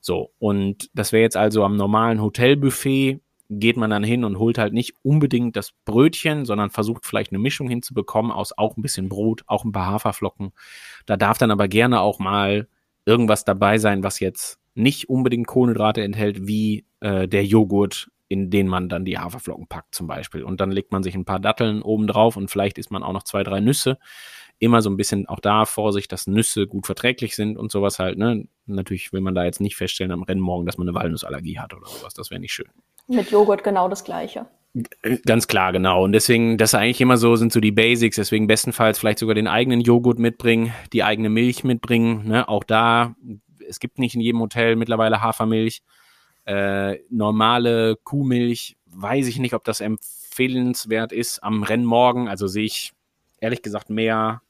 So, 0.00 0.32
und 0.38 0.90
das 0.92 1.12
wäre 1.12 1.22
jetzt 1.22 1.36
also 1.36 1.64
am 1.64 1.76
normalen 1.76 2.20
Hotelbuffet 2.20 3.20
geht 3.50 3.76
man 3.76 3.90
dann 3.90 4.04
hin 4.04 4.24
und 4.24 4.38
holt 4.38 4.58
halt 4.58 4.72
nicht 4.72 4.94
unbedingt 5.02 5.56
das 5.56 5.72
Brötchen, 5.84 6.44
sondern 6.44 6.70
versucht 6.70 7.04
vielleicht 7.04 7.32
eine 7.32 7.40
Mischung 7.40 7.68
hinzubekommen 7.68 8.30
aus 8.30 8.56
auch 8.56 8.76
ein 8.76 8.82
bisschen 8.82 9.08
Brot, 9.08 9.42
auch 9.46 9.64
ein 9.64 9.72
paar 9.72 9.86
Haferflocken. 9.86 10.52
Da 11.04 11.16
darf 11.16 11.36
dann 11.36 11.50
aber 11.50 11.66
gerne 11.66 12.00
auch 12.00 12.20
mal 12.20 12.68
irgendwas 13.04 13.44
dabei 13.44 13.78
sein, 13.78 14.04
was 14.04 14.20
jetzt 14.20 14.60
nicht 14.74 15.08
unbedingt 15.08 15.48
Kohlenhydrate 15.48 16.02
enthält, 16.02 16.46
wie 16.46 16.86
äh, 17.00 17.26
der 17.26 17.44
Joghurt, 17.44 18.08
in 18.28 18.50
den 18.50 18.68
man 18.68 18.88
dann 18.88 19.04
die 19.04 19.18
Haferflocken 19.18 19.66
packt 19.66 19.96
zum 19.96 20.06
Beispiel. 20.06 20.44
Und 20.44 20.60
dann 20.60 20.70
legt 20.70 20.92
man 20.92 21.02
sich 21.02 21.16
ein 21.16 21.24
paar 21.24 21.40
Datteln 21.40 21.82
oben 21.82 22.06
drauf 22.06 22.36
und 22.36 22.48
vielleicht 22.48 22.78
isst 22.78 22.92
man 22.92 23.02
auch 23.02 23.12
noch 23.12 23.24
zwei, 23.24 23.42
drei 23.42 23.58
Nüsse. 23.58 23.98
Immer 24.60 24.80
so 24.82 24.90
ein 24.90 24.96
bisschen 24.96 25.26
auch 25.26 25.40
da 25.40 25.64
Vorsicht, 25.64 26.12
dass 26.12 26.28
Nüsse 26.28 26.68
gut 26.68 26.86
verträglich 26.86 27.34
sind 27.34 27.56
und 27.56 27.72
sowas 27.72 27.98
halt. 27.98 28.16
Ne? 28.16 28.46
Natürlich 28.66 29.12
will 29.12 29.22
man 29.22 29.34
da 29.34 29.44
jetzt 29.44 29.60
nicht 29.60 29.74
feststellen 29.74 30.12
am 30.12 30.22
Rennmorgen, 30.22 30.66
dass 30.66 30.78
man 30.78 30.88
eine 30.88 30.94
Walnussallergie 30.94 31.58
hat 31.58 31.74
oder 31.74 31.88
sowas. 31.88 32.14
Das 32.14 32.30
wäre 32.30 32.40
nicht 32.40 32.52
schön. 32.52 32.68
Mit 33.10 33.32
Joghurt 33.32 33.64
genau 33.64 33.88
das 33.88 34.04
Gleiche. 34.04 34.46
Ganz 35.26 35.48
klar, 35.48 35.72
genau. 35.72 36.04
Und 36.04 36.12
deswegen, 36.12 36.56
das 36.58 36.70
ist 36.70 36.74
eigentlich 36.76 37.00
immer 37.00 37.16
so, 37.16 37.34
sind 37.34 37.52
so 37.52 37.58
die 37.58 37.72
Basics. 37.72 38.14
Deswegen 38.14 38.46
bestenfalls 38.46 39.00
vielleicht 39.00 39.18
sogar 39.18 39.34
den 39.34 39.48
eigenen 39.48 39.80
Joghurt 39.80 40.20
mitbringen, 40.20 40.72
die 40.92 41.02
eigene 41.02 41.28
Milch 41.28 41.64
mitbringen. 41.64 42.28
Ne? 42.28 42.48
Auch 42.48 42.62
da, 42.62 43.16
es 43.68 43.80
gibt 43.80 43.98
nicht 43.98 44.14
in 44.14 44.20
jedem 44.20 44.40
Hotel 44.40 44.76
mittlerweile 44.76 45.22
Hafermilch. 45.22 45.82
Äh, 46.44 46.98
normale 47.10 47.96
Kuhmilch, 48.04 48.76
weiß 48.86 49.26
ich 49.26 49.40
nicht, 49.40 49.54
ob 49.54 49.64
das 49.64 49.80
empfehlenswert 49.80 51.10
ist 51.10 51.42
am 51.42 51.64
Rennmorgen. 51.64 52.28
Also 52.28 52.46
sehe 52.46 52.64
ich 52.64 52.92
ehrlich 53.40 53.62
gesagt 53.62 53.90
mehr 53.90 54.40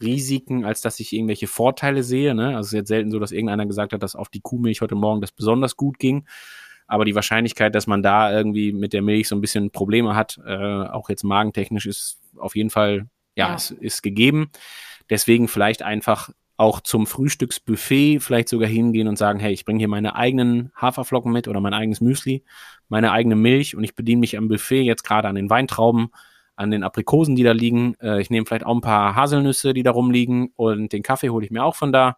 Risiken, 0.00 0.64
als 0.64 0.80
dass 0.80 0.98
ich 0.98 1.12
irgendwelche 1.12 1.46
Vorteile 1.46 2.04
sehe. 2.04 2.34
Ne? 2.34 2.56
Also 2.56 2.60
es 2.60 2.66
ist 2.68 2.72
jetzt 2.72 2.88
selten 2.88 3.10
so, 3.10 3.18
dass 3.18 3.32
irgendeiner 3.32 3.66
gesagt 3.66 3.92
hat, 3.92 4.02
dass 4.02 4.16
auf 4.16 4.30
die 4.30 4.40
Kuhmilch 4.40 4.80
heute 4.80 4.94
Morgen 4.94 5.20
das 5.20 5.32
besonders 5.32 5.76
gut 5.76 5.98
ging 5.98 6.24
aber 6.88 7.04
die 7.04 7.14
Wahrscheinlichkeit, 7.14 7.74
dass 7.74 7.86
man 7.86 8.02
da 8.02 8.32
irgendwie 8.32 8.72
mit 8.72 8.92
der 8.92 9.02
Milch 9.02 9.28
so 9.28 9.36
ein 9.36 9.40
bisschen 9.40 9.70
Probleme 9.70 10.16
hat, 10.16 10.40
äh, 10.44 10.56
auch 10.56 11.10
jetzt 11.10 11.22
magentechnisch, 11.22 11.86
ist 11.86 12.18
auf 12.36 12.56
jeden 12.56 12.70
Fall, 12.70 13.08
ja, 13.36 13.48
ja. 13.48 13.54
Ist, 13.54 13.70
ist 13.70 14.02
gegeben. 14.02 14.50
Deswegen 15.10 15.48
vielleicht 15.48 15.82
einfach 15.82 16.30
auch 16.56 16.80
zum 16.80 17.06
Frühstücksbuffet 17.06 18.20
vielleicht 18.20 18.48
sogar 18.48 18.68
hingehen 18.68 19.06
und 19.06 19.16
sagen, 19.16 19.38
hey, 19.38 19.52
ich 19.52 19.64
bringe 19.64 19.78
hier 19.78 19.88
meine 19.88 20.16
eigenen 20.16 20.72
Haferflocken 20.74 21.30
mit 21.30 21.46
oder 21.46 21.60
mein 21.60 21.74
eigenes 21.74 22.00
Müsli, 22.00 22.42
meine 22.88 23.12
eigene 23.12 23.36
Milch 23.36 23.76
und 23.76 23.84
ich 23.84 23.94
bediene 23.94 24.20
mich 24.20 24.36
am 24.36 24.48
Buffet 24.48 24.82
jetzt 24.82 25.04
gerade 25.04 25.28
an 25.28 25.36
den 25.36 25.50
Weintrauben, 25.50 26.08
an 26.56 26.70
den 26.72 26.82
Aprikosen, 26.82 27.36
die 27.36 27.44
da 27.44 27.52
liegen. 27.52 27.94
Äh, 28.00 28.20
ich 28.20 28.30
nehme 28.30 28.46
vielleicht 28.46 28.66
auch 28.66 28.74
ein 28.74 28.80
paar 28.80 29.14
Haselnüsse, 29.14 29.72
die 29.72 29.84
da 29.84 29.92
rumliegen 29.92 30.52
und 30.56 30.92
den 30.92 31.02
Kaffee 31.02 31.28
hole 31.28 31.44
ich 31.44 31.52
mir 31.52 31.62
auch 31.62 31.76
von 31.76 31.92
da 31.92 32.16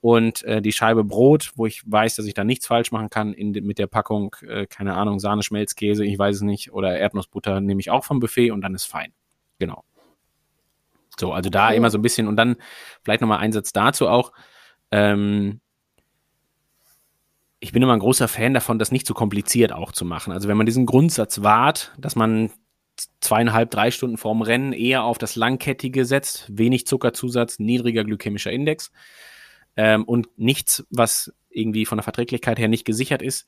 und 0.00 0.42
äh, 0.44 0.62
die 0.62 0.72
Scheibe 0.72 1.04
Brot, 1.04 1.52
wo 1.56 1.66
ich 1.66 1.82
weiß, 1.84 2.16
dass 2.16 2.26
ich 2.26 2.34
da 2.34 2.44
nichts 2.44 2.66
falsch 2.66 2.92
machen 2.92 3.10
kann 3.10 3.32
in, 3.32 3.50
mit 3.50 3.78
der 3.78 3.86
Packung, 3.88 4.34
äh, 4.46 4.66
keine 4.66 4.94
Ahnung, 4.94 5.18
Sahne, 5.18 5.42
Schmelzkäse, 5.42 6.04
ich 6.04 6.18
weiß 6.18 6.36
es 6.36 6.42
nicht, 6.42 6.72
oder 6.72 6.98
Erdnussbutter 6.98 7.60
nehme 7.60 7.80
ich 7.80 7.90
auch 7.90 8.04
vom 8.04 8.20
Buffet 8.20 8.52
und 8.52 8.60
dann 8.60 8.74
ist 8.74 8.84
fein. 8.84 9.12
Genau. 9.58 9.84
So, 11.18 11.32
also 11.32 11.50
da 11.50 11.70
immer 11.70 11.90
so 11.90 11.98
ein 11.98 12.02
bisschen 12.02 12.28
und 12.28 12.36
dann 12.36 12.56
vielleicht 13.02 13.20
nochmal 13.20 13.38
ein 13.38 13.52
Satz 13.52 13.72
dazu 13.72 14.08
auch. 14.08 14.32
Ähm, 14.92 15.60
ich 17.60 17.72
bin 17.72 17.82
immer 17.82 17.92
ein 17.92 17.98
großer 17.98 18.28
Fan 18.28 18.54
davon, 18.54 18.78
das 18.78 18.92
nicht 18.92 19.06
zu 19.06 19.14
kompliziert 19.14 19.72
auch 19.72 19.90
zu 19.90 20.04
machen. 20.04 20.32
Also 20.32 20.48
wenn 20.48 20.56
man 20.56 20.66
diesen 20.66 20.86
Grundsatz 20.86 21.42
wahrt, 21.42 21.92
dass 21.98 22.14
man 22.14 22.52
zweieinhalb, 23.20 23.70
drei 23.70 23.90
Stunden 23.90 24.16
vorm 24.16 24.42
Rennen 24.42 24.72
eher 24.72 25.02
auf 25.02 25.18
das 25.18 25.34
Langkettige 25.34 26.04
setzt, 26.04 26.46
wenig 26.48 26.86
Zuckerzusatz, 26.86 27.58
niedriger 27.58 28.04
glykämischer 28.04 28.52
Index, 28.52 28.92
ähm, 29.78 30.04
und 30.04 30.28
nichts, 30.36 30.84
was 30.90 31.32
irgendwie 31.50 31.86
von 31.86 31.98
der 31.98 32.02
Verträglichkeit 32.02 32.58
her 32.58 32.66
nicht 32.66 32.84
gesichert 32.84 33.22
ist, 33.22 33.46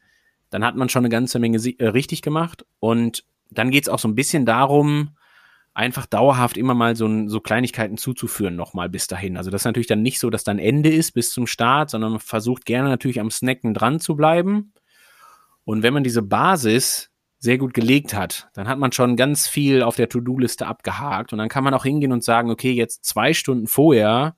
dann 0.49 0.65
hat 0.65 0.77
man 0.77 0.89
schon 0.89 1.01
eine 1.01 1.11
ganze 1.11 1.41
Menge 1.41 1.59
äh, 1.59 1.89
richtig 1.89 2.23
gemacht. 2.23 2.65
Und 2.79 3.25
dann 3.51 3.71
geht 3.71 3.83
es 3.83 3.89
auch 3.89 3.99
so 3.99 4.07
ein 4.07 4.15
bisschen 4.15 4.47
darum, 4.47 5.17
einfach 5.75 6.07
dauerhaft 6.07 6.57
immer 6.57 6.75
mal 6.75 6.95
so, 6.95 7.29
so 7.29 7.41
Kleinigkeiten 7.41 7.97
zuzuführen, 7.97 8.55
nochmal 8.55 8.89
bis 8.89 9.09
dahin. 9.09 9.37
Also 9.37 9.51
das 9.51 9.63
ist 9.63 9.67
natürlich 9.67 9.89
dann 9.89 10.03
nicht 10.03 10.21
so, 10.21 10.31
dass 10.31 10.45
dann 10.45 10.61
Ende 10.61 10.89
ist 10.89 11.13
bis 11.13 11.33
zum 11.33 11.49
Start, 11.49 11.91
sondern 11.91 12.13
man 12.13 12.21
versucht 12.21 12.65
gerne 12.65 12.89
natürlich 12.89 13.19
am 13.19 13.33
Snacken 13.33 13.75
dran 13.75 13.99
zu 13.99 14.15
bleiben. 14.15 14.73
Und 15.65 15.83
wenn 15.83 15.95
man 15.95 16.05
diese 16.05 16.23
Basis 16.23 17.11
sehr 17.39 17.59
gut 17.59 17.75
gelegt 17.75 18.15
hat, 18.15 18.49
dann 18.55 18.69
hat 18.69 18.79
man 18.79 18.93
schon 18.93 19.17
ganz 19.17 19.49
viel 19.49 19.83
auf 19.83 19.97
der 19.97 20.09
To-Do-Liste 20.09 20.67
abgehakt 20.67 21.33
und 21.33 21.41
dann 21.41 21.49
kann 21.49 21.65
man 21.65 21.75
auch 21.75 21.85
hingehen 21.85 22.13
und 22.13 22.23
sagen, 22.23 22.51
okay, 22.51 22.71
jetzt 22.71 23.05
zwei 23.05 23.35
Stunden 23.35 23.67
vorher 23.67 24.37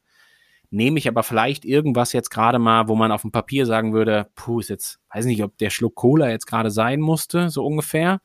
nehme 0.73 0.99
ich 0.99 1.07
aber 1.07 1.23
vielleicht 1.23 1.65
irgendwas 1.65 2.13
jetzt 2.15 2.31
gerade 2.31 2.59
mal, 2.59 2.89
wo 2.89 2.97
man 2.97 3.13
auf 3.13 3.23
dem 3.23 3.31
Papier 3.31 3.67
sagen 3.67 3.93
würde, 3.93 4.29
puh, 4.35 4.61
ist 4.61 4.71
jetzt, 4.71 4.99
weiß 5.13 5.27
nicht, 5.27 5.43
ob 5.45 5.57
der 5.59 5.71
Schluck 5.71 5.95
Cola 5.95 6.31
jetzt 6.31 6.47
gerade 6.47 6.71
sein 6.71 7.01
musste, 7.01 7.51
so 7.51 7.65
ungefähr. 7.65 8.21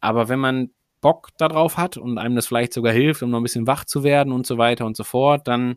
Aber 0.00 0.28
wenn 0.28 0.38
man 0.38 0.70
Bock 1.02 1.28
darauf 1.36 1.76
hat 1.76 1.98
und 1.98 2.16
einem 2.16 2.36
das 2.36 2.46
vielleicht 2.46 2.72
sogar 2.72 2.94
hilft, 2.94 3.22
um 3.22 3.30
noch 3.30 3.38
ein 3.38 3.42
bisschen 3.42 3.66
wach 3.66 3.84
zu 3.84 4.02
werden 4.02 4.32
und 4.32 4.46
so 4.46 4.56
weiter 4.56 4.86
und 4.86 4.96
so 4.96 5.04
fort, 5.04 5.46
dann 5.46 5.76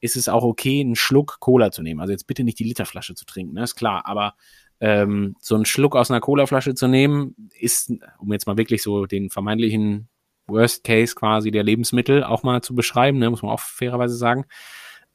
ist 0.00 0.16
es 0.16 0.28
auch 0.28 0.42
okay, 0.42 0.80
einen 0.80 0.96
Schluck 0.96 1.38
Cola 1.38 1.70
zu 1.70 1.82
nehmen. 1.82 2.00
Also 2.00 2.12
jetzt 2.12 2.26
bitte 2.26 2.42
nicht 2.42 2.58
die 2.58 2.64
Literflasche 2.64 3.14
zu 3.14 3.24
trinken, 3.24 3.54
ne? 3.54 3.62
ist 3.62 3.76
klar, 3.76 4.04
aber 4.04 4.34
ähm, 4.80 5.36
so 5.40 5.54
einen 5.54 5.64
Schluck 5.64 5.94
aus 5.94 6.10
einer 6.10 6.20
Colaflasche 6.20 6.74
zu 6.74 6.88
nehmen, 6.88 7.34
ist, 7.58 7.92
um 8.18 8.32
jetzt 8.32 8.46
mal 8.46 8.58
wirklich 8.58 8.82
so 8.82 9.06
den 9.06 9.30
vermeintlichen 9.30 10.08
Worst 10.48 10.82
Case 10.82 11.14
quasi 11.14 11.50
der 11.52 11.62
Lebensmittel 11.62 12.24
auch 12.24 12.42
mal 12.42 12.62
zu 12.62 12.74
beschreiben, 12.74 13.18
ne? 13.18 13.30
muss 13.30 13.42
man 13.42 13.52
auch 13.52 13.60
fairerweise 13.60 14.16
sagen, 14.16 14.44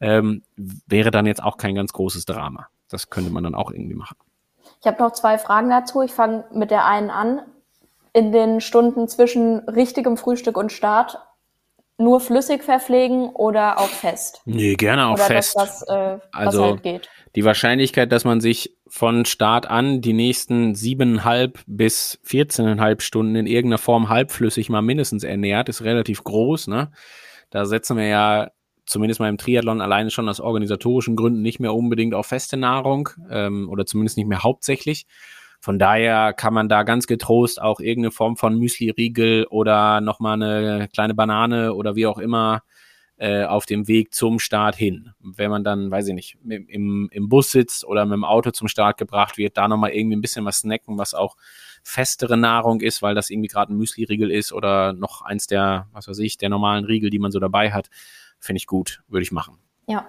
ähm, 0.01 0.43
wäre 0.55 1.11
dann 1.11 1.25
jetzt 1.25 1.41
auch 1.41 1.57
kein 1.57 1.75
ganz 1.75 1.93
großes 1.93 2.25
Drama. 2.25 2.67
Das 2.89 3.09
könnte 3.09 3.31
man 3.31 3.43
dann 3.43 3.55
auch 3.55 3.71
irgendwie 3.71 3.95
machen. 3.95 4.17
Ich 4.81 4.87
habe 4.87 5.01
noch 5.01 5.13
zwei 5.13 5.37
Fragen 5.37 5.69
dazu. 5.69 6.01
Ich 6.01 6.11
fange 6.11 6.43
mit 6.51 6.71
der 6.71 6.85
einen 6.85 7.09
an. 7.09 7.41
In 8.13 8.33
den 8.33 8.59
Stunden 8.59 9.07
zwischen 9.07 9.59
richtigem 9.69 10.17
Frühstück 10.17 10.57
und 10.57 10.71
Start 10.71 11.17
nur 12.01 12.19
flüssig 12.19 12.63
verpflegen 12.63 13.29
oder 13.29 13.79
auch 13.79 13.87
fest? 13.87 14.41
Nee, 14.45 14.73
gerne 14.73 15.07
auch 15.07 15.13
oder 15.13 15.25
fest. 15.25 15.55
Das, 15.55 15.83
was, 15.87 15.87
äh, 15.87 16.19
also 16.31 16.65
halt 16.65 16.83
geht. 16.83 17.09
die 17.35 17.45
Wahrscheinlichkeit, 17.45 18.11
dass 18.11 18.25
man 18.25 18.41
sich 18.41 18.75
von 18.87 19.23
Start 19.25 19.69
an 19.69 20.01
die 20.01 20.13
nächsten 20.13 20.75
siebeneinhalb 20.75 21.59
bis 21.67 22.19
14,5 22.25 23.01
Stunden 23.01 23.35
in 23.35 23.45
irgendeiner 23.45 23.77
Form 23.77 24.09
halbflüssig 24.09 24.69
mal 24.69 24.81
mindestens 24.81 25.23
ernährt, 25.23 25.69
ist 25.69 25.83
relativ 25.83 26.23
groß. 26.23 26.67
Ne? 26.67 26.91
Da 27.51 27.65
setzen 27.65 27.95
wir 27.95 28.07
ja 28.07 28.51
zumindest 28.91 29.19
mal 29.19 29.29
im 29.29 29.37
Triathlon 29.37 29.81
alleine 29.81 30.11
schon 30.11 30.29
aus 30.29 30.39
organisatorischen 30.39 31.15
Gründen 31.15 31.41
nicht 31.41 31.59
mehr 31.59 31.73
unbedingt 31.73 32.13
auf 32.13 32.27
feste 32.27 32.57
Nahrung 32.57 33.09
ähm, 33.29 33.69
oder 33.69 33.85
zumindest 33.85 34.17
nicht 34.17 34.27
mehr 34.27 34.43
hauptsächlich. 34.43 35.07
Von 35.59 35.79
daher 35.79 36.33
kann 36.33 36.53
man 36.53 36.69
da 36.69 36.83
ganz 36.83 37.07
getrost 37.07 37.61
auch 37.61 37.79
irgendeine 37.79 38.11
Form 38.11 38.35
von 38.35 38.57
Müsli-Riegel 38.57 39.45
oder 39.45 40.01
nochmal 40.01 40.41
eine 40.41 40.89
kleine 40.91 41.13
Banane 41.13 41.73
oder 41.73 41.95
wie 41.95 42.07
auch 42.07 42.17
immer 42.17 42.63
äh, 43.17 43.45
auf 43.45 43.65
dem 43.67 43.87
Weg 43.87 44.13
zum 44.13 44.39
Start 44.39 44.75
hin. 44.75 45.11
Wenn 45.19 45.51
man 45.51 45.63
dann, 45.63 45.91
weiß 45.91 46.07
ich 46.07 46.15
nicht, 46.15 46.37
im, 46.43 47.07
im 47.11 47.29
Bus 47.29 47.51
sitzt 47.51 47.85
oder 47.85 48.05
mit 48.05 48.13
dem 48.13 48.23
Auto 48.23 48.49
zum 48.49 48.67
Start 48.67 48.97
gebracht 48.97 49.37
wird, 49.37 49.55
da 49.55 49.67
nochmal 49.67 49.91
irgendwie 49.91 50.17
ein 50.17 50.21
bisschen 50.21 50.45
was 50.45 50.57
snacken, 50.57 50.97
was 50.97 51.13
auch 51.13 51.37
festere 51.83 52.37
Nahrung 52.37 52.81
ist, 52.81 53.01
weil 53.03 53.15
das 53.15 53.29
irgendwie 53.29 53.47
gerade 53.47 53.73
ein 53.73 53.77
Müsli-Riegel 53.77 54.31
ist 54.31 54.51
oder 54.51 54.93
noch 54.93 55.21
eins 55.21 55.45
der, 55.47 55.87
was 55.93 56.07
weiß 56.07 56.19
ich, 56.19 56.37
der 56.37 56.49
normalen 56.49 56.85
Riegel, 56.85 57.11
die 57.11 57.19
man 57.19 57.31
so 57.31 57.39
dabei 57.39 57.71
hat, 57.71 57.89
finde 58.41 58.57
ich 58.57 58.67
gut, 58.67 59.01
würde 59.07 59.23
ich 59.23 59.31
machen. 59.31 59.57
Ja. 59.87 60.05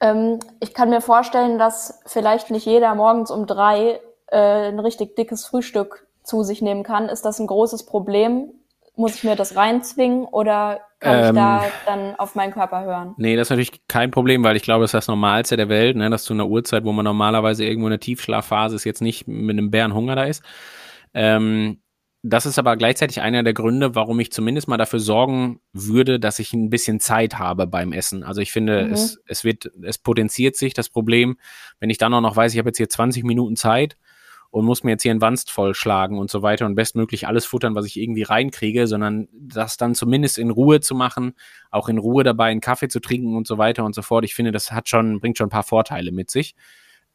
Ähm, 0.00 0.38
ich 0.60 0.72
kann 0.72 0.88
mir 0.88 1.00
vorstellen, 1.00 1.58
dass 1.58 2.00
vielleicht 2.06 2.50
nicht 2.50 2.64
jeder 2.64 2.94
morgens 2.94 3.30
um 3.30 3.46
drei 3.46 4.00
äh, 4.28 4.68
ein 4.68 4.78
richtig 4.78 5.16
dickes 5.16 5.46
Frühstück 5.46 6.06
zu 6.22 6.42
sich 6.42 6.62
nehmen 6.62 6.82
kann. 6.82 7.08
Ist 7.08 7.24
das 7.24 7.38
ein 7.38 7.46
großes 7.46 7.86
Problem? 7.86 8.52
Muss 8.96 9.16
ich 9.16 9.24
mir 9.24 9.34
das 9.34 9.56
reinzwingen 9.56 10.24
oder 10.24 10.80
kann 11.00 11.18
ähm, 11.18 11.24
ich 11.26 11.32
da 11.34 11.64
dann 11.84 12.14
auf 12.16 12.34
meinen 12.36 12.52
Körper 12.52 12.84
hören? 12.84 13.14
Nee, 13.16 13.34
das 13.36 13.48
ist 13.48 13.50
natürlich 13.50 13.86
kein 13.88 14.12
Problem, 14.12 14.44
weil 14.44 14.56
ich 14.56 14.62
glaube, 14.62 14.84
das 14.84 14.90
ist 14.90 14.94
das 14.94 15.08
Normalste 15.08 15.56
der 15.56 15.68
Welt, 15.68 15.96
ne, 15.96 16.08
dass 16.10 16.24
zu 16.24 16.32
einer 16.32 16.46
Uhrzeit, 16.46 16.84
wo 16.84 16.92
man 16.92 17.04
normalerweise 17.04 17.64
irgendwo 17.64 17.88
in 17.88 17.92
der 17.92 18.00
Tiefschlafphase 18.00 18.76
ist, 18.76 18.84
jetzt 18.84 19.02
nicht 19.02 19.26
mit 19.26 19.58
einem 19.58 19.70
Bärenhunger 19.70 20.14
da 20.14 20.24
ist. 20.24 20.44
Ähm, 21.12 21.80
das 22.26 22.46
ist 22.46 22.58
aber 22.58 22.78
gleichzeitig 22.78 23.20
einer 23.20 23.42
der 23.42 23.52
Gründe, 23.52 23.94
warum 23.94 24.18
ich 24.18 24.32
zumindest 24.32 24.66
mal 24.66 24.78
dafür 24.78 24.98
sorgen 24.98 25.60
würde, 25.74 26.18
dass 26.18 26.38
ich 26.38 26.54
ein 26.54 26.70
bisschen 26.70 26.98
Zeit 26.98 27.38
habe 27.38 27.66
beim 27.66 27.92
Essen. 27.92 28.22
Also 28.22 28.40
ich 28.40 28.50
finde, 28.50 28.86
mhm. 28.86 28.92
es, 28.92 29.20
es 29.26 29.44
wird, 29.44 29.70
es 29.82 29.98
potenziert 29.98 30.56
sich 30.56 30.72
das 30.72 30.88
Problem, 30.88 31.36
wenn 31.80 31.90
ich 31.90 31.98
dann 31.98 32.14
auch 32.14 32.22
noch 32.22 32.34
weiß, 32.34 32.54
ich 32.54 32.58
habe 32.58 32.70
jetzt 32.70 32.78
hier 32.78 32.88
20 32.88 33.24
Minuten 33.24 33.56
Zeit 33.56 33.98
und 34.48 34.64
muss 34.64 34.84
mir 34.84 34.92
jetzt 34.92 35.02
hier 35.02 35.10
einen 35.10 35.20
Wanst 35.20 35.50
vollschlagen 35.50 36.16
und 36.16 36.30
so 36.30 36.40
weiter 36.40 36.64
und 36.64 36.76
bestmöglich 36.76 37.28
alles 37.28 37.44
futtern, 37.44 37.74
was 37.74 37.84
ich 37.84 38.00
irgendwie 38.00 38.22
reinkriege, 38.22 38.86
sondern 38.86 39.28
das 39.30 39.76
dann 39.76 39.94
zumindest 39.94 40.38
in 40.38 40.48
Ruhe 40.48 40.80
zu 40.80 40.94
machen, 40.94 41.34
auch 41.70 41.90
in 41.90 41.98
Ruhe 41.98 42.24
dabei 42.24 42.46
einen 42.46 42.62
Kaffee 42.62 42.88
zu 42.88 43.00
trinken 43.00 43.36
und 43.36 43.46
so 43.46 43.58
weiter 43.58 43.84
und 43.84 43.94
so 43.94 44.00
fort. 44.00 44.24
Ich 44.24 44.34
finde, 44.34 44.50
das 44.50 44.72
hat 44.72 44.88
schon, 44.88 45.20
bringt 45.20 45.36
schon 45.36 45.48
ein 45.48 45.50
paar 45.50 45.62
Vorteile 45.62 46.10
mit 46.10 46.30
sich. 46.30 46.54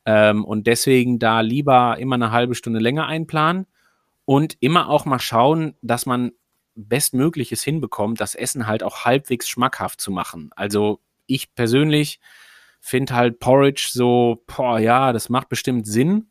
Ähm, 0.05 0.45
und 0.45 0.67
deswegen 0.67 1.17
da 1.17 1.41
lieber 1.41 1.97
immer 1.97 2.13
eine 2.13 2.29
halbe 2.29 2.53
Stunde 2.53 2.79
länger 2.79 3.07
einplanen 3.07 3.65
und 4.29 4.57
immer 4.59 4.89
auch 4.89 5.05
mal 5.05 5.17
schauen, 5.17 5.73
dass 5.81 6.05
man 6.05 6.33
Bestmögliches 6.75 7.63
hinbekommt, 7.63 8.21
das 8.21 8.35
Essen 8.35 8.67
halt 8.67 8.83
auch 8.83 9.03
halbwegs 9.03 9.49
schmackhaft 9.49 9.99
zu 9.99 10.11
machen. 10.11 10.51
Also 10.55 10.99
ich 11.25 11.55
persönlich 11.55 12.19
finde 12.79 13.15
halt 13.15 13.39
Porridge 13.39 13.89
so, 13.91 14.43
boah, 14.45 14.77
ja, 14.77 15.13
das 15.13 15.29
macht 15.29 15.49
bestimmt 15.49 15.87
Sinn 15.87 16.29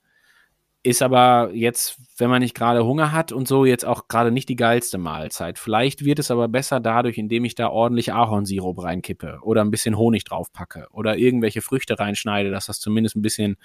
ist 0.85 1.03
aber 1.03 1.51
jetzt, 1.53 1.99
wenn 2.19 2.31
man 2.31 2.41
nicht 2.41 2.55
gerade 2.55 2.85
Hunger 2.85 3.13
hat 3.13 3.33
und 3.33 3.49
so, 3.49 3.65
jetzt 3.65 3.85
auch 3.85 4.07
gerade 4.07 4.31
nicht 4.31 4.49
die 4.49 4.57
geilste 4.57 4.97
Mahlzeit. 4.97 5.59
Vielleicht 5.59 6.05
wird 6.05 6.19
es 6.19 6.31
aber 6.31 6.49
besser 6.49 6.79
dadurch, 6.79 7.19
indem 7.19 7.45
ich 7.45 7.55
da 7.55 7.69
ordentlich 7.69 8.13
Ahornsirup 8.13 8.83
reinkippe 8.83 9.41
oder 9.43 9.63
ein 9.63 9.71
bisschen 9.73 9.99
Honig 9.99 10.25
draufpacke 10.25 10.87
oder 10.93 11.17
irgendwelche 11.17 11.63
Früchte 11.63 11.99
reinschneide, 11.99 12.51
dass 12.51 12.67
das 12.67 12.79
zumindest 12.79 13.17
ein 13.17 13.23
bisschen 13.23 13.57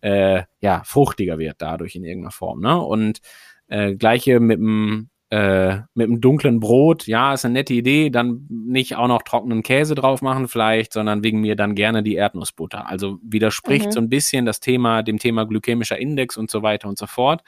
äh, 0.00 0.42
ja, 0.60 0.82
fruchtiger 0.84 1.38
wird 1.38 1.56
dadurch 1.58 1.94
in 1.94 2.04
irgendeiner 2.04 2.32
Form. 2.32 2.60
Ne? 2.60 2.80
Und 2.80 3.20
äh, 3.68 3.94
gleiche 3.94 4.40
mit 4.40 4.58
dem 4.58 5.10
äh, 5.30 5.82
mit 5.94 6.08
einem 6.08 6.20
dunklen 6.20 6.58
Brot, 6.58 7.06
ja, 7.06 7.32
ist 7.32 7.44
eine 7.44 7.54
nette 7.54 7.72
Idee, 7.72 8.10
dann 8.10 8.46
nicht 8.48 8.96
auch 8.96 9.06
noch 9.06 9.22
trockenen 9.22 9.62
Käse 9.62 9.94
drauf 9.94 10.22
machen 10.22 10.48
vielleicht, 10.48 10.92
sondern 10.92 11.22
wegen 11.22 11.40
mir 11.40 11.54
dann 11.54 11.76
gerne 11.76 12.02
die 12.02 12.16
Erdnussbutter. 12.16 12.88
Also 12.88 13.18
widerspricht 13.22 13.86
mhm. 13.86 13.92
so 13.92 14.00
ein 14.00 14.08
bisschen 14.08 14.44
das 14.44 14.58
Thema, 14.58 15.04
dem 15.04 15.18
Thema 15.18 15.46
glykämischer 15.46 15.98
Index 15.98 16.36
und 16.36 16.50
so 16.50 16.62
weiter 16.64 16.88
und 16.88 16.98
so 16.98 17.06
fort. 17.06 17.42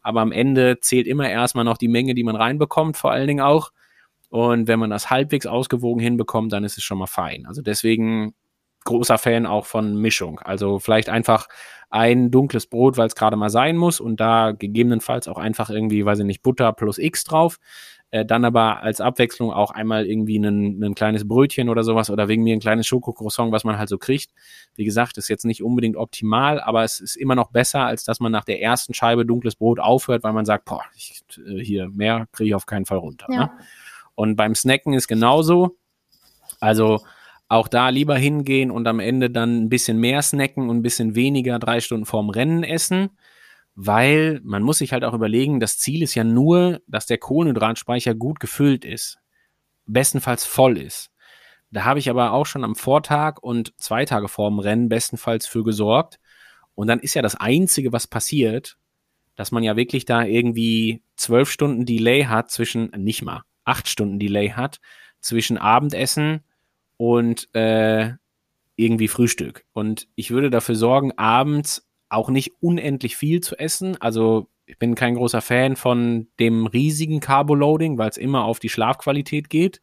Aber 0.00 0.22
am 0.22 0.32
Ende 0.32 0.80
zählt 0.80 1.06
immer 1.06 1.28
erstmal 1.28 1.66
noch 1.66 1.76
die 1.76 1.88
Menge, 1.88 2.14
die 2.14 2.24
man 2.24 2.36
reinbekommt, 2.36 2.96
vor 2.96 3.10
allen 3.12 3.26
Dingen 3.26 3.42
auch. 3.42 3.72
Und 4.30 4.66
wenn 4.66 4.78
man 4.78 4.88
das 4.88 5.10
halbwegs 5.10 5.46
ausgewogen 5.46 6.00
hinbekommt, 6.00 6.52
dann 6.52 6.64
ist 6.64 6.78
es 6.78 6.84
schon 6.84 6.98
mal 6.98 7.06
fein. 7.06 7.44
Also 7.46 7.60
deswegen 7.60 8.32
großer 8.88 9.18
Fan 9.18 9.46
auch 9.46 9.66
von 9.66 9.94
Mischung. 10.00 10.40
Also 10.40 10.78
vielleicht 10.78 11.08
einfach 11.08 11.46
ein 11.90 12.30
dunkles 12.30 12.66
Brot, 12.66 12.96
weil 12.96 13.06
es 13.06 13.14
gerade 13.14 13.36
mal 13.36 13.50
sein 13.50 13.76
muss 13.76 14.00
und 14.00 14.18
da 14.18 14.52
gegebenenfalls 14.52 15.28
auch 15.28 15.38
einfach 15.38 15.70
irgendwie, 15.70 16.04
weiß 16.04 16.18
ich 16.20 16.24
nicht, 16.24 16.42
Butter 16.42 16.72
plus 16.72 16.98
X 16.98 17.24
drauf. 17.24 17.58
Äh, 18.10 18.24
dann 18.24 18.46
aber 18.46 18.82
als 18.82 19.02
Abwechslung 19.02 19.52
auch 19.52 19.70
einmal 19.70 20.06
irgendwie 20.06 20.38
ein, 20.38 20.82
ein 20.82 20.94
kleines 20.94 21.28
Brötchen 21.28 21.68
oder 21.68 21.84
sowas 21.84 22.08
oder 22.08 22.26
wegen 22.28 22.42
mir 22.42 22.56
ein 22.56 22.60
kleines 22.60 22.86
Schokocroissant, 22.86 23.52
was 23.52 23.64
man 23.64 23.78
halt 23.78 23.90
so 23.90 23.98
kriegt. 23.98 24.30
Wie 24.74 24.84
gesagt, 24.84 25.18
ist 25.18 25.28
jetzt 25.28 25.44
nicht 25.44 25.62
unbedingt 25.62 25.96
optimal, 25.96 26.60
aber 26.60 26.84
es 26.84 27.00
ist 27.00 27.16
immer 27.16 27.34
noch 27.34 27.50
besser, 27.50 27.84
als 27.84 28.04
dass 28.04 28.20
man 28.20 28.32
nach 28.32 28.44
der 28.44 28.62
ersten 28.62 28.94
Scheibe 28.94 29.26
dunkles 29.26 29.56
Brot 29.56 29.78
aufhört, 29.78 30.22
weil 30.24 30.32
man 30.32 30.46
sagt, 30.46 30.64
boah, 30.64 30.82
ich, 30.96 31.22
äh, 31.46 31.62
hier 31.62 31.90
mehr 31.90 32.26
kriege 32.32 32.48
ich 32.48 32.54
auf 32.54 32.64
keinen 32.64 32.86
Fall 32.86 32.98
runter. 32.98 33.26
Ja. 33.30 33.38
Ne? 33.38 33.50
Und 34.14 34.36
beim 34.36 34.54
Snacken 34.54 34.94
ist 34.94 35.06
genauso. 35.06 35.76
Also 36.60 37.00
auch 37.48 37.68
da 37.68 37.88
lieber 37.88 38.16
hingehen 38.16 38.70
und 38.70 38.86
am 38.86 39.00
Ende 39.00 39.30
dann 39.30 39.64
ein 39.64 39.68
bisschen 39.68 39.98
mehr 39.98 40.22
snacken 40.22 40.68
und 40.68 40.78
ein 40.78 40.82
bisschen 40.82 41.14
weniger 41.14 41.58
drei 41.58 41.80
Stunden 41.80 42.04
vorm 42.04 42.28
Rennen 42.30 42.62
essen, 42.62 43.10
weil 43.74 44.40
man 44.44 44.62
muss 44.62 44.78
sich 44.78 44.92
halt 44.92 45.04
auch 45.04 45.14
überlegen, 45.14 45.60
das 45.60 45.78
Ziel 45.78 46.02
ist 46.02 46.14
ja 46.14 46.24
nur, 46.24 46.80
dass 46.86 47.06
der 47.06 47.18
Kohlenhydratspeicher 47.18 48.14
gut 48.14 48.38
gefüllt 48.40 48.84
ist, 48.84 49.18
bestenfalls 49.86 50.44
voll 50.44 50.76
ist. 50.76 51.10
Da 51.70 51.84
habe 51.84 51.98
ich 51.98 52.10
aber 52.10 52.32
auch 52.32 52.46
schon 52.46 52.64
am 52.64 52.76
Vortag 52.76 53.38
und 53.40 53.72
zwei 53.78 54.04
Tage 54.04 54.28
vorm 54.28 54.58
Rennen 54.58 54.88
bestenfalls 54.88 55.46
für 55.46 55.64
gesorgt. 55.64 56.18
Und 56.74 56.86
dann 56.86 57.00
ist 57.00 57.14
ja 57.14 57.22
das 57.22 57.34
Einzige, 57.34 57.92
was 57.92 58.06
passiert, 58.06 58.78
dass 59.36 59.52
man 59.52 59.62
ja 59.62 59.76
wirklich 59.76 60.04
da 60.04 60.24
irgendwie 60.24 61.02
zwölf 61.16 61.50
Stunden 61.50 61.84
Delay 61.84 62.24
hat 62.24 62.50
zwischen, 62.50 62.90
nicht 62.96 63.22
mal, 63.22 63.42
acht 63.64 63.88
Stunden 63.88 64.18
Delay 64.18 64.50
hat 64.50 64.80
zwischen 65.20 65.58
Abendessen 65.58 66.42
und 66.98 67.54
äh, 67.54 68.12
irgendwie 68.76 69.08
Frühstück. 69.08 69.64
Und 69.72 70.06
ich 70.14 70.30
würde 70.30 70.50
dafür 70.50 70.74
sorgen, 70.74 71.12
abends 71.16 71.88
auch 72.10 72.28
nicht 72.28 72.52
unendlich 72.60 73.16
viel 73.16 73.40
zu 73.40 73.58
essen. 73.58 73.96
Also 74.00 74.48
ich 74.66 74.78
bin 74.78 74.94
kein 74.94 75.14
großer 75.14 75.40
Fan 75.40 75.76
von 75.76 76.28
dem 76.38 76.66
riesigen 76.66 77.20
Carboloading, 77.20 77.96
weil 77.96 78.10
es 78.10 78.18
immer 78.18 78.44
auf 78.44 78.58
die 78.58 78.68
Schlafqualität 78.68 79.48
geht. 79.48 79.80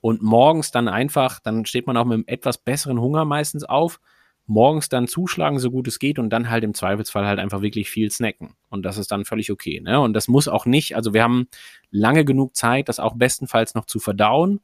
Und 0.00 0.22
morgens 0.22 0.70
dann 0.70 0.88
einfach, 0.88 1.40
dann 1.40 1.66
steht 1.66 1.86
man 1.86 1.96
auch 1.96 2.04
mit 2.04 2.14
einem 2.14 2.24
etwas 2.26 2.58
besseren 2.58 3.00
Hunger 3.00 3.24
meistens 3.24 3.64
auf. 3.64 3.98
Morgens 4.46 4.88
dann 4.88 5.08
zuschlagen, 5.08 5.58
so 5.58 5.72
gut 5.72 5.88
es 5.88 5.98
geht, 5.98 6.20
und 6.20 6.30
dann 6.30 6.48
halt 6.48 6.62
im 6.62 6.72
Zweifelsfall 6.72 7.26
halt 7.26 7.40
einfach 7.40 7.62
wirklich 7.62 7.90
viel 7.90 8.12
snacken. 8.12 8.54
Und 8.68 8.84
das 8.84 8.96
ist 8.96 9.10
dann 9.10 9.24
völlig 9.24 9.50
okay. 9.50 9.80
Ne? 9.80 10.00
Und 10.00 10.12
das 10.12 10.28
muss 10.28 10.46
auch 10.46 10.66
nicht, 10.66 10.94
also 10.94 11.12
wir 11.12 11.24
haben 11.24 11.48
lange 11.90 12.24
genug 12.24 12.54
Zeit, 12.54 12.88
das 12.88 13.00
auch 13.00 13.16
bestenfalls 13.16 13.74
noch 13.74 13.86
zu 13.86 13.98
verdauen 13.98 14.60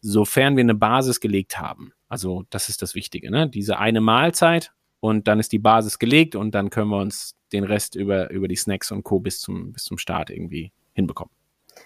sofern 0.00 0.56
wir 0.56 0.62
eine 0.62 0.74
Basis 0.74 1.20
gelegt 1.20 1.58
haben. 1.58 1.92
Also 2.08 2.44
das 2.50 2.68
ist 2.68 2.82
das 2.82 2.94
Wichtige, 2.94 3.30
ne? 3.30 3.48
Diese 3.48 3.78
eine 3.78 4.00
Mahlzeit 4.00 4.72
und 5.00 5.28
dann 5.28 5.40
ist 5.40 5.52
die 5.52 5.58
Basis 5.58 5.98
gelegt 5.98 6.36
und 6.36 6.54
dann 6.54 6.70
können 6.70 6.90
wir 6.90 6.98
uns 6.98 7.34
den 7.52 7.64
Rest 7.64 7.94
über, 7.94 8.30
über 8.30 8.48
die 8.48 8.56
Snacks 8.56 8.90
und 8.90 9.04
Co. 9.04 9.20
bis 9.20 9.40
zum, 9.40 9.72
bis 9.72 9.84
zum 9.84 9.98
Start 9.98 10.30
irgendwie 10.30 10.72
hinbekommen. 10.92 11.32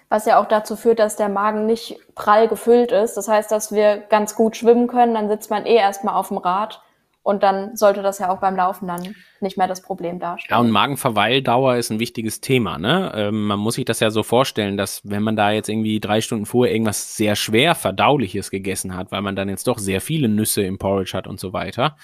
Was 0.09 0.25
ja 0.25 0.39
auch 0.39 0.47
dazu 0.47 0.75
führt, 0.75 0.99
dass 0.99 1.15
der 1.15 1.29
Magen 1.29 1.65
nicht 1.65 1.99
prall 2.15 2.47
gefüllt 2.47 2.91
ist. 2.91 3.15
Das 3.15 3.27
heißt, 3.27 3.51
dass 3.51 3.71
wir 3.71 3.97
ganz 3.97 4.35
gut 4.35 4.55
schwimmen 4.55 4.87
können. 4.87 5.13
Dann 5.13 5.29
sitzt 5.29 5.49
man 5.49 5.65
eh 5.65 5.75
erstmal 5.75 6.15
auf 6.15 6.29
dem 6.29 6.37
Rad 6.37 6.81
und 7.23 7.43
dann 7.43 7.75
sollte 7.75 8.01
das 8.01 8.19
ja 8.19 8.29
auch 8.29 8.39
beim 8.39 8.55
Laufen 8.55 8.87
dann 8.87 9.15
nicht 9.41 9.57
mehr 9.57 9.67
das 9.67 9.81
Problem 9.81 10.19
darstellen. 10.19 10.57
Ja, 10.57 10.59
und 10.59 10.71
Magenverweildauer 10.71 11.75
ist 11.75 11.91
ein 11.91 11.99
wichtiges 11.99 12.41
Thema. 12.41 12.79
Ne? 12.79 13.11
Ähm, 13.15 13.45
man 13.45 13.59
muss 13.59 13.75
sich 13.75 13.85
das 13.85 13.99
ja 13.99 14.09
so 14.09 14.23
vorstellen, 14.23 14.75
dass 14.75 15.01
wenn 15.03 15.21
man 15.21 15.35
da 15.35 15.51
jetzt 15.51 15.69
irgendwie 15.69 15.99
drei 15.99 16.21
Stunden 16.21 16.45
vorher 16.45 16.73
irgendwas 16.73 17.15
sehr 17.15 17.35
schwer 17.35 17.75
Verdauliches 17.75 18.49
gegessen 18.49 18.95
hat, 18.95 19.11
weil 19.11 19.21
man 19.21 19.35
dann 19.35 19.49
jetzt 19.49 19.67
doch 19.67 19.77
sehr 19.77 20.01
viele 20.01 20.29
Nüsse 20.29 20.63
im 20.63 20.79
Porridge 20.79 21.11
hat 21.13 21.27
und 21.27 21.39
so 21.39 21.53
weiter, 21.53 21.95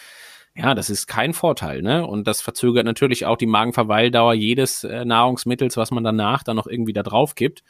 ja, 0.56 0.74
das 0.74 0.90
ist 0.90 1.08
kein 1.08 1.34
Vorteil, 1.34 1.84
ne? 1.84 2.06
Und 2.06 2.26
das 2.28 2.42
verzögert 2.42 2.86
natürlich 2.86 3.28
auch 3.28 3.38
die 3.38 3.46
Magenverweildauer 3.46 4.34
jedes 4.34 4.84
äh, 4.84 5.06
Nahrungsmittels, 5.06 5.78
was 5.78 5.92
man 5.92 6.04
danach 6.04 6.44
dann 6.44 6.56
noch 6.56 6.66
irgendwie 6.66 6.94
da 6.94 7.04
drauf 7.04 7.36
gibt. 7.36 7.64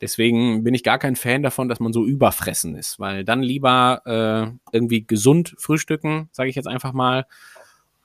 Deswegen 0.00 0.64
bin 0.64 0.74
ich 0.74 0.82
gar 0.82 0.98
kein 0.98 1.16
Fan 1.16 1.42
davon, 1.42 1.68
dass 1.68 1.80
man 1.80 1.92
so 1.92 2.06
überfressen 2.06 2.74
ist, 2.74 2.98
weil 2.98 3.24
dann 3.24 3.42
lieber 3.42 4.02
äh, 4.06 4.74
irgendwie 4.74 5.06
gesund 5.06 5.54
frühstücken, 5.58 6.28
sage 6.32 6.48
ich 6.48 6.56
jetzt 6.56 6.68
einfach 6.68 6.92
mal, 6.92 7.26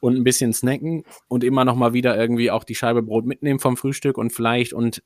und 0.02 0.16
ein 0.16 0.24
bisschen 0.24 0.54
snacken 0.54 1.04
und 1.28 1.44
immer 1.44 1.66
noch 1.66 1.76
mal 1.76 1.94
wieder 1.94 2.16
irgendwie 2.18 2.52
auch 2.52 2.64
die 2.64 2.76
Scheibe 2.76 3.02
Brot 3.02 3.26
mitnehmen 3.26 3.60
vom 3.60 3.78
Frühstück 3.78 4.18
und 4.18 4.32
vielleicht 4.32 4.74
und 4.74 5.02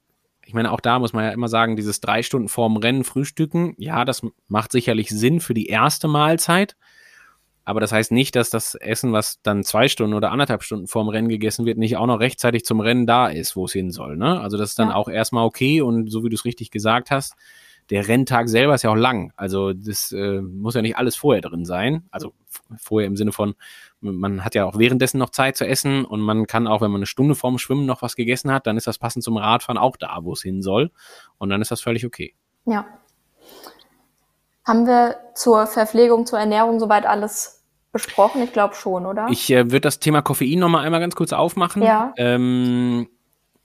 ich 0.45 0.53
meine, 0.55 0.71
auch 0.71 0.79
da 0.79 0.97
muss 0.97 1.13
man 1.13 1.25
ja 1.25 1.29
immer 1.29 1.47
sagen, 1.47 1.75
dieses 1.75 2.01
drei 2.01 2.23
Stunden 2.23 2.49
vorm 2.49 2.77
Rennen 2.77 3.03
frühstücken, 3.03 3.75
ja, 3.77 4.03
das 4.03 4.23
macht 4.47 4.71
sicherlich 4.71 5.09
Sinn 5.09 5.41
für 5.41 5.53
die 5.53 5.67
erste 5.67 6.07
Mahlzeit. 6.07 6.75
Aber 7.69 7.79
das 7.79 7.91
heißt 7.91 8.11
nicht, 8.11 8.35
dass 8.35 8.49
das 8.49 8.73
Essen, 8.73 9.13
was 9.13 9.43
dann 9.43 9.63
zwei 9.63 9.89
Stunden 9.89 10.15
oder 10.15 10.31
anderthalb 10.31 10.63
Stunden 10.63 10.87
vorm 10.87 11.07
Rennen 11.07 11.29
gegessen 11.29 11.67
wird, 11.67 11.77
nicht 11.77 11.97
auch 11.97 12.07
noch 12.07 12.19
rechtzeitig 12.19 12.65
zum 12.65 12.79
Rennen 12.79 13.05
da 13.05 13.27
ist, 13.27 13.55
wo 13.55 13.65
es 13.65 13.73
hin 13.73 13.91
soll. 13.91 14.17
Ne? 14.17 14.41
Also 14.41 14.57
das 14.57 14.71
ist 14.71 14.79
dann 14.79 14.89
ja. 14.89 14.95
auch 14.95 15.07
erstmal 15.07 15.45
okay 15.45 15.83
und 15.83 16.11
so 16.11 16.23
wie 16.23 16.29
du 16.29 16.33
es 16.33 16.45
richtig 16.45 16.71
gesagt 16.71 17.11
hast, 17.11 17.35
der 17.91 18.07
Renntag 18.07 18.49
selber 18.49 18.73
ist 18.73 18.81
ja 18.81 18.89
auch 18.89 18.95
lang. 18.95 19.33
Also 19.35 19.73
das 19.73 20.11
äh, 20.11 20.41
muss 20.41 20.73
ja 20.73 20.81
nicht 20.81 20.97
alles 20.97 21.15
vorher 21.15 21.43
drin 21.43 21.63
sein. 21.63 22.07
Also 22.09 22.33
vorher 22.75 23.05
im 23.05 23.15
Sinne 23.15 23.31
von, 23.31 23.53
man 24.01 24.43
hat 24.43 24.55
ja 24.55 24.65
auch 24.65 24.79
währenddessen 24.79 25.19
noch 25.19 25.29
Zeit 25.29 25.55
zu 25.55 25.67
essen 25.67 26.05
und 26.05 26.21
man 26.21 26.47
kann 26.47 26.65
auch, 26.65 26.81
wenn 26.81 26.89
man 26.89 27.01
eine 27.01 27.05
Stunde 27.05 27.35
vorm 27.35 27.59
Schwimmen 27.59 27.85
noch 27.85 28.01
was 28.01 28.15
gegessen 28.15 28.51
hat, 28.51 28.65
dann 28.65 28.77
ist 28.77 28.87
das 28.87 28.97
passend 28.97 29.23
zum 29.23 29.37
Radfahren 29.37 29.77
auch 29.77 29.95
da, 29.95 30.17
wo 30.23 30.33
es 30.33 30.41
hin 30.41 30.63
soll. 30.63 30.89
Und 31.37 31.51
dann 31.51 31.61
ist 31.61 31.69
das 31.69 31.81
völlig 31.81 32.03
okay. 32.03 32.33
Ja, 32.65 32.87
Haben 34.65 34.87
wir 34.87 35.17
zur 35.35 35.67
Verpflegung, 35.67 36.25
zur 36.25 36.39
Ernährung 36.39 36.79
soweit 36.79 37.05
alles 37.05 37.58
besprochen? 37.91 38.43
Ich 38.43 38.53
glaube 38.53 38.75
schon, 38.75 39.05
oder? 39.05 39.27
Ich 39.29 39.49
äh, 39.51 39.65
würde 39.71 39.81
das 39.81 39.99
Thema 39.99 40.21
Koffein 40.21 40.59
nochmal 40.59 40.85
einmal 40.85 40.99
ganz 40.99 41.15
kurz 41.15 41.33
aufmachen. 41.33 41.81
Ja. 41.81 42.13
Ähm, 42.17 43.07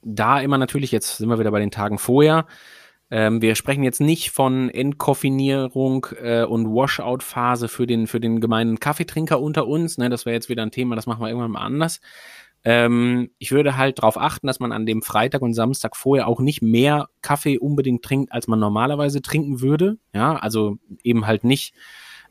da 0.03 0.41
immer 0.41 0.59
natürlich, 0.59 0.93
jetzt 0.93 1.18
sind 1.18 1.29
wir 1.29 1.39
wieder 1.39 1.51
bei 1.51 1.61
den 1.61 1.70
Tagen 1.70 1.99
vorher. 1.99 2.47
Ähm, 3.11 3.43
wir 3.43 3.55
sprechen 3.55 3.85
jetzt 3.85 4.01
nicht 4.01 4.31
von 4.31 4.70
Entkoffinierung 4.70 6.07
äh, 6.20 6.45
und 6.45 6.66
Washout-Phase 6.66 7.68
für 7.68 7.87
den, 7.87 8.07
für 8.07 8.20
den 8.20 8.41
gemeinen 8.41 8.81
Kaffeetrinker 8.81 9.41
unter 9.41 9.66
uns. 9.66 9.99
Ne? 9.99 10.09
Das 10.09 10.27
wäre 10.27 10.35
jetzt 10.35 10.49
wieder 10.49 10.62
ein 10.62 10.70
Thema, 10.70 10.97
das 10.97 11.07
machen 11.07 11.20
wir 11.20 11.29
irgendwann 11.29 11.53
mal 11.53 11.61
anders. 11.61 12.01
Ähm, 12.64 13.31
ich 13.39 13.53
würde 13.53 13.77
halt 13.77 13.99
darauf 13.99 14.18
achten, 14.18 14.47
dass 14.47 14.59
man 14.59 14.72
an 14.72 14.87
dem 14.87 15.03
Freitag 15.03 15.43
und 15.43 15.53
Samstag 15.53 15.97
vorher 15.97 16.27
auch 16.27 16.41
nicht 16.41 16.62
mehr 16.62 17.09
Kaffee 17.20 17.59
unbedingt 17.59 18.03
trinkt, 18.03 18.33
als 18.33 18.49
man 18.49 18.59
normalerweise 18.59 19.20
trinken 19.20 19.61
würde. 19.61 19.99
Ja, 20.14 20.37
also 20.37 20.79
eben 21.03 21.27
halt 21.27 21.45
nicht 21.45 21.75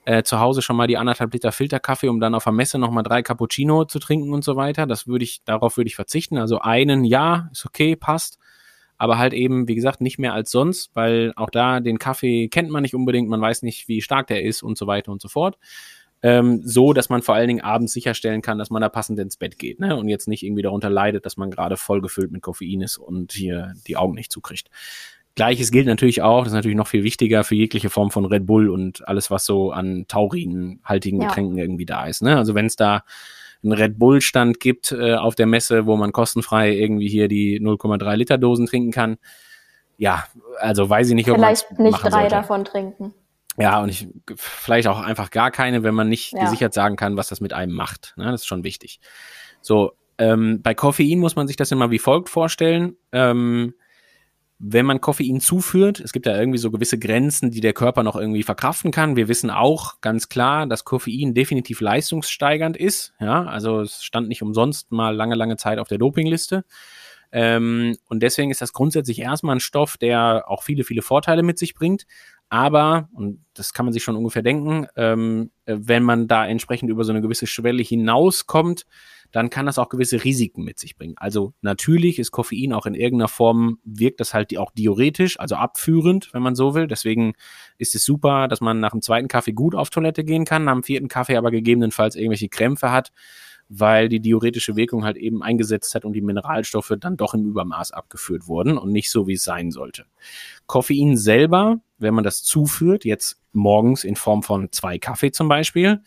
äh, 0.06 0.24
zu 0.24 0.40
Hause 0.40 0.62
schon 0.62 0.76
mal 0.76 0.88
die 0.88 0.98
anderthalb 0.98 1.34
Liter 1.34 1.52
Filterkaffee, 1.52 2.10
um 2.10 2.20
dann 2.20 2.36
auf 2.36 2.44
der 2.44 2.54
Messe 2.54 2.78
nochmal 2.78 3.04
drei 3.04 3.22
Cappuccino 3.22 3.86
zu 3.86 4.00
trinken 4.00 4.34
und 4.34 4.44
so 4.44 4.56
weiter. 4.56 4.86
Das 4.86 5.08
würde 5.08 5.24
ich, 5.24 5.44
darauf 5.46 5.78
würde 5.78 5.88
ich 5.88 5.96
verzichten. 5.96 6.38
Also 6.38 6.60
einen, 6.60 7.06
ja, 7.06 7.50
ist 7.52 7.66
okay, 7.66 7.96
passt. 7.96 8.38
Aber 8.98 9.18
halt 9.18 9.34
eben, 9.34 9.68
wie 9.68 9.76
gesagt, 9.76 10.02
nicht 10.02 10.20
mehr 10.20 10.34
als 10.34 10.52
sonst, 10.52 10.92
weil 10.94 11.34
auch 11.36 11.50
da 11.50 11.80
den 11.80 12.00
Kaffee 12.00 12.48
kennt 12.48 12.70
man 12.70 12.84
nicht 12.84 12.96
unbedingt, 12.96 13.28
man 13.28 13.42
weiß 13.42 13.64
nicht, 13.64 13.88
wie 13.88 14.02
stark 14.02 14.28
der 14.28 14.44
ist 14.44 14.62
und 14.62 14.78
so 14.78 14.88
weiter 14.88 15.12
und 15.12 15.22
so 15.22 15.28
fort. 15.28 15.58
Ähm, 16.22 16.62
so, 16.64 16.94
dass 16.94 17.10
man 17.10 17.22
vor 17.22 17.36
allen 17.36 17.50
Dingen 17.50 17.62
abends 17.62 17.92
sicherstellen 17.92 18.42
kann, 18.42 18.58
dass 18.58 18.70
man 18.70 18.82
da 18.82 18.88
passend 18.88 19.20
ins 19.20 19.36
Bett 19.36 19.60
geht, 19.60 19.82
ne? 19.82 19.98
Und 19.98 20.08
jetzt 20.08 20.30
nicht 20.30 20.44
irgendwie 20.44 20.62
darunter 20.62 20.90
leidet, 20.90 21.26
dass 21.26 21.36
man 21.36 21.52
gerade 21.52 21.76
vollgefüllt 21.76 22.32
mit 22.32 22.42
Koffein 22.42 22.80
ist 22.80 22.98
und 22.98 23.34
hier 23.34 23.74
die 23.88 23.98
Augen 23.98 24.14
nicht 24.14 24.32
zukriegt. 24.32 24.70
Gleiches 25.36 25.72
gilt 25.72 25.88
natürlich 25.88 26.22
auch, 26.22 26.40
das 26.44 26.50
ist 26.50 26.56
natürlich 26.56 26.78
noch 26.78 26.88
viel 26.88 27.04
wichtiger 27.04 27.44
für 27.44 27.56
jegliche 27.56 27.90
Form 27.90 28.12
von 28.12 28.26
Red 28.26 28.46
Bull 28.46 28.70
und 28.70 29.08
alles, 29.08 29.32
was 29.32 29.46
so 29.46 29.72
an 29.72 30.06
taurinhaltigen 30.08 31.22
Ja. 31.22 31.28
Getränken 31.28 31.58
irgendwie 31.58 31.86
da 31.86 32.06
ist. 32.06 32.22
Ne? 32.22 32.38
Also 32.38 32.54
wenn 32.54 32.68
es 32.68 32.76
da 32.76 33.04
einen 33.64 33.72
Red 33.72 33.98
Bull-Stand 33.98 34.60
gibt 34.60 34.92
äh, 34.92 35.16
auf 35.16 35.36
der 35.36 35.46
Messe, 35.48 35.86
wo 35.86 35.96
man 35.96 36.12
kostenfrei 36.12 36.74
irgendwie 36.76 37.08
hier 37.08 37.28
die 37.28 37.60
0,3 37.62 38.16
Liter 38.16 38.38
Dosen 38.38 38.66
trinken 38.68 38.92
kann, 38.92 39.18
ja, 39.98 40.26
also 40.60 40.90
weiß 40.90 41.10
ich 41.10 41.16
nicht, 41.16 41.30
ob 41.32 41.38
man's 41.40 41.64
Vielleicht 41.64 41.80
nicht 41.80 42.04
drei 42.04 42.10
sollte. 42.10 42.30
davon 42.30 42.66
trinken. 42.66 43.14
Ja, 43.58 43.82
und 43.82 43.90
ich 43.90 44.08
vielleicht 44.36 44.88
auch 44.88 45.00
einfach 45.00 45.30
gar 45.32 45.52
keine, 45.52 45.84
wenn 45.84 45.94
man 45.96 46.10
nicht 46.10 46.34
Ja. 46.34 46.40
gesichert 46.44 46.74
sagen 46.74 46.96
kann, 46.96 47.16
was 47.18 47.28
das 47.30 47.40
mit 47.42 47.54
einem 47.54 47.74
macht. 47.74 48.14
Ne? 48.18 48.26
Das 48.26 48.42
ist 48.42 48.48
schon 48.48 48.64
wichtig. 48.64 49.00
So, 49.62 49.94
ähm, 50.18 50.62
bei 50.62 50.74
Koffein 50.74 51.20
muss 51.20 51.36
man 51.36 51.48
sich 51.48 51.56
das 51.56 51.72
immer 51.72 51.90
wie 51.92 52.00
folgt 52.00 52.30
vorstellen. 52.30 52.98
Ähm, 53.12 53.76
wenn 54.60 54.86
man 54.86 55.02
Koffein 55.02 55.42
zuführt, 55.42 56.00
es 56.00 56.14
gibt 56.14 56.26
ja 56.26 56.38
irgendwie 56.38 56.60
so 56.60 56.72
gewisse 56.72 56.98
Grenzen, 56.98 57.52
die 57.52 57.62
der 57.62 57.74
Körper 57.74 58.04
noch 58.04 58.16
irgendwie 58.16 58.44
verkraften 58.44 58.92
kann. 58.92 59.16
Wir 59.16 59.28
wissen 59.28 59.50
auch 59.50 60.00
ganz 60.02 60.30
klar, 60.30 60.68
dass 60.68 60.86
Koffein 60.86 61.34
definitiv 61.34 61.82
leistungssteigernd 61.82 62.78
ist. 62.78 63.14
Ja, 63.20 63.44
also 63.44 63.82
es 63.82 64.04
stand 64.04 64.28
nicht 64.28 64.42
umsonst 64.42 64.92
mal 64.92 65.16
lange, 65.16 65.36
lange 65.36 65.58
Zeit 65.58 65.80
auf 65.80 65.88
der 65.88 65.98
Dopingliste. 65.98 66.64
Ähm, 67.32 67.98
und 68.08 68.22
deswegen 68.22 68.52
ist 68.52 68.62
das 68.62 68.74
grundsätzlich 68.74 69.20
erstmal 69.20 69.56
ein 69.56 69.60
Stoff, 69.60 69.98
der 69.98 70.44
auch 70.48 70.62
viele, 70.62 70.84
viele 70.84 71.02
Vorteile 71.02 71.42
mit 71.42 71.58
sich 71.58 71.74
bringt. 71.74 72.06
Aber, 72.54 73.10
und 73.14 73.44
das 73.56 73.74
kann 73.74 73.88
man 73.88 73.94
sich 73.94 74.04
schon 74.04 74.16
ungefähr 74.16 74.44
denken, 74.44 74.86
ähm, 74.96 75.50
äh, 75.66 75.76
wenn 75.76 76.04
man 76.04 76.28
da 76.28 76.46
entsprechend 76.46 76.92
über 76.92 77.04
so 77.04 77.12
eine 77.12 77.24
gewisse 77.24 77.48
Schwelle 77.48 77.82
hinauskommt, 77.82 78.86
dann 79.32 79.50
kann 79.50 79.66
das 79.66 79.80
auch 79.80 79.90
gewisse 79.90 80.24
Risiken 80.24 80.64
mit 80.64 80.78
sich 80.78 80.96
bringen. 80.96 81.16
Also 81.18 81.56
natürlich 81.62 82.20
ist 82.20 82.30
Koffein 82.30 82.72
auch 82.72 82.86
in 82.86 82.94
irgendeiner 82.94 83.28
Form, 83.28 83.80
wirkt 83.84 84.20
das 84.20 84.36
halt 84.36 84.56
auch 84.56 84.70
diuretisch, 84.70 85.40
also 85.40 85.56
abführend, 85.56 86.32
wenn 86.36 86.44
man 86.44 86.54
so 86.54 86.76
will. 86.76 86.86
Deswegen 86.86 87.34
ist 87.80 87.96
es 87.96 88.06
super, 88.06 88.48
dass 88.48 88.62
man 88.62 88.80
nach 88.80 88.92
dem 88.92 89.02
zweiten 89.02 89.30
Kaffee 89.30 89.54
gut 89.54 89.74
auf 89.74 89.90
Toilette 89.90 90.24
gehen 90.24 90.46
kann, 90.46 90.66
nach 90.66 90.74
dem 90.74 90.84
vierten 90.84 91.08
Kaffee 91.08 91.38
aber 91.38 91.50
gegebenenfalls 91.50 92.16
irgendwelche 92.16 92.50
Krämpfe 92.50 92.92
hat, 92.92 93.12
weil 93.76 94.08
die 94.08 94.20
diuretische 94.20 94.76
Wirkung 94.76 95.04
halt 95.04 95.18
eben 95.18 95.42
eingesetzt 95.42 95.96
hat 95.96 96.06
und 96.06 96.14
die 96.14 96.22
Mineralstoffe 96.22 96.94
dann 97.00 97.18
doch 97.18 97.34
im 97.34 97.46
Übermaß 97.46 97.92
abgeführt 97.92 98.48
wurden 98.48 98.78
und 98.78 98.92
nicht 98.92 99.10
so, 99.10 99.28
wie 99.28 99.34
es 99.34 99.44
sein 99.44 99.72
sollte. 99.72 100.06
Koffein 100.68 101.18
selber, 101.18 101.80
wenn 101.98 102.14
man 102.14 102.24
das 102.24 102.44
zuführt, 102.44 103.04
jetzt 103.04 103.42
morgens 103.52 104.04
in 104.04 104.16
Form 104.16 104.44
von 104.44 104.72
zwei 104.72 105.00
Kaffee 105.00 105.32
zum 105.32 105.48
Beispiel, 105.48 106.02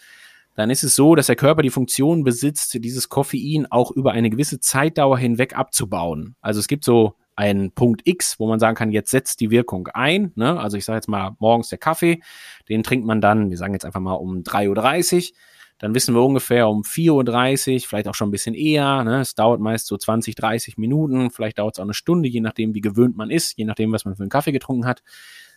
dann 0.54 0.70
ist 0.70 0.84
es 0.84 0.94
so, 0.94 1.14
dass 1.16 1.26
der 1.26 1.36
Körper 1.36 1.62
die 1.62 1.70
Funktion 1.70 2.22
besitzt, 2.22 2.72
dieses 2.74 3.08
Koffein 3.08 3.66
auch 3.70 3.90
über 3.90 4.12
eine 4.12 4.30
gewisse 4.30 4.60
Zeitdauer 4.60 5.18
hinweg 5.18 5.58
abzubauen. 5.58 6.36
Also 6.40 6.60
es 6.60 6.68
gibt 6.68 6.84
so 6.84 7.14
einen 7.34 7.72
Punkt 7.72 8.02
X, 8.04 8.38
wo 8.38 8.46
man 8.46 8.60
sagen 8.60 8.76
kann, 8.76 8.92
jetzt 8.92 9.10
setzt 9.10 9.40
die 9.40 9.50
Wirkung 9.50 9.88
ein. 9.88 10.32
Ne? 10.36 10.58
Also 10.58 10.76
ich 10.76 10.84
sage 10.84 10.98
jetzt 10.98 11.08
mal 11.08 11.36
morgens 11.40 11.68
der 11.68 11.78
Kaffee, 11.78 12.22
den 12.68 12.82
trinkt 12.82 13.06
man 13.06 13.20
dann, 13.20 13.50
wir 13.50 13.58
sagen 13.58 13.74
jetzt 13.74 13.84
einfach 13.84 14.00
mal 14.00 14.14
um 14.14 14.38
3.30 14.38 15.30
Uhr. 15.30 15.36
Dann 15.78 15.94
wissen 15.94 16.14
wir 16.14 16.22
ungefähr 16.22 16.68
um 16.68 16.82
4.30 16.82 17.74
Uhr, 17.74 17.80
vielleicht 17.80 18.08
auch 18.08 18.14
schon 18.14 18.28
ein 18.28 18.32
bisschen 18.32 18.54
eher. 18.54 19.04
Ne? 19.04 19.20
Es 19.20 19.34
dauert 19.34 19.60
meist 19.60 19.86
so 19.86 19.96
20, 19.96 20.34
30 20.34 20.78
Minuten, 20.78 21.30
vielleicht 21.30 21.58
dauert 21.58 21.74
es 21.74 21.78
auch 21.78 21.84
eine 21.84 21.94
Stunde, 21.94 22.28
je 22.28 22.40
nachdem, 22.40 22.74
wie 22.74 22.80
gewöhnt 22.80 23.16
man 23.16 23.30
ist, 23.30 23.58
je 23.58 23.64
nachdem, 23.64 23.92
was 23.92 24.04
man 24.04 24.16
für 24.16 24.22
einen 24.22 24.30
Kaffee 24.30 24.52
getrunken 24.52 24.86
hat. 24.86 25.02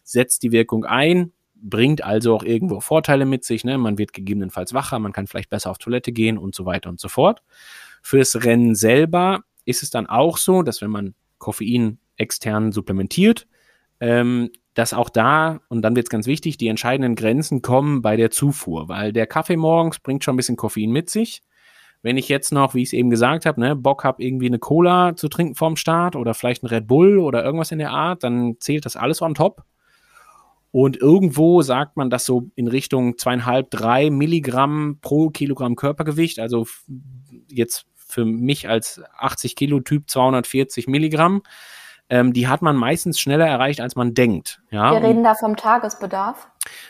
Setzt 0.03 0.43
die 0.43 0.51
Wirkung 0.51 0.85
ein, 0.85 1.31
bringt 1.55 2.03
also 2.03 2.35
auch 2.35 2.43
irgendwo 2.43 2.81
Vorteile 2.81 3.25
mit 3.25 3.45
sich. 3.45 3.63
Ne? 3.63 3.77
Man 3.77 3.97
wird 3.97 4.13
gegebenenfalls 4.13 4.73
wacher, 4.73 4.99
man 4.99 5.13
kann 5.13 5.27
vielleicht 5.27 5.49
besser 5.49 5.71
auf 5.71 5.77
Toilette 5.77 6.11
gehen 6.11 6.37
und 6.37 6.53
so 6.53 6.65
weiter 6.65 6.89
und 6.89 6.99
so 6.99 7.07
fort. 7.07 7.41
Fürs 8.01 8.43
Rennen 8.43 8.75
selber 8.75 9.41
ist 9.65 9.83
es 9.83 9.89
dann 9.89 10.07
auch 10.07 10.37
so, 10.37 10.63
dass 10.63 10.81
wenn 10.81 10.91
man 10.91 11.15
Koffein 11.37 11.99
extern 12.17 12.71
supplementiert, 12.71 13.47
ähm, 13.99 14.51
dass 14.79 14.93
auch 14.93 15.09
da, 15.09 15.59
und 15.67 15.81
dann 15.81 15.97
wird 15.97 16.05
es 16.05 16.09
ganz 16.09 16.25
wichtig, 16.25 16.55
die 16.55 16.69
entscheidenden 16.69 17.15
Grenzen 17.15 17.61
kommen 17.61 18.01
bei 18.01 18.15
der 18.15 18.31
Zufuhr, 18.31 18.87
weil 18.87 19.11
der 19.11 19.27
Kaffee 19.27 19.57
morgens 19.57 19.99
bringt 19.99 20.23
schon 20.23 20.35
ein 20.35 20.37
bisschen 20.37 20.55
Koffein 20.55 20.89
mit 20.89 21.09
sich. 21.09 21.41
Wenn 22.01 22.15
ich 22.15 22.29
jetzt 22.29 22.53
noch, 22.53 22.75
wie 22.75 22.81
ich 22.81 22.89
es 22.89 22.93
eben 22.93 23.09
gesagt 23.09 23.45
habe, 23.45 23.59
ne, 23.59 23.75
Bock 23.75 24.05
habe, 24.05 24.23
irgendwie 24.23 24.45
eine 24.45 24.57
Cola 24.57 25.17
zu 25.17 25.27
trinken 25.27 25.55
vorm 25.55 25.75
Start 25.75 26.15
oder 26.15 26.33
vielleicht 26.33 26.63
ein 26.63 26.67
Red 26.67 26.87
Bull 26.87 27.17
oder 27.17 27.43
irgendwas 27.43 27.73
in 27.73 27.79
der 27.79 27.91
Art, 27.91 28.23
dann 28.23 28.55
zählt 28.61 28.85
das 28.85 28.95
alles 28.95 29.21
on 29.21 29.33
top. 29.33 29.65
Und 30.71 30.95
irgendwo 30.95 31.61
sagt 31.61 31.97
man 31.97 32.09
das 32.09 32.23
so 32.23 32.49
in 32.55 32.69
Richtung 32.69 33.17
zweieinhalb, 33.17 33.69
drei 33.71 34.09
Milligramm 34.09 34.99
pro 35.01 35.29
Kilogramm 35.29 35.75
Körpergewicht. 35.75 36.39
Also 36.39 36.67
jetzt 37.49 37.85
für 37.97 38.23
mich 38.23 38.69
als 38.69 39.01
80 39.17 39.57
Kilo 39.57 39.81
Typ 39.81 40.09
240 40.09 40.87
Milligramm. 40.87 41.41
Ähm, 42.09 42.33
die 42.33 42.47
hat 42.47 42.61
man 42.61 42.75
meistens 42.75 43.19
schneller 43.19 43.45
erreicht, 43.47 43.81
als 43.81 43.95
man 43.95 44.13
denkt. 44.13 44.61
Ja, 44.71 44.91
Wir 44.91 45.07
reden 45.07 45.23
da 45.23 45.35
vom 45.35 45.55
Tagesbedarf. 45.55 46.47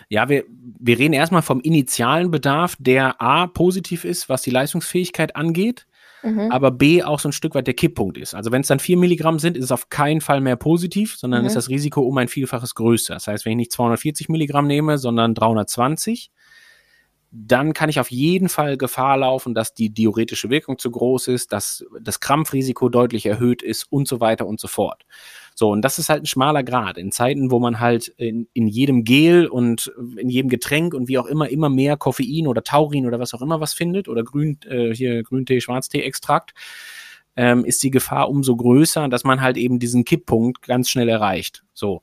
ja, 0.07 0.29
wir, 0.29 0.45
wir 0.79 0.97
reden 0.97 1.13
erstmal 1.13 1.41
vom 1.41 1.59
initialen 1.59 2.31
Bedarf, 2.31 2.75
der 2.79 3.21
A 3.21 3.47
positiv 3.47 4.05
ist, 4.05 4.29
was 4.29 4.41
die 4.43 4.51
Leistungsfähigkeit 4.51 5.35
angeht, 5.35 5.85
Mhm. 6.21 6.51
aber 6.51 6.71
B 6.71 7.01
auch 7.01 7.17
so 7.19 7.29
ein 7.29 7.31
Stück 7.33 7.55
weit 7.55 7.65
der 7.67 7.73
Kipppunkt 7.75 8.17
ist. 8.17 8.33
Also 8.35 8.51
wenn 8.51 8.59
es 8.59 8.67
dann 8.67 8.79
4 8.79 8.97
Milligramm 8.97 9.39
sind, 9.39 9.55
ist 9.55 9.63
es 9.65 9.71
auf 9.71 9.87
keinen 9.89 10.19
Fall 10.19 10.41
mehr 10.41 10.57
positiv, 10.57 11.15
sondern 11.17 11.41
Mhm. 11.43 11.47
ist 11.47 11.55
das 11.55 11.69
Risiko 11.69 12.01
um 12.01 12.17
ein 12.17 12.27
Vielfaches 12.27 12.75
größer. 12.75 13.13
Das 13.13 13.27
heißt, 13.27 13.45
wenn 13.45 13.51
ich 13.53 13.57
nicht 13.57 13.71
240 13.71 14.27
Milligramm 14.27 14.67
nehme, 14.67 14.97
sondern 14.97 15.33
320, 15.33 16.29
dann 17.31 17.73
kann 17.73 17.89
ich 17.89 17.99
auf 17.99 18.09
jeden 18.09 18.49
Fall 18.49 18.77
Gefahr 18.77 19.17
laufen, 19.17 19.53
dass 19.53 19.73
die 19.73 19.91
diuretische 19.91 20.49
Wirkung 20.49 20.79
zu 20.79 20.89
groß 20.89 21.27
ist, 21.27 21.53
dass 21.53 21.85
das 22.01 22.19
Krampfrisiko 22.19 22.89
deutlich 22.89 23.25
erhöht 23.25 23.61
ist 23.61 23.85
und 23.91 24.07
so 24.07 24.19
weiter 24.19 24.47
und 24.47 24.59
so 24.59 24.67
fort. 24.67 25.05
So, 25.53 25.69
und 25.69 25.81
das 25.81 25.99
ist 25.99 26.09
halt 26.09 26.23
ein 26.23 26.25
schmaler 26.25 26.63
Grad. 26.63 26.97
In 26.97 27.11
Zeiten, 27.11 27.51
wo 27.51 27.59
man 27.59 27.79
halt 27.79 28.07
in, 28.17 28.47
in 28.53 28.67
jedem 28.67 29.03
Gel 29.03 29.45
und 29.45 29.91
in 30.17 30.29
jedem 30.29 30.49
Getränk 30.49 30.93
und 30.93 31.07
wie 31.07 31.17
auch 31.17 31.25
immer 31.25 31.49
immer 31.49 31.69
mehr 31.69 31.97
Koffein 31.97 32.47
oder 32.47 32.63
Taurin 32.63 33.05
oder 33.05 33.19
was 33.19 33.33
auch 33.33 33.41
immer 33.41 33.59
was 33.59 33.73
findet 33.73 34.07
oder 34.07 34.23
Grün, 34.23 34.57
äh, 34.67 34.93
hier 34.95 35.21
Grüntee, 35.21 35.59
Schwarztee-Extrakt, 35.59 36.53
ähm, 37.35 37.65
ist 37.65 37.83
die 37.83 37.91
Gefahr 37.91 38.29
umso 38.29 38.55
größer, 38.55 39.07
dass 39.09 39.23
man 39.23 39.41
halt 39.41 39.57
eben 39.57 39.79
diesen 39.79 40.05
Kipppunkt 40.05 40.61
ganz 40.63 40.89
schnell 40.89 41.09
erreicht. 41.09 41.63
So. 41.73 42.01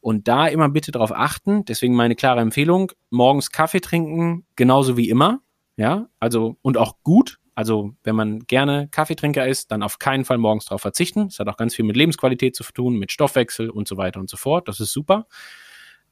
Und 0.00 0.28
da 0.28 0.46
immer 0.46 0.68
bitte 0.68 0.92
darauf 0.92 1.12
achten. 1.12 1.64
Deswegen 1.64 1.94
meine 1.94 2.14
klare 2.14 2.40
Empfehlung: 2.40 2.92
morgens 3.10 3.50
Kaffee 3.50 3.80
trinken, 3.80 4.46
genauso 4.56 4.96
wie 4.96 5.08
immer. 5.08 5.40
Ja, 5.76 6.08
also 6.18 6.56
und 6.62 6.76
auch 6.76 6.96
gut. 7.02 7.38
Also, 7.54 7.94
wenn 8.04 8.14
man 8.14 8.40
gerne 8.46 8.88
Kaffeetrinker 8.88 9.46
ist, 9.46 9.72
dann 9.72 9.82
auf 9.82 9.98
keinen 9.98 10.24
Fall 10.24 10.38
morgens 10.38 10.66
darauf 10.66 10.80
verzichten. 10.80 11.26
Das 11.26 11.40
hat 11.40 11.48
auch 11.48 11.56
ganz 11.56 11.74
viel 11.74 11.84
mit 11.84 11.96
Lebensqualität 11.96 12.54
zu 12.54 12.62
tun, 12.62 12.98
mit 13.00 13.10
Stoffwechsel 13.10 13.68
und 13.68 13.88
so 13.88 13.96
weiter 13.96 14.20
und 14.20 14.30
so 14.30 14.36
fort. 14.36 14.68
Das 14.68 14.78
ist 14.78 14.92
super. 14.92 15.26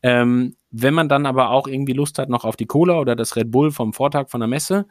Ähm, 0.03 0.57
wenn 0.71 0.93
man 0.93 1.09
dann 1.09 1.25
aber 1.25 1.51
auch 1.51 1.69
irgendwie 1.69 1.93
Lust 1.93 2.19
hat 2.19 2.29
noch 2.29 2.45
auf 2.45 2.57
die 2.57 2.67
Cola 2.67 2.99
oder 2.99 3.15
das 3.17 3.37
Red 3.37 3.51
Bull 3.51 3.71
vom 3.71 3.93
Vortag 3.93 4.29
von 4.29 4.41
der 4.41 4.49
Messe, 4.49 4.87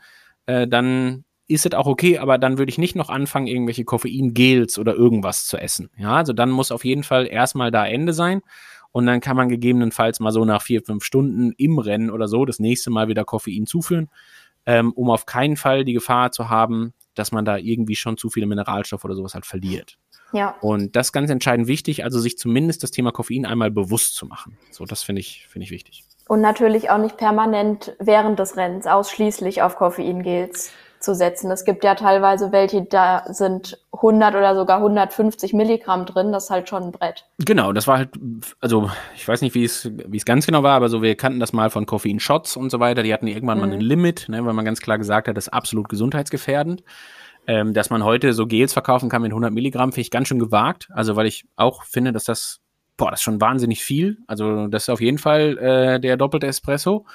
äh, 0.45 0.67
dann 0.67 1.25
ist 1.47 1.65
es 1.65 1.73
auch 1.73 1.87
okay, 1.87 2.17
aber 2.17 2.37
dann 2.37 2.57
würde 2.57 2.69
ich 2.69 2.77
nicht 2.77 2.95
noch 2.95 3.09
anfangen, 3.09 3.47
irgendwelche 3.47 3.85
Koffeingels 3.85 4.79
oder 4.79 4.95
irgendwas 4.95 5.45
zu 5.45 5.57
essen. 5.57 5.89
Ja, 5.97 6.15
also 6.15 6.33
dann 6.33 6.49
muss 6.49 6.71
auf 6.71 6.85
jeden 6.85 7.03
Fall 7.03 7.27
erstmal 7.27 7.69
da 7.69 7.85
Ende 7.85 8.13
sein. 8.13 8.41
Und 8.95 9.07
dann 9.07 9.19
kann 9.19 9.35
man 9.35 9.49
gegebenenfalls 9.49 10.21
mal 10.21 10.31
so 10.31 10.45
nach 10.45 10.61
vier, 10.61 10.81
fünf 10.81 11.03
Stunden 11.03 11.51
im 11.57 11.79
Rennen 11.79 12.09
oder 12.09 12.29
so 12.29 12.45
das 12.45 12.59
nächste 12.59 12.91
Mal 12.91 13.09
wieder 13.09 13.25
Koffein 13.25 13.65
zuführen, 13.65 14.09
ähm, 14.65 14.93
um 14.93 15.09
auf 15.09 15.25
keinen 15.25 15.57
Fall 15.57 15.83
die 15.83 15.91
Gefahr 15.91 16.31
zu 16.31 16.47
haben, 16.47 16.93
dass 17.13 17.33
man 17.33 17.43
da 17.43 17.57
irgendwie 17.57 17.97
schon 17.97 18.15
zu 18.15 18.29
viele 18.29 18.45
Mineralstoffe 18.45 19.03
oder 19.03 19.13
sowas 19.13 19.33
halt 19.33 19.45
verliert. 19.45 19.97
Ja. 20.31 20.55
Und 20.61 20.95
das 20.95 21.07
ist 21.07 21.11
ganz 21.11 21.29
entscheidend 21.29 21.67
wichtig, 21.67 22.05
also 22.05 22.21
sich 22.21 22.37
zumindest 22.37 22.83
das 22.83 22.91
Thema 22.91 23.11
Koffein 23.11 23.45
einmal 23.45 23.69
bewusst 23.69 24.15
zu 24.15 24.27
machen. 24.27 24.57
So, 24.71 24.85
das 24.85 25.03
finde 25.03 25.19
ich, 25.19 25.45
finde 25.49 25.65
ich 25.65 25.71
wichtig. 25.71 26.05
Und 26.29 26.39
natürlich 26.39 26.89
auch 26.89 26.97
nicht 26.97 27.17
permanent 27.17 27.97
während 27.99 28.39
des 28.39 28.55
Rennens 28.55 28.87
ausschließlich 28.87 29.61
auf 29.61 29.75
Koffeingels 29.75 30.71
zu 31.05 31.15
setzen. 31.15 31.49
Es 31.51 31.63
gibt 31.63 31.83
ja 31.85 31.95
teilweise 31.95 32.51
welche, 32.51 32.81
da 32.83 33.23
sind 33.29 33.79
100 33.93 34.35
oder 34.35 34.55
sogar 34.55 34.77
150 34.79 35.53
Milligramm 35.53 36.05
drin. 36.05 36.31
Das 36.33 36.45
ist 36.45 36.49
halt 36.49 36.67
schon 36.67 36.83
ein 36.83 36.91
Brett. 36.91 37.25
Genau, 37.37 37.71
das 37.71 37.87
war 37.87 37.99
halt, 37.99 38.09
also 38.59 38.89
ich 39.15 39.25
weiß 39.25 39.41
nicht, 39.41 39.55
wie 39.55 39.63
es 39.63 39.89
wie 40.07 40.17
es 40.17 40.25
ganz 40.25 40.45
genau 40.45 40.63
war, 40.63 40.75
aber 40.75 40.89
so 40.89 41.01
wir 41.01 41.15
kannten 41.15 41.39
das 41.39 41.53
mal 41.53 41.69
von 41.69 41.85
Koffeinshots 41.85 42.57
und 42.57 42.69
so 42.71 42.79
weiter. 42.81 43.03
Die 43.03 43.13
hatten 43.13 43.27
irgendwann 43.27 43.59
Mhm. 43.59 43.65
mal 43.69 43.73
ein 43.73 43.79
Limit, 43.81 44.27
ne, 44.27 44.45
weil 44.45 44.53
man 44.53 44.65
ganz 44.65 44.81
klar 44.81 44.97
gesagt 44.97 45.27
hat, 45.29 45.37
das 45.37 45.47
ist 45.47 45.53
absolut 45.53 45.87
gesundheitsgefährdend. 45.87 46.83
Ähm, 47.47 47.73
dass 47.73 47.91
man 47.91 48.03
heute 48.03 48.33
so 48.33 48.47
Gels 48.47 48.73
verkaufen 48.73 49.07
kann 49.07 49.21
mit 49.21 49.31
100 49.31 49.53
Milligramm, 49.53 49.91
finde 49.91 50.01
ich 50.01 50.09
ganz 50.11 50.27
schön 50.27 50.39
gewagt. 50.39 50.89
Also 50.91 51.15
weil 51.15 51.27
ich 51.27 51.45
auch 51.55 51.83
finde, 51.83 52.11
dass 52.11 52.23
das, 52.23 52.59
boah, 52.97 53.11
das 53.11 53.19
ist 53.19 53.23
schon 53.23 53.39
wahnsinnig 53.39 53.83
viel. 53.83 54.17
Also 54.25 54.65
das 54.67 54.83
ist 54.83 54.89
auf 54.89 54.99
jeden 54.99 55.19
Fall 55.19 55.57
äh, 55.59 55.99
der 55.99 56.17
doppelte 56.17 56.47
Espresso. 56.47 57.05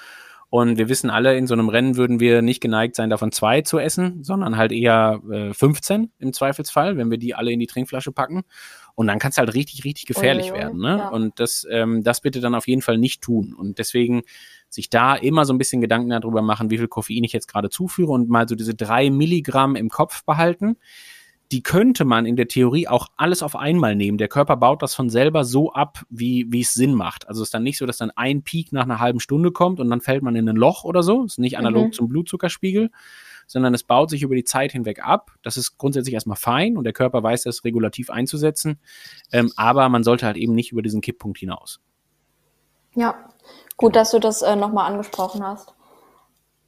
Und 0.51 0.79
wir 0.79 0.89
wissen 0.89 1.11
alle, 1.11 1.37
in 1.37 1.47
so 1.47 1.55
einem 1.55 1.69
Rennen 1.69 1.97
würden 1.97 2.19
wir 2.19 2.43
nicht 2.43 2.61
geneigt 2.61 2.97
sein, 2.97 3.09
davon 3.09 3.31
zwei 3.31 3.63
zu 3.63 3.79
essen, 3.79 4.25
sondern 4.25 4.57
halt 4.57 4.73
eher 4.73 5.21
äh, 5.31 5.55
15 5.55 6.11
im 6.19 6.33
Zweifelsfall, 6.33 6.97
wenn 6.97 7.09
wir 7.09 7.19
die 7.19 7.37
alle 7.37 7.53
in 7.53 7.61
die 7.61 7.69
Trinkflasche 7.69 8.11
packen. 8.11 8.43
Und 8.97 9.07
dann 9.07 9.21
kann 9.21 9.31
es 9.31 9.39
halt 9.39 9.55
richtig, 9.55 9.85
richtig 9.85 10.07
gefährlich 10.07 10.51
Uiuiui, 10.51 10.59
werden. 10.59 10.81
Ne? 10.81 10.99
ja. 10.99 11.09
Und 11.09 11.39
das, 11.39 11.65
ähm, 11.71 12.03
das 12.03 12.21
bitte 12.21 12.41
dann 12.41 12.57
auf 12.57 12.67
jeden 12.67 12.83
Fall 12.83 12.99
nicht 12.99 13.23
tun. 13.23 13.55
Und 13.55 13.79
deswegen 13.79 14.23
sich 14.69 14.91
da 14.91 15.15
immer 15.15 15.45
so 15.45 15.55
ein 15.55 15.59
bisschen 15.59 15.81
Gedanken 15.81 16.11
darüber 16.11 16.43
machen, 16.43 16.69
wie 16.69 16.79
viel 16.79 16.89
Koffein 16.89 17.23
ich 17.23 17.33
jetzt 17.33 17.47
gerade 17.47 17.71
zuführe 17.71 18.11
und 18.11 18.29
mal 18.29 18.49
so 18.49 18.57
diese 18.57 18.75
drei 18.75 19.09
Milligramm 19.09 19.77
im 19.77 19.89
Kopf 19.89 20.25
behalten. 20.25 20.77
Die 21.53 21.63
könnte 21.63 22.05
man 22.05 22.27
in 22.27 22.37
der 22.37 22.47
Theorie 22.47 22.87
auch 22.87 23.09
alles 23.17 23.43
auf 23.43 23.57
einmal 23.57 23.97
nehmen. 23.97 24.19
Der 24.19 24.29
Körper 24.29 24.57
baut 24.57 24.83
das 24.83 24.95
von 24.95 25.11
selber 25.11 25.45
so 25.45 25.73
ab, 25.73 26.05
wie, 26.09 26.47
wie 26.49 26.61
es 26.61 26.75
Sinn 26.75 26.95
macht. 26.95 27.29
Also 27.29 27.43
es 27.43 27.49
ist 27.49 27.55
dann 27.55 27.65
nicht 27.65 27.79
so, 27.79 27.87
dass 27.87 27.97
dann 27.99 28.13
ein 28.13 28.43
Peak 28.43 28.73
nach 28.73 28.85
einer 28.85 29.01
halben 29.01 29.19
Stunde 29.19 29.51
kommt 29.51 29.81
und 29.81 29.91
dann 29.91 30.01
fällt 30.01 30.23
man 30.23 30.37
in 30.37 30.49
ein 30.49 30.55
Loch 30.57 30.85
oder 30.85 31.03
so. 31.03 31.25
ist 31.25 31.39
nicht 31.39 31.59
analog 31.59 31.89
Mhm. 31.89 31.93
zum 31.93 32.09
Blutzuckerspiegel, 32.09 32.91
sondern 33.49 33.75
es 33.75 33.83
baut 33.83 34.11
sich 34.11 34.23
über 34.23 34.37
die 34.37 34.45
Zeit 34.45 34.71
hinweg 34.71 35.05
ab. 35.05 35.33
Das 35.43 35.57
ist 35.57 35.77
grundsätzlich 35.77 36.15
erstmal 36.15 36.37
fein 36.37 36.77
und 36.77 36.85
der 36.85 36.93
Körper 36.93 37.23
weiß 37.23 37.43
das 37.43 37.65
regulativ 37.65 38.11
einzusetzen. 38.11 38.79
Ähm, 39.33 39.51
aber 39.57 39.89
man 39.89 40.05
sollte 40.05 40.27
halt 40.27 40.37
eben 40.37 40.55
nicht 40.55 40.71
über 40.71 40.83
diesen 40.83 41.01
Kipppunkt 41.01 41.39
hinaus. 41.39 41.81
Ja, 42.95 43.17
gut, 43.77 43.97
dass 43.97 44.13
du 44.13 44.21
das 44.21 44.43
äh, 44.43 44.55
nochmal 44.55 44.91
angesprochen 44.91 45.45
hast. 45.45 45.75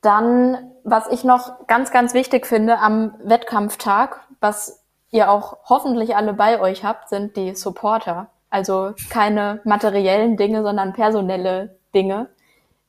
Dann, 0.00 0.56
was 0.82 1.06
ich 1.12 1.22
noch 1.22 1.68
ganz, 1.68 1.92
ganz 1.92 2.14
wichtig 2.14 2.46
finde 2.46 2.78
am 2.78 3.14
Wettkampftag, 3.22 4.26
was 4.42 4.84
ihr 5.10 5.30
auch 5.30 5.58
hoffentlich 5.68 6.16
alle 6.16 6.32
bei 6.32 6.60
euch 6.60 6.84
habt, 6.84 7.08
sind 7.08 7.36
die 7.36 7.54
Supporter. 7.54 8.30
Also 8.50 8.94
keine 9.08 9.60
materiellen 9.64 10.36
Dinge, 10.36 10.62
sondern 10.62 10.92
personelle 10.92 11.78
Dinge, 11.94 12.28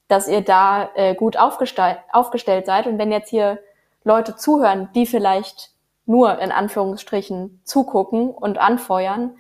dass 0.08 0.28
ihr 0.28 0.42
da 0.42 0.90
äh, 0.96 1.16
gut 1.16 1.38
aufgestell 1.38 2.00
aufgestellt 2.12 2.66
seid. 2.66 2.88
Und 2.88 2.98
wenn 2.98 3.12
jetzt 3.12 3.30
hier 3.30 3.60
Leute 4.04 4.36
zuhören, 4.36 4.90
die 4.96 5.06
vielleicht 5.06 5.72
nur 6.06 6.40
in 6.40 6.52
Anführungsstrichen 6.52 7.62
zugucken 7.64 8.30
und 8.30 8.58
anfeuern, 8.58 9.38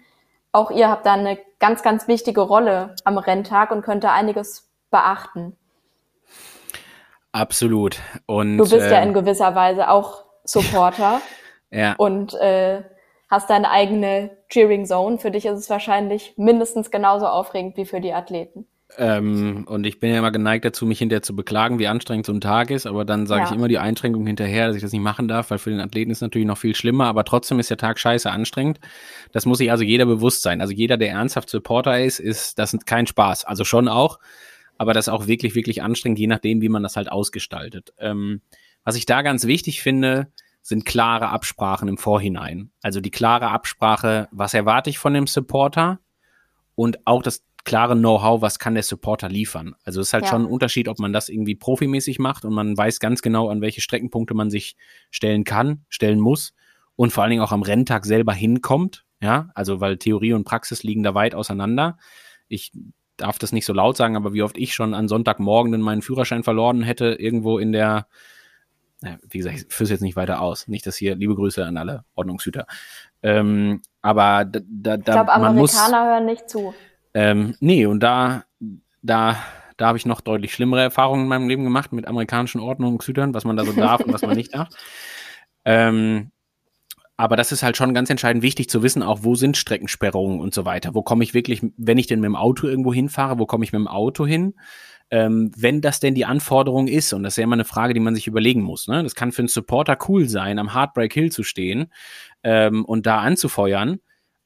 auch 0.53 0.71
ihr 0.71 0.89
habt 0.89 1.05
da 1.05 1.13
eine 1.13 1.37
ganz, 1.59 1.83
ganz 1.83 2.07
wichtige 2.07 2.41
Rolle 2.41 2.95
am 3.03 3.17
Renntag 3.17 3.71
und 3.71 3.81
könnt 3.81 4.03
da 4.03 4.13
einiges 4.13 4.69
beachten. 4.91 5.57
Absolut. 7.31 7.99
Und, 8.27 8.57
Du 8.57 8.63
bist 8.63 8.91
ja 8.91 8.99
äh, 8.99 9.03
in 9.03 9.13
gewisser 9.13 9.55
Weise 9.55 9.89
auch 9.89 10.25
Supporter 10.43 11.19
ja, 11.73 11.93
und 11.97 12.33
äh, 12.35 12.83
hast 13.29 13.49
deine 13.49 13.69
eigene 13.71 14.31
Cheering 14.49 14.85
Zone. 14.85 15.17
Für 15.17 15.31
dich 15.31 15.45
ist 15.45 15.59
es 15.59 15.69
wahrscheinlich 15.69 16.33
mindestens 16.37 16.91
genauso 16.91 17.27
aufregend 17.27 17.77
wie 17.77 17.85
für 17.85 17.99
die 17.99 18.13
Athleten. 18.13 18.67
Ähm, 18.97 19.65
und 19.67 19.85
ich 19.85 19.99
bin 19.99 20.11
ja 20.11 20.19
immer 20.19 20.31
geneigt 20.31 20.65
dazu, 20.65 20.85
mich 20.85 20.99
hinterher 20.99 21.23
zu 21.23 21.35
beklagen, 21.35 21.79
wie 21.79 21.87
anstrengend 21.87 22.27
so 22.27 22.31
ein 22.33 22.41
Tag 22.41 22.69
ist, 22.69 22.85
aber 22.85 23.05
dann 23.05 23.25
sage 23.25 23.41
Ja. 23.41 23.49
ich 23.49 23.55
immer 23.55 23.67
die 23.67 23.79
Einschränkung 23.79 24.27
hinterher, 24.27 24.67
dass 24.67 24.75
ich 24.75 24.83
das 24.83 24.91
nicht 24.91 25.01
machen 25.01 25.27
darf, 25.27 25.49
weil 25.49 25.57
für 25.57 25.71
den 25.71 25.79
Athleten 25.79 26.11
ist 26.11 26.19
es 26.19 26.21
natürlich 26.21 26.47
noch 26.47 26.59
viel 26.59 26.75
schlimmer, 26.75 27.05
aber 27.05 27.23
trotzdem 27.23 27.57
ist 27.59 27.71
der 27.71 27.77
Tag 27.77 27.97
scheiße 27.97 28.29
anstrengend. 28.29 28.79
Das 29.31 29.47
muss 29.47 29.57
sich 29.57 29.71
also 29.71 29.83
jeder 29.83 30.05
bewusst 30.05 30.43
sein. 30.43 30.61
Also 30.61 30.73
jeder, 30.73 30.97
der 30.97 31.09
ernsthaft 31.09 31.49
Supporter 31.49 31.99
ist, 32.03 32.19
ist 32.19 32.59
das 32.59 32.73
ist 32.75 32.85
kein 32.85 33.07
Spaß. 33.07 33.45
Also 33.45 33.63
schon 33.63 33.87
auch, 33.87 34.19
aber 34.77 34.93
das 34.93 35.07
ist 35.07 35.13
auch 35.13 35.25
wirklich, 35.25 35.55
wirklich 35.55 35.81
anstrengend, 35.81 36.19
je 36.19 36.27
nachdem, 36.27 36.61
wie 36.61 36.69
man 36.69 36.83
das 36.83 36.95
halt 36.95 37.11
ausgestaltet. 37.11 37.93
Ähm, 37.97 38.41
was 38.83 38.95
ich 38.95 39.07
da 39.07 39.23
ganz 39.23 39.47
wichtig 39.47 39.81
finde, 39.81 40.27
sind 40.63 40.85
klare 40.85 41.29
Absprachen 41.29 41.87
im 41.87 41.97
Vorhinein. 41.97 42.71
Also 42.81 43.01
die 43.01 43.11
klare 43.11 43.49
Absprache, 43.49 44.29
was 44.31 44.53
erwarte 44.55 44.89
ich 44.89 44.97
von 44.97 45.13
dem 45.13 45.27
Supporter 45.27 45.99
und 46.73 47.05
auch 47.05 47.21
das 47.21 47.43
klare 47.65 47.95
Know-how, 47.95 48.41
was 48.41 48.59
kann 48.59 48.73
der 48.73 48.83
Supporter 48.83 49.29
liefern. 49.29 49.75
Also 49.83 50.01
es 50.01 50.07
ist 50.07 50.13
halt 50.13 50.23
Ja. 50.23 50.31
schon 50.31 50.43
ein 50.43 50.51
Unterschied, 50.51 50.87
ob 50.87 50.99
man 50.99 51.13
das 51.13 51.29
irgendwie 51.29 51.55
profimäßig 51.55 52.17
macht 52.17 52.45
und 52.45 52.53
man 52.53 52.75
weiß 52.77 52.99
ganz 52.99 53.21
genau, 53.21 53.49
an 53.49 53.61
welche 53.61 53.81
Streckenpunkte 53.81 54.33
man 54.33 54.49
sich 54.49 54.75
stellen 55.11 55.43
kann, 55.43 55.85
stellen 55.89 56.19
muss 56.19 56.53
und 56.95 57.11
vor 57.11 57.23
allen 57.23 57.31
Dingen 57.31 57.43
auch 57.43 57.51
am 57.51 57.61
Renntag 57.61 58.05
selber 58.05 58.33
hinkommt. 58.33 59.05
Ja, 59.21 59.49
also 59.55 59.79
weil 59.79 59.97
Theorie 59.97 60.33
und 60.33 60.43
Praxis 60.43 60.83
liegen 60.83 61.03
da 61.03 61.13
weit 61.13 61.35
auseinander. 61.35 61.97
Ich 62.49 62.71
darf 63.15 63.37
das 63.39 63.51
nicht 63.53 63.65
so 63.65 63.73
laut 63.73 63.95
sagen, 63.95 64.17
aber 64.17 64.33
wie 64.33 64.41
oft 64.43 64.57
ich 64.57 64.73
schon 64.73 64.93
an 64.93 65.07
Sonntagmorgen 65.07 65.79
meinen 65.79 66.01
Führerschein 66.01 66.43
verloren 66.43 66.83
hätte, 66.83 67.13
irgendwo 67.13 67.57
in 67.59 67.71
der, 67.71 68.07
wie 69.29 69.37
gesagt, 69.37 69.55
ich 69.57 69.65
führe 69.69 69.85
es 69.85 69.89
jetzt 69.89 70.01
nicht 70.01 70.15
weiter 70.15 70.41
aus. 70.41 70.67
Nicht, 70.67 70.85
dass 70.85 70.95
hier, 70.95 71.15
liebe 71.15 71.35
Grüße 71.35 71.63
an 71.65 71.77
alle 71.77 72.05
Ordnungshüter. 72.15 72.65
Ähm, 73.21 73.81
aber 74.01 74.45
da, 74.45 74.59
da, 74.69 74.95
Ich 74.95 75.03
glaube, 75.03 75.31
man 75.39 75.55
muss, 75.55 75.75
Amerikaner 75.77 76.11
hören 76.13 76.25
nicht 76.25 76.49
zu. 76.49 76.73
ähm, 77.13 77.55
nee, 77.59 77.85
und 77.85 78.01
da, 78.01 78.43
da, 79.01 79.37
da 79.77 79.87
habe 79.87 79.97
ich 79.97 80.05
noch 80.05 80.21
deutlich 80.21 80.53
schlimmere 80.53 80.81
Erfahrungen 80.81 81.23
in 81.23 81.27
meinem 81.27 81.47
Leben 81.47 81.63
gemacht 81.63 81.93
mit 81.93 82.07
amerikanischen 82.07 82.61
Ordnungshütern, 82.61 83.33
was 83.33 83.43
man 83.45 83.57
da 83.57 83.65
so 83.65 83.73
darf 83.73 84.01
und 84.01 84.13
was 84.13 84.21
man 84.21 84.35
nicht 84.35 84.53
darf. 84.53 84.69
Ähm, 85.65 86.31
aber 87.15 87.37
das 87.37 87.53
ist 87.53 87.63
halt 87.63 87.77
schon 87.77 87.93
ganz 87.93 88.09
entscheidend 88.09 88.43
wichtig 88.43 88.69
zu 88.69 88.83
wissen, 88.83 89.03
auch 89.03 89.19
wo 89.21 89.35
sind 89.35 89.55
Streckensperrungen 89.55 90.41
und 90.41 90.53
so 90.53 90.65
weiter. 90.65 90.93
Wo 90.93 91.03
komme 91.03 91.23
ich 91.23 91.33
wirklich, 91.33 91.61
wenn 91.77 91.97
ich 91.97 92.07
denn 92.07 92.19
mit 92.19 92.25
dem 92.25 92.35
Auto 92.35 92.67
irgendwo 92.67 92.93
hinfahre, 92.93 93.39
wo 93.39 93.45
komme 93.45 93.63
ich 93.63 93.71
mit 93.71 93.79
dem 93.79 93.87
Auto 93.87 94.25
hin? 94.25 94.55
Ähm, 95.09 95.51
wenn 95.55 95.81
das 95.81 95.99
denn 95.99 96.15
die 96.15 96.25
Anforderung 96.25 96.87
ist, 96.87 97.13
und 97.13 97.23
das 97.23 97.33
ist 97.33 97.37
ja 97.37 97.43
immer 97.43 97.53
eine 97.53 97.65
Frage, 97.65 97.93
die 97.93 97.99
man 97.99 98.15
sich 98.15 98.27
überlegen 98.27 98.61
muss. 98.61 98.87
Ne? 98.87 99.03
Das 99.03 99.15
kann 99.15 99.31
für 99.31 99.43
einen 99.43 99.47
Supporter 99.47 99.97
cool 100.07 100.27
sein, 100.27 100.59
am 100.59 100.73
Heartbreak 100.73 101.13
Hill 101.13 101.31
zu 101.31 101.43
stehen 101.43 101.91
ähm, 102.43 102.83
und 102.85 103.05
da 103.05 103.19
anzufeuern. 103.19 103.99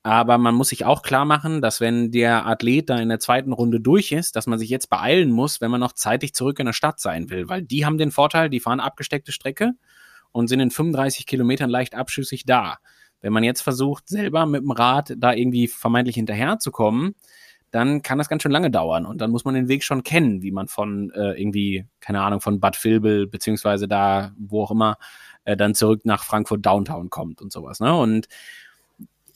Aber 0.03 0.37
man 0.37 0.55
muss 0.55 0.69
sich 0.69 0.85
auch 0.85 1.01
klar 1.01 1.25
machen, 1.25 1.61
dass 1.61 1.81
wenn 1.81 2.11
der 2.11 2.45
Athlet 2.45 2.89
da 2.89 2.97
in 2.97 3.09
der 3.09 3.19
zweiten 3.19 3.51
Runde 3.51 3.81
durch 3.81 4.13
ist, 4.13 4.37
dass 4.37 4.47
man 4.47 4.57
sich 4.57 4.69
jetzt 4.69 4.89
beeilen 4.89 5.31
muss, 5.31 5.59
wenn 5.59 5.69
man 5.69 5.81
noch 5.81 5.91
zeitig 5.91 6.33
zurück 6.33 6.59
in 6.59 6.65
der 6.65 6.73
Stadt 6.73 7.01
sein 7.01 7.29
will. 7.29 7.49
Weil 7.49 7.61
die 7.61 7.85
haben 7.85 7.97
den 7.97 8.11
Vorteil, 8.11 8.49
die 8.49 8.61
fahren 8.61 8.79
abgesteckte 8.79 9.33
Strecke 9.33 9.73
und 10.31 10.47
sind 10.47 10.61
in 10.61 10.71
35 10.71 11.25
Kilometern 11.25 11.69
leicht 11.69 11.93
abschüssig 11.93 12.45
da. 12.45 12.77
Wenn 13.19 13.33
man 13.33 13.43
jetzt 13.43 13.61
versucht, 13.61 14.07
selber 14.07 14.45
mit 14.45 14.61
dem 14.61 14.71
Rad 14.71 15.13
da 15.17 15.33
irgendwie 15.33 15.67
vermeintlich 15.67 16.15
hinterherzukommen, 16.15 17.15
dann 17.77 18.01
kann 18.01 18.17
das 18.17 18.27
ganz 18.27 18.41
schön 18.41 18.51
lange 18.51 18.71
dauern. 18.71 19.05
Und 19.05 19.21
dann 19.21 19.29
muss 19.29 19.45
man 19.45 19.53
den 19.53 19.67
Weg 19.67 19.83
schon 19.83 20.01
kennen, 20.01 20.41
wie 20.41 20.49
man 20.49 20.67
von 20.67 21.11
äh, 21.11 21.39
irgendwie, 21.39 21.85
keine 21.99 22.21
Ahnung, 22.21 22.41
von 22.41 22.59
Bad 22.59 22.83
Vilbel, 22.83 23.27
beziehungsweise 23.27 23.87
da, 23.87 24.31
wo 24.35 24.63
auch 24.63 24.71
immer, 24.71 24.97
äh, 25.45 25.55
dann 25.55 25.75
zurück 25.75 26.01
nach 26.03 26.23
Frankfurt 26.23 26.65
Downtown 26.65 27.11
kommt 27.11 27.39
und 27.39 27.51
sowas. 27.51 27.79
Ne? 27.79 27.95
Und 27.95 28.27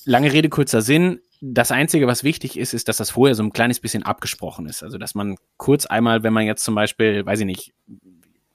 lange 0.06 0.34
Rede, 0.34 0.50
kurzer 0.50 0.82
Sinn. 0.82 1.20
Das 1.40 1.72
Einzige, 1.72 2.08
was 2.08 2.24
wichtig 2.24 2.58
ist, 2.58 2.74
ist, 2.74 2.88
dass 2.88 2.98
das 2.98 3.12
vorher 3.12 3.36
so 3.36 3.44
ein 3.44 3.54
kleines 3.54 3.80
bisschen 3.80 4.02
abgesprochen 4.02 4.66
ist. 4.66 4.82
Also, 4.82 4.98
dass 4.98 5.14
man 5.14 5.36
kurz 5.58 5.86
einmal, 5.86 6.24
wenn 6.24 6.34
man 6.34 6.46
jetzt 6.46 6.64
zum 6.64 6.74
Beispiel, 6.74 7.24
weiß 7.24 7.42
ich 7.42 7.46
nicht, 7.46 7.74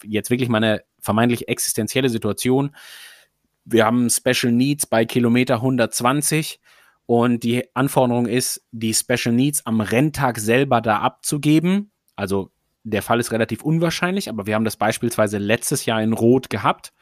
jetzt 0.03 0.31
wirklich 0.31 0.49
mal 0.49 0.59
eine 0.59 0.83
vermeintlich 0.99 1.47
existenzielle 1.47 2.09
Situation, 2.09 2.75
wir 3.65 3.85
haben 3.85 4.11
Special 4.11 4.53
Needs 4.53 4.87
bei 4.87 5.05
Kilometer 5.05 5.57
120 5.57 6.59
und 7.07 7.45
die 7.45 7.65
Anforderung 7.75 8.27
ist, 8.27 8.67
die 8.73 8.93
Special 8.93 9.35
Needs 9.35 9.65
am 9.65 9.81
Renntag 9.81 10.39
selber 10.39 10.81
da 10.81 10.99
abzugeben. 10.99 11.93
Also 12.17 12.51
der 12.83 13.03
Fall 13.03 13.21
ist 13.21 13.33
relativ 13.33 13.63
unwahrscheinlich, 13.63 14.29
aber 14.29 14.47
wir 14.47 14.55
haben 14.55 14.65
das 14.65 14.77
beispielsweise 14.77 15.39
letztes 15.39 15.87
Jahr 15.87 16.03
in 16.03 16.13
Rot 16.13 16.51
gehabt. 16.51 16.93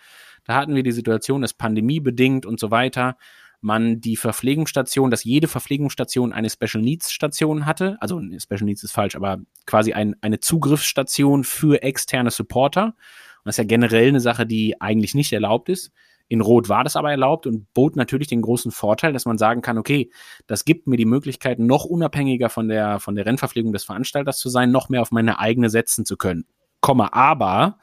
Da 0.44 0.54
hatten 0.56 0.74
wir 0.74 0.82
die 0.82 0.92
Situation, 0.92 1.42
dass 1.42 1.54
pandemiebedingt 1.54 2.44
und 2.44 2.60
so 2.60 2.70
weiter 2.70 3.16
man 3.62 3.98
die 4.02 4.16
Verpflegungsstation, 4.16 5.10
dass 5.10 5.24
jede 5.24 5.48
Verpflegungsstation 5.48 6.34
eine 6.34 6.50
Special 6.50 6.82
Needs 6.82 7.10
Station 7.10 7.64
hatte. 7.64 7.96
Also 8.00 8.20
Special 8.38 8.64
Needs 8.64 8.84
ist 8.84 8.92
falsch, 8.92 9.16
aber 9.16 9.38
quasi 9.64 9.94
ein, 9.94 10.16
eine 10.20 10.38
Zugriffsstation 10.38 11.44
für 11.44 11.82
externe 11.82 12.30
Supporter. 12.30 12.88
Und 12.88 13.46
das 13.46 13.54
ist 13.54 13.58
ja 13.58 13.64
generell 13.64 14.08
eine 14.08 14.20
Sache, 14.20 14.44
die 14.44 14.78
eigentlich 14.82 15.14
nicht 15.14 15.32
erlaubt 15.32 15.70
ist. 15.70 15.92
In 16.28 16.40
Rot 16.40 16.68
war 16.68 16.84
das 16.84 16.96
aber 16.96 17.10
erlaubt 17.10 17.46
und 17.46 17.72
bot 17.74 17.96
natürlich 17.96 18.28
den 18.28 18.42
großen 18.42 18.70
Vorteil, 18.70 19.12
dass 19.12 19.26
man 19.26 19.38
sagen 19.38 19.62
kann, 19.62 19.78
okay, 19.78 20.10
das 20.46 20.64
gibt 20.64 20.86
mir 20.86 20.96
die 20.96 21.04
Möglichkeit, 21.04 21.58
noch 21.58 21.84
unabhängiger 21.84 22.48
von 22.48 22.68
der, 22.68 22.98
von 22.98 23.14
der 23.14 23.26
Rennverpflegung 23.26 23.72
des 23.72 23.84
Veranstalters 23.84 24.38
zu 24.38 24.48
sein, 24.48 24.70
noch 24.70 24.88
mehr 24.88 25.02
auf 25.02 25.10
meine 25.10 25.38
eigene 25.38 25.68
setzen 25.70 26.04
zu 26.04 26.16
können. 26.16 26.46
Komma, 26.80 27.10
aber 27.12 27.78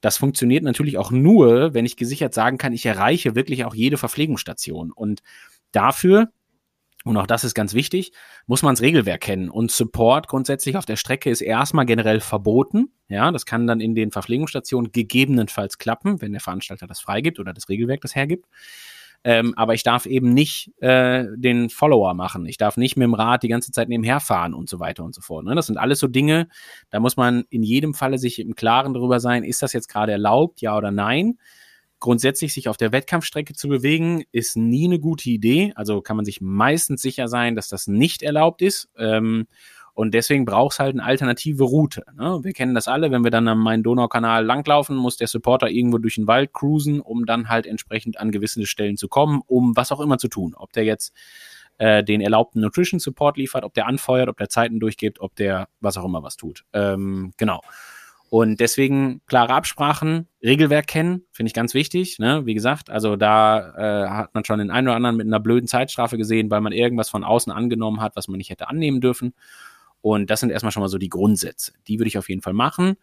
das 0.00 0.18
funktioniert 0.18 0.62
natürlich 0.62 0.98
auch 0.98 1.10
nur, 1.10 1.74
wenn 1.74 1.86
ich 1.86 1.96
gesichert 1.96 2.34
sagen 2.34 2.58
kann, 2.58 2.72
ich 2.72 2.86
erreiche 2.86 3.34
wirklich 3.34 3.64
auch 3.64 3.74
jede 3.74 3.96
Verpflegungsstation. 3.96 4.92
Und 4.92 5.22
dafür 5.72 6.30
und 7.06 7.16
auch 7.18 7.28
das 7.28 7.44
ist 7.44 7.54
ganz 7.54 7.72
wichtig, 7.72 8.10
muss 8.48 8.62
man 8.62 8.74
das 8.74 8.82
Regelwerk 8.82 9.20
kennen. 9.20 9.48
Und 9.48 9.70
Support 9.70 10.26
grundsätzlich 10.26 10.76
auf 10.76 10.86
der 10.86 10.96
Strecke 10.96 11.30
ist 11.30 11.40
erstmal 11.40 11.86
generell 11.86 12.18
verboten. 12.18 12.90
Ja, 13.08 13.30
das 13.30 13.46
kann 13.46 13.68
dann 13.68 13.80
in 13.80 13.94
den 13.94 14.10
Verpflegungsstationen 14.10 14.90
gegebenenfalls 14.90 15.78
klappen, 15.78 16.20
wenn 16.20 16.32
der 16.32 16.40
Veranstalter 16.40 16.88
das 16.88 16.98
freigibt 16.98 17.38
oder 17.38 17.52
das 17.52 17.68
Regelwerk 17.68 18.00
das 18.00 18.16
hergibt. 18.16 18.46
Ähm, 19.22 19.54
aber 19.56 19.74
ich 19.74 19.84
darf 19.84 20.06
eben 20.06 20.34
nicht 20.34 20.72
äh, 20.82 21.26
den 21.36 21.70
Follower 21.70 22.12
machen. 22.14 22.44
Ich 22.46 22.56
darf 22.56 22.76
nicht 22.76 22.96
mit 22.96 23.04
dem 23.04 23.14
Rad 23.14 23.44
die 23.44 23.48
ganze 23.48 23.70
Zeit 23.70 23.88
nebenher 23.88 24.18
fahren 24.18 24.52
und 24.52 24.68
so 24.68 24.80
weiter 24.80 25.04
und 25.04 25.14
so 25.14 25.20
fort. 25.20 25.44
Ne? 25.44 25.54
Das 25.54 25.66
sind 25.66 25.78
alles 25.78 26.00
so 26.00 26.08
Dinge, 26.08 26.48
da 26.90 26.98
muss 26.98 27.16
man 27.16 27.44
in 27.50 27.62
jedem 27.62 27.94
Falle 27.94 28.18
sich 28.18 28.40
im 28.40 28.56
Klaren 28.56 28.94
darüber 28.94 29.20
sein, 29.20 29.44
ist 29.44 29.62
das 29.62 29.72
jetzt 29.72 29.88
gerade 29.88 30.10
erlaubt, 30.10 30.60
ja 30.60 30.76
oder 30.76 30.90
nein 30.90 31.38
grundsätzlich 32.06 32.54
sich 32.54 32.68
auf 32.68 32.76
der 32.76 32.92
Wettkampfstrecke 32.92 33.52
zu 33.52 33.66
bewegen, 33.66 34.22
ist 34.30 34.56
nie 34.56 34.84
eine 34.84 35.00
gute 35.00 35.28
Idee. 35.28 35.72
Also 35.74 36.02
kann 36.02 36.14
man 36.14 36.24
sich 36.24 36.40
meistens 36.40 37.02
sicher 37.02 37.26
sein, 37.26 37.56
dass 37.56 37.68
das 37.68 37.88
nicht 37.88 38.22
erlaubt 38.22 38.62
ist. 38.62 38.88
Ähm, 38.96 39.48
und 39.92 40.14
deswegen 40.14 40.44
braucht 40.44 40.74
es 40.74 40.78
halt 40.78 40.94
eine 40.94 41.02
alternative 41.02 41.64
Route. 41.64 42.04
Ne? 42.16 42.38
Wir 42.42 42.52
kennen 42.52 42.76
das 42.76 42.86
alle, 42.86 43.10
wenn 43.10 43.24
wir 43.24 43.32
dann 43.32 43.48
am 43.48 43.58
Main-Donau-Kanal 43.58 44.44
langlaufen, 44.44 44.94
muss 44.94 45.16
der 45.16 45.26
Supporter 45.26 45.68
irgendwo 45.68 45.98
durch 45.98 46.14
den 46.14 46.28
Wald 46.28 46.52
cruisen, 46.52 47.00
um 47.00 47.26
dann 47.26 47.48
halt 47.48 47.66
entsprechend 47.66 48.20
an 48.20 48.30
gewisse 48.30 48.64
Stellen 48.66 48.96
zu 48.96 49.08
kommen, 49.08 49.40
um 49.48 49.74
was 49.74 49.90
auch 49.90 49.98
immer 49.98 50.18
zu 50.18 50.28
tun. 50.28 50.54
Ob 50.56 50.72
der 50.72 50.84
jetzt 50.84 51.12
äh, 51.78 52.04
den 52.04 52.20
erlaubten 52.20 52.60
Nutrition 52.60 53.00
Support 53.00 53.36
liefert, 53.36 53.64
ob 53.64 53.74
der 53.74 53.88
anfeuert, 53.88 54.28
ob 54.28 54.36
der 54.36 54.48
Zeiten 54.48 54.78
durchgibt, 54.78 55.20
ob 55.20 55.34
der 55.34 55.66
was 55.80 55.96
auch 55.96 56.04
immer 56.04 56.22
was 56.22 56.36
tut. 56.36 56.64
Ähm, 56.72 57.32
genau. 57.36 57.62
Und 58.28 58.58
deswegen 58.58 59.20
klare 59.26 59.54
Absprachen, 59.54 60.26
Regelwerk 60.42 60.88
kennen, 60.88 61.22
finde 61.30 61.48
ich 61.48 61.54
ganz 61.54 61.74
wichtig. 61.74 62.18
Ne? 62.18 62.44
Wie 62.44 62.54
gesagt, 62.54 62.90
also 62.90 63.16
da 63.16 63.74
äh, 63.76 64.08
hat 64.08 64.34
man 64.34 64.44
schon 64.44 64.58
den 64.58 64.70
einen 64.70 64.88
oder 64.88 64.96
anderen 64.96 65.16
mit 65.16 65.26
einer 65.26 65.40
blöden 65.40 65.68
Zeitstrafe 65.68 66.18
gesehen, 66.18 66.50
weil 66.50 66.60
man 66.60 66.72
irgendwas 66.72 67.08
von 67.08 67.22
außen 67.22 67.52
angenommen 67.52 68.00
hat, 68.00 68.16
was 68.16 68.26
man 68.26 68.38
nicht 68.38 68.50
hätte 68.50 68.68
annehmen 68.68 69.00
dürfen. 69.00 69.34
Und 70.00 70.30
das 70.30 70.40
sind 70.40 70.50
erstmal 70.50 70.72
schon 70.72 70.82
mal 70.82 70.88
so 70.88 70.98
die 70.98 71.08
Grundsätze. 71.08 71.72
Die 71.86 71.98
würde 71.98 72.08
ich 72.08 72.18
auf 72.18 72.28
jeden 72.28 72.42
Fall 72.42 72.52
machen. 72.52 72.96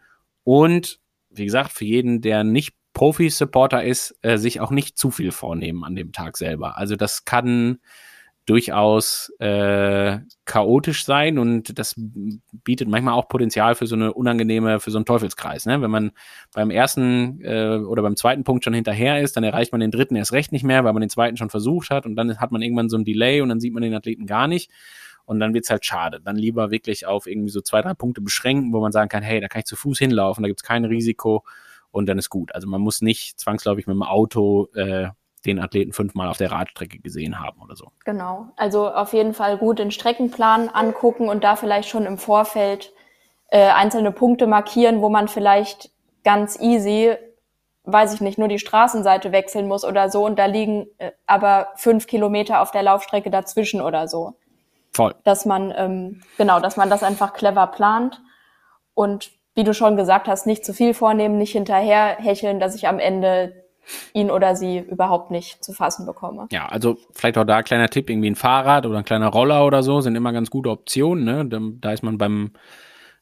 Und 0.44 1.00
wie 1.30 1.46
gesagt, 1.46 1.72
für 1.72 1.86
jeden, 1.86 2.22
der 2.22 2.44
nicht 2.44 2.74
Profi-Supporter 2.94 3.84
ist, 3.84 4.16
äh, 4.22 4.38
sich 4.38 4.60
auch 4.60 4.72
nicht 4.72 4.98
zu 4.98 5.10
viel 5.10 5.32
vornehmen 5.32 5.84
an 5.84 5.96
dem 5.96 6.12
Tag 6.12 6.38
selber. 6.38 6.78
Also 6.78 6.96
das 6.96 7.26
kann 7.26 7.80
durchaus 8.46 9.32
äh, 9.40 10.20
chaotisch 10.46 11.06
sein 11.06 11.38
und 11.40 11.78
das 11.80 11.96
bietet 11.98 12.90
manchmal 12.90 13.14
auch 13.14 13.30
Potenzial 13.30 13.76
für 13.76 13.88
so 13.88 13.96
eine 13.96 14.14
unangenehme, 14.14 14.82
für 14.82 14.92
so 14.92 14.98
einen 14.98 15.06
Teufelskreis. 15.06 15.66
Ne? 15.66 15.82
Wenn 15.82 15.92
man 15.92 16.12
beim 16.54 16.70
ersten 16.70 17.40
äh, 17.42 17.78
oder 17.78 18.02
beim 18.02 18.18
zweiten 18.18 18.44
Punkt 18.44 18.66
schon 18.66 18.74
hinterher 18.74 19.22
ist, 19.22 19.38
dann 19.38 19.46
erreicht 19.46 19.72
man 19.72 19.80
den 19.80 19.92
dritten 19.92 20.18
erst 20.18 20.34
recht 20.34 20.52
nicht 20.52 20.64
mehr, 20.64 20.84
weil 20.84 20.92
man 20.92 21.02
den 21.02 21.10
zweiten 21.10 21.38
schon 21.38 21.50
versucht 21.50 21.90
hat 21.90 22.06
und 22.06 22.16
dann 22.18 22.38
hat 22.40 22.52
man 22.52 22.62
irgendwann 22.62 22.90
so 22.90 22.98
ein 22.98 23.06
Delay 23.06 23.40
und 23.40 23.48
dann 23.48 23.62
sieht 23.62 23.74
man 23.74 23.84
den 23.84 23.94
Athleten 23.94 24.26
gar 24.26 24.48
nicht. 24.48 24.70
Und 25.26 25.40
dann 25.40 25.54
wird's 25.54 25.70
halt 25.70 25.86
schade. 25.86 26.20
Dann 26.22 26.36
lieber 26.36 26.70
wirklich 26.70 27.06
auf 27.06 27.28
irgendwie 27.28 27.50
so 27.50 27.62
zwei, 27.62 27.82
drei 27.82 27.94
Punkte 27.94 28.20
beschränken, 28.20 28.74
wo 28.74 28.82
man 28.82 28.92
sagen 28.92 29.08
kann, 29.08 29.24
hey, 29.24 29.40
da 29.40 29.48
kann 29.48 29.60
ich 29.60 29.66
zu 29.66 29.78
Fuß 29.78 29.98
hinlaufen, 30.00 30.44
da 30.44 30.50
gibt's 30.50 30.64
kein 30.64 30.84
Risiko 30.84 31.46
und 31.92 32.08
dann 32.08 32.18
ist 32.18 32.30
gut. 32.30 32.54
Also 32.54 32.68
man 32.68 32.82
muss 32.82 33.02
nicht 33.02 33.40
zwangsläufig 33.40 33.88
mit 33.88 33.94
dem 33.94 34.04
Auto 34.04 34.68
äh, 34.74 35.08
den 35.46 35.60
Athleten 35.60 35.94
fünfmal 35.94 36.30
auf 36.30 36.38
der 36.38 36.52
Radstrecke 36.52 37.00
gesehen 37.00 37.40
haben 37.40 37.62
oder 37.62 37.76
so. 37.76 37.92
Genau. 38.06 38.48
Also 38.56 38.90
auf 38.90 39.14
jeden 39.14 39.34
Fall 39.34 39.58
gut 39.58 39.80
den 39.80 39.92
Streckenplan 39.92 40.70
angucken 40.70 41.28
und 41.30 41.44
da 41.44 41.56
vielleicht 41.56 41.90
schon 41.90 42.06
im 42.06 42.18
Vorfeld 42.18 42.94
äh, 43.50 43.70
einzelne 43.70 44.12
Punkte 44.12 44.48
markieren, 44.48 45.02
wo 45.02 45.10
man 45.10 45.28
vielleicht 45.28 45.92
ganz 46.24 46.60
easy, 46.60 47.16
weiß 47.84 48.14
ich 48.14 48.22
nicht, 48.22 48.38
nur 48.38 48.48
die 48.48 48.60
Straßenseite 48.60 49.32
wechseln 49.32 49.68
muss 49.68 49.84
oder 49.84 50.10
so 50.10 50.26
und 50.26 50.40
da 50.40 50.46
liegen 50.46 50.88
äh, 50.98 51.12
aber 51.26 51.70
fünf 51.76 52.08
Kilometer 52.08 52.62
auf 52.62 52.72
der 52.72 52.84
Laufstrecke 52.84 53.30
dazwischen 53.30 53.82
oder 53.82 54.08
so. 54.08 54.36
Voll. 54.92 55.16
Dass 55.24 55.46
man, 55.46 55.74
ähm, 55.76 56.22
genau, 56.38 56.60
dass 56.60 56.78
man 56.78 56.90
das 56.90 57.04
einfach 57.04 57.34
clever 57.34 57.68
plant 57.68 58.22
und 58.94 59.32
wie 59.56 59.64
du 59.64 59.74
schon 59.74 59.98
gesagt 59.98 60.28
hast, 60.28 60.48
nicht 60.48 60.66
zu 60.66 60.74
viel 60.74 60.94
vornehmen, 60.94 61.38
nicht 61.38 61.52
hinterher 61.52 62.18
hecheln, 62.18 62.60
dass 62.60 62.76
ich 62.76 62.88
am 62.88 63.00
Ende 63.00 63.63
ihn 64.14 64.32
oder 64.32 64.56
sie 64.56 64.80
überhaupt 64.80 65.32
nicht 65.32 65.64
zu 65.64 65.74
fassen 65.74 66.06
bekomme. 66.06 66.48
Ja, 66.52 66.68
also 66.68 66.98
vielleicht 67.14 67.38
auch 67.38 67.44
da 67.44 67.58
ein 67.58 67.64
kleiner 67.64 67.90
Tipp, 67.90 68.10
irgendwie 68.10 68.30
ein 68.30 68.36
Fahrrad 68.36 68.86
oder 68.86 69.00
ein 69.00 69.06
kleiner 69.06 69.28
Roller 69.28 69.66
oder 69.66 69.84
so 69.84 70.02
sind 70.02 70.16
immer 70.16 70.34
ganz 70.34 70.50
gute 70.50 70.70
Optionen. 70.70 71.24
Ne? 71.24 71.78
Da, 71.80 71.92
ist 71.92 72.04
man 72.04 72.18
beim, 72.18 72.52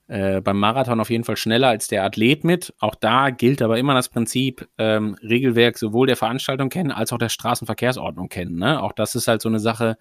äh, 0.07 0.41
beim 0.41 0.59
Marathon 0.59 0.99
auf 0.99 1.09
jeden 1.09 1.23
Fall 1.23 1.37
schneller 1.37 1.69
als 1.69 1.87
der 1.87 2.03
Athlet 2.03 2.43
mit. 2.43 2.73
Auch 2.79 2.95
da 2.95 3.29
gilt 3.29 3.61
aber 3.61 3.77
immer 3.77 3.93
das 3.93 4.09
Prinzip, 4.09 4.67
ähm, 4.77 5.15
Regelwerk 5.21 5.77
sowohl 5.77 6.07
der 6.07 6.17
Veranstaltung 6.17 6.69
kennen 6.69 6.91
als 6.91 7.13
auch 7.13 7.17
der 7.17 7.29
Straßenverkehrsordnung 7.29 8.29
kennen. 8.29 8.57
Ne? 8.57 8.81
Auch 8.81 8.93
das 8.93 9.15
ist 9.15 9.27
halt 9.27 9.41
so 9.41 9.49
eine 9.49 9.59
Sache, 9.59 9.97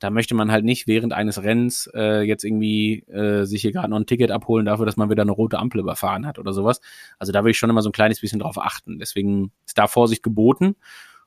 da 0.00 0.10
möchte 0.10 0.34
man 0.34 0.50
halt 0.50 0.64
nicht 0.64 0.86
während 0.86 1.12
eines 1.12 1.42
Rennens 1.42 1.88
äh, 1.94 2.22
jetzt 2.22 2.42
irgendwie 2.42 3.00
äh, 3.08 3.44
sich 3.44 3.60
hier 3.60 3.70
gerade 3.70 3.90
noch 3.90 3.98
ein 3.98 4.06
Ticket 4.06 4.30
abholen 4.30 4.66
dafür, 4.66 4.86
dass 4.86 4.96
man 4.96 5.10
wieder 5.10 5.22
eine 5.22 5.30
rote 5.30 5.58
Ampel 5.58 5.80
überfahren 5.80 6.26
hat 6.26 6.38
oder 6.38 6.52
sowas. 6.52 6.80
Also 7.18 7.32
da 7.32 7.44
will 7.44 7.52
ich 7.52 7.58
schon 7.58 7.70
immer 7.70 7.82
so 7.82 7.90
ein 7.90 7.92
kleines 7.92 8.20
bisschen 8.20 8.40
drauf 8.40 8.58
achten. 8.58 8.98
Deswegen 8.98 9.52
ist 9.66 9.78
da 9.78 9.86
Vorsicht 9.86 10.22
geboten. 10.22 10.74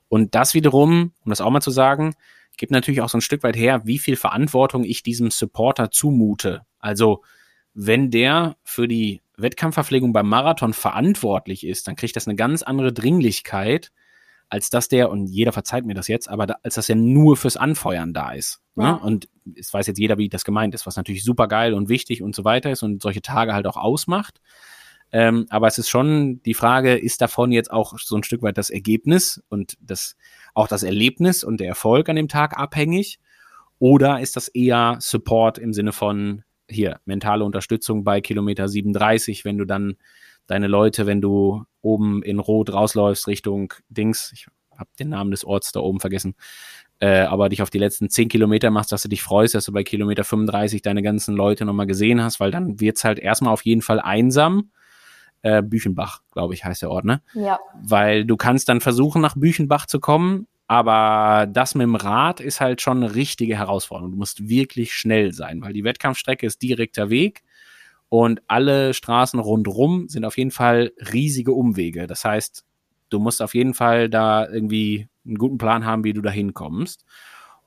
Und 0.08 0.34
das 0.34 0.54
wiederum, 0.54 1.12
um 1.24 1.30
das 1.30 1.40
auch 1.40 1.50
mal 1.50 1.60
zu 1.60 1.70
sagen, 1.70 2.14
gibt 2.56 2.72
natürlich 2.72 3.00
auch 3.00 3.08
so 3.08 3.18
ein 3.18 3.22
Stück 3.22 3.42
weit 3.42 3.56
her, 3.56 3.82
wie 3.84 3.98
viel 3.98 4.16
Verantwortung 4.16 4.84
ich 4.84 5.02
diesem 5.02 5.30
Supporter 5.30 5.90
zumute. 5.90 6.62
Also 6.78 7.22
wenn 7.74 8.10
der 8.10 8.56
für 8.64 8.88
die 8.88 9.22
Wettkampfverpflegung 9.36 10.12
beim 10.12 10.28
Marathon 10.28 10.72
verantwortlich 10.72 11.66
ist, 11.66 11.88
dann 11.88 11.96
kriegt 11.96 12.16
das 12.16 12.28
eine 12.28 12.36
ganz 12.36 12.62
andere 12.62 12.92
Dringlichkeit, 12.92 13.92
als 14.54 14.70
dass 14.70 14.86
der, 14.86 15.10
und 15.10 15.26
jeder 15.26 15.50
verzeiht 15.50 15.84
mir 15.84 15.94
das 15.94 16.06
jetzt, 16.06 16.28
aber 16.28 16.46
da, 16.46 16.54
als 16.62 16.76
dass 16.76 16.88
er 16.88 16.94
nur 16.94 17.36
fürs 17.36 17.56
Anfeuern 17.56 18.14
da 18.14 18.30
ist. 18.30 18.60
Ne? 18.76 18.84
Ja. 18.84 18.92
Ne? 18.92 19.00
Und 19.00 19.28
es 19.56 19.74
weiß 19.74 19.88
jetzt 19.88 19.98
jeder, 19.98 20.16
wie 20.16 20.28
das 20.28 20.44
gemeint 20.44 20.76
ist, 20.76 20.86
was 20.86 20.94
natürlich 20.94 21.24
super 21.24 21.48
geil 21.48 21.74
und 21.74 21.88
wichtig 21.88 22.22
und 22.22 22.36
so 22.36 22.44
weiter 22.44 22.70
ist 22.70 22.84
und 22.84 23.02
solche 23.02 23.20
Tage 23.20 23.52
halt 23.52 23.66
auch 23.66 23.76
ausmacht. 23.76 24.40
Ähm, 25.10 25.46
aber 25.50 25.66
es 25.66 25.76
ist 25.76 25.88
schon 25.88 26.40
die 26.44 26.54
Frage, 26.54 26.94
ist 26.94 27.20
davon 27.20 27.50
jetzt 27.50 27.72
auch 27.72 27.98
so 27.98 28.14
ein 28.14 28.22
Stück 28.22 28.42
weit 28.42 28.56
das 28.56 28.70
Ergebnis 28.70 29.42
und 29.48 29.76
das, 29.80 30.14
auch 30.54 30.68
das 30.68 30.84
Erlebnis 30.84 31.42
und 31.42 31.58
der 31.58 31.66
Erfolg 31.66 32.08
an 32.08 32.14
dem 32.14 32.28
Tag 32.28 32.56
abhängig? 32.56 33.18
Oder 33.80 34.20
ist 34.20 34.36
das 34.36 34.46
eher 34.46 34.98
Support 35.00 35.58
im 35.58 35.72
Sinne 35.72 35.90
von 35.90 36.44
hier 36.70 37.00
mentale 37.06 37.44
Unterstützung 37.44 38.04
bei 38.04 38.20
Kilometer 38.20 38.68
37, 38.68 39.44
wenn 39.44 39.58
du 39.58 39.64
dann 39.64 39.96
deine 40.46 40.66
Leute, 40.66 41.06
wenn 41.06 41.20
du 41.20 41.64
oben 41.82 42.22
in 42.22 42.38
Rot 42.38 42.72
rausläufst 42.72 43.26
Richtung 43.26 43.72
Dings, 43.88 44.32
ich 44.34 44.46
habe 44.76 44.90
den 44.98 45.10
Namen 45.10 45.30
des 45.30 45.44
Orts 45.44 45.72
da 45.72 45.80
oben 45.80 46.00
vergessen, 46.00 46.34
äh, 47.00 47.20
aber 47.20 47.48
dich 47.48 47.62
auf 47.62 47.70
die 47.70 47.78
letzten 47.78 48.08
10 48.08 48.28
Kilometer 48.28 48.70
machst, 48.70 48.92
dass 48.92 49.02
du 49.02 49.08
dich 49.08 49.22
freust, 49.22 49.54
dass 49.54 49.66
du 49.66 49.72
bei 49.72 49.84
Kilometer 49.84 50.24
35 50.24 50.82
deine 50.82 51.02
ganzen 51.02 51.34
Leute 51.34 51.64
nochmal 51.64 51.86
gesehen 51.86 52.22
hast, 52.22 52.40
weil 52.40 52.50
dann 52.50 52.80
wird's 52.80 53.04
halt 53.04 53.18
erstmal 53.18 53.52
auf 53.52 53.64
jeden 53.64 53.82
Fall 53.82 54.00
einsam. 54.00 54.70
Äh, 55.42 55.62
Büchenbach, 55.62 56.22
glaube 56.32 56.54
ich, 56.54 56.64
heißt 56.64 56.82
der 56.82 56.90
Ort, 56.90 57.04
ne? 57.04 57.20
Ja. 57.34 57.58
Weil 57.82 58.24
du 58.24 58.36
kannst 58.36 58.68
dann 58.68 58.80
versuchen, 58.80 59.20
nach 59.20 59.34
Büchenbach 59.36 59.86
zu 59.86 60.00
kommen, 60.00 60.46
aber 60.66 61.46
das 61.46 61.74
mit 61.74 61.82
dem 61.82 61.96
Rad 61.96 62.40
ist 62.40 62.60
halt 62.60 62.80
schon 62.80 63.02
eine 63.02 63.14
richtige 63.14 63.58
Herausforderung. 63.58 64.12
Du 64.12 64.18
musst 64.18 64.48
wirklich 64.48 64.94
schnell 64.94 65.32
sein, 65.32 65.60
weil 65.60 65.74
die 65.74 65.84
Wettkampfstrecke 65.84 66.46
ist 66.46 66.62
direkter 66.62 67.10
Weg 67.10 67.42
und 68.08 68.42
alle 68.46 68.94
Straßen 68.94 69.40
rundrum 69.40 70.08
sind 70.08 70.24
auf 70.24 70.38
jeden 70.38 70.50
Fall 70.50 70.92
riesige 71.12 71.52
Umwege. 71.52 72.06
Das 72.06 72.24
heißt, 72.24 72.64
du 73.08 73.18
musst 73.18 73.42
auf 73.42 73.54
jeden 73.54 73.74
Fall 73.74 74.08
da 74.08 74.48
irgendwie 74.48 75.08
einen 75.26 75.38
guten 75.38 75.58
Plan 75.58 75.84
haben, 75.84 76.04
wie 76.04 76.12
du 76.12 76.20
da 76.20 76.30
hinkommst. 76.30 77.04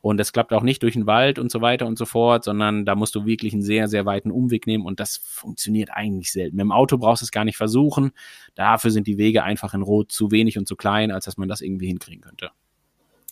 Und 0.02 0.18
das 0.18 0.32
klappt 0.32 0.54
auch 0.54 0.62
nicht 0.62 0.84
durch 0.84 0.94
den 0.94 1.08
Wald 1.08 1.40
und 1.40 1.52
so 1.52 1.60
weiter 1.60 1.86
und 1.86 1.98
so 1.98 2.06
fort, 2.06 2.44
sondern 2.44 2.86
da 2.86 2.96
musst 2.96 3.16
du 3.16 3.26
wirklich 3.26 3.52
einen 3.54 3.64
sehr, 3.64 3.88
sehr 3.88 4.06
weiten 4.06 4.32
Umweg 4.32 4.68
nehmen 4.68 4.86
und 4.86 5.00
das 5.00 5.18
funktioniert 5.18 5.90
eigentlich 5.92 6.32
selten. 6.32 6.56
Mit 6.56 6.64
dem 6.64 6.72
Auto 6.72 6.98
brauchst 6.98 7.24
du 7.24 7.26
es 7.26 7.32
gar 7.32 7.44
nicht 7.44 7.58
versuchen. 7.58 8.12
Dafür 8.56 8.92
sind 8.92 9.08
die 9.08 9.18
Wege 9.18 9.44
einfach 9.44 9.74
in 9.74 9.82
Rot 9.82 10.12
zu 10.12 10.32
wenig 10.32 10.58
und 10.58 10.68
zu 10.68 10.76
klein, 10.76 11.12
als 11.12 11.26
dass 11.26 11.38
man 11.38 11.50
das 11.50 11.62
irgendwie 11.62 11.88
hinkriegen 11.88 12.22
könnte. 12.22 12.52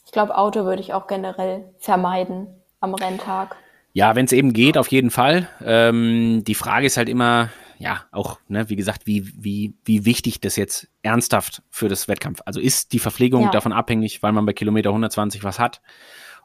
Ich 0.06 0.12
glaube, 0.12 0.38
Auto 0.38 0.66
würde 0.66 0.82
ich 0.82 0.94
auch 0.94 1.08
generell 1.08 1.64
vermeiden 1.78 2.48
am 2.80 2.94
Renntag. 2.94 3.56
Ja, 3.96 4.14
wenn 4.14 4.26
es 4.26 4.34
eben 4.34 4.52
geht, 4.52 4.78
auf 4.78 4.90
jeden 4.90 5.10
Fall. 5.10 5.48
Ähm, 5.64 6.44
die 6.44 6.54
Frage 6.54 6.86
ist 6.86 6.98
halt 6.98 7.08
immer, 7.08 7.50
ja, 7.80 8.04
auch, 8.12 8.40
ne, 8.50 8.70
wie 8.70 8.76
gesagt, 8.76 9.08
wie, 9.08 9.32
wie, 9.42 9.74
wie 9.86 10.04
wichtig 10.04 10.42
das 10.42 10.58
jetzt 10.58 10.90
ernsthaft 11.02 11.64
für 11.70 11.88
das 11.88 12.10
Wettkampf. 12.10 12.42
Also 12.46 12.60
ist 12.60 12.92
die 12.92 13.00
Verpflegung 13.00 13.44
ja. 13.44 13.52
davon 13.52 13.72
abhängig, 13.72 14.22
weil 14.22 14.34
man 14.34 14.46
bei 14.46 14.52
Kilometer 14.52 14.90
120 14.90 15.46
was 15.46 15.60
hat. 15.60 15.82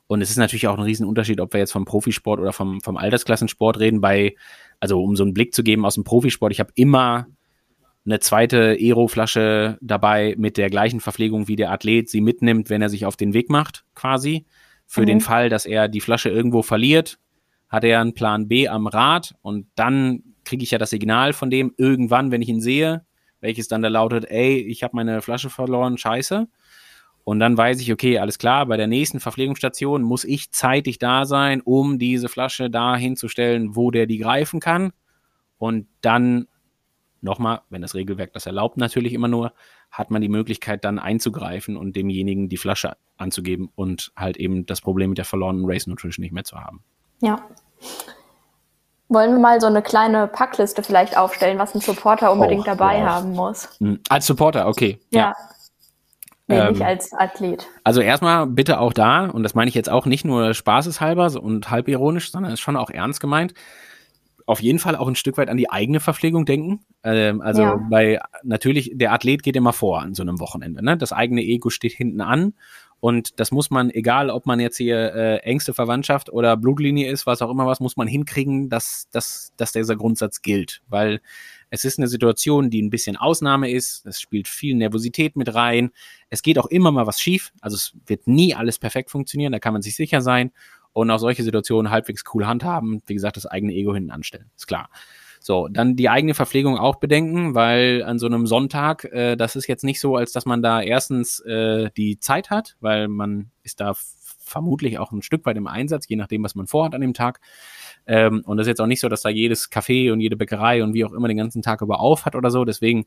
Und 0.07 0.21
es 0.21 0.31
ist 0.31 0.37
natürlich 0.37 0.69
auch 0.69 0.79
ein 0.79 0.85
Riesenunterschied, 0.85 1.41
ob 1.41 1.53
wir 1.53 1.59
jetzt 1.59 1.73
vom 1.73 1.85
Profisport 1.85 2.39
oder 2.39 2.53
vom, 2.53 2.81
vom 2.83 2.97
Altersklassensport 2.97 3.81
reden. 3.81 4.01
Bei, 4.01 4.37
also 4.79 5.03
um 5.03 5.17
so 5.17 5.25
einen 5.25 5.35
Blick 5.35 5.53
zu 5.53 5.65
geben 5.65 5.85
aus 5.85 5.97
dem 5.97 6.05
Profisport, 6.05 6.53
ich 6.53 6.61
habe 6.61 6.71
immer 6.77 7.27
eine 8.07 8.21
zweite 8.21 8.77
Aero-Flasche 8.79 9.77
dabei 9.81 10.37
mit 10.39 10.57
der 10.57 10.71
gleichen 10.71 11.01
Verpflegung, 11.01 11.49
wie 11.49 11.57
der 11.57 11.73
Athlet 11.73 12.09
sie 12.09 12.21
mitnimmt, 12.21 12.71
wenn 12.71 12.81
er 12.81 12.91
sich 12.91 13.07
auf 13.07 13.17
den 13.17 13.35
Weg 13.35 13.51
macht, 13.51 13.85
quasi. 13.97 14.47
Für 14.87 15.03
mhm. 15.03 15.07
den 15.07 15.21
Fall, 15.21 15.49
dass 15.49 15.67
er 15.67 15.89
die 15.89 16.01
Flasche 16.01 16.29
irgendwo 16.29 16.63
verliert, 16.63 17.19
hat 17.71 17.85
er 17.85 18.01
einen 18.01 18.15
Plan 18.15 18.49
B 18.49 18.69
am 18.69 18.87
Rad 18.87 19.35
und 19.41 19.67
dann 19.77 20.23
kriege 20.45 20.65
ich 20.65 20.73
ja 20.73 20.79
das 20.79 20.91
Signal 20.91 21.33
von 21.33 21.51
dem 21.51 21.73
irgendwann, 21.77 22.31
wenn 22.33 22.43
ich 22.43 22.49
ihn 22.49 22.61
sehe, 22.61 23.07
welches 23.41 23.69
dann 23.69 23.83
da 23.83 23.89
lautet, 23.89 24.27
ey, 24.29 24.59
ich 24.59 24.83
habe 24.83 24.97
meine 24.97 25.23
Flasche 25.23 25.49
verloren, 25.49 25.97
scheiße. 25.97 26.49
Und 27.23 27.39
dann 27.39 27.57
weiß 27.57 27.81
ich, 27.81 27.93
okay, 27.93 28.19
alles 28.19 28.39
klar, 28.39 28.67
bei 28.67 28.77
der 28.77 28.87
nächsten 28.87 29.21
Verpflegungsstation 29.21 30.03
muss 30.03 30.25
ich 30.25 30.51
zeitig 30.51 30.99
da 30.99 31.25
sein, 31.27 31.61
um 31.61 31.99
diese 31.99 32.29
Flasche 32.29 32.71
da 32.71 32.97
hinzustellen, 32.97 33.77
wo 33.77 33.91
der 33.91 34.07
die 34.07 34.19
greifen 34.19 34.59
kann. 34.59 34.93
Und 35.59 35.87
dann 36.01 36.49
nochmal, 37.21 37.61
wenn 37.69 37.83
das 37.83 37.95
Regelwerk 37.95 38.33
das 38.33 38.47
erlaubt, 38.47 38.79
natürlich 38.79 39.13
immer 39.13 39.29
nur, 39.29 39.53
hat 39.91 40.11
man 40.11 40.23
die 40.23 40.29
Möglichkeit 40.29 40.85
dann 40.85 40.99
einzugreifen 40.99 41.77
und 41.77 41.95
demjenigen 41.95 42.49
die 42.49 42.57
Flasche 42.57 42.97
anzugeben 43.17 43.71
und 43.75 44.13
halt 44.17 44.39
eben 44.39 44.67
das 44.67 44.81
Problem 44.81 45.11
mit 45.11 45.19
der 45.19 45.25
verlorenen 45.25 45.67
Race 45.67 45.87
Nutrition 45.87 46.23
nicht 46.23 46.33
mehr 46.33 46.45
zu 46.45 46.57
haben. 46.57 46.83
Ja. 47.21 47.41
Wollen 49.09 49.33
wir 49.33 49.39
mal 49.41 49.61
so 49.61 49.67
eine 49.67 49.83
kleine 49.83 50.29
Packliste 50.29 50.83
vielleicht 50.83 51.17
aufstellen, 51.17 51.59
was 51.59 51.75
ein 51.75 51.81
Supporter 51.81 52.31
unbedingt 52.31 52.63
Oh, 52.63 52.67
dabei 52.67 53.01
wow. 53.01 53.09
haben 53.09 53.33
muss? 53.33 53.69
Hm, 53.81 54.01
Als 54.09 54.27
Supporter, 54.27 54.69
okay. 54.69 55.01
Ja. 55.11 55.35
Nee, 56.47 56.57
Ähm, 56.59 56.73
nicht 56.73 56.83
als 56.83 57.13
Athlet. 57.13 57.67
Also 57.85 58.01
erstmal 58.01 58.47
bitte 58.47 58.79
auch 58.81 58.93
da, 58.93 59.27
und 59.27 59.43
das 59.43 59.55
meine 59.55 59.69
ich 59.69 59.75
jetzt 59.75 59.91
auch 59.91 60.07
nicht 60.07 60.25
nur 60.25 60.55
spaßeshalber 60.55 61.41
und 61.41 61.71
halb 61.71 61.89
ironisch, 61.89 62.31
sondern 62.31 62.53
ist 62.53 62.61
schon 62.61 62.77
auch 62.77 62.91
ernst 62.91 63.21
gemeint, 63.21 63.55
auf 64.47 64.61
jeden 64.61 64.81
Fall 64.81 64.97
auch 64.97 65.07
ein 65.07 65.15
Stück 65.15 65.37
weit 65.39 65.49
an 65.49 65.57
die 65.57 65.71
eigene 65.71 66.01
Verpflegung 66.01 66.45
denken. 66.45 66.85
Ähm, 67.05 67.41
also 67.41 67.63
Ja. 67.63 67.81
bei 67.89 68.21
natürlich, 68.43 68.93
der 68.95 69.13
Athlet 69.13 69.43
geht 69.45 69.55
immer 69.57 69.73
vor 69.73 70.01
an 70.03 70.15
so 70.15 70.23
einem 70.23 70.41
Wochenende. 70.41 70.85
Ne? 70.85 70.97
Das 70.97 71.13
eigene 71.13 71.43
Ego 71.43 71.71
steht 71.71 71.93
hinten 71.93 72.21
an. 72.21 72.55
Und 73.01 73.41
das 73.41 73.51
muss 73.51 73.71
man, 73.71 73.91
egal 73.91 74.29
ob 74.29 74.45
man 74.45 74.61
jetzt 74.61 74.77
hier 74.77 75.15
äh, 75.15 75.37
engste 75.39 75.73
Verwandtschaft 75.73 76.31
oder 76.31 76.57
Blutlinie 76.59 77.11
ist, 77.11 77.27
was 77.27 77.41
auch 77.41 77.51
immer 77.51 77.67
was, 77.67 77.81
muss 77.81 77.97
man 77.97 78.07
hinkriegen, 78.07 78.69
dass, 78.69 79.09
dass, 79.11 79.53
dass 79.57 79.73
dieser 79.73 79.97
Grundsatz 79.97 80.43
gilt. 80.43 80.83
Weil 80.89 81.21
es 81.71 81.85
ist 81.85 81.99
eine 81.99 82.09
Situation, 82.09 82.69
die 82.69 82.83
ein 82.83 82.91
bisschen 82.91 83.17
Ausnahme 83.17 83.71
ist. 83.71 84.05
Es 84.05 84.21
spielt 84.21 84.49
viel 84.49 84.75
Nervosität 84.75 85.35
mit 85.35 85.55
rein. 85.55 85.91
Es 86.29 86.43
geht 86.43 86.59
auch 86.59 86.67
immer 86.67 86.93
mal 86.93 87.07
was 87.07 87.21
schief. 87.21 87.53
Also 87.63 87.77
es 87.77 87.95
wird 88.07 88.27
nie 88.27 88.55
alles 88.55 88.79
perfekt 88.79 89.11
funktionieren, 89.11 89.53
da 89.53 89.59
kann 89.59 89.73
man 89.73 89.83
sich 89.83 89.97
sicher 89.97 90.21
sein. 90.21 90.53
Und 90.93 91.11
auch 91.11 91.19
solche 91.19 91.45
Situationen 91.45 91.91
halbwegs 91.91 92.25
cool 92.35 92.47
handhaben. 92.47 93.01
Wie 93.07 93.15
gesagt, 93.15 93.37
das 93.37 93.47
eigene 93.47 93.73
Ego 93.73 93.95
hinten 93.95 94.11
anstellen. 94.11 94.51
Ist 94.57 94.67
klar. 94.67 94.91
So, 95.43 95.69
dann 95.69 95.97
die 95.97 96.11
eigene 96.11 96.35
Verpflegung 96.35 96.77
auch 96.77 96.97
bedenken, 96.97 97.55
weil 97.55 98.03
an 98.05 98.19
so 98.19 98.27
einem 98.27 98.47
Sonntag, 98.47 99.05
äh, 99.05 99.37
das 99.37 99.57
ist 99.57 99.67
jetzt 99.69 99.85
nicht 99.85 99.99
so, 99.99 100.17
als 100.17 100.33
dass 100.33 100.45
man 100.45 100.63
da 100.63 100.83
erstens 100.83 101.41
äh, 101.41 101.91
die 101.97 102.19
Zeit 102.21 102.51
hat, 102.51 102.77
weil 102.81 103.09
man 103.09 103.51
ist 103.63 103.81
da 103.81 103.95
vermutlich 104.39 104.99
auch 104.99 105.13
ein 105.13 105.23
Stück 105.23 105.47
weit 105.47 105.57
im 105.57 105.67
Einsatz, 105.67 106.07
je 106.09 106.17
nachdem, 106.17 106.45
was 106.45 106.55
man 106.55 106.67
vorhat 106.67 106.95
an 106.95 107.01
dem 107.01 107.15
Tag. 107.15 107.41
Ähm, 108.07 108.43
und 108.45 108.59
das 108.59 108.67
ist 108.67 108.69
jetzt 108.69 108.81
auch 108.83 108.87
nicht 108.87 109.01
so, 109.01 109.09
dass 109.09 109.23
da 109.23 109.31
jedes 109.31 109.71
Café 109.71 110.13
und 110.13 110.21
jede 110.21 110.37
Bäckerei 110.37 110.83
und 110.83 110.93
wie 110.93 111.07
auch 111.07 111.13
immer 111.13 111.29
den 111.29 111.39
ganzen 111.39 111.63
Tag 111.63 111.81
über 111.81 112.01
auf 112.01 112.27
hat 112.27 112.35
oder 112.35 112.51
so. 112.51 112.67
Deswegen 112.67 113.07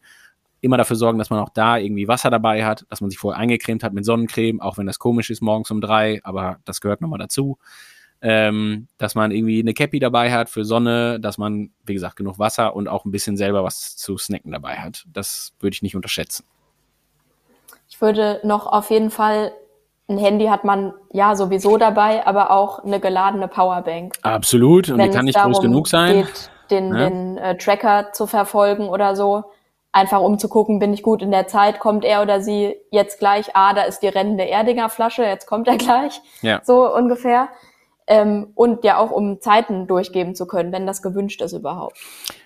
immer 0.61 0.77
dafür 0.77 0.95
sorgen, 0.95 1.19
dass 1.19 1.29
man 1.29 1.39
auch 1.39 1.49
da 1.49 1.77
irgendwie 1.77 2.07
Wasser 2.07 2.31
dabei 2.31 2.65
hat, 2.65 2.85
dass 2.89 3.01
man 3.01 3.11
sich 3.11 3.19
vorher 3.19 3.39
eingecremt 3.39 3.83
hat 3.83 3.93
mit 3.93 4.05
Sonnencreme, 4.05 4.61
auch 4.61 4.77
wenn 4.77 4.87
das 4.87 4.97
komisch 4.97 5.29
ist 5.29 5.41
morgens 5.41 5.69
um 5.69 5.81
drei, 5.81 6.21
aber 6.23 6.59
das 6.65 6.79
gehört 6.81 7.01
nochmal 7.01 7.19
dazu. 7.19 7.59
Ähm, 8.25 8.87
dass 8.97 9.15
man 9.15 9.31
irgendwie 9.31 9.59
eine 9.59 9.73
Cappy 9.73 9.99
dabei 9.99 10.31
hat 10.31 10.49
für 10.49 10.63
Sonne, 10.63 11.19
dass 11.19 11.37
man, 11.37 11.71
wie 11.85 11.93
gesagt, 11.93 12.15
genug 12.15 12.39
Wasser 12.39 12.73
und 12.73 12.87
auch 12.87 13.03
ein 13.03 13.11
bisschen 13.11 13.35
selber 13.35 13.65
was 13.65 13.97
zu 13.97 14.17
snacken 14.17 14.53
dabei 14.53 14.77
hat. 14.77 15.03
Das 15.11 15.51
würde 15.59 15.73
ich 15.73 15.81
nicht 15.81 15.97
unterschätzen. 15.97 16.45
Ich 17.89 17.99
würde 17.99 18.39
noch 18.43 18.65
auf 18.65 18.89
jeden 18.91 19.11
Fall, 19.11 19.51
ein 20.07 20.17
Handy 20.17 20.45
hat 20.45 20.63
man 20.63 20.93
ja 21.11 21.35
sowieso 21.35 21.77
dabei, 21.77 22.25
aber 22.25 22.51
auch 22.51 22.79
eine 22.83 23.01
geladene 23.01 23.49
Powerbank. 23.49 24.13
Absolut. 24.21 24.89
Und 24.89 25.01
die 25.01 25.09
kann 25.09 25.25
nicht 25.25 25.37
groß 25.37 25.59
genug 25.61 25.89
sein. 25.89 26.23
Geht, 26.23 26.49
den, 26.71 26.89
Ne? 26.89 27.09
den 27.09 27.37
äh, 27.37 27.57
Tracker 27.57 28.13
zu 28.13 28.25
verfolgen 28.25 28.87
oder 28.87 29.17
so. 29.17 29.43
Einfach 29.91 30.21
um 30.21 30.39
zu 30.39 30.47
gucken, 30.47 30.79
bin 30.79 30.93
ich 30.93 31.03
gut 31.03 31.21
in 31.21 31.29
der 31.29 31.47
Zeit, 31.47 31.79
kommt 31.79 32.03
er 32.03 32.21
oder 32.21 32.41
sie 32.41 32.75
jetzt 32.89 33.19
gleich, 33.19 33.53
ah, 33.53 33.73
da 33.73 33.83
ist 33.83 33.99
die 33.99 34.07
rennende 34.07 34.47
Erdinger 34.47 34.89
Flasche, 34.89 35.23
jetzt 35.23 35.45
kommt 35.45 35.67
er 35.67 35.77
gleich. 35.77 36.21
Ja. 36.41 36.61
So 36.63 36.91
ungefähr. 36.95 37.49
Ähm, 38.07 38.47
und 38.55 38.83
ja 38.83 38.97
auch 38.97 39.11
um 39.11 39.39
Zeiten 39.39 39.87
durchgeben 39.87 40.35
zu 40.35 40.45
können, 40.45 40.71
wenn 40.71 40.85
das 40.85 41.01
gewünscht 41.01 41.41
ist 41.41 41.53
überhaupt. 41.53 41.97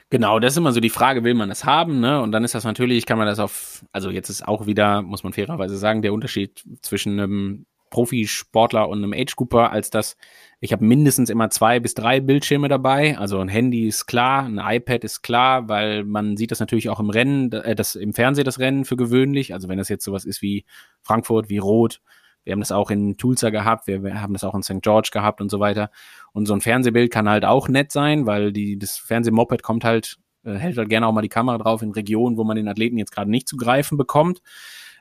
Genau, 0.09 0.39
das 0.39 0.53
ist 0.53 0.57
immer 0.57 0.71
so 0.71 0.79
die 0.79 0.89
Frage, 0.89 1.23
will 1.23 1.34
man 1.34 1.51
es 1.51 1.65
haben, 1.65 1.99
ne? 1.99 2.21
Und 2.21 2.31
dann 2.31 2.43
ist 2.43 2.55
das 2.55 2.63
natürlich, 2.63 3.05
kann 3.05 3.17
man 3.17 3.27
das 3.27 3.39
auf, 3.39 3.84
also 3.91 4.09
jetzt 4.09 4.29
ist 4.29 4.47
auch 4.47 4.65
wieder, 4.65 5.01
muss 5.01 5.23
man 5.23 5.34
fairerweise 5.34 5.77
sagen, 5.77 6.01
der 6.01 6.13
Unterschied 6.13 6.63
zwischen 6.81 7.19
einem 7.19 7.65
Profisportler 7.89 8.88
und 8.89 8.99
einem 8.99 9.13
Age-Grouper, 9.13 9.71
als 9.71 9.89
dass 9.89 10.17
ich 10.59 10.73
habe 10.73 10.84
mindestens 10.84 11.29
immer 11.29 11.49
zwei 11.49 11.79
bis 11.79 11.93
drei 11.93 12.19
Bildschirme 12.19 12.67
dabei. 12.67 13.17
Also 13.17 13.39
ein 13.39 13.47
Handy 13.47 13.88
ist 13.88 14.07
klar, 14.07 14.43
ein 14.43 14.59
iPad 14.59 15.03
ist 15.03 15.21
klar, 15.21 15.69
weil 15.69 16.03
man 16.03 16.35
sieht 16.35 16.51
das 16.51 16.59
natürlich 16.59 16.89
auch 16.89 16.99
im 16.99 17.09
Rennen, 17.09 17.51
äh, 17.51 17.75
das 17.75 17.95
im 17.95 18.13
Fernsehen 18.13 18.45
das 18.45 18.59
Rennen 18.59 18.85
für 18.85 18.97
gewöhnlich. 18.97 19.53
Also 19.53 19.69
wenn 19.69 19.77
das 19.77 19.89
jetzt 19.89 20.03
sowas 20.03 20.25
ist 20.25 20.41
wie 20.41 20.65
Frankfurt, 21.03 21.49
wie 21.49 21.59
Rot, 21.59 22.01
wir 22.48 22.53
haben 22.53 22.61
das 22.61 22.72
auch 22.72 22.90
in 22.90 23.18
Tulsa 23.18 23.49
gehabt, 23.49 23.88
wir, 23.88 24.03
wir 24.03 24.22
haben 24.22 24.32
das 24.32 24.45
auch 24.45 24.56
in 24.56 24.64
St. 24.64 24.82
George 24.82 25.10
gehabt 25.11 25.41
und 25.41 25.52
so 25.52 25.60
weiter. 25.60 25.91
Und 26.32 26.45
so 26.45 26.53
ein 26.53 26.61
Fernsehbild 26.61 27.11
kann 27.11 27.28
halt 27.28 27.44
auch 27.44 27.68
nett 27.68 27.91
sein, 27.91 28.26
weil 28.26 28.53
die, 28.53 28.80
das 28.80 28.98
Fernsehmoped 28.98 29.64
kommt 29.64 29.84
halt, 29.84 30.18
äh, 30.45 30.53
hält 30.53 30.78
halt 30.78 30.88
gerne 30.88 31.07
auch 31.07 31.11
mal 31.11 31.22
die 31.22 31.30
Kamera 31.30 31.57
drauf 31.57 31.82
in 31.82 31.91
Regionen, 31.91 32.38
wo 32.38 32.45
man 32.45 32.56
den 32.56 32.69
Athleten 32.69 32.98
jetzt 32.98 33.11
gerade 33.11 33.30
nicht 33.30 33.49
zu 33.49 33.57
greifen 33.57 33.98
bekommt. 33.98 34.41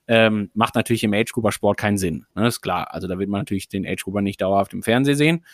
Ähm, 0.08 0.50
macht 0.54 0.74
natürlich 0.74 1.04
im 1.04 1.14
Age-Grouper-Sport 1.14 1.78
keinen 1.78 1.98
Sinn. 1.98 2.26
Ne, 2.34 2.48
ist 2.48 2.62
klar. 2.62 2.92
Also 2.92 3.06
da 3.06 3.16
wird 3.18 3.28
man 3.28 3.42
natürlich 3.42 3.68
den 3.68 3.86
Age-Grouper 3.86 4.22
nicht 4.22 4.40
dauerhaft 4.40 4.72
im 4.72 4.82
Fernsehen 4.82 5.16
sehen. 5.16 5.44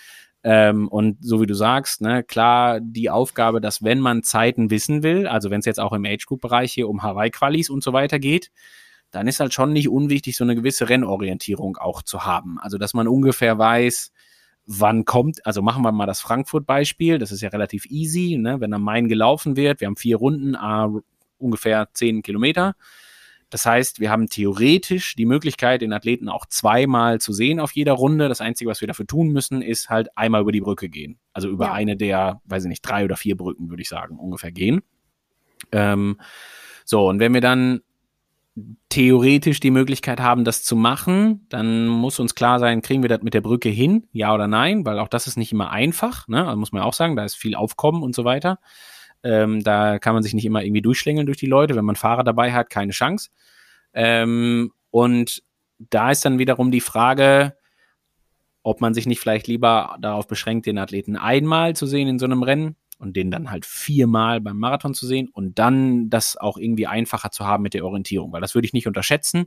Ähm, 0.44 0.88
und 0.88 1.18
so 1.22 1.42
wie 1.42 1.46
du 1.46 1.54
sagst, 1.54 2.00
ne, 2.00 2.22
klar, 2.22 2.80
die 2.80 3.10
Aufgabe, 3.10 3.60
dass 3.60 3.82
wenn 3.84 4.00
man 4.00 4.22
Zeiten 4.22 4.70
wissen 4.70 5.02
will, 5.02 5.26
also 5.26 5.50
wenn 5.50 5.60
es 5.60 5.66
jetzt 5.66 5.78
auch 5.78 5.92
im 5.92 6.06
Age-Group-Bereich 6.06 6.72
hier 6.72 6.88
um 6.88 7.02
Hawaii-Qualis 7.02 7.68
und 7.68 7.84
so 7.84 7.92
weiter 7.92 8.18
geht, 8.18 8.50
dann 9.12 9.28
ist 9.28 9.38
halt 9.40 9.54
schon 9.54 9.72
nicht 9.72 9.88
unwichtig, 9.88 10.36
so 10.36 10.44
eine 10.44 10.54
gewisse 10.56 10.88
Rennorientierung 10.88 11.76
auch 11.76 12.02
zu 12.02 12.24
haben. 12.24 12.58
Also, 12.58 12.78
dass 12.78 12.94
man 12.94 13.06
ungefähr 13.06 13.58
weiß, 13.58 14.12
wann 14.66 15.04
kommt, 15.04 15.44
also 15.46 15.62
machen 15.62 15.82
wir 15.82 15.92
mal 15.92 16.06
das 16.06 16.20
Frankfurt-Beispiel, 16.20 17.18
das 17.18 17.32
ist 17.32 17.40
ja 17.40 17.48
relativ 17.50 17.86
easy, 17.86 18.36
ne? 18.38 18.60
wenn 18.60 18.72
am 18.72 18.82
Main 18.82 19.08
gelaufen 19.08 19.56
wird, 19.56 19.80
wir 19.80 19.86
haben 19.86 19.96
vier 19.96 20.16
Runden, 20.16 20.56
ah, 20.56 20.90
ungefähr 21.38 21.88
zehn 21.94 22.22
Kilometer. 22.22 22.74
Das 23.50 23.66
heißt, 23.66 24.00
wir 24.00 24.10
haben 24.10 24.28
theoretisch 24.28 25.14
die 25.14 25.26
Möglichkeit, 25.26 25.82
den 25.82 25.92
Athleten 25.92 26.30
auch 26.30 26.46
zweimal 26.46 27.20
zu 27.20 27.34
sehen 27.34 27.60
auf 27.60 27.72
jeder 27.72 27.92
Runde. 27.92 28.28
Das 28.30 28.40
Einzige, 28.40 28.70
was 28.70 28.80
wir 28.80 28.88
dafür 28.88 29.06
tun 29.06 29.28
müssen, 29.28 29.60
ist 29.60 29.90
halt 29.90 30.16
einmal 30.16 30.40
über 30.40 30.52
die 30.52 30.62
Brücke 30.62 30.88
gehen. 30.88 31.18
Also 31.34 31.50
über 31.50 31.66
Ja. 31.66 31.72
eine 31.72 31.96
der, 31.96 32.40
weiß 32.46 32.64
ich 32.64 32.68
nicht, 32.70 32.80
drei 32.80 33.04
oder 33.04 33.16
vier 33.16 33.36
Brücken, 33.36 33.68
würde 33.68 33.82
ich 33.82 33.90
sagen, 33.90 34.18
ungefähr 34.18 34.52
gehen. 34.52 34.80
Ähm, 35.70 36.18
so, 36.86 37.08
und 37.08 37.18
wenn 37.20 37.34
wir 37.34 37.42
dann 37.42 37.82
theoretisch 38.90 39.60
die 39.60 39.70
Möglichkeit 39.70 40.20
haben, 40.20 40.44
das 40.44 40.62
zu 40.62 40.76
machen, 40.76 41.46
dann 41.48 41.86
muss 41.86 42.20
uns 42.20 42.34
klar 42.34 42.58
sein, 42.58 42.82
kriegen 42.82 43.02
wir 43.02 43.08
das 43.08 43.22
mit 43.22 43.32
der 43.32 43.40
Brücke 43.40 43.70
hin, 43.70 44.06
ja 44.12 44.34
oder 44.34 44.46
nein, 44.46 44.84
weil 44.84 44.98
auch 44.98 45.08
das 45.08 45.26
ist 45.26 45.38
nicht 45.38 45.52
immer 45.52 45.70
einfach, 45.70 46.28
ne? 46.28 46.46
Also 46.46 46.58
muss 46.58 46.72
man 46.72 46.82
auch 46.82 46.92
sagen, 46.92 47.16
da 47.16 47.24
ist 47.24 47.34
viel 47.34 47.54
Aufkommen 47.54 48.02
und 48.02 48.14
so 48.14 48.24
weiter. 48.24 48.58
Ähm, 49.22 49.62
da 49.62 49.98
kann 49.98 50.14
man 50.14 50.22
sich 50.22 50.34
nicht 50.34 50.44
immer 50.44 50.62
irgendwie 50.62 50.82
durchschlängeln 50.82 51.26
durch 51.26 51.38
die 51.38 51.46
Leute. 51.46 51.76
Wenn 51.76 51.84
man 51.84 51.96
Fahrer 51.96 52.24
dabei 52.24 52.52
hat, 52.52 52.70
keine 52.70 52.92
Chance. 52.92 53.30
Ähm, 53.94 54.72
und 54.90 55.42
da 55.78 56.10
ist 56.10 56.24
dann 56.24 56.38
wiederum 56.38 56.70
die 56.70 56.80
Frage, 56.80 57.56
ob 58.62 58.80
man 58.80 58.94
sich 58.94 59.06
nicht 59.06 59.20
vielleicht 59.20 59.46
lieber 59.46 59.96
darauf 60.00 60.26
beschränkt, 60.26 60.66
den 60.66 60.78
Athleten 60.78 61.16
einmal 61.16 61.74
zu 61.74 61.86
sehen 61.86 62.08
in 62.08 62.18
so 62.18 62.26
einem 62.26 62.42
Rennen 62.42 62.76
und 63.02 63.16
den 63.16 63.30
dann 63.30 63.50
halt 63.50 63.66
viermal 63.66 64.40
beim 64.40 64.58
Marathon 64.58 64.94
zu 64.94 65.06
sehen 65.06 65.28
und 65.28 65.58
dann 65.58 66.08
das 66.08 66.36
auch 66.36 66.56
irgendwie 66.56 66.86
einfacher 66.86 67.30
zu 67.30 67.46
haben 67.46 67.62
mit 67.62 67.74
der 67.74 67.84
Orientierung, 67.84 68.32
weil 68.32 68.40
das 68.40 68.54
würde 68.54 68.66
ich 68.66 68.72
nicht 68.72 68.86
unterschätzen, 68.86 69.46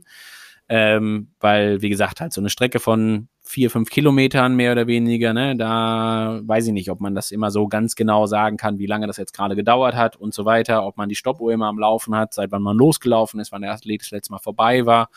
ähm, 0.68 1.28
weil 1.40 1.80
wie 1.80 1.88
gesagt 1.88 2.20
halt 2.20 2.32
so 2.32 2.40
eine 2.40 2.50
Strecke 2.50 2.80
von 2.80 3.28
vier, 3.42 3.70
fünf 3.70 3.88
Kilometern 3.88 4.56
mehr 4.56 4.72
oder 4.72 4.86
weniger, 4.86 5.32
ne, 5.32 5.56
da 5.56 6.40
weiß 6.44 6.66
ich 6.66 6.72
nicht, 6.72 6.90
ob 6.90 7.00
man 7.00 7.14
das 7.14 7.30
immer 7.30 7.50
so 7.50 7.66
ganz 7.66 7.94
genau 7.94 8.26
sagen 8.26 8.56
kann, 8.56 8.78
wie 8.78 8.86
lange 8.86 9.06
das 9.06 9.16
jetzt 9.16 9.32
gerade 9.32 9.56
gedauert 9.56 9.94
hat 9.94 10.16
und 10.16 10.34
so 10.34 10.44
weiter, 10.44 10.84
ob 10.84 10.96
man 10.96 11.08
die 11.08 11.14
Stoppuhr 11.14 11.52
immer 11.52 11.66
am 11.66 11.78
Laufen 11.78 12.14
hat, 12.14 12.34
seit 12.34 12.52
wann 12.52 12.62
man 12.62 12.76
losgelaufen 12.76 13.40
ist, 13.40 13.52
wann 13.52 13.62
der 13.62 13.72
Athlet 13.72 14.02
das 14.02 14.10
letzte 14.10 14.32
Mal 14.32 14.38
vorbei 14.38 14.84
war, 14.84 15.08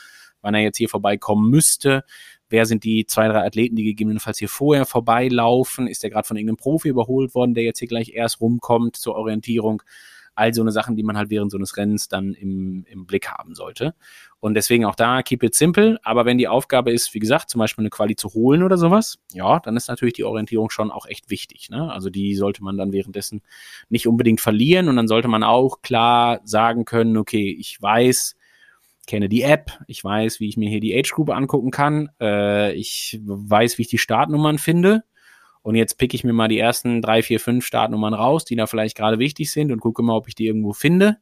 wann 0.42 0.54
er 0.54 0.62
jetzt 0.62 0.78
hier 0.78 0.90
vorbeikommen 0.90 1.50
müsste, 1.50 2.04
wer 2.50 2.66
sind 2.66 2.84
die 2.84 3.06
zwei, 3.06 3.28
drei 3.28 3.46
Athleten, 3.46 3.76
die 3.76 3.84
gegebenenfalls 3.84 4.40
hier 4.40 4.50
vorher 4.50 4.86
vorbeilaufen, 4.86 5.88
ist 5.88 6.04
der 6.04 6.10
gerade 6.10 6.28
von 6.28 6.38
irgendeinem 6.38 6.58
Profi 6.58 6.90
überholt 6.90 7.36
worden, 7.36 7.54
der 7.54 7.64
jetzt 7.64 7.80
hier 7.80 7.88
gleich 7.88 8.14
erst 8.14 8.42
rumkommt 8.42 8.96
zur 8.96 9.16
Orientierung, 9.16 9.84
all 10.40 10.54
so 10.54 10.62
eine 10.62 10.72
Sachen, 10.72 10.96
die 10.96 11.04
man 11.04 11.18
halt 11.18 11.30
während 11.30 11.52
so 11.52 11.58
eines 11.58 11.76
Rennens 11.76 12.08
dann 12.08 12.34
im, 12.34 12.86
im 12.90 13.06
Blick 13.06 13.28
haben 13.28 13.56
sollte. 13.56 13.94
Und 14.40 14.54
deswegen 14.54 14.86
auch 14.86 14.96
da, 14.96 15.22
keep 15.22 15.44
it 15.44 15.54
simple. 15.54 16.00
Aber 16.02 16.26
wenn 16.26 16.38
die 16.38 16.48
Aufgabe 16.48 16.92
ist, 16.92 17.14
wie 17.14 17.20
gesagt, 17.20 17.50
zum 17.50 17.60
Beispiel 17.60 17.82
eine 17.84 17.90
Quali 17.90 18.16
zu 18.16 18.34
holen 18.34 18.64
oder 18.64 18.78
sowas, 18.78 19.20
ja, 19.34 19.60
dann 19.60 19.76
ist 19.76 19.90
natürlich 19.90 20.14
die 20.14 20.24
Orientierung 20.24 20.70
schon 20.70 20.92
auch 20.92 21.06
echt 21.06 21.30
wichtig. 21.30 21.70
Ne? 21.70 21.92
Also 21.92 22.10
die 22.10 22.36
sollte 22.36 22.64
man 22.64 22.78
dann 22.78 22.94
währenddessen 22.94 23.42
nicht 23.90 24.08
unbedingt 24.08 24.40
verlieren. 24.40 24.88
Und 24.88 24.96
dann 24.96 25.10
sollte 25.10 25.28
man 25.28 25.44
auch 25.44 25.82
klar 25.82 26.40
sagen 26.46 26.86
können, 26.86 27.18
okay, 27.18 27.54
ich 27.60 27.82
weiß, 27.82 28.38
kenne 29.10 29.28
die 29.28 29.42
App, 29.42 29.72
ich 29.88 30.04
weiß, 30.04 30.40
wie 30.40 30.48
ich 30.48 30.56
mir 30.58 30.70
hier 30.70 30.80
die 30.80 30.96
Age-Gruppe 30.98 31.36
angucken 31.36 31.72
kann, 31.72 32.10
äh, 32.22 32.74
ich 32.74 33.20
weiß, 33.26 33.78
wie 33.78 33.82
ich 33.82 33.88
die 33.90 33.98
Startnummern 33.98 34.58
finde. 34.60 35.04
Und 35.62 35.76
jetzt 35.76 35.98
pick 35.98 36.14
ich 36.14 36.24
mir 36.24 36.32
mal 36.32 36.48
die 36.48 36.60
ersten 36.60 37.02
drei, 37.02 37.22
vier, 37.22 37.40
fünf 37.42 37.66
Startnummern 37.66 38.14
raus, 38.14 38.46
die 38.46 38.56
da 38.56 38.66
vielleicht 38.68 38.96
gerade 38.96 39.20
wichtig 39.20 39.52
sind 39.52 39.72
und 39.74 39.82
gucke 39.82 40.02
mal, 40.02 40.16
ob 40.16 40.28
ich 40.30 40.36
die 40.36 40.48
irgendwo 40.48 40.72
finde. 40.74 41.18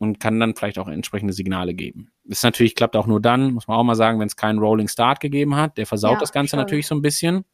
und 0.00 0.20
kann 0.20 0.38
dann 0.38 0.54
vielleicht 0.54 0.78
auch 0.78 0.86
entsprechende 0.88 1.32
Signale 1.32 1.74
geben. 1.74 2.12
Das 2.24 2.42
natürlich 2.44 2.74
klappt 2.76 2.94
auch 2.96 3.06
nur 3.08 3.20
dann, 3.20 3.52
muss 3.52 3.66
man 3.66 3.76
auch 3.76 3.82
mal 3.84 3.96
sagen, 3.96 4.20
wenn 4.20 4.28
es 4.28 4.36
keinen 4.36 4.60
Rolling 4.60 4.86
Start 4.88 5.18
gegeben 5.20 5.56
hat. 5.56 5.76
Der 5.76 5.86
versaut 5.86 6.12
Ja, 6.14 6.20
das 6.20 6.32
Ganze 6.32 6.50
schon. 6.50 6.58
natürlich 6.60 6.86
so 6.86 6.94
ein 6.94 7.02
bisschen. 7.02 7.44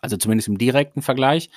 Also 0.00 0.16
zumindest 0.16 0.48
im 0.48 0.58
direkten 0.58 1.02
Vergleich. 1.02 1.50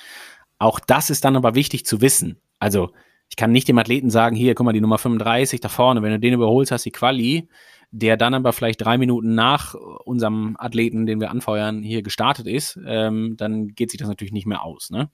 Auch 0.58 0.78
das 0.78 1.10
ist 1.10 1.24
dann 1.24 1.36
aber 1.36 1.56
wichtig 1.56 1.84
zu 1.84 2.00
wissen. 2.00 2.40
Also 2.60 2.92
ich 3.28 3.36
kann 3.36 3.52
nicht 3.52 3.68
dem 3.68 3.78
Athleten 3.78 4.10
sagen, 4.10 4.36
hier, 4.36 4.54
guck 4.54 4.64
mal, 4.66 4.72
die 4.72 4.80
Nummer 4.80 4.98
35 4.98 5.60
da 5.60 5.68
vorne, 5.68 6.02
wenn 6.02 6.12
du 6.12 6.18
den 6.20 6.34
überholst, 6.34 6.72
hast 6.72 6.84
du 6.86 6.90
die 6.90 6.92
Quali, 6.92 7.48
der 7.90 8.16
dann 8.16 8.34
aber 8.34 8.52
vielleicht 8.52 8.84
drei 8.84 8.98
Minuten 8.98 9.34
nach 9.34 9.74
unserem 9.74 10.56
Athleten, 10.58 11.06
den 11.06 11.20
wir 11.20 11.30
anfeuern, 11.30 11.82
hier 11.82 12.02
gestartet 12.02 12.46
ist, 12.46 12.78
ähm, 12.86 13.36
dann 13.36 13.68
geht 13.68 13.90
sich 13.90 13.98
das 13.98 14.08
natürlich 14.08 14.32
nicht 14.32 14.46
mehr 14.46 14.62
aus. 14.62 14.90
Ne? 14.90 15.10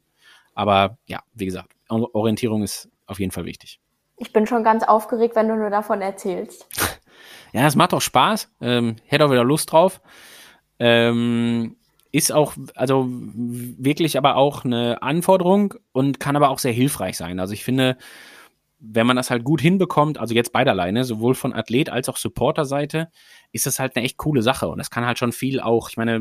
Aber 0.55 0.99
ja, 1.07 1.21
wie 1.35 1.47
gesagt, 1.47 1.73
Or- 1.89 2.15
Orientierung 2.15 2.63
ist 2.63 2.89
auf 3.07 3.21
jeden 3.21 3.33
Fall 3.33 3.45
wichtig. 3.45 3.81
Ich 4.17 4.33
bin 4.33 4.47
schon 4.47 4.63
ganz 4.65 4.85
aufgeregt, 4.85 5.35
wenn 5.37 5.49
du 5.49 5.57
nur 5.57 5.71
davon 5.71 6.01
erzählst. 6.01 6.67
Ja, 7.55 7.67
es 7.67 7.77
macht 7.77 7.93
auch 7.93 8.01
Spaß. 8.01 8.51
Ähm, 8.63 8.97
hätte 9.05 9.27
auch 9.27 9.31
wieder 9.31 9.45
Lust 9.45 9.71
drauf. 9.71 10.01
Ähm, 10.79 11.77
ist 12.13 12.31
auch, 12.31 12.55
also 12.75 13.09
wirklich 13.09 14.19
aber 14.19 14.37
auch 14.37 14.65
eine 14.65 15.03
Anforderung 15.03 15.75
und 15.93 16.21
kann 16.21 16.37
aber 16.37 16.51
auch 16.51 16.59
sehr 16.59 16.73
hilfreich 16.73 17.17
sein. 17.17 17.41
Also 17.41 17.55
ich 17.55 17.65
finde, 17.65 17.97
wenn 18.79 19.07
man 19.07 19.17
das 19.17 19.31
halt 19.31 19.45
gut 19.45 19.61
hinbekommt, 19.63 20.19
also 20.19 20.35
jetzt 20.35 20.53
beiderlei, 20.53 20.91
ne, 20.93 21.05
sowohl 21.05 21.35
von 21.35 21.55
Athlet 21.55 21.89
als 21.89 22.09
auch 22.09 22.19
Supporterseite, 22.19 23.09
ist 23.53 23.65
das 23.65 23.79
halt 23.79 23.97
eine 23.97 24.05
echt 24.05 24.19
coole 24.19 24.43
Sache. 24.43 24.69
Und 24.69 24.79
das 24.79 24.91
kann 24.91 25.07
halt 25.07 25.19
schon 25.19 25.33
viel 25.33 25.61
auch, 25.61 25.89
ich 25.89 25.97
meine, 25.97 26.21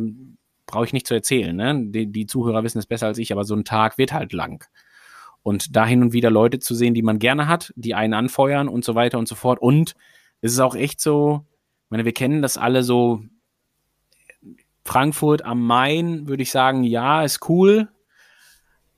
brauche 0.65 0.85
ich 0.85 0.93
nicht 0.93 1.07
zu 1.07 1.13
erzählen, 1.13 1.55
ne? 1.55 1.88
Die, 1.88 2.07
die 2.07 2.26
Zuhörer 2.26 2.63
wissen 2.63 2.77
es 2.77 2.85
besser 2.85 3.07
als 3.07 3.18
ich, 3.18 3.34
aber 3.34 3.43
so 3.43 3.55
ein 3.55 3.65
Tag 3.65 3.97
wird 3.97 4.13
halt 4.13 4.31
lang. 4.31 4.65
Und 5.43 5.76
da 5.76 5.85
hin 5.85 6.03
und 6.03 6.13
wieder 6.13 6.30
Leute 6.30 6.59
zu 6.59 6.76
sehen, 6.76 6.93
die 6.93 7.01
man 7.01 7.19
gerne 7.19 7.47
hat, 7.47 7.73
die 7.76 7.95
einen 7.95 8.13
anfeuern 8.13 8.69
und 8.69 8.85
so 8.85 8.95
weiter 8.95 9.18
und 9.18 9.27
so 9.27 9.35
fort. 9.35 9.59
Und 9.59 9.95
es 10.39 10.53
ist 10.53 10.59
auch 10.59 10.76
echt 10.76 11.01
so, 11.01 11.45
ich 11.85 11.89
meine, 11.89 12.05
wir 12.05 12.13
kennen 12.13 12.41
das 12.41 12.57
alle 12.57 12.84
so, 12.84 13.23
Frankfurt 14.84 15.44
am 15.45 15.66
Main, 15.66 16.28
würde 16.28 16.44
ich 16.44 16.52
sagen, 16.52 16.84
ja, 16.84 17.24
ist 17.24 17.48
cool. 17.49 17.90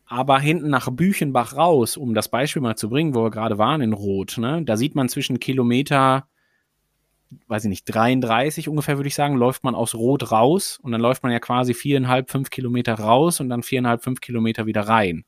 Aber 0.05 0.39
hinten 0.39 0.69
nach 0.69 0.89
Büchenbach 0.91 1.55
raus, 1.55 1.97
um 1.97 2.13
das 2.13 2.29
Beispiel 2.29 2.61
mal 2.61 2.75
zu 2.75 2.89
bringen, 2.89 3.15
wo 3.15 3.23
wir 3.23 3.31
gerade 3.31 3.57
waren 3.57 3.81
in 3.81 3.93
Rot, 3.93 4.37
ne, 4.37 4.61
da 4.63 4.77
sieht 4.77 4.95
man 4.95 5.09
zwischen 5.09 5.39
Kilometer, 5.39 6.27
weiß 7.47 7.65
ich 7.65 7.69
nicht, 7.69 7.85
33 7.85 8.69
ungefähr, 8.69 8.97
würde 8.97 9.07
ich 9.07 9.15
sagen, 9.15 9.35
läuft 9.35 9.63
man 9.63 9.75
aus 9.75 9.95
Rot 9.95 10.31
raus 10.31 10.79
und 10.81 10.91
dann 10.91 11.01
läuft 11.01 11.23
man 11.23 11.31
ja 11.31 11.39
quasi 11.39 11.73
viereinhalb, 11.73 12.29
fünf 12.29 12.49
Kilometer 12.49 12.93
raus 12.95 13.39
und 13.39 13.49
dann 13.49 13.63
viereinhalb, 13.63 14.03
fünf 14.03 14.21
Kilometer 14.21 14.65
wieder 14.65 14.81
rein. 14.81 15.25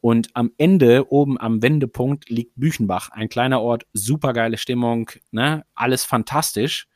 Und 0.00 0.28
am 0.34 0.52
Ende, 0.56 1.10
oben 1.10 1.40
am 1.40 1.62
Wendepunkt, 1.62 2.30
liegt 2.30 2.52
Büchenbach, 2.54 3.10
ein 3.10 3.28
kleiner 3.28 3.60
Ort, 3.60 3.86
supergeile 3.92 4.58
Stimmung, 4.58 5.10
ne, 5.32 5.64
alles 5.74 6.04
fantastisch. 6.04 6.86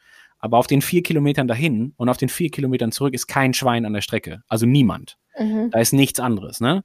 Aber 0.41 0.59
auf 0.59 0.67
den 0.67 0.83
vier 0.83 1.03
Kilometern 1.03 1.47
dahin 1.47 1.93
und 1.97 2.09
auf 2.09 2.17
den 2.17 2.29
vier 2.29 2.51
Kilometern 2.51 2.93
zurück 2.93 3.15
ist 3.15 3.27
kein 3.27 3.55
Schwein 3.55 3.85
an 3.85 3.93
der 3.93 4.01
Strecke. 4.01 4.43
Also 4.49 4.67
niemand. 4.67 5.19
Mhm. 5.39 5.71
Da 5.71 5.79
ist 5.79 5.93
nichts 5.93 6.19
anderes, 6.19 6.61
ne? 6.61 6.83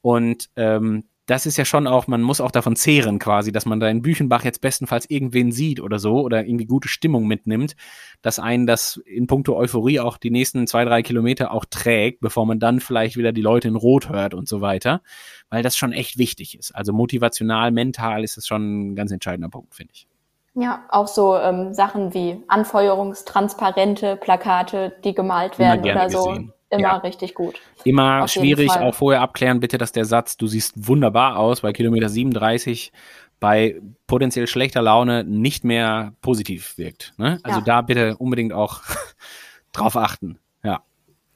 Und 0.00 0.48
ähm, 0.56 1.04
das 1.26 1.46
ist 1.46 1.56
ja 1.56 1.64
schon 1.64 1.86
auch, 1.86 2.08
man 2.08 2.20
muss 2.20 2.40
auch 2.40 2.50
davon 2.50 2.74
zehren 2.74 3.20
quasi, 3.20 3.52
dass 3.52 3.64
man 3.64 3.78
da 3.78 3.88
in 3.88 4.02
Büchenbach 4.02 4.44
jetzt 4.44 4.60
bestenfalls 4.60 5.08
irgendwen 5.08 5.52
sieht 5.52 5.80
oder 5.80 6.00
so 6.00 6.20
oder 6.20 6.44
irgendwie 6.44 6.66
gute 6.66 6.88
Stimmung 6.88 7.26
mitnimmt, 7.28 7.76
dass 8.22 8.40
einen 8.40 8.66
das 8.66 9.00
in 9.06 9.28
puncto 9.28 9.56
Euphorie 9.56 10.00
auch 10.00 10.18
die 10.18 10.30
nächsten 10.30 10.66
zwei, 10.66 10.84
drei 10.84 11.02
Kilometer 11.02 11.52
auch 11.52 11.64
trägt, 11.64 12.20
bevor 12.20 12.44
man 12.44 12.58
dann 12.58 12.80
vielleicht 12.80 13.16
wieder 13.16 13.30
die 13.32 13.40
Leute 13.40 13.68
in 13.68 13.76
Rot 13.76 14.08
hört 14.08 14.34
und 14.34 14.48
so 14.48 14.60
weiter, 14.60 15.00
weil 15.48 15.62
das 15.62 15.76
schon 15.76 15.92
echt 15.92 16.18
wichtig 16.18 16.58
ist. 16.58 16.74
Also 16.74 16.92
motivational, 16.92 17.70
mental 17.70 18.24
ist 18.24 18.36
das 18.36 18.46
schon 18.46 18.90
ein 18.90 18.96
ganz 18.96 19.12
entscheidender 19.12 19.48
Punkt, 19.48 19.76
finde 19.76 19.92
ich. 19.94 20.08
Ja, 20.54 20.84
auch 20.90 21.08
so 21.08 21.36
ähm, 21.36 21.72
Sachen 21.72 22.12
wie 22.12 22.42
Anfeuerungstransparente, 22.48 24.16
Plakate, 24.16 24.92
die 25.02 25.14
gemalt 25.14 25.58
werden 25.58 25.82
oder 25.84 26.10
so. 26.10 26.26
gesehen. 26.28 26.52
Immer 26.68 26.82
Ja. 26.82 26.96
richtig 26.98 27.34
gut. 27.34 27.60
Immer 27.84 28.22
Auf 28.24 28.30
schwierig, 28.30 28.70
auch 28.72 28.94
vorher 28.94 29.20
abklären, 29.20 29.60
bitte, 29.60 29.76
dass 29.78 29.92
der 29.92 30.04
Satz, 30.04 30.36
du 30.36 30.46
siehst 30.46 30.86
wunderbar 30.88 31.36
aus, 31.38 31.60
bei 31.62 31.72
Kilometer 31.72 32.08
37 32.08 32.92
bei 33.40 33.80
potenziell 34.06 34.46
schlechter 34.46 34.82
Laune 34.82 35.24
nicht 35.24 35.64
mehr 35.64 36.12
positiv 36.22 36.78
wirkt. 36.78 37.12
Ne? 37.16 37.38
Also 37.42 37.58
Ja. 37.58 37.64
da 37.64 37.80
bitte 37.82 38.16
unbedingt 38.18 38.52
auch 38.52 38.82
drauf 39.72 39.96
achten. 39.96 40.38
Ja, 40.62 40.82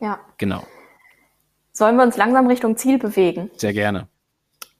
Ja. 0.00 0.20
genau. 0.38 0.62
Sollen 1.72 1.96
wir 1.96 2.04
uns 2.04 2.16
langsam 2.16 2.46
Richtung 2.46 2.76
Ziel 2.76 2.98
bewegen? 2.98 3.50
Sehr 3.56 3.72
gerne. 3.72 4.08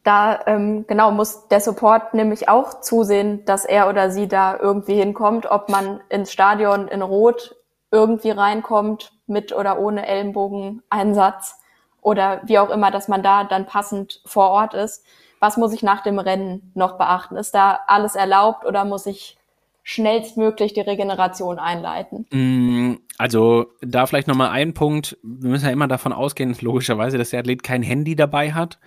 Da 0.07 0.39
ähm, 0.47 0.85
genau 0.87 1.11
muss 1.11 1.49
der 1.49 1.59
Support 1.59 2.15
nämlich 2.15 2.49
auch 2.49 2.81
zusehen, 2.81 3.45
dass 3.45 3.65
er 3.65 3.89
oder 3.89 4.09
sie 4.09 4.29
da 4.29 4.57
irgendwie 4.57 4.95
hinkommt, 4.95 5.47
ob 5.51 5.69
man 5.69 5.99
ins 6.11 6.31
Stadion 6.31 6.87
in 6.87 7.03
Rot 7.03 7.57
irgendwie 7.91 8.31
reinkommt 8.31 9.11
mit 9.27 9.53
oder 9.53 9.81
ohne 9.81 10.07
Ellenbogeneinsatz 10.07 11.59
oder 12.03 12.41
wie 12.45 12.61
auch 12.61 12.71
immer, 12.71 12.93
dass 12.93 13.09
man 13.09 13.25
da 13.25 13.43
dann 13.43 13.67
passend 13.67 14.21
vor 14.25 14.51
Ort 14.51 14.75
ist. 14.75 15.05
Was 15.41 15.57
muss 15.57 15.73
ich 15.73 15.83
nach 15.83 16.05
dem 16.05 16.21
Rennen 16.21 16.71
noch 16.77 16.99
beachten? 16.99 17.35
Ist 17.35 17.57
da 17.57 17.81
alles 17.89 18.15
erlaubt 18.15 18.65
oder 18.65 18.85
muss 18.85 19.07
ich 19.07 19.37
schnellstmöglich 19.83 20.73
die 20.73 20.83
Regeneration 20.83 21.59
einleiten? 21.59 22.27
Mm, 22.31 23.01
Also 23.19 23.67
da 23.81 24.07
vielleicht 24.07 24.29
nochmal 24.29 24.51
ein 24.51 24.73
Punkt. 24.73 25.19
Wir 25.25 25.51
müssen 25.51 25.67
ja 25.67 25.73
immer 25.73 25.89
davon 25.89 26.13
ausgehen, 26.13 26.57
logischerweise, 26.61 27.19
dass 27.19 27.31
der 27.31 27.41
Athlet 27.41 27.65
kein 27.65 27.83
Handy 27.83 28.15
dabei 28.15 28.53
hat. 28.53 28.79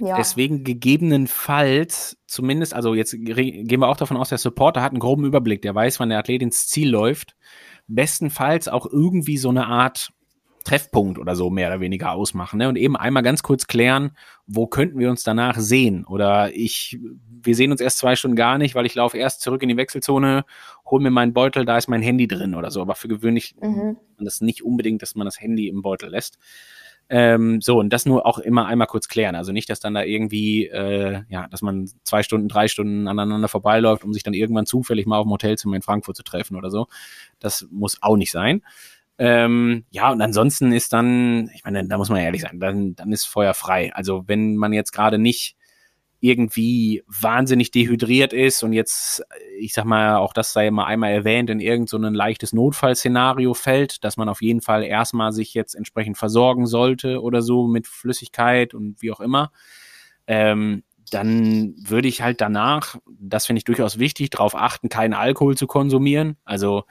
Ja, 0.00 0.16
Deswegen 0.16 0.64
gegebenenfalls 0.64 2.16
zumindest, 2.26 2.74
also 2.74 2.94
jetzt 2.94 3.12
gehen 3.12 3.80
wir 3.80 3.88
auch 3.88 3.96
davon 3.96 4.16
aus, 4.16 4.30
der 4.30 4.38
Supporter 4.38 4.82
hat 4.82 4.92
einen 4.92 5.00
groben 5.00 5.24
Überblick, 5.24 5.62
der 5.62 5.74
weiß, 5.74 6.00
wann 6.00 6.08
der 6.08 6.18
Athlet 6.18 6.42
ins 6.42 6.68
Ziel 6.68 6.88
läuft. 6.90 7.36
Bestenfalls 7.86 8.68
auch 8.68 8.86
irgendwie 8.86 9.36
so 9.36 9.48
eine 9.50 9.66
Art 9.66 10.10
Treffpunkt 10.64 11.18
oder 11.18 11.34
so 11.36 11.50
mehr 11.50 11.68
oder 11.68 11.80
weniger 11.80 12.12
ausmachen. 12.12 12.58
Ne? 12.58 12.68
Und 12.68 12.76
eben 12.76 12.96
einmal 12.96 13.22
ganz 13.22 13.42
kurz 13.42 13.66
klären, 13.66 14.12
wo 14.46 14.66
könnten 14.66 14.98
wir 14.98 15.10
uns 15.10 15.22
danach 15.22 15.58
sehen? 15.58 16.04
Oder 16.04 16.54
ich, 16.54 16.98
wir 17.42 17.54
sehen 17.54 17.72
uns 17.72 17.80
erst 17.80 17.98
zwei 17.98 18.14
Stunden 18.14 18.36
gar 18.36 18.58
nicht, 18.58 18.74
weil 18.74 18.86
ich 18.86 18.94
laufe 18.94 19.16
erst 19.16 19.40
zurück 19.40 19.62
in 19.62 19.70
die 19.70 19.76
Wechselzone, 19.76 20.44
hol 20.84 21.00
mir 21.00 21.10
meinen 21.10 21.32
Beutel, 21.32 21.64
da 21.64 21.78
ist 21.78 21.88
mein 21.88 22.02
Handy 22.02 22.28
drin 22.28 22.54
oder 22.54 22.70
so. 22.70 22.82
Aber 22.82 22.94
für 22.94 23.08
gewöhnlich 23.08 23.54
Mhm. 23.60 23.96
und 24.18 24.24
das 24.24 24.40
nicht 24.42 24.62
unbedingt, 24.62 25.02
dass 25.02 25.14
man 25.14 25.24
das 25.24 25.40
Handy 25.40 25.68
im 25.68 25.82
Beutel 25.82 26.10
lässt. 26.10 26.38
Ähm, 27.12 27.60
so, 27.60 27.78
und 27.80 27.92
das 27.92 28.06
nur 28.06 28.24
auch 28.24 28.38
immer 28.38 28.66
einmal 28.66 28.86
kurz 28.86 29.08
klären. 29.08 29.34
Also 29.34 29.50
nicht, 29.50 29.68
dass 29.68 29.80
dann 29.80 29.94
da 29.94 30.04
irgendwie, 30.04 30.68
äh, 30.68 31.22
ja, 31.28 31.48
dass 31.48 31.60
man 31.60 31.90
zwei 32.04 32.22
Stunden, 32.22 32.46
drei 32.48 32.68
Stunden 32.68 33.08
aneinander 33.08 33.48
vorbeiläuft, 33.48 34.04
um 34.04 34.14
sich 34.14 34.22
dann 34.22 34.32
irgendwann 34.32 34.64
zufällig 34.64 35.06
mal 35.06 35.18
auf 35.18 35.26
dem 35.26 35.32
Hotelzimmer 35.32 35.74
in 35.74 35.82
Frankfurt 35.82 36.16
zu 36.16 36.22
treffen 36.22 36.56
oder 36.56 36.70
so. 36.70 36.86
Das 37.40 37.66
muss 37.72 38.00
auch 38.00 38.16
nicht 38.16 38.30
sein. 38.30 38.62
Ähm, 39.18 39.84
ja, 39.90 40.12
und 40.12 40.22
ansonsten 40.22 40.72
ist 40.72 40.92
dann, 40.92 41.50
ich 41.52 41.64
meine, 41.64 41.84
da 41.86 41.98
muss 41.98 42.10
man 42.10 42.20
ehrlich 42.20 42.42
sein, 42.42 42.60
dann, 42.60 42.94
dann 42.94 43.12
ist 43.12 43.24
Feuer 43.26 43.54
frei. 43.54 43.92
Also 43.92 44.22
wenn 44.28 44.56
man 44.56 44.72
jetzt 44.72 44.92
gerade 44.92 45.18
nicht 45.18 45.56
irgendwie 46.20 47.02
wahnsinnig 47.06 47.70
dehydriert 47.70 48.32
ist 48.32 48.62
und 48.62 48.74
jetzt, 48.74 49.24
ich 49.58 49.72
sag 49.72 49.86
mal, 49.86 50.16
auch 50.16 50.34
das 50.34 50.52
sei 50.52 50.70
mal 50.70 50.84
einmal 50.84 51.12
erwähnt, 51.12 51.48
in 51.48 51.60
irgend 51.60 51.88
so 51.88 51.96
leichtes 51.96 52.52
Notfallszenario 52.52 53.54
fällt, 53.54 54.04
dass 54.04 54.18
man 54.18 54.28
auf 54.28 54.42
jeden 54.42 54.60
Fall 54.60 54.84
erstmal 54.84 55.32
sich 55.32 55.54
jetzt 55.54 55.74
entsprechend 55.74 56.18
versorgen 56.18 56.66
sollte 56.66 57.22
oder 57.22 57.40
so 57.40 57.66
mit 57.66 57.86
Flüssigkeit 57.86 58.74
und 58.74 59.00
wie 59.00 59.12
auch 59.12 59.20
immer, 59.20 59.50
ähm, 60.26 60.84
dann 61.10 61.74
würde 61.76 62.08
ich 62.08 62.22
halt 62.22 62.40
danach, 62.40 62.96
das 63.18 63.46
finde 63.46 63.58
ich 63.58 63.64
durchaus 63.64 63.98
wichtig, 63.98 64.30
darauf 64.30 64.54
achten, 64.54 64.88
keinen 64.88 65.14
Alkohol 65.14 65.56
zu 65.56 65.66
konsumieren. 65.66 66.36
Also 66.44 66.84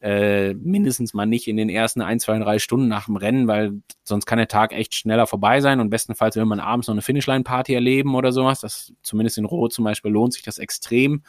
äh, 0.00 0.54
mindestens 0.54 1.14
mal 1.14 1.26
nicht 1.26 1.48
in 1.48 1.56
den 1.56 1.68
ersten 1.68 2.02
ein, 2.02 2.20
zwei, 2.20 2.38
drei 2.38 2.58
Stunden 2.58 2.88
nach 2.88 3.06
dem 3.06 3.16
Rennen, 3.16 3.48
weil 3.48 3.82
sonst 4.04 4.26
kann 4.26 4.38
der 4.38 4.48
Tag 4.48 4.72
echt 4.72 4.94
schneller 4.94 5.26
vorbei 5.26 5.60
sein 5.60 5.80
und 5.80 5.90
bestenfalls 5.90 6.36
will 6.36 6.44
man 6.44 6.60
abends 6.60 6.86
noch 6.86 6.94
eine 6.94 7.02
Finishline-Party 7.02 7.74
erleben 7.74 8.14
oder 8.14 8.32
sowas. 8.32 8.60
Das 8.60 8.92
zumindest 9.02 9.38
in 9.38 9.44
Rot 9.44 9.72
zum 9.72 9.84
Beispiel 9.84 10.12
lohnt 10.12 10.34
sich 10.34 10.42
das 10.42 10.58
extrem. 10.58 11.22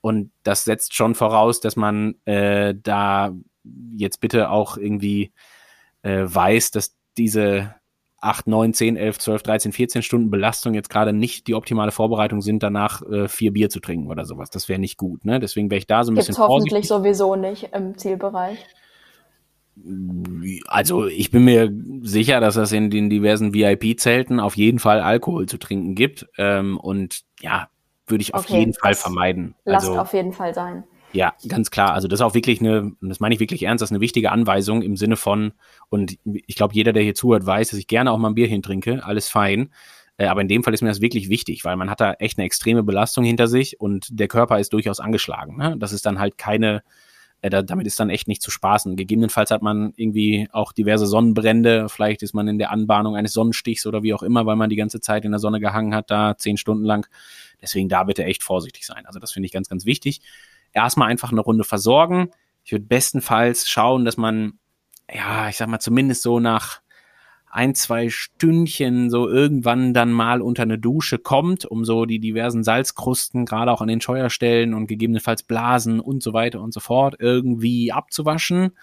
Und 0.00 0.30
das 0.44 0.64
setzt 0.64 0.94
schon 0.94 1.14
voraus, 1.14 1.60
dass 1.60 1.76
man 1.76 2.14
äh, 2.24 2.74
da 2.82 3.34
jetzt 3.96 4.20
bitte 4.20 4.50
auch 4.50 4.78
irgendwie 4.78 5.32
äh, 6.02 6.22
weiß, 6.24 6.70
dass 6.70 6.96
diese 7.18 7.74
8, 8.20 8.46
9, 8.46 8.74
10, 8.74 8.96
11, 8.96 9.18
12, 9.18 9.42
13, 9.42 9.72
14 9.72 10.02
Stunden 10.02 10.30
Belastung 10.30 10.74
jetzt 10.74 10.90
gerade 10.90 11.12
nicht 11.12 11.46
die 11.46 11.54
optimale 11.54 11.90
Vorbereitung 11.90 12.42
sind, 12.42 12.62
danach 12.62 13.02
äh, 13.02 13.28
vier 13.28 13.52
Bier 13.52 13.70
zu 13.70 13.80
trinken 13.80 14.08
oder 14.08 14.24
sowas. 14.24 14.50
Das 14.50 14.68
wäre 14.68 14.78
nicht 14.78 14.98
gut. 14.98 15.24
Ne? 15.24 15.40
Deswegen 15.40 15.70
wäre 15.70 15.78
ich 15.78 15.86
da 15.86 16.04
so 16.04 16.12
ein 16.12 16.14
Gibt's 16.14 16.28
bisschen 16.28 16.42
hoffentlich 16.42 16.88
vorsichtig. 16.88 16.88
sowieso 16.88 17.36
nicht 17.36 17.70
im 17.72 17.96
Zielbereich. 17.96 18.58
Also 20.66 21.06
ich 21.06 21.30
bin 21.30 21.44
mir 21.44 21.72
sicher, 22.02 22.40
dass 22.40 22.56
es 22.56 22.72
in 22.72 22.90
den 22.90 23.08
diversen 23.08 23.54
VIP-Zelten 23.54 24.38
auf 24.38 24.56
jeden 24.56 24.78
Fall 24.78 25.00
Alkohol 25.00 25.46
zu 25.46 25.58
trinken 25.58 25.94
gibt. 25.94 26.26
Ähm, 26.36 26.76
und 26.76 27.22
ja, 27.40 27.68
würde 28.06 28.22
ich 28.22 28.34
auf 28.34 28.44
Okay, 28.44 28.58
jeden 28.58 28.74
Fall 28.74 28.94
vermeiden. 28.94 29.54
Lasst 29.64 29.86
Also 29.86 29.98
auf 29.98 30.12
jeden 30.12 30.32
Fall 30.32 30.52
sein. 30.52 30.84
Ja, 31.12 31.34
ganz 31.48 31.70
klar. 31.70 31.92
Also 31.92 32.08
das 32.08 32.20
ist 32.20 32.24
auch 32.24 32.34
wirklich 32.34 32.60
eine, 32.60 32.92
das 33.00 33.20
meine 33.20 33.34
ich 33.34 33.40
wirklich 33.40 33.64
ernst, 33.64 33.82
das 33.82 33.88
ist 33.88 33.92
eine 33.92 34.00
wichtige 34.00 34.30
Anweisung 34.30 34.82
im 34.82 34.96
Sinne 34.96 35.16
von, 35.16 35.52
und 35.88 36.18
ich 36.24 36.56
glaube, 36.56 36.74
jeder, 36.74 36.92
der 36.92 37.02
hier 37.02 37.14
zuhört, 37.14 37.44
weiß, 37.44 37.70
dass 37.70 37.78
ich 37.78 37.86
gerne 37.86 38.12
auch 38.12 38.18
mal 38.18 38.28
ein 38.28 38.34
Bierchen 38.34 38.62
trinke, 38.62 39.04
alles 39.04 39.28
fein. 39.28 39.70
Äh, 40.20 40.26
aber 40.26 40.42
in 40.42 40.48
dem 40.48 40.62
Fall 40.62 40.74
ist 40.74 40.82
mir 40.82 40.88
das 40.88 41.00
wirklich 41.00 41.28
wichtig, 41.30 41.64
weil 41.64 41.76
man 41.76 41.90
hat 41.90 42.00
da 42.00 42.12
echt 42.14 42.38
eine 42.38 42.44
extreme 42.44 42.82
Belastung 42.82 43.24
hinter 43.24 43.48
sich 43.48 43.80
und 43.80 44.06
der 44.10 44.28
Körper 44.28 44.60
ist 44.60 44.72
durchaus 44.72 45.00
angeschlagen. 45.00 45.56
Ne? 45.56 45.76
Das 45.78 45.92
ist 45.92 46.04
dann 46.04 46.18
halt 46.18 46.36
keine, 46.36 46.82
äh, 47.40 47.48
da, 47.50 47.62
damit 47.62 47.86
ist 47.86 47.98
dann 47.98 48.10
echt 48.10 48.28
nicht 48.28 48.42
zu 48.42 48.50
spaßen. 48.50 48.96
Gegebenenfalls 48.96 49.50
hat 49.50 49.62
man 49.62 49.94
irgendwie 49.96 50.48
auch 50.52 50.72
diverse 50.72 51.06
Sonnenbrände, 51.06 51.88
vielleicht 51.88 52.22
ist 52.22 52.34
man 52.34 52.48
in 52.48 52.58
der 52.58 52.70
Anbahnung 52.70 53.16
eines 53.16 53.32
Sonnenstichs 53.32 53.86
oder 53.86 54.02
wie 54.02 54.12
auch 54.12 54.22
immer, 54.22 54.44
weil 54.44 54.56
man 54.56 54.68
die 54.68 54.76
ganze 54.76 55.00
Zeit 55.00 55.24
in 55.24 55.30
der 55.30 55.40
Sonne 55.40 55.58
gehangen 55.58 55.94
hat, 55.94 56.10
da 56.10 56.36
zehn 56.36 56.58
Stunden 56.58 56.84
lang. 56.84 57.08
Deswegen 57.62 57.88
da 57.88 58.04
bitte 58.04 58.24
echt 58.24 58.42
vorsichtig 58.42 58.86
sein. 58.86 59.06
Also 59.06 59.20
das 59.20 59.32
finde 59.32 59.46
ich 59.46 59.52
ganz, 59.52 59.68
ganz 59.70 59.86
wichtig. 59.86 60.20
Erstmal 60.72 61.08
einfach 61.10 61.32
eine 61.32 61.40
Runde 61.40 61.64
versorgen. 61.64 62.30
Ich 62.64 62.72
würde 62.72 62.84
bestenfalls 62.84 63.68
schauen, 63.68 64.04
dass 64.04 64.16
man, 64.16 64.58
ja, 65.12 65.48
ich 65.48 65.56
sag 65.56 65.68
mal, 65.68 65.80
zumindest 65.80 66.22
so 66.22 66.40
nach 66.40 66.80
ein, 67.50 67.74
zwei 67.74 68.08
Stündchen 68.10 69.10
so 69.10 69.28
irgendwann 69.28 69.92
dann 69.92 70.12
mal 70.12 70.40
unter 70.40 70.62
eine 70.62 70.78
Dusche 70.78 71.18
kommt, 71.18 71.64
um 71.64 71.84
so 71.84 72.06
die 72.06 72.20
diversen 72.20 72.62
Salzkrusten, 72.62 73.44
gerade 73.44 73.72
auch 73.72 73.80
an 73.80 73.88
den 73.88 74.00
Scheuerstellen 74.00 74.72
und 74.72 74.86
gegebenenfalls 74.86 75.42
Blasen 75.42 75.98
und 75.98 76.22
so 76.22 76.32
weiter 76.32 76.60
und 76.60 76.72
so 76.72 76.78
fort, 76.80 77.16
irgendwie 77.18 77.90
abzuwaschen. 77.90 78.76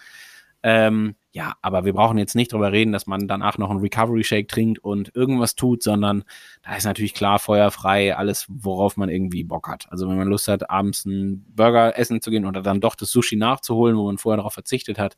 Ähm, 0.62 1.14
ja, 1.30 1.52
aber 1.62 1.84
wir 1.84 1.92
brauchen 1.92 2.18
jetzt 2.18 2.34
nicht 2.34 2.52
drüber 2.52 2.72
reden, 2.72 2.92
dass 2.92 3.06
man 3.06 3.28
danach 3.28 3.58
noch 3.58 3.70
einen 3.70 3.80
Recovery 3.80 4.24
Shake 4.24 4.48
trinkt 4.48 4.78
und 4.80 5.14
irgendwas 5.14 5.54
tut, 5.54 5.82
sondern 5.82 6.24
da 6.62 6.74
ist 6.74 6.84
natürlich 6.84 7.14
klar 7.14 7.38
feuerfrei 7.38 8.16
alles, 8.16 8.46
worauf 8.48 8.96
man 8.96 9.08
irgendwie 9.08 9.44
Bock 9.44 9.68
hat. 9.68 9.86
Also 9.90 10.08
wenn 10.08 10.16
man 10.16 10.28
Lust 10.28 10.48
hat, 10.48 10.68
abends 10.68 11.06
einen 11.06 11.44
Burger 11.54 11.96
essen 11.98 12.20
zu 12.20 12.30
gehen 12.30 12.46
oder 12.46 12.62
dann 12.62 12.80
doch 12.80 12.94
das 12.94 13.10
Sushi 13.10 13.36
nachzuholen, 13.36 13.96
wo 13.96 14.06
man 14.06 14.18
vorher 14.18 14.38
darauf 14.38 14.54
verzichtet 14.54 14.98
hat, 14.98 15.16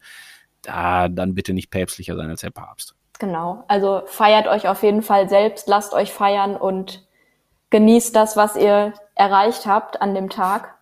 da 0.63 1.09
dann 1.09 1.35
bitte 1.35 1.55
nicht 1.55 1.71
päpstlicher 1.71 2.17
sein 2.17 2.29
als 2.29 2.41
der 2.41 2.51
Papst. 2.51 2.95
Genau. 3.19 3.65
Also 3.69 4.03
feiert 4.07 4.47
euch 4.47 4.69
auf 4.69 4.83
jeden 4.83 5.03
Fall 5.03 5.29
selbst, 5.29 5.69
lasst 5.69 5.95
euch 5.95 6.13
feiern 6.13 6.57
und 6.57 7.07
genießt 7.71 8.15
das, 8.17 8.37
was 8.37 8.57
ihr 8.57 8.95
erreicht 9.15 9.67
habt 9.67 10.03
an 10.03 10.15
dem 10.15 10.29
Tag. 10.29 10.80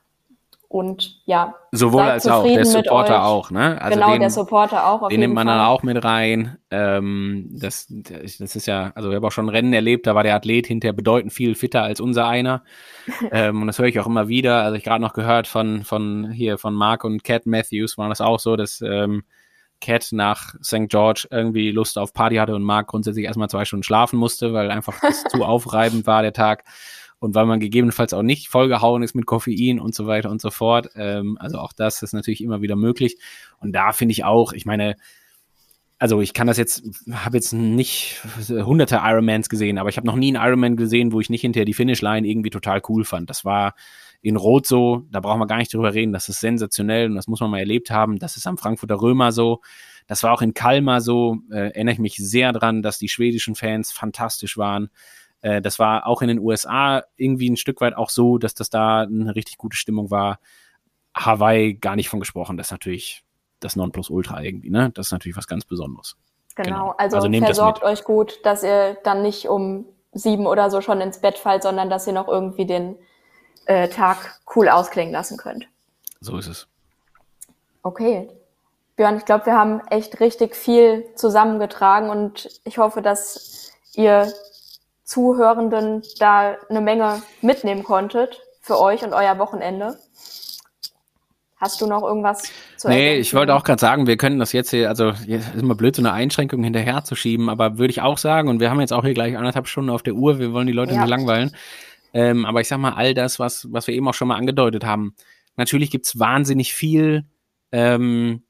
Und 0.70 1.22
ja, 1.24 1.54
sowohl 1.72 2.02
als 2.02 2.26
auch 2.26 2.44
der 2.44 2.66
Supporter 2.66 3.24
auch, 3.24 3.50
ne? 3.50 3.80
Also 3.80 3.98
genau, 3.98 4.12
den, 4.12 4.20
der 4.20 4.28
Supporter 4.28 4.86
auch. 4.86 5.00
Auf 5.00 5.08
den 5.08 5.20
nimmt 5.20 5.32
man 5.32 5.46
Fall. 5.46 5.56
dann 5.56 5.66
auch 5.66 5.82
mit 5.82 6.04
rein. 6.04 6.58
Ähm, 6.70 7.48
das, 7.50 7.86
das 7.88 8.38
ist 8.38 8.66
ja, 8.66 8.92
also 8.94 9.08
ich 9.08 9.16
habe 9.16 9.26
auch 9.26 9.32
schon 9.32 9.48
Rennen 9.48 9.72
erlebt, 9.72 10.06
da 10.06 10.14
war 10.14 10.24
der 10.24 10.34
Athlet 10.34 10.66
hinterher 10.66 10.92
bedeutend 10.92 11.32
viel 11.32 11.54
fitter 11.54 11.82
als 11.82 12.00
unser 12.00 12.28
einer. 12.28 12.64
ähm, 13.32 13.62
und 13.62 13.66
das 13.66 13.78
höre 13.78 13.86
ich 13.86 13.98
auch 13.98 14.06
immer 14.06 14.28
wieder. 14.28 14.62
Also 14.62 14.76
ich 14.76 14.84
gerade 14.84 15.00
noch 15.00 15.14
gehört 15.14 15.46
von 15.46 15.84
von 15.84 16.30
hier 16.30 16.58
von 16.58 16.74
Mark 16.74 17.02
und 17.02 17.24
Cat 17.24 17.46
Matthews 17.46 17.96
war 17.96 18.10
das 18.10 18.20
auch 18.20 18.38
so, 18.38 18.54
dass 18.54 18.82
ähm, 18.82 19.22
Cat 19.80 20.08
nach 20.10 20.54
St. 20.62 20.88
George 20.88 21.28
irgendwie 21.30 21.70
Lust 21.70 21.96
auf 21.96 22.12
Party 22.12 22.36
hatte 22.36 22.54
und 22.54 22.62
Mark 22.62 22.88
grundsätzlich 22.88 23.24
erstmal 23.24 23.48
zwei 23.48 23.64
Stunden 23.64 23.84
schlafen 23.84 24.18
musste, 24.18 24.52
weil 24.52 24.70
einfach 24.70 25.00
das 25.00 25.24
zu 25.30 25.44
aufreibend 25.44 26.06
war 26.06 26.20
der 26.20 26.34
Tag 26.34 26.64
und 27.20 27.34
weil 27.34 27.46
man 27.46 27.60
gegebenenfalls 27.60 28.12
auch 28.12 28.22
nicht 28.22 28.48
vollgehauen 28.48 29.02
ist 29.02 29.14
mit 29.14 29.26
Koffein 29.26 29.80
und 29.80 29.94
so 29.94 30.06
weiter 30.06 30.30
und 30.30 30.40
so 30.40 30.50
fort. 30.50 30.90
Ähm, 30.94 31.36
also 31.40 31.58
auch 31.58 31.72
das 31.72 32.02
ist 32.02 32.12
natürlich 32.12 32.42
immer 32.42 32.62
wieder 32.62 32.76
möglich. 32.76 33.18
Und 33.60 33.72
da 33.72 33.92
finde 33.92 34.12
ich 34.12 34.24
auch, 34.24 34.52
ich 34.52 34.66
meine, 34.66 34.96
also 35.98 36.20
ich 36.20 36.32
kann 36.32 36.46
das 36.46 36.58
jetzt, 36.58 36.84
habe 37.10 37.36
jetzt 37.36 37.52
nicht 37.52 38.22
hunderte 38.48 39.00
Ironmans 39.02 39.48
gesehen, 39.48 39.78
aber 39.78 39.88
ich 39.88 39.96
habe 39.96 40.06
noch 40.06 40.14
nie 40.14 40.34
einen 40.34 40.46
Ironman 40.46 40.76
gesehen, 40.76 41.12
wo 41.12 41.20
ich 41.20 41.28
nicht 41.28 41.40
hinterher 41.40 41.64
die 41.64 41.74
Finishline 41.74 42.26
irgendwie 42.26 42.50
total 42.50 42.80
cool 42.88 43.04
fand. 43.04 43.28
Das 43.28 43.44
war 43.44 43.74
in 44.20 44.36
Rot 44.36 44.66
so, 44.66 45.06
da 45.10 45.20
brauchen 45.20 45.40
wir 45.40 45.46
gar 45.46 45.58
nicht 45.58 45.72
drüber 45.72 45.94
reden, 45.94 46.12
das 46.12 46.28
ist 46.28 46.40
sensationell 46.40 47.08
und 47.08 47.14
das 47.16 47.26
muss 47.26 47.40
man 47.40 47.50
mal 47.50 47.58
erlebt 47.58 47.90
haben. 47.90 48.18
Das 48.18 48.36
ist 48.36 48.46
am 48.46 48.58
Frankfurter 48.58 49.00
Römer 49.00 49.32
so. 49.32 49.60
Das 50.06 50.22
war 50.22 50.32
auch 50.32 50.42
in 50.42 50.54
Kalmar 50.54 51.00
so, 51.00 51.38
äh, 51.50 51.72
erinnere 51.72 51.94
ich 51.94 51.98
mich 51.98 52.16
sehr 52.16 52.52
dran, 52.52 52.82
dass 52.82 52.98
die 52.98 53.08
schwedischen 53.08 53.54
Fans 53.56 53.92
fantastisch 53.92 54.56
waren. 54.56 54.90
Äh, 55.42 55.60
das 55.60 55.78
war 55.78 56.06
auch 56.06 56.22
in 56.22 56.28
den 56.28 56.38
USA 56.38 57.02
irgendwie 57.16 57.50
ein 57.50 57.56
Stück 57.56 57.80
weit 57.80 57.96
auch 57.96 58.10
so, 58.10 58.38
dass 58.38 58.54
das 58.54 58.70
da 58.70 59.02
eine 59.02 59.34
richtig 59.34 59.58
gute 59.58 59.76
Stimmung 59.76 60.10
war. 60.10 60.38
Hawaii 61.14 61.74
gar 61.74 61.96
nicht 61.96 62.08
von 62.08 62.20
gesprochen, 62.20 62.56
das 62.56 62.68
ist 62.68 62.72
natürlich 62.72 63.24
das 63.60 63.76
Nonplusultra 63.76 64.42
irgendwie, 64.42 64.70
ne? 64.70 64.90
Das 64.94 65.08
ist 65.08 65.12
natürlich 65.12 65.36
was 65.36 65.48
ganz 65.48 65.64
Besonderes. 65.64 66.16
Genau, 66.54 66.68
genau. 66.68 66.94
also, 66.98 67.16
also 67.18 67.32
versorgt 67.40 67.82
euch 67.82 68.04
gut, 68.04 68.44
dass 68.44 68.62
ihr 68.62 68.96
dann 69.04 69.22
nicht 69.22 69.48
um 69.48 69.86
sieben 70.12 70.46
oder 70.46 70.70
so 70.70 70.80
schon 70.80 71.00
ins 71.00 71.20
Bett 71.20 71.38
fallt, 71.38 71.62
sondern 71.62 71.90
dass 71.90 72.06
ihr 72.06 72.12
noch 72.12 72.28
irgendwie 72.28 72.66
den 72.66 72.96
äh, 73.66 73.88
Tag 73.88 74.40
cool 74.54 74.68
ausklingen 74.68 75.12
lassen 75.12 75.36
könnt. 75.36 75.68
So 76.20 76.36
ist 76.36 76.48
es. 76.48 76.66
Okay. 77.82 78.28
Björn, 78.96 79.18
ich 79.18 79.24
glaube, 79.24 79.46
wir 79.46 79.56
haben 79.56 79.80
echt 79.88 80.18
richtig 80.20 80.56
viel 80.56 81.04
zusammengetragen 81.14 82.10
und 82.10 82.60
ich 82.64 82.78
hoffe, 82.78 83.02
dass 83.02 83.72
ihr 83.94 84.32
Zuhörenden 85.08 86.02
da 86.18 86.58
eine 86.68 86.82
Menge 86.82 87.22
mitnehmen 87.40 87.82
konntet 87.82 88.42
für 88.60 88.78
euch 88.78 89.02
und 89.02 89.14
euer 89.14 89.38
Wochenende. 89.38 89.96
Hast 91.56 91.80
du 91.80 91.86
noch 91.86 92.02
irgendwas 92.02 92.52
zu 92.76 92.88
Nee, 92.88 93.16
ich 93.16 93.32
wollte 93.32 93.54
auch 93.54 93.64
gerade 93.64 93.80
sagen, 93.80 94.06
wir 94.06 94.18
können 94.18 94.38
das 94.38 94.52
jetzt 94.52 94.68
hier, 94.68 94.90
also 94.90 95.12
jetzt 95.26 95.54
ist 95.54 95.62
immer 95.62 95.74
blöd, 95.74 95.96
so 95.96 96.02
eine 96.02 96.12
Einschränkung 96.12 96.62
hinterher 96.62 97.04
zu 97.04 97.16
schieben, 97.16 97.48
aber 97.48 97.78
würde 97.78 97.90
ich 97.90 98.02
auch 98.02 98.18
sagen, 98.18 98.50
und 98.50 98.60
wir 98.60 98.68
haben 98.68 98.80
jetzt 98.80 98.92
auch 98.92 99.02
hier 99.02 99.14
gleich 99.14 99.34
anderthalb 99.38 99.66
Stunden 99.66 99.88
auf 99.88 100.02
der 100.02 100.12
Uhr, 100.12 100.38
wir 100.38 100.52
wollen 100.52 100.66
die 100.66 100.74
Leute 100.74 100.92
ja. 100.92 101.00
nicht 101.00 101.08
langweilen. 101.08 101.56
Ähm, 102.12 102.44
aber 102.44 102.60
ich 102.60 102.68
sag 102.68 102.76
mal, 102.76 102.92
all 102.92 103.14
das, 103.14 103.38
was, 103.38 103.66
was 103.72 103.86
wir 103.86 103.94
eben 103.94 104.06
auch 104.06 104.14
schon 104.14 104.28
mal 104.28 104.36
angedeutet 104.36 104.84
haben, 104.84 105.14
natürlich 105.56 105.90
gibt's 105.90 106.18
wahnsinnig 106.18 106.74
viel, 106.74 107.24
ähm, 107.72 108.42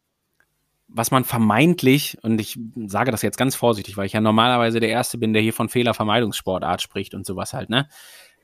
was 0.89 1.11
man 1.11 1.25
vermeintlich, 1.25 2.17
und 2.23 2.41
ich 2.41 2.59
sage 2.87 3.11
das 3.11 3.23
jetzt 3.23 3.39
ganz 3.39 3.55
vorsichtig, 3.55 3.97
weil 3.97 4.07
ich 4.07 4.15
ja 4.15 4.21
normalerweise 4.21 4.81
der 4.81 4.89
Erste 4.89 5.19
bin, 5.19 5.33
der 5.33 5.43
hier 5.43 5.53
von 5.53 5.69
Fehlervermeidungssportart 5.69 6.83
spricht 6.83 7.15
und 7.15 7.27
sowas 7.27 7.53
halt, 7.53 7.71
ne? 7.71 7.89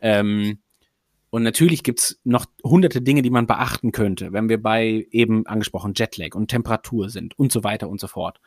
Ähm, 0.01 0.59
und 1.31 1.43
natürlich 1.43 1.83
gibt's 1.83 2.21
noch 2.23 2.47
hunderte 2.63 3.03
Dinge, 3.03 3.23
die 3.23 3.31
man 3.31 3.49
beachten 3.49 3.91
könnte, 3.91 4.33
wenn 4.33 4.49
wir 4.49 4.63
bei 4.63 5.09
eben 5.11 5.47
angesprochen 5.49 5.93
Jetlag 5.97 6.37
und 6.37 6.47
Temperatur 6.47 7.11
sind 7.11 7.37
und 7.37 7.51
so 7.51 7.65
weiter 7.65 7.89
und 7.89 7.99
so 7.99 8.07
fort. 8.07 8.39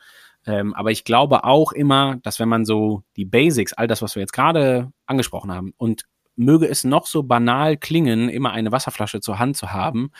Ähm, 0.46 0.72
aber 0.72 0.90
ich 0.90 1.04
glaube 1.04 1.44
auch 1.44 1.72
immer, 1.72 2.16
dass 2.22 2.40
wenn 2.40 2.48
man 2.48 2.64
so 2.64 3.02
die 3.16 3.26
Basics, 3.26 3.74
all 3.74 3.88
das, 3.88 4.00
was 4.00 4.14
wir 4.14 4.20
jetzt 4.20 4.32
gerade 4.32 4.90
angesprochen 5.04 5.52
haben, 5.52 5.74
und 5.76 6.04
möge 6.34 6.66
es 6.66 6.84
noch 6.84 7.06
so 7.06 7.24
banal 7.24 7.76
klingen, 7.76 8.30
immer 8.30 8.52
eine 8.52 8.72
Wasserflasche 8.72 9.20
zur 9.20 9.38
Hand 9.38 9.58
zu 9.58 9.72
haben. 9.72 10.10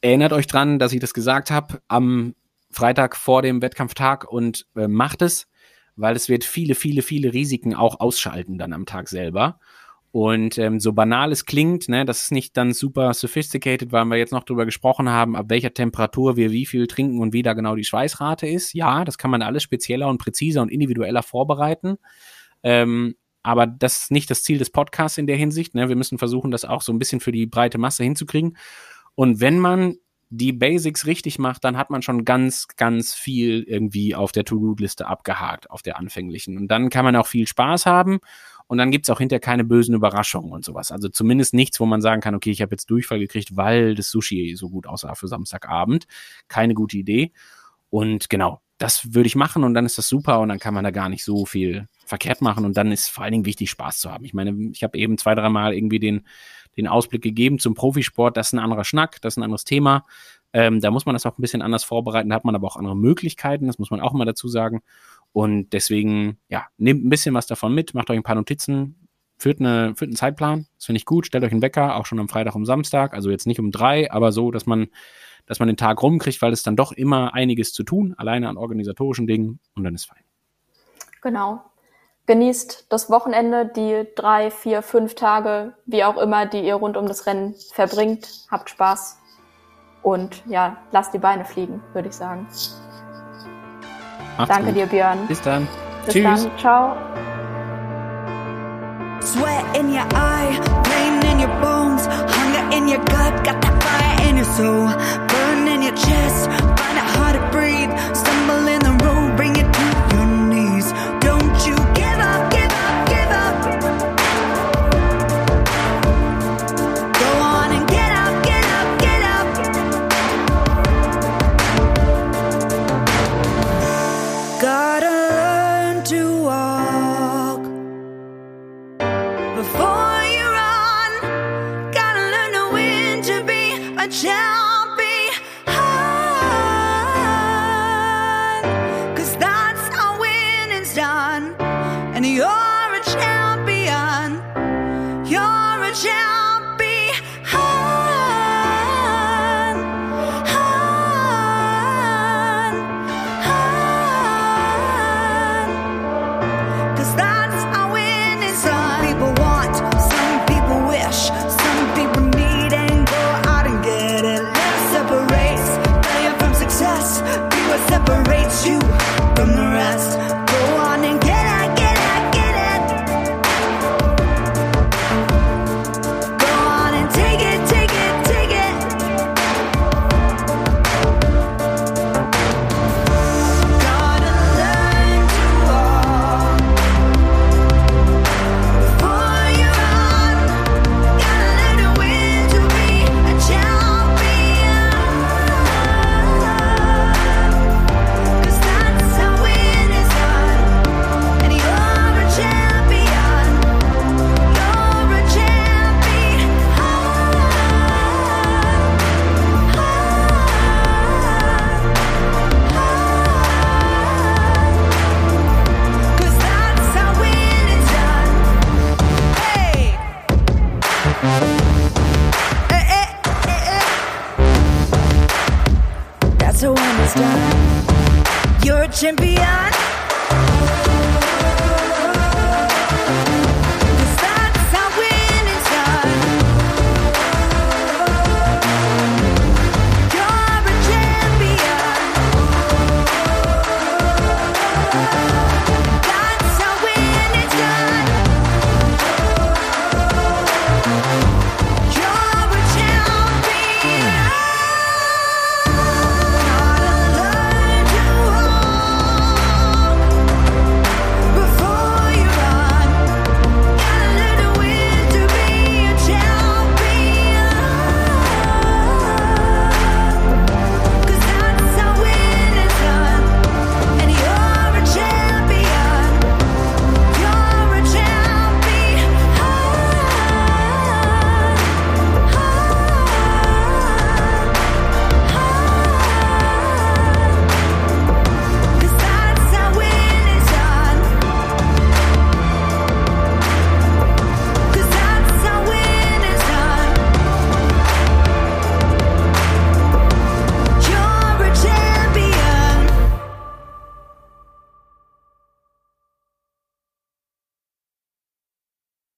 Erinnert 0.00 0.32
euch 0.32 0.46
dran, 0.46 0.78
dass 0.78 0.92
ich 0.92 1.00
das 1.00 1.14
gesagt 1.14 1.50
habe 1.50 1.80
am 1.88 2.34
Freitag 2.70 3.16
vor 3.16 3.42
dem 3.42 3.62
Wettkampftag 3.62 4.30
und 4.30 4.66
äh, 4.76 4.88
macht 4.88 5.22
es, 5.22 5.48
weil 5.96 6.16
es 6.16 6.28
wird 6.28 6.44
viele, 6.44 6.74
viele, 6.74 7.02
viele 7.02 7.32
Risiken 7.32 7.74
auch 7.74 8.00
ausschalten 8.00 8.58
dann 8.58 8.72
am 8.72 8.86
Tag 8.86 9.08
selber. 9.08 9.58
Und 10.10 10.58
ähm, 10.58 10.78
so 10.78 10.92
banal 10.92 11.32
es 11.32 11.46
klingt, 11.46 11.88
ne, 11.88 12.04
das 12.04 12.24
ist 12.24 12.32
nicht 12.32 12.54
dann 12.58 12.74
super 12.74 13.14
sophisticated, 13.14 13.92
weil 13.92 14.04
wir 14.04 14.18
jetzt 14.18 14.32
noch 14.32 14.44
drüber 14.44 14.66
gesprochen 14.66 15.08
haben, 15.08 15.34
ab 15.34 15.46
welcher 15.48 15.72
Temperatur 15.72 16.36
wir 16.36 16.50
wie 16.50 16.66
viel 16.66 16.86
trinken 16.86 17.18
und 17.18 17.32
wie 17.32 17.42
da 17.42 17.54
genau 17.54 17.76
die 17.76 17.84
Schweißrate 17.84 18.46
ist. 18.46 18.74
Ja, 18.74 19.06
das 19.06 19.16
kann 19.16 19.30
man 19.30 19.40
alles 19.40 19.62
spezieller 19.62 20.08
und 20.08 20.18
präziser 20.18 20.60
und 20.60 20.70
individueller 20.70 21.22
vorbereiten. 21.22 21.96
Ähm, 22.62 23.14
aber 23.42 23.66
das 23.66 24.02
ist 24.02 24.10
nicht 24.10 24.30
das 24.30 24.42
Ziel 24.42 24.58
des 24.58 24.68
Podcasts 24.68 25.16
in 25.16 25.26
der 25.26 25.36
Hinsicht. 25.36 25.74
Ne? 25.74 25.88
Wir 25.88 25.96
müssen 25.96 26.18
versuchen, 26.18 26.50
das 26.50 26.66
auch 26.66 26.82
so 26.82 26.92
ein 26.92 26.98
bisschen 26.98 27.20
für 27.20 27.32
die 27.32 27.46
breite 27.46 27.78
Masse 27.78 28.04
hinzukriegen. 28.04 28.58
Und 29.14 29.40
wenn 29.40 29.58
man 29.58 29.96
die 30.30 30.52
Basics 30.52 31.06
richtig 31.06 31.38
macht, 31.38 31.62
dann 31.62 31.76
hat 31.76 31.90
man 31.90 32.00
schon 32.00 32.24
ganz, 32.24 32.66
ganz 32.76 33.12
viel 33.12 33.62
irgendwie 33.64 34.14
auf 34.14 34.32
der 34.32 34.44
To-Do-Liste 34.44 35.06
abgehakt, 35.06 35.70
auf 35.70 35.82
der 35.82 35.98
anfänglichen. 35.98 36.56
Und 36.56 36.68
dann 36.68 36.88
kann 36.88 37.04
man 37.04 37.14
auch 37.16 37.26
viel 37.26 37.46
Spaß 37.46 37.84
haben. 37.84 38.20
Und 38.66 38.78
dann 38.78 38.90
gibt's 38.90 39.10
auch 39.10 39.18
hinterher 39.18 39.40
keine 39.40 39.64
bösen 39.64 39.94
Überraschungen 39.94 40.50
und 40.50 40.64
sowas. 40.64 40.90
Also 40.90 41.10
zumindest 41.10 41.52
nichts, 41.52 41.78
wo 41.80 41.84
man 41.84 42.00
sagen 42.00 42.22
kann, 42.22 42.34
okay, 42.34 42.50
ich 42.50 42.62
habe 42.62 42.72
jetzt 42.72 42.88
Durchfall 42.88 43.18
gekriegt, 43.18 43.56
weil 43.56 43.94
das 43.94 44.08
Sushi 44.08 44.54
so 44.56 44.70
gut 44.70 44.86
aussah 44.86 45.14
für 45.14 45.28
Samstagabend. 45.28 46.06
Keine 46.48 46.72
gute 46.72 46.96
Idee. 46.96 47.32
Und 47.90 48.30
genau, 48.30 48.62
das 48.78 49.12
würde 49.12 49.26
ich 49.26 49.36
machen 49.36 49.64
und 49.64 49.74
dann 49.74 49.84
ist 49.84 49.98
das 49.98 50.08
super 50.08 50.40
und 50.40 50.48
dann 50.48 50.58
kann 50.58 50.72
man 50.72 50.82
da 50.82 50.90
gar 50.90 51.08
nicht 51.10 51.24
so 51.24 51.44
viel 51.44 51.88
verkehrt 52.06 52.40
machen 52.40 52.64
und 52.64 52.76
dann 52.76 52.90
ist 52.90 53.08
vor 53.08 53.22
allen 53.22 53.32
Dingen 53.32 53.44
wichtig, 53.44 53.70
Spaß 53.70 54.00
zu 54.00 54.10
haben. 54.10 54.24
Ich 54.24 54.34
meine, 54.34 54.70
ich 54.72 54.82
habe 54.82 54.98
eben 54.98 55.18
zwei, 55.18 55.34
dreimal 55.34 55.74
irgendwie 55.74 56.00
den, 56.00 56.26
den 56.76 56.88
Ausblick 56.88 57.22
gegeben 57.22 57.58
zum 57.58 57.74
Profisport, 57.74 58.36
das 58.36 58.48
ist 58.48 58.52
ein 58.54 58.58
anderer 58.58 58.84
Schnack, 58.84 59.20
das 59.22 59.34
ist 59.34 59.38
ein 59.38 59.42
anderes 59.42 59.64
Thema. 59.64 60.06
Ähm, 60.52 60.80
da 60.80 60.90
muss 60.90 61.06
man 61.06 61.14
das 61.14 61.24
auch 61.24 61.38
ein 61.38 61.42
bisschen 61.42 61.62
anders 61.62 61.84
vorbereiten, 61.84 62.28
da 62.28 62.36
hat 62.36 62.44
man 62.44 62.54
aber 62.54 62.66
auch 62.66 62.76
andere 62.76 62.96
Möglichkeiten, 62.96 63.66
das 63.66 63.78
muss 63.78 63.90
man 63.90 64.00
auch 64.00 64.12
mal 64.12 64.24
dazu 64.24 64.48
sagen. 64.48 64.82
Und 65.32 65.72
deswegen, 65.72 66.38
ja, 66.48 66.66
nehmt 66.76 67.04
ein 67.04 67.08
bisschen 67.08 67.34
was 67.34 67.46
davon 67.46 67.74
mit, 67.74 67.94
macht 67.94 68.10
euch 68.10 68.18
ein 68.18 68.22
paar 68.22 68.34
Notizen, 68.34 69.08
führt, 69.38 69.60
eine, 69.60 69.94
führt 69.96 70.10
einen 70.10 70.16
Zeitplan, 70.16 70.66
das 70.76 70.86
finde 70.86 70.98
ich 70.98 71.06
gut, 71.06 71.26
stellt 71.26 71.44
euch 71.44 71.52
einen 71.52 71.62
Wecker, 71.62 71.96
auch 71.96 72.06
schon 72.06 72.20
am 72.20 72.28
Freitag, 72.28 72.54
um 72.54 72.66
Samstag, 72.66 73.14
also 73.14 73.30
jetzt 73.30 73.46
nicht 73.46 73.60
um 73.60 73.70
drei, 73.70 74.10
aber 74.12 74.32
so, 74.32 74.50
dass 74.50 74.66
man 74.66 74.88
dass 75.46 75.58
man 75.58 75.68
den 75.68 75.76
Tag 75.76 76.02
rumkriegt, 76.02 76.40
weil 76.42 76.52
es 76.52 76.62
dann 76.62 76.76
doch 76.76 76.92
immer 76.92 77.34
einiges 77.34 77.72
zu 77.72 77.82
tun, 77.82 78.14
alleine 78.16 78.48
an 78.48 78.56
organisatorischen 78.56 79.26
Dingen 79.26 79.58
und 79.74 79.84
dann 79.84 79.94
ist 79.94 80.04
fein. 80.04 80.22
Genau. 81.20 81.62
Genießt 82.26 82.86
das 82.88 83.10
Wochenende, 83.10 83.66
die 83.66 84.06
drei, 84.14 84.50
vier, 84.52 84.82
fünf 84.82 85.16
Tage, 85.16 85.72
wie 85.86 86.04
auch 86.04 86.16
immer, 86.16 86.46
die 86.46 86.60
ihr 86.60 86.76
rund 86.76 86.96
um 86.96 87.06
das 87.06 87.26
Rennen 87.26 87.54
verbringt. 87.72 88.28
Habt 88.50 88.70
Spaß 88.70 89.18
und 90.02 90.42
ja, 90.46 90.76
lasst 90.92 91.12
die 91.14 91.18
Beine 91.18 91.44
fliegen, 91.44 91.82
würde 91.92 92.08
ich 92.08 92.14
sagen. 92.14 92.46
Macht's 94.36 94.54
Danke 94.54 94.66
gut. 94.72 94.76
dir, 94.76 94.86
Björn. 94.86 95.26
Bis 95.26 95.42
dann. 95.42 95.66
Bis 96.04 96.14
Tschüss. 96.14 96.44
dann. 96.44 96.58
Ciao. 96.58 96.96
Sweat 99.20 99.76
in 99.76 99.88
your 99.90 100.06
eye, 100.14 100.60
pain 100.84 101.22
in 101.30 101.40
your 101.40 101.54
bones, 101.60 102.06
hunger 102.06 102.76
in 102.76 102.88
your 102.88 102.98
gut, 103.04 103.44
got 103.44 103.60
that 103.62 103.82
fire 103.82 104.28
in 104.28 104.36
your 104.36 104.44
soul. 104.44 104.88
Burn 105.28 105.66
in 105.68 105.82
your 105.82 105.94
chest, 105.94 106.50
find 106.50 106.98
it 106.98 107.06
hard 107.16 107.34
to 107.36 107.50
breathe. 107.50 107.90
Stumble 108.14 108.66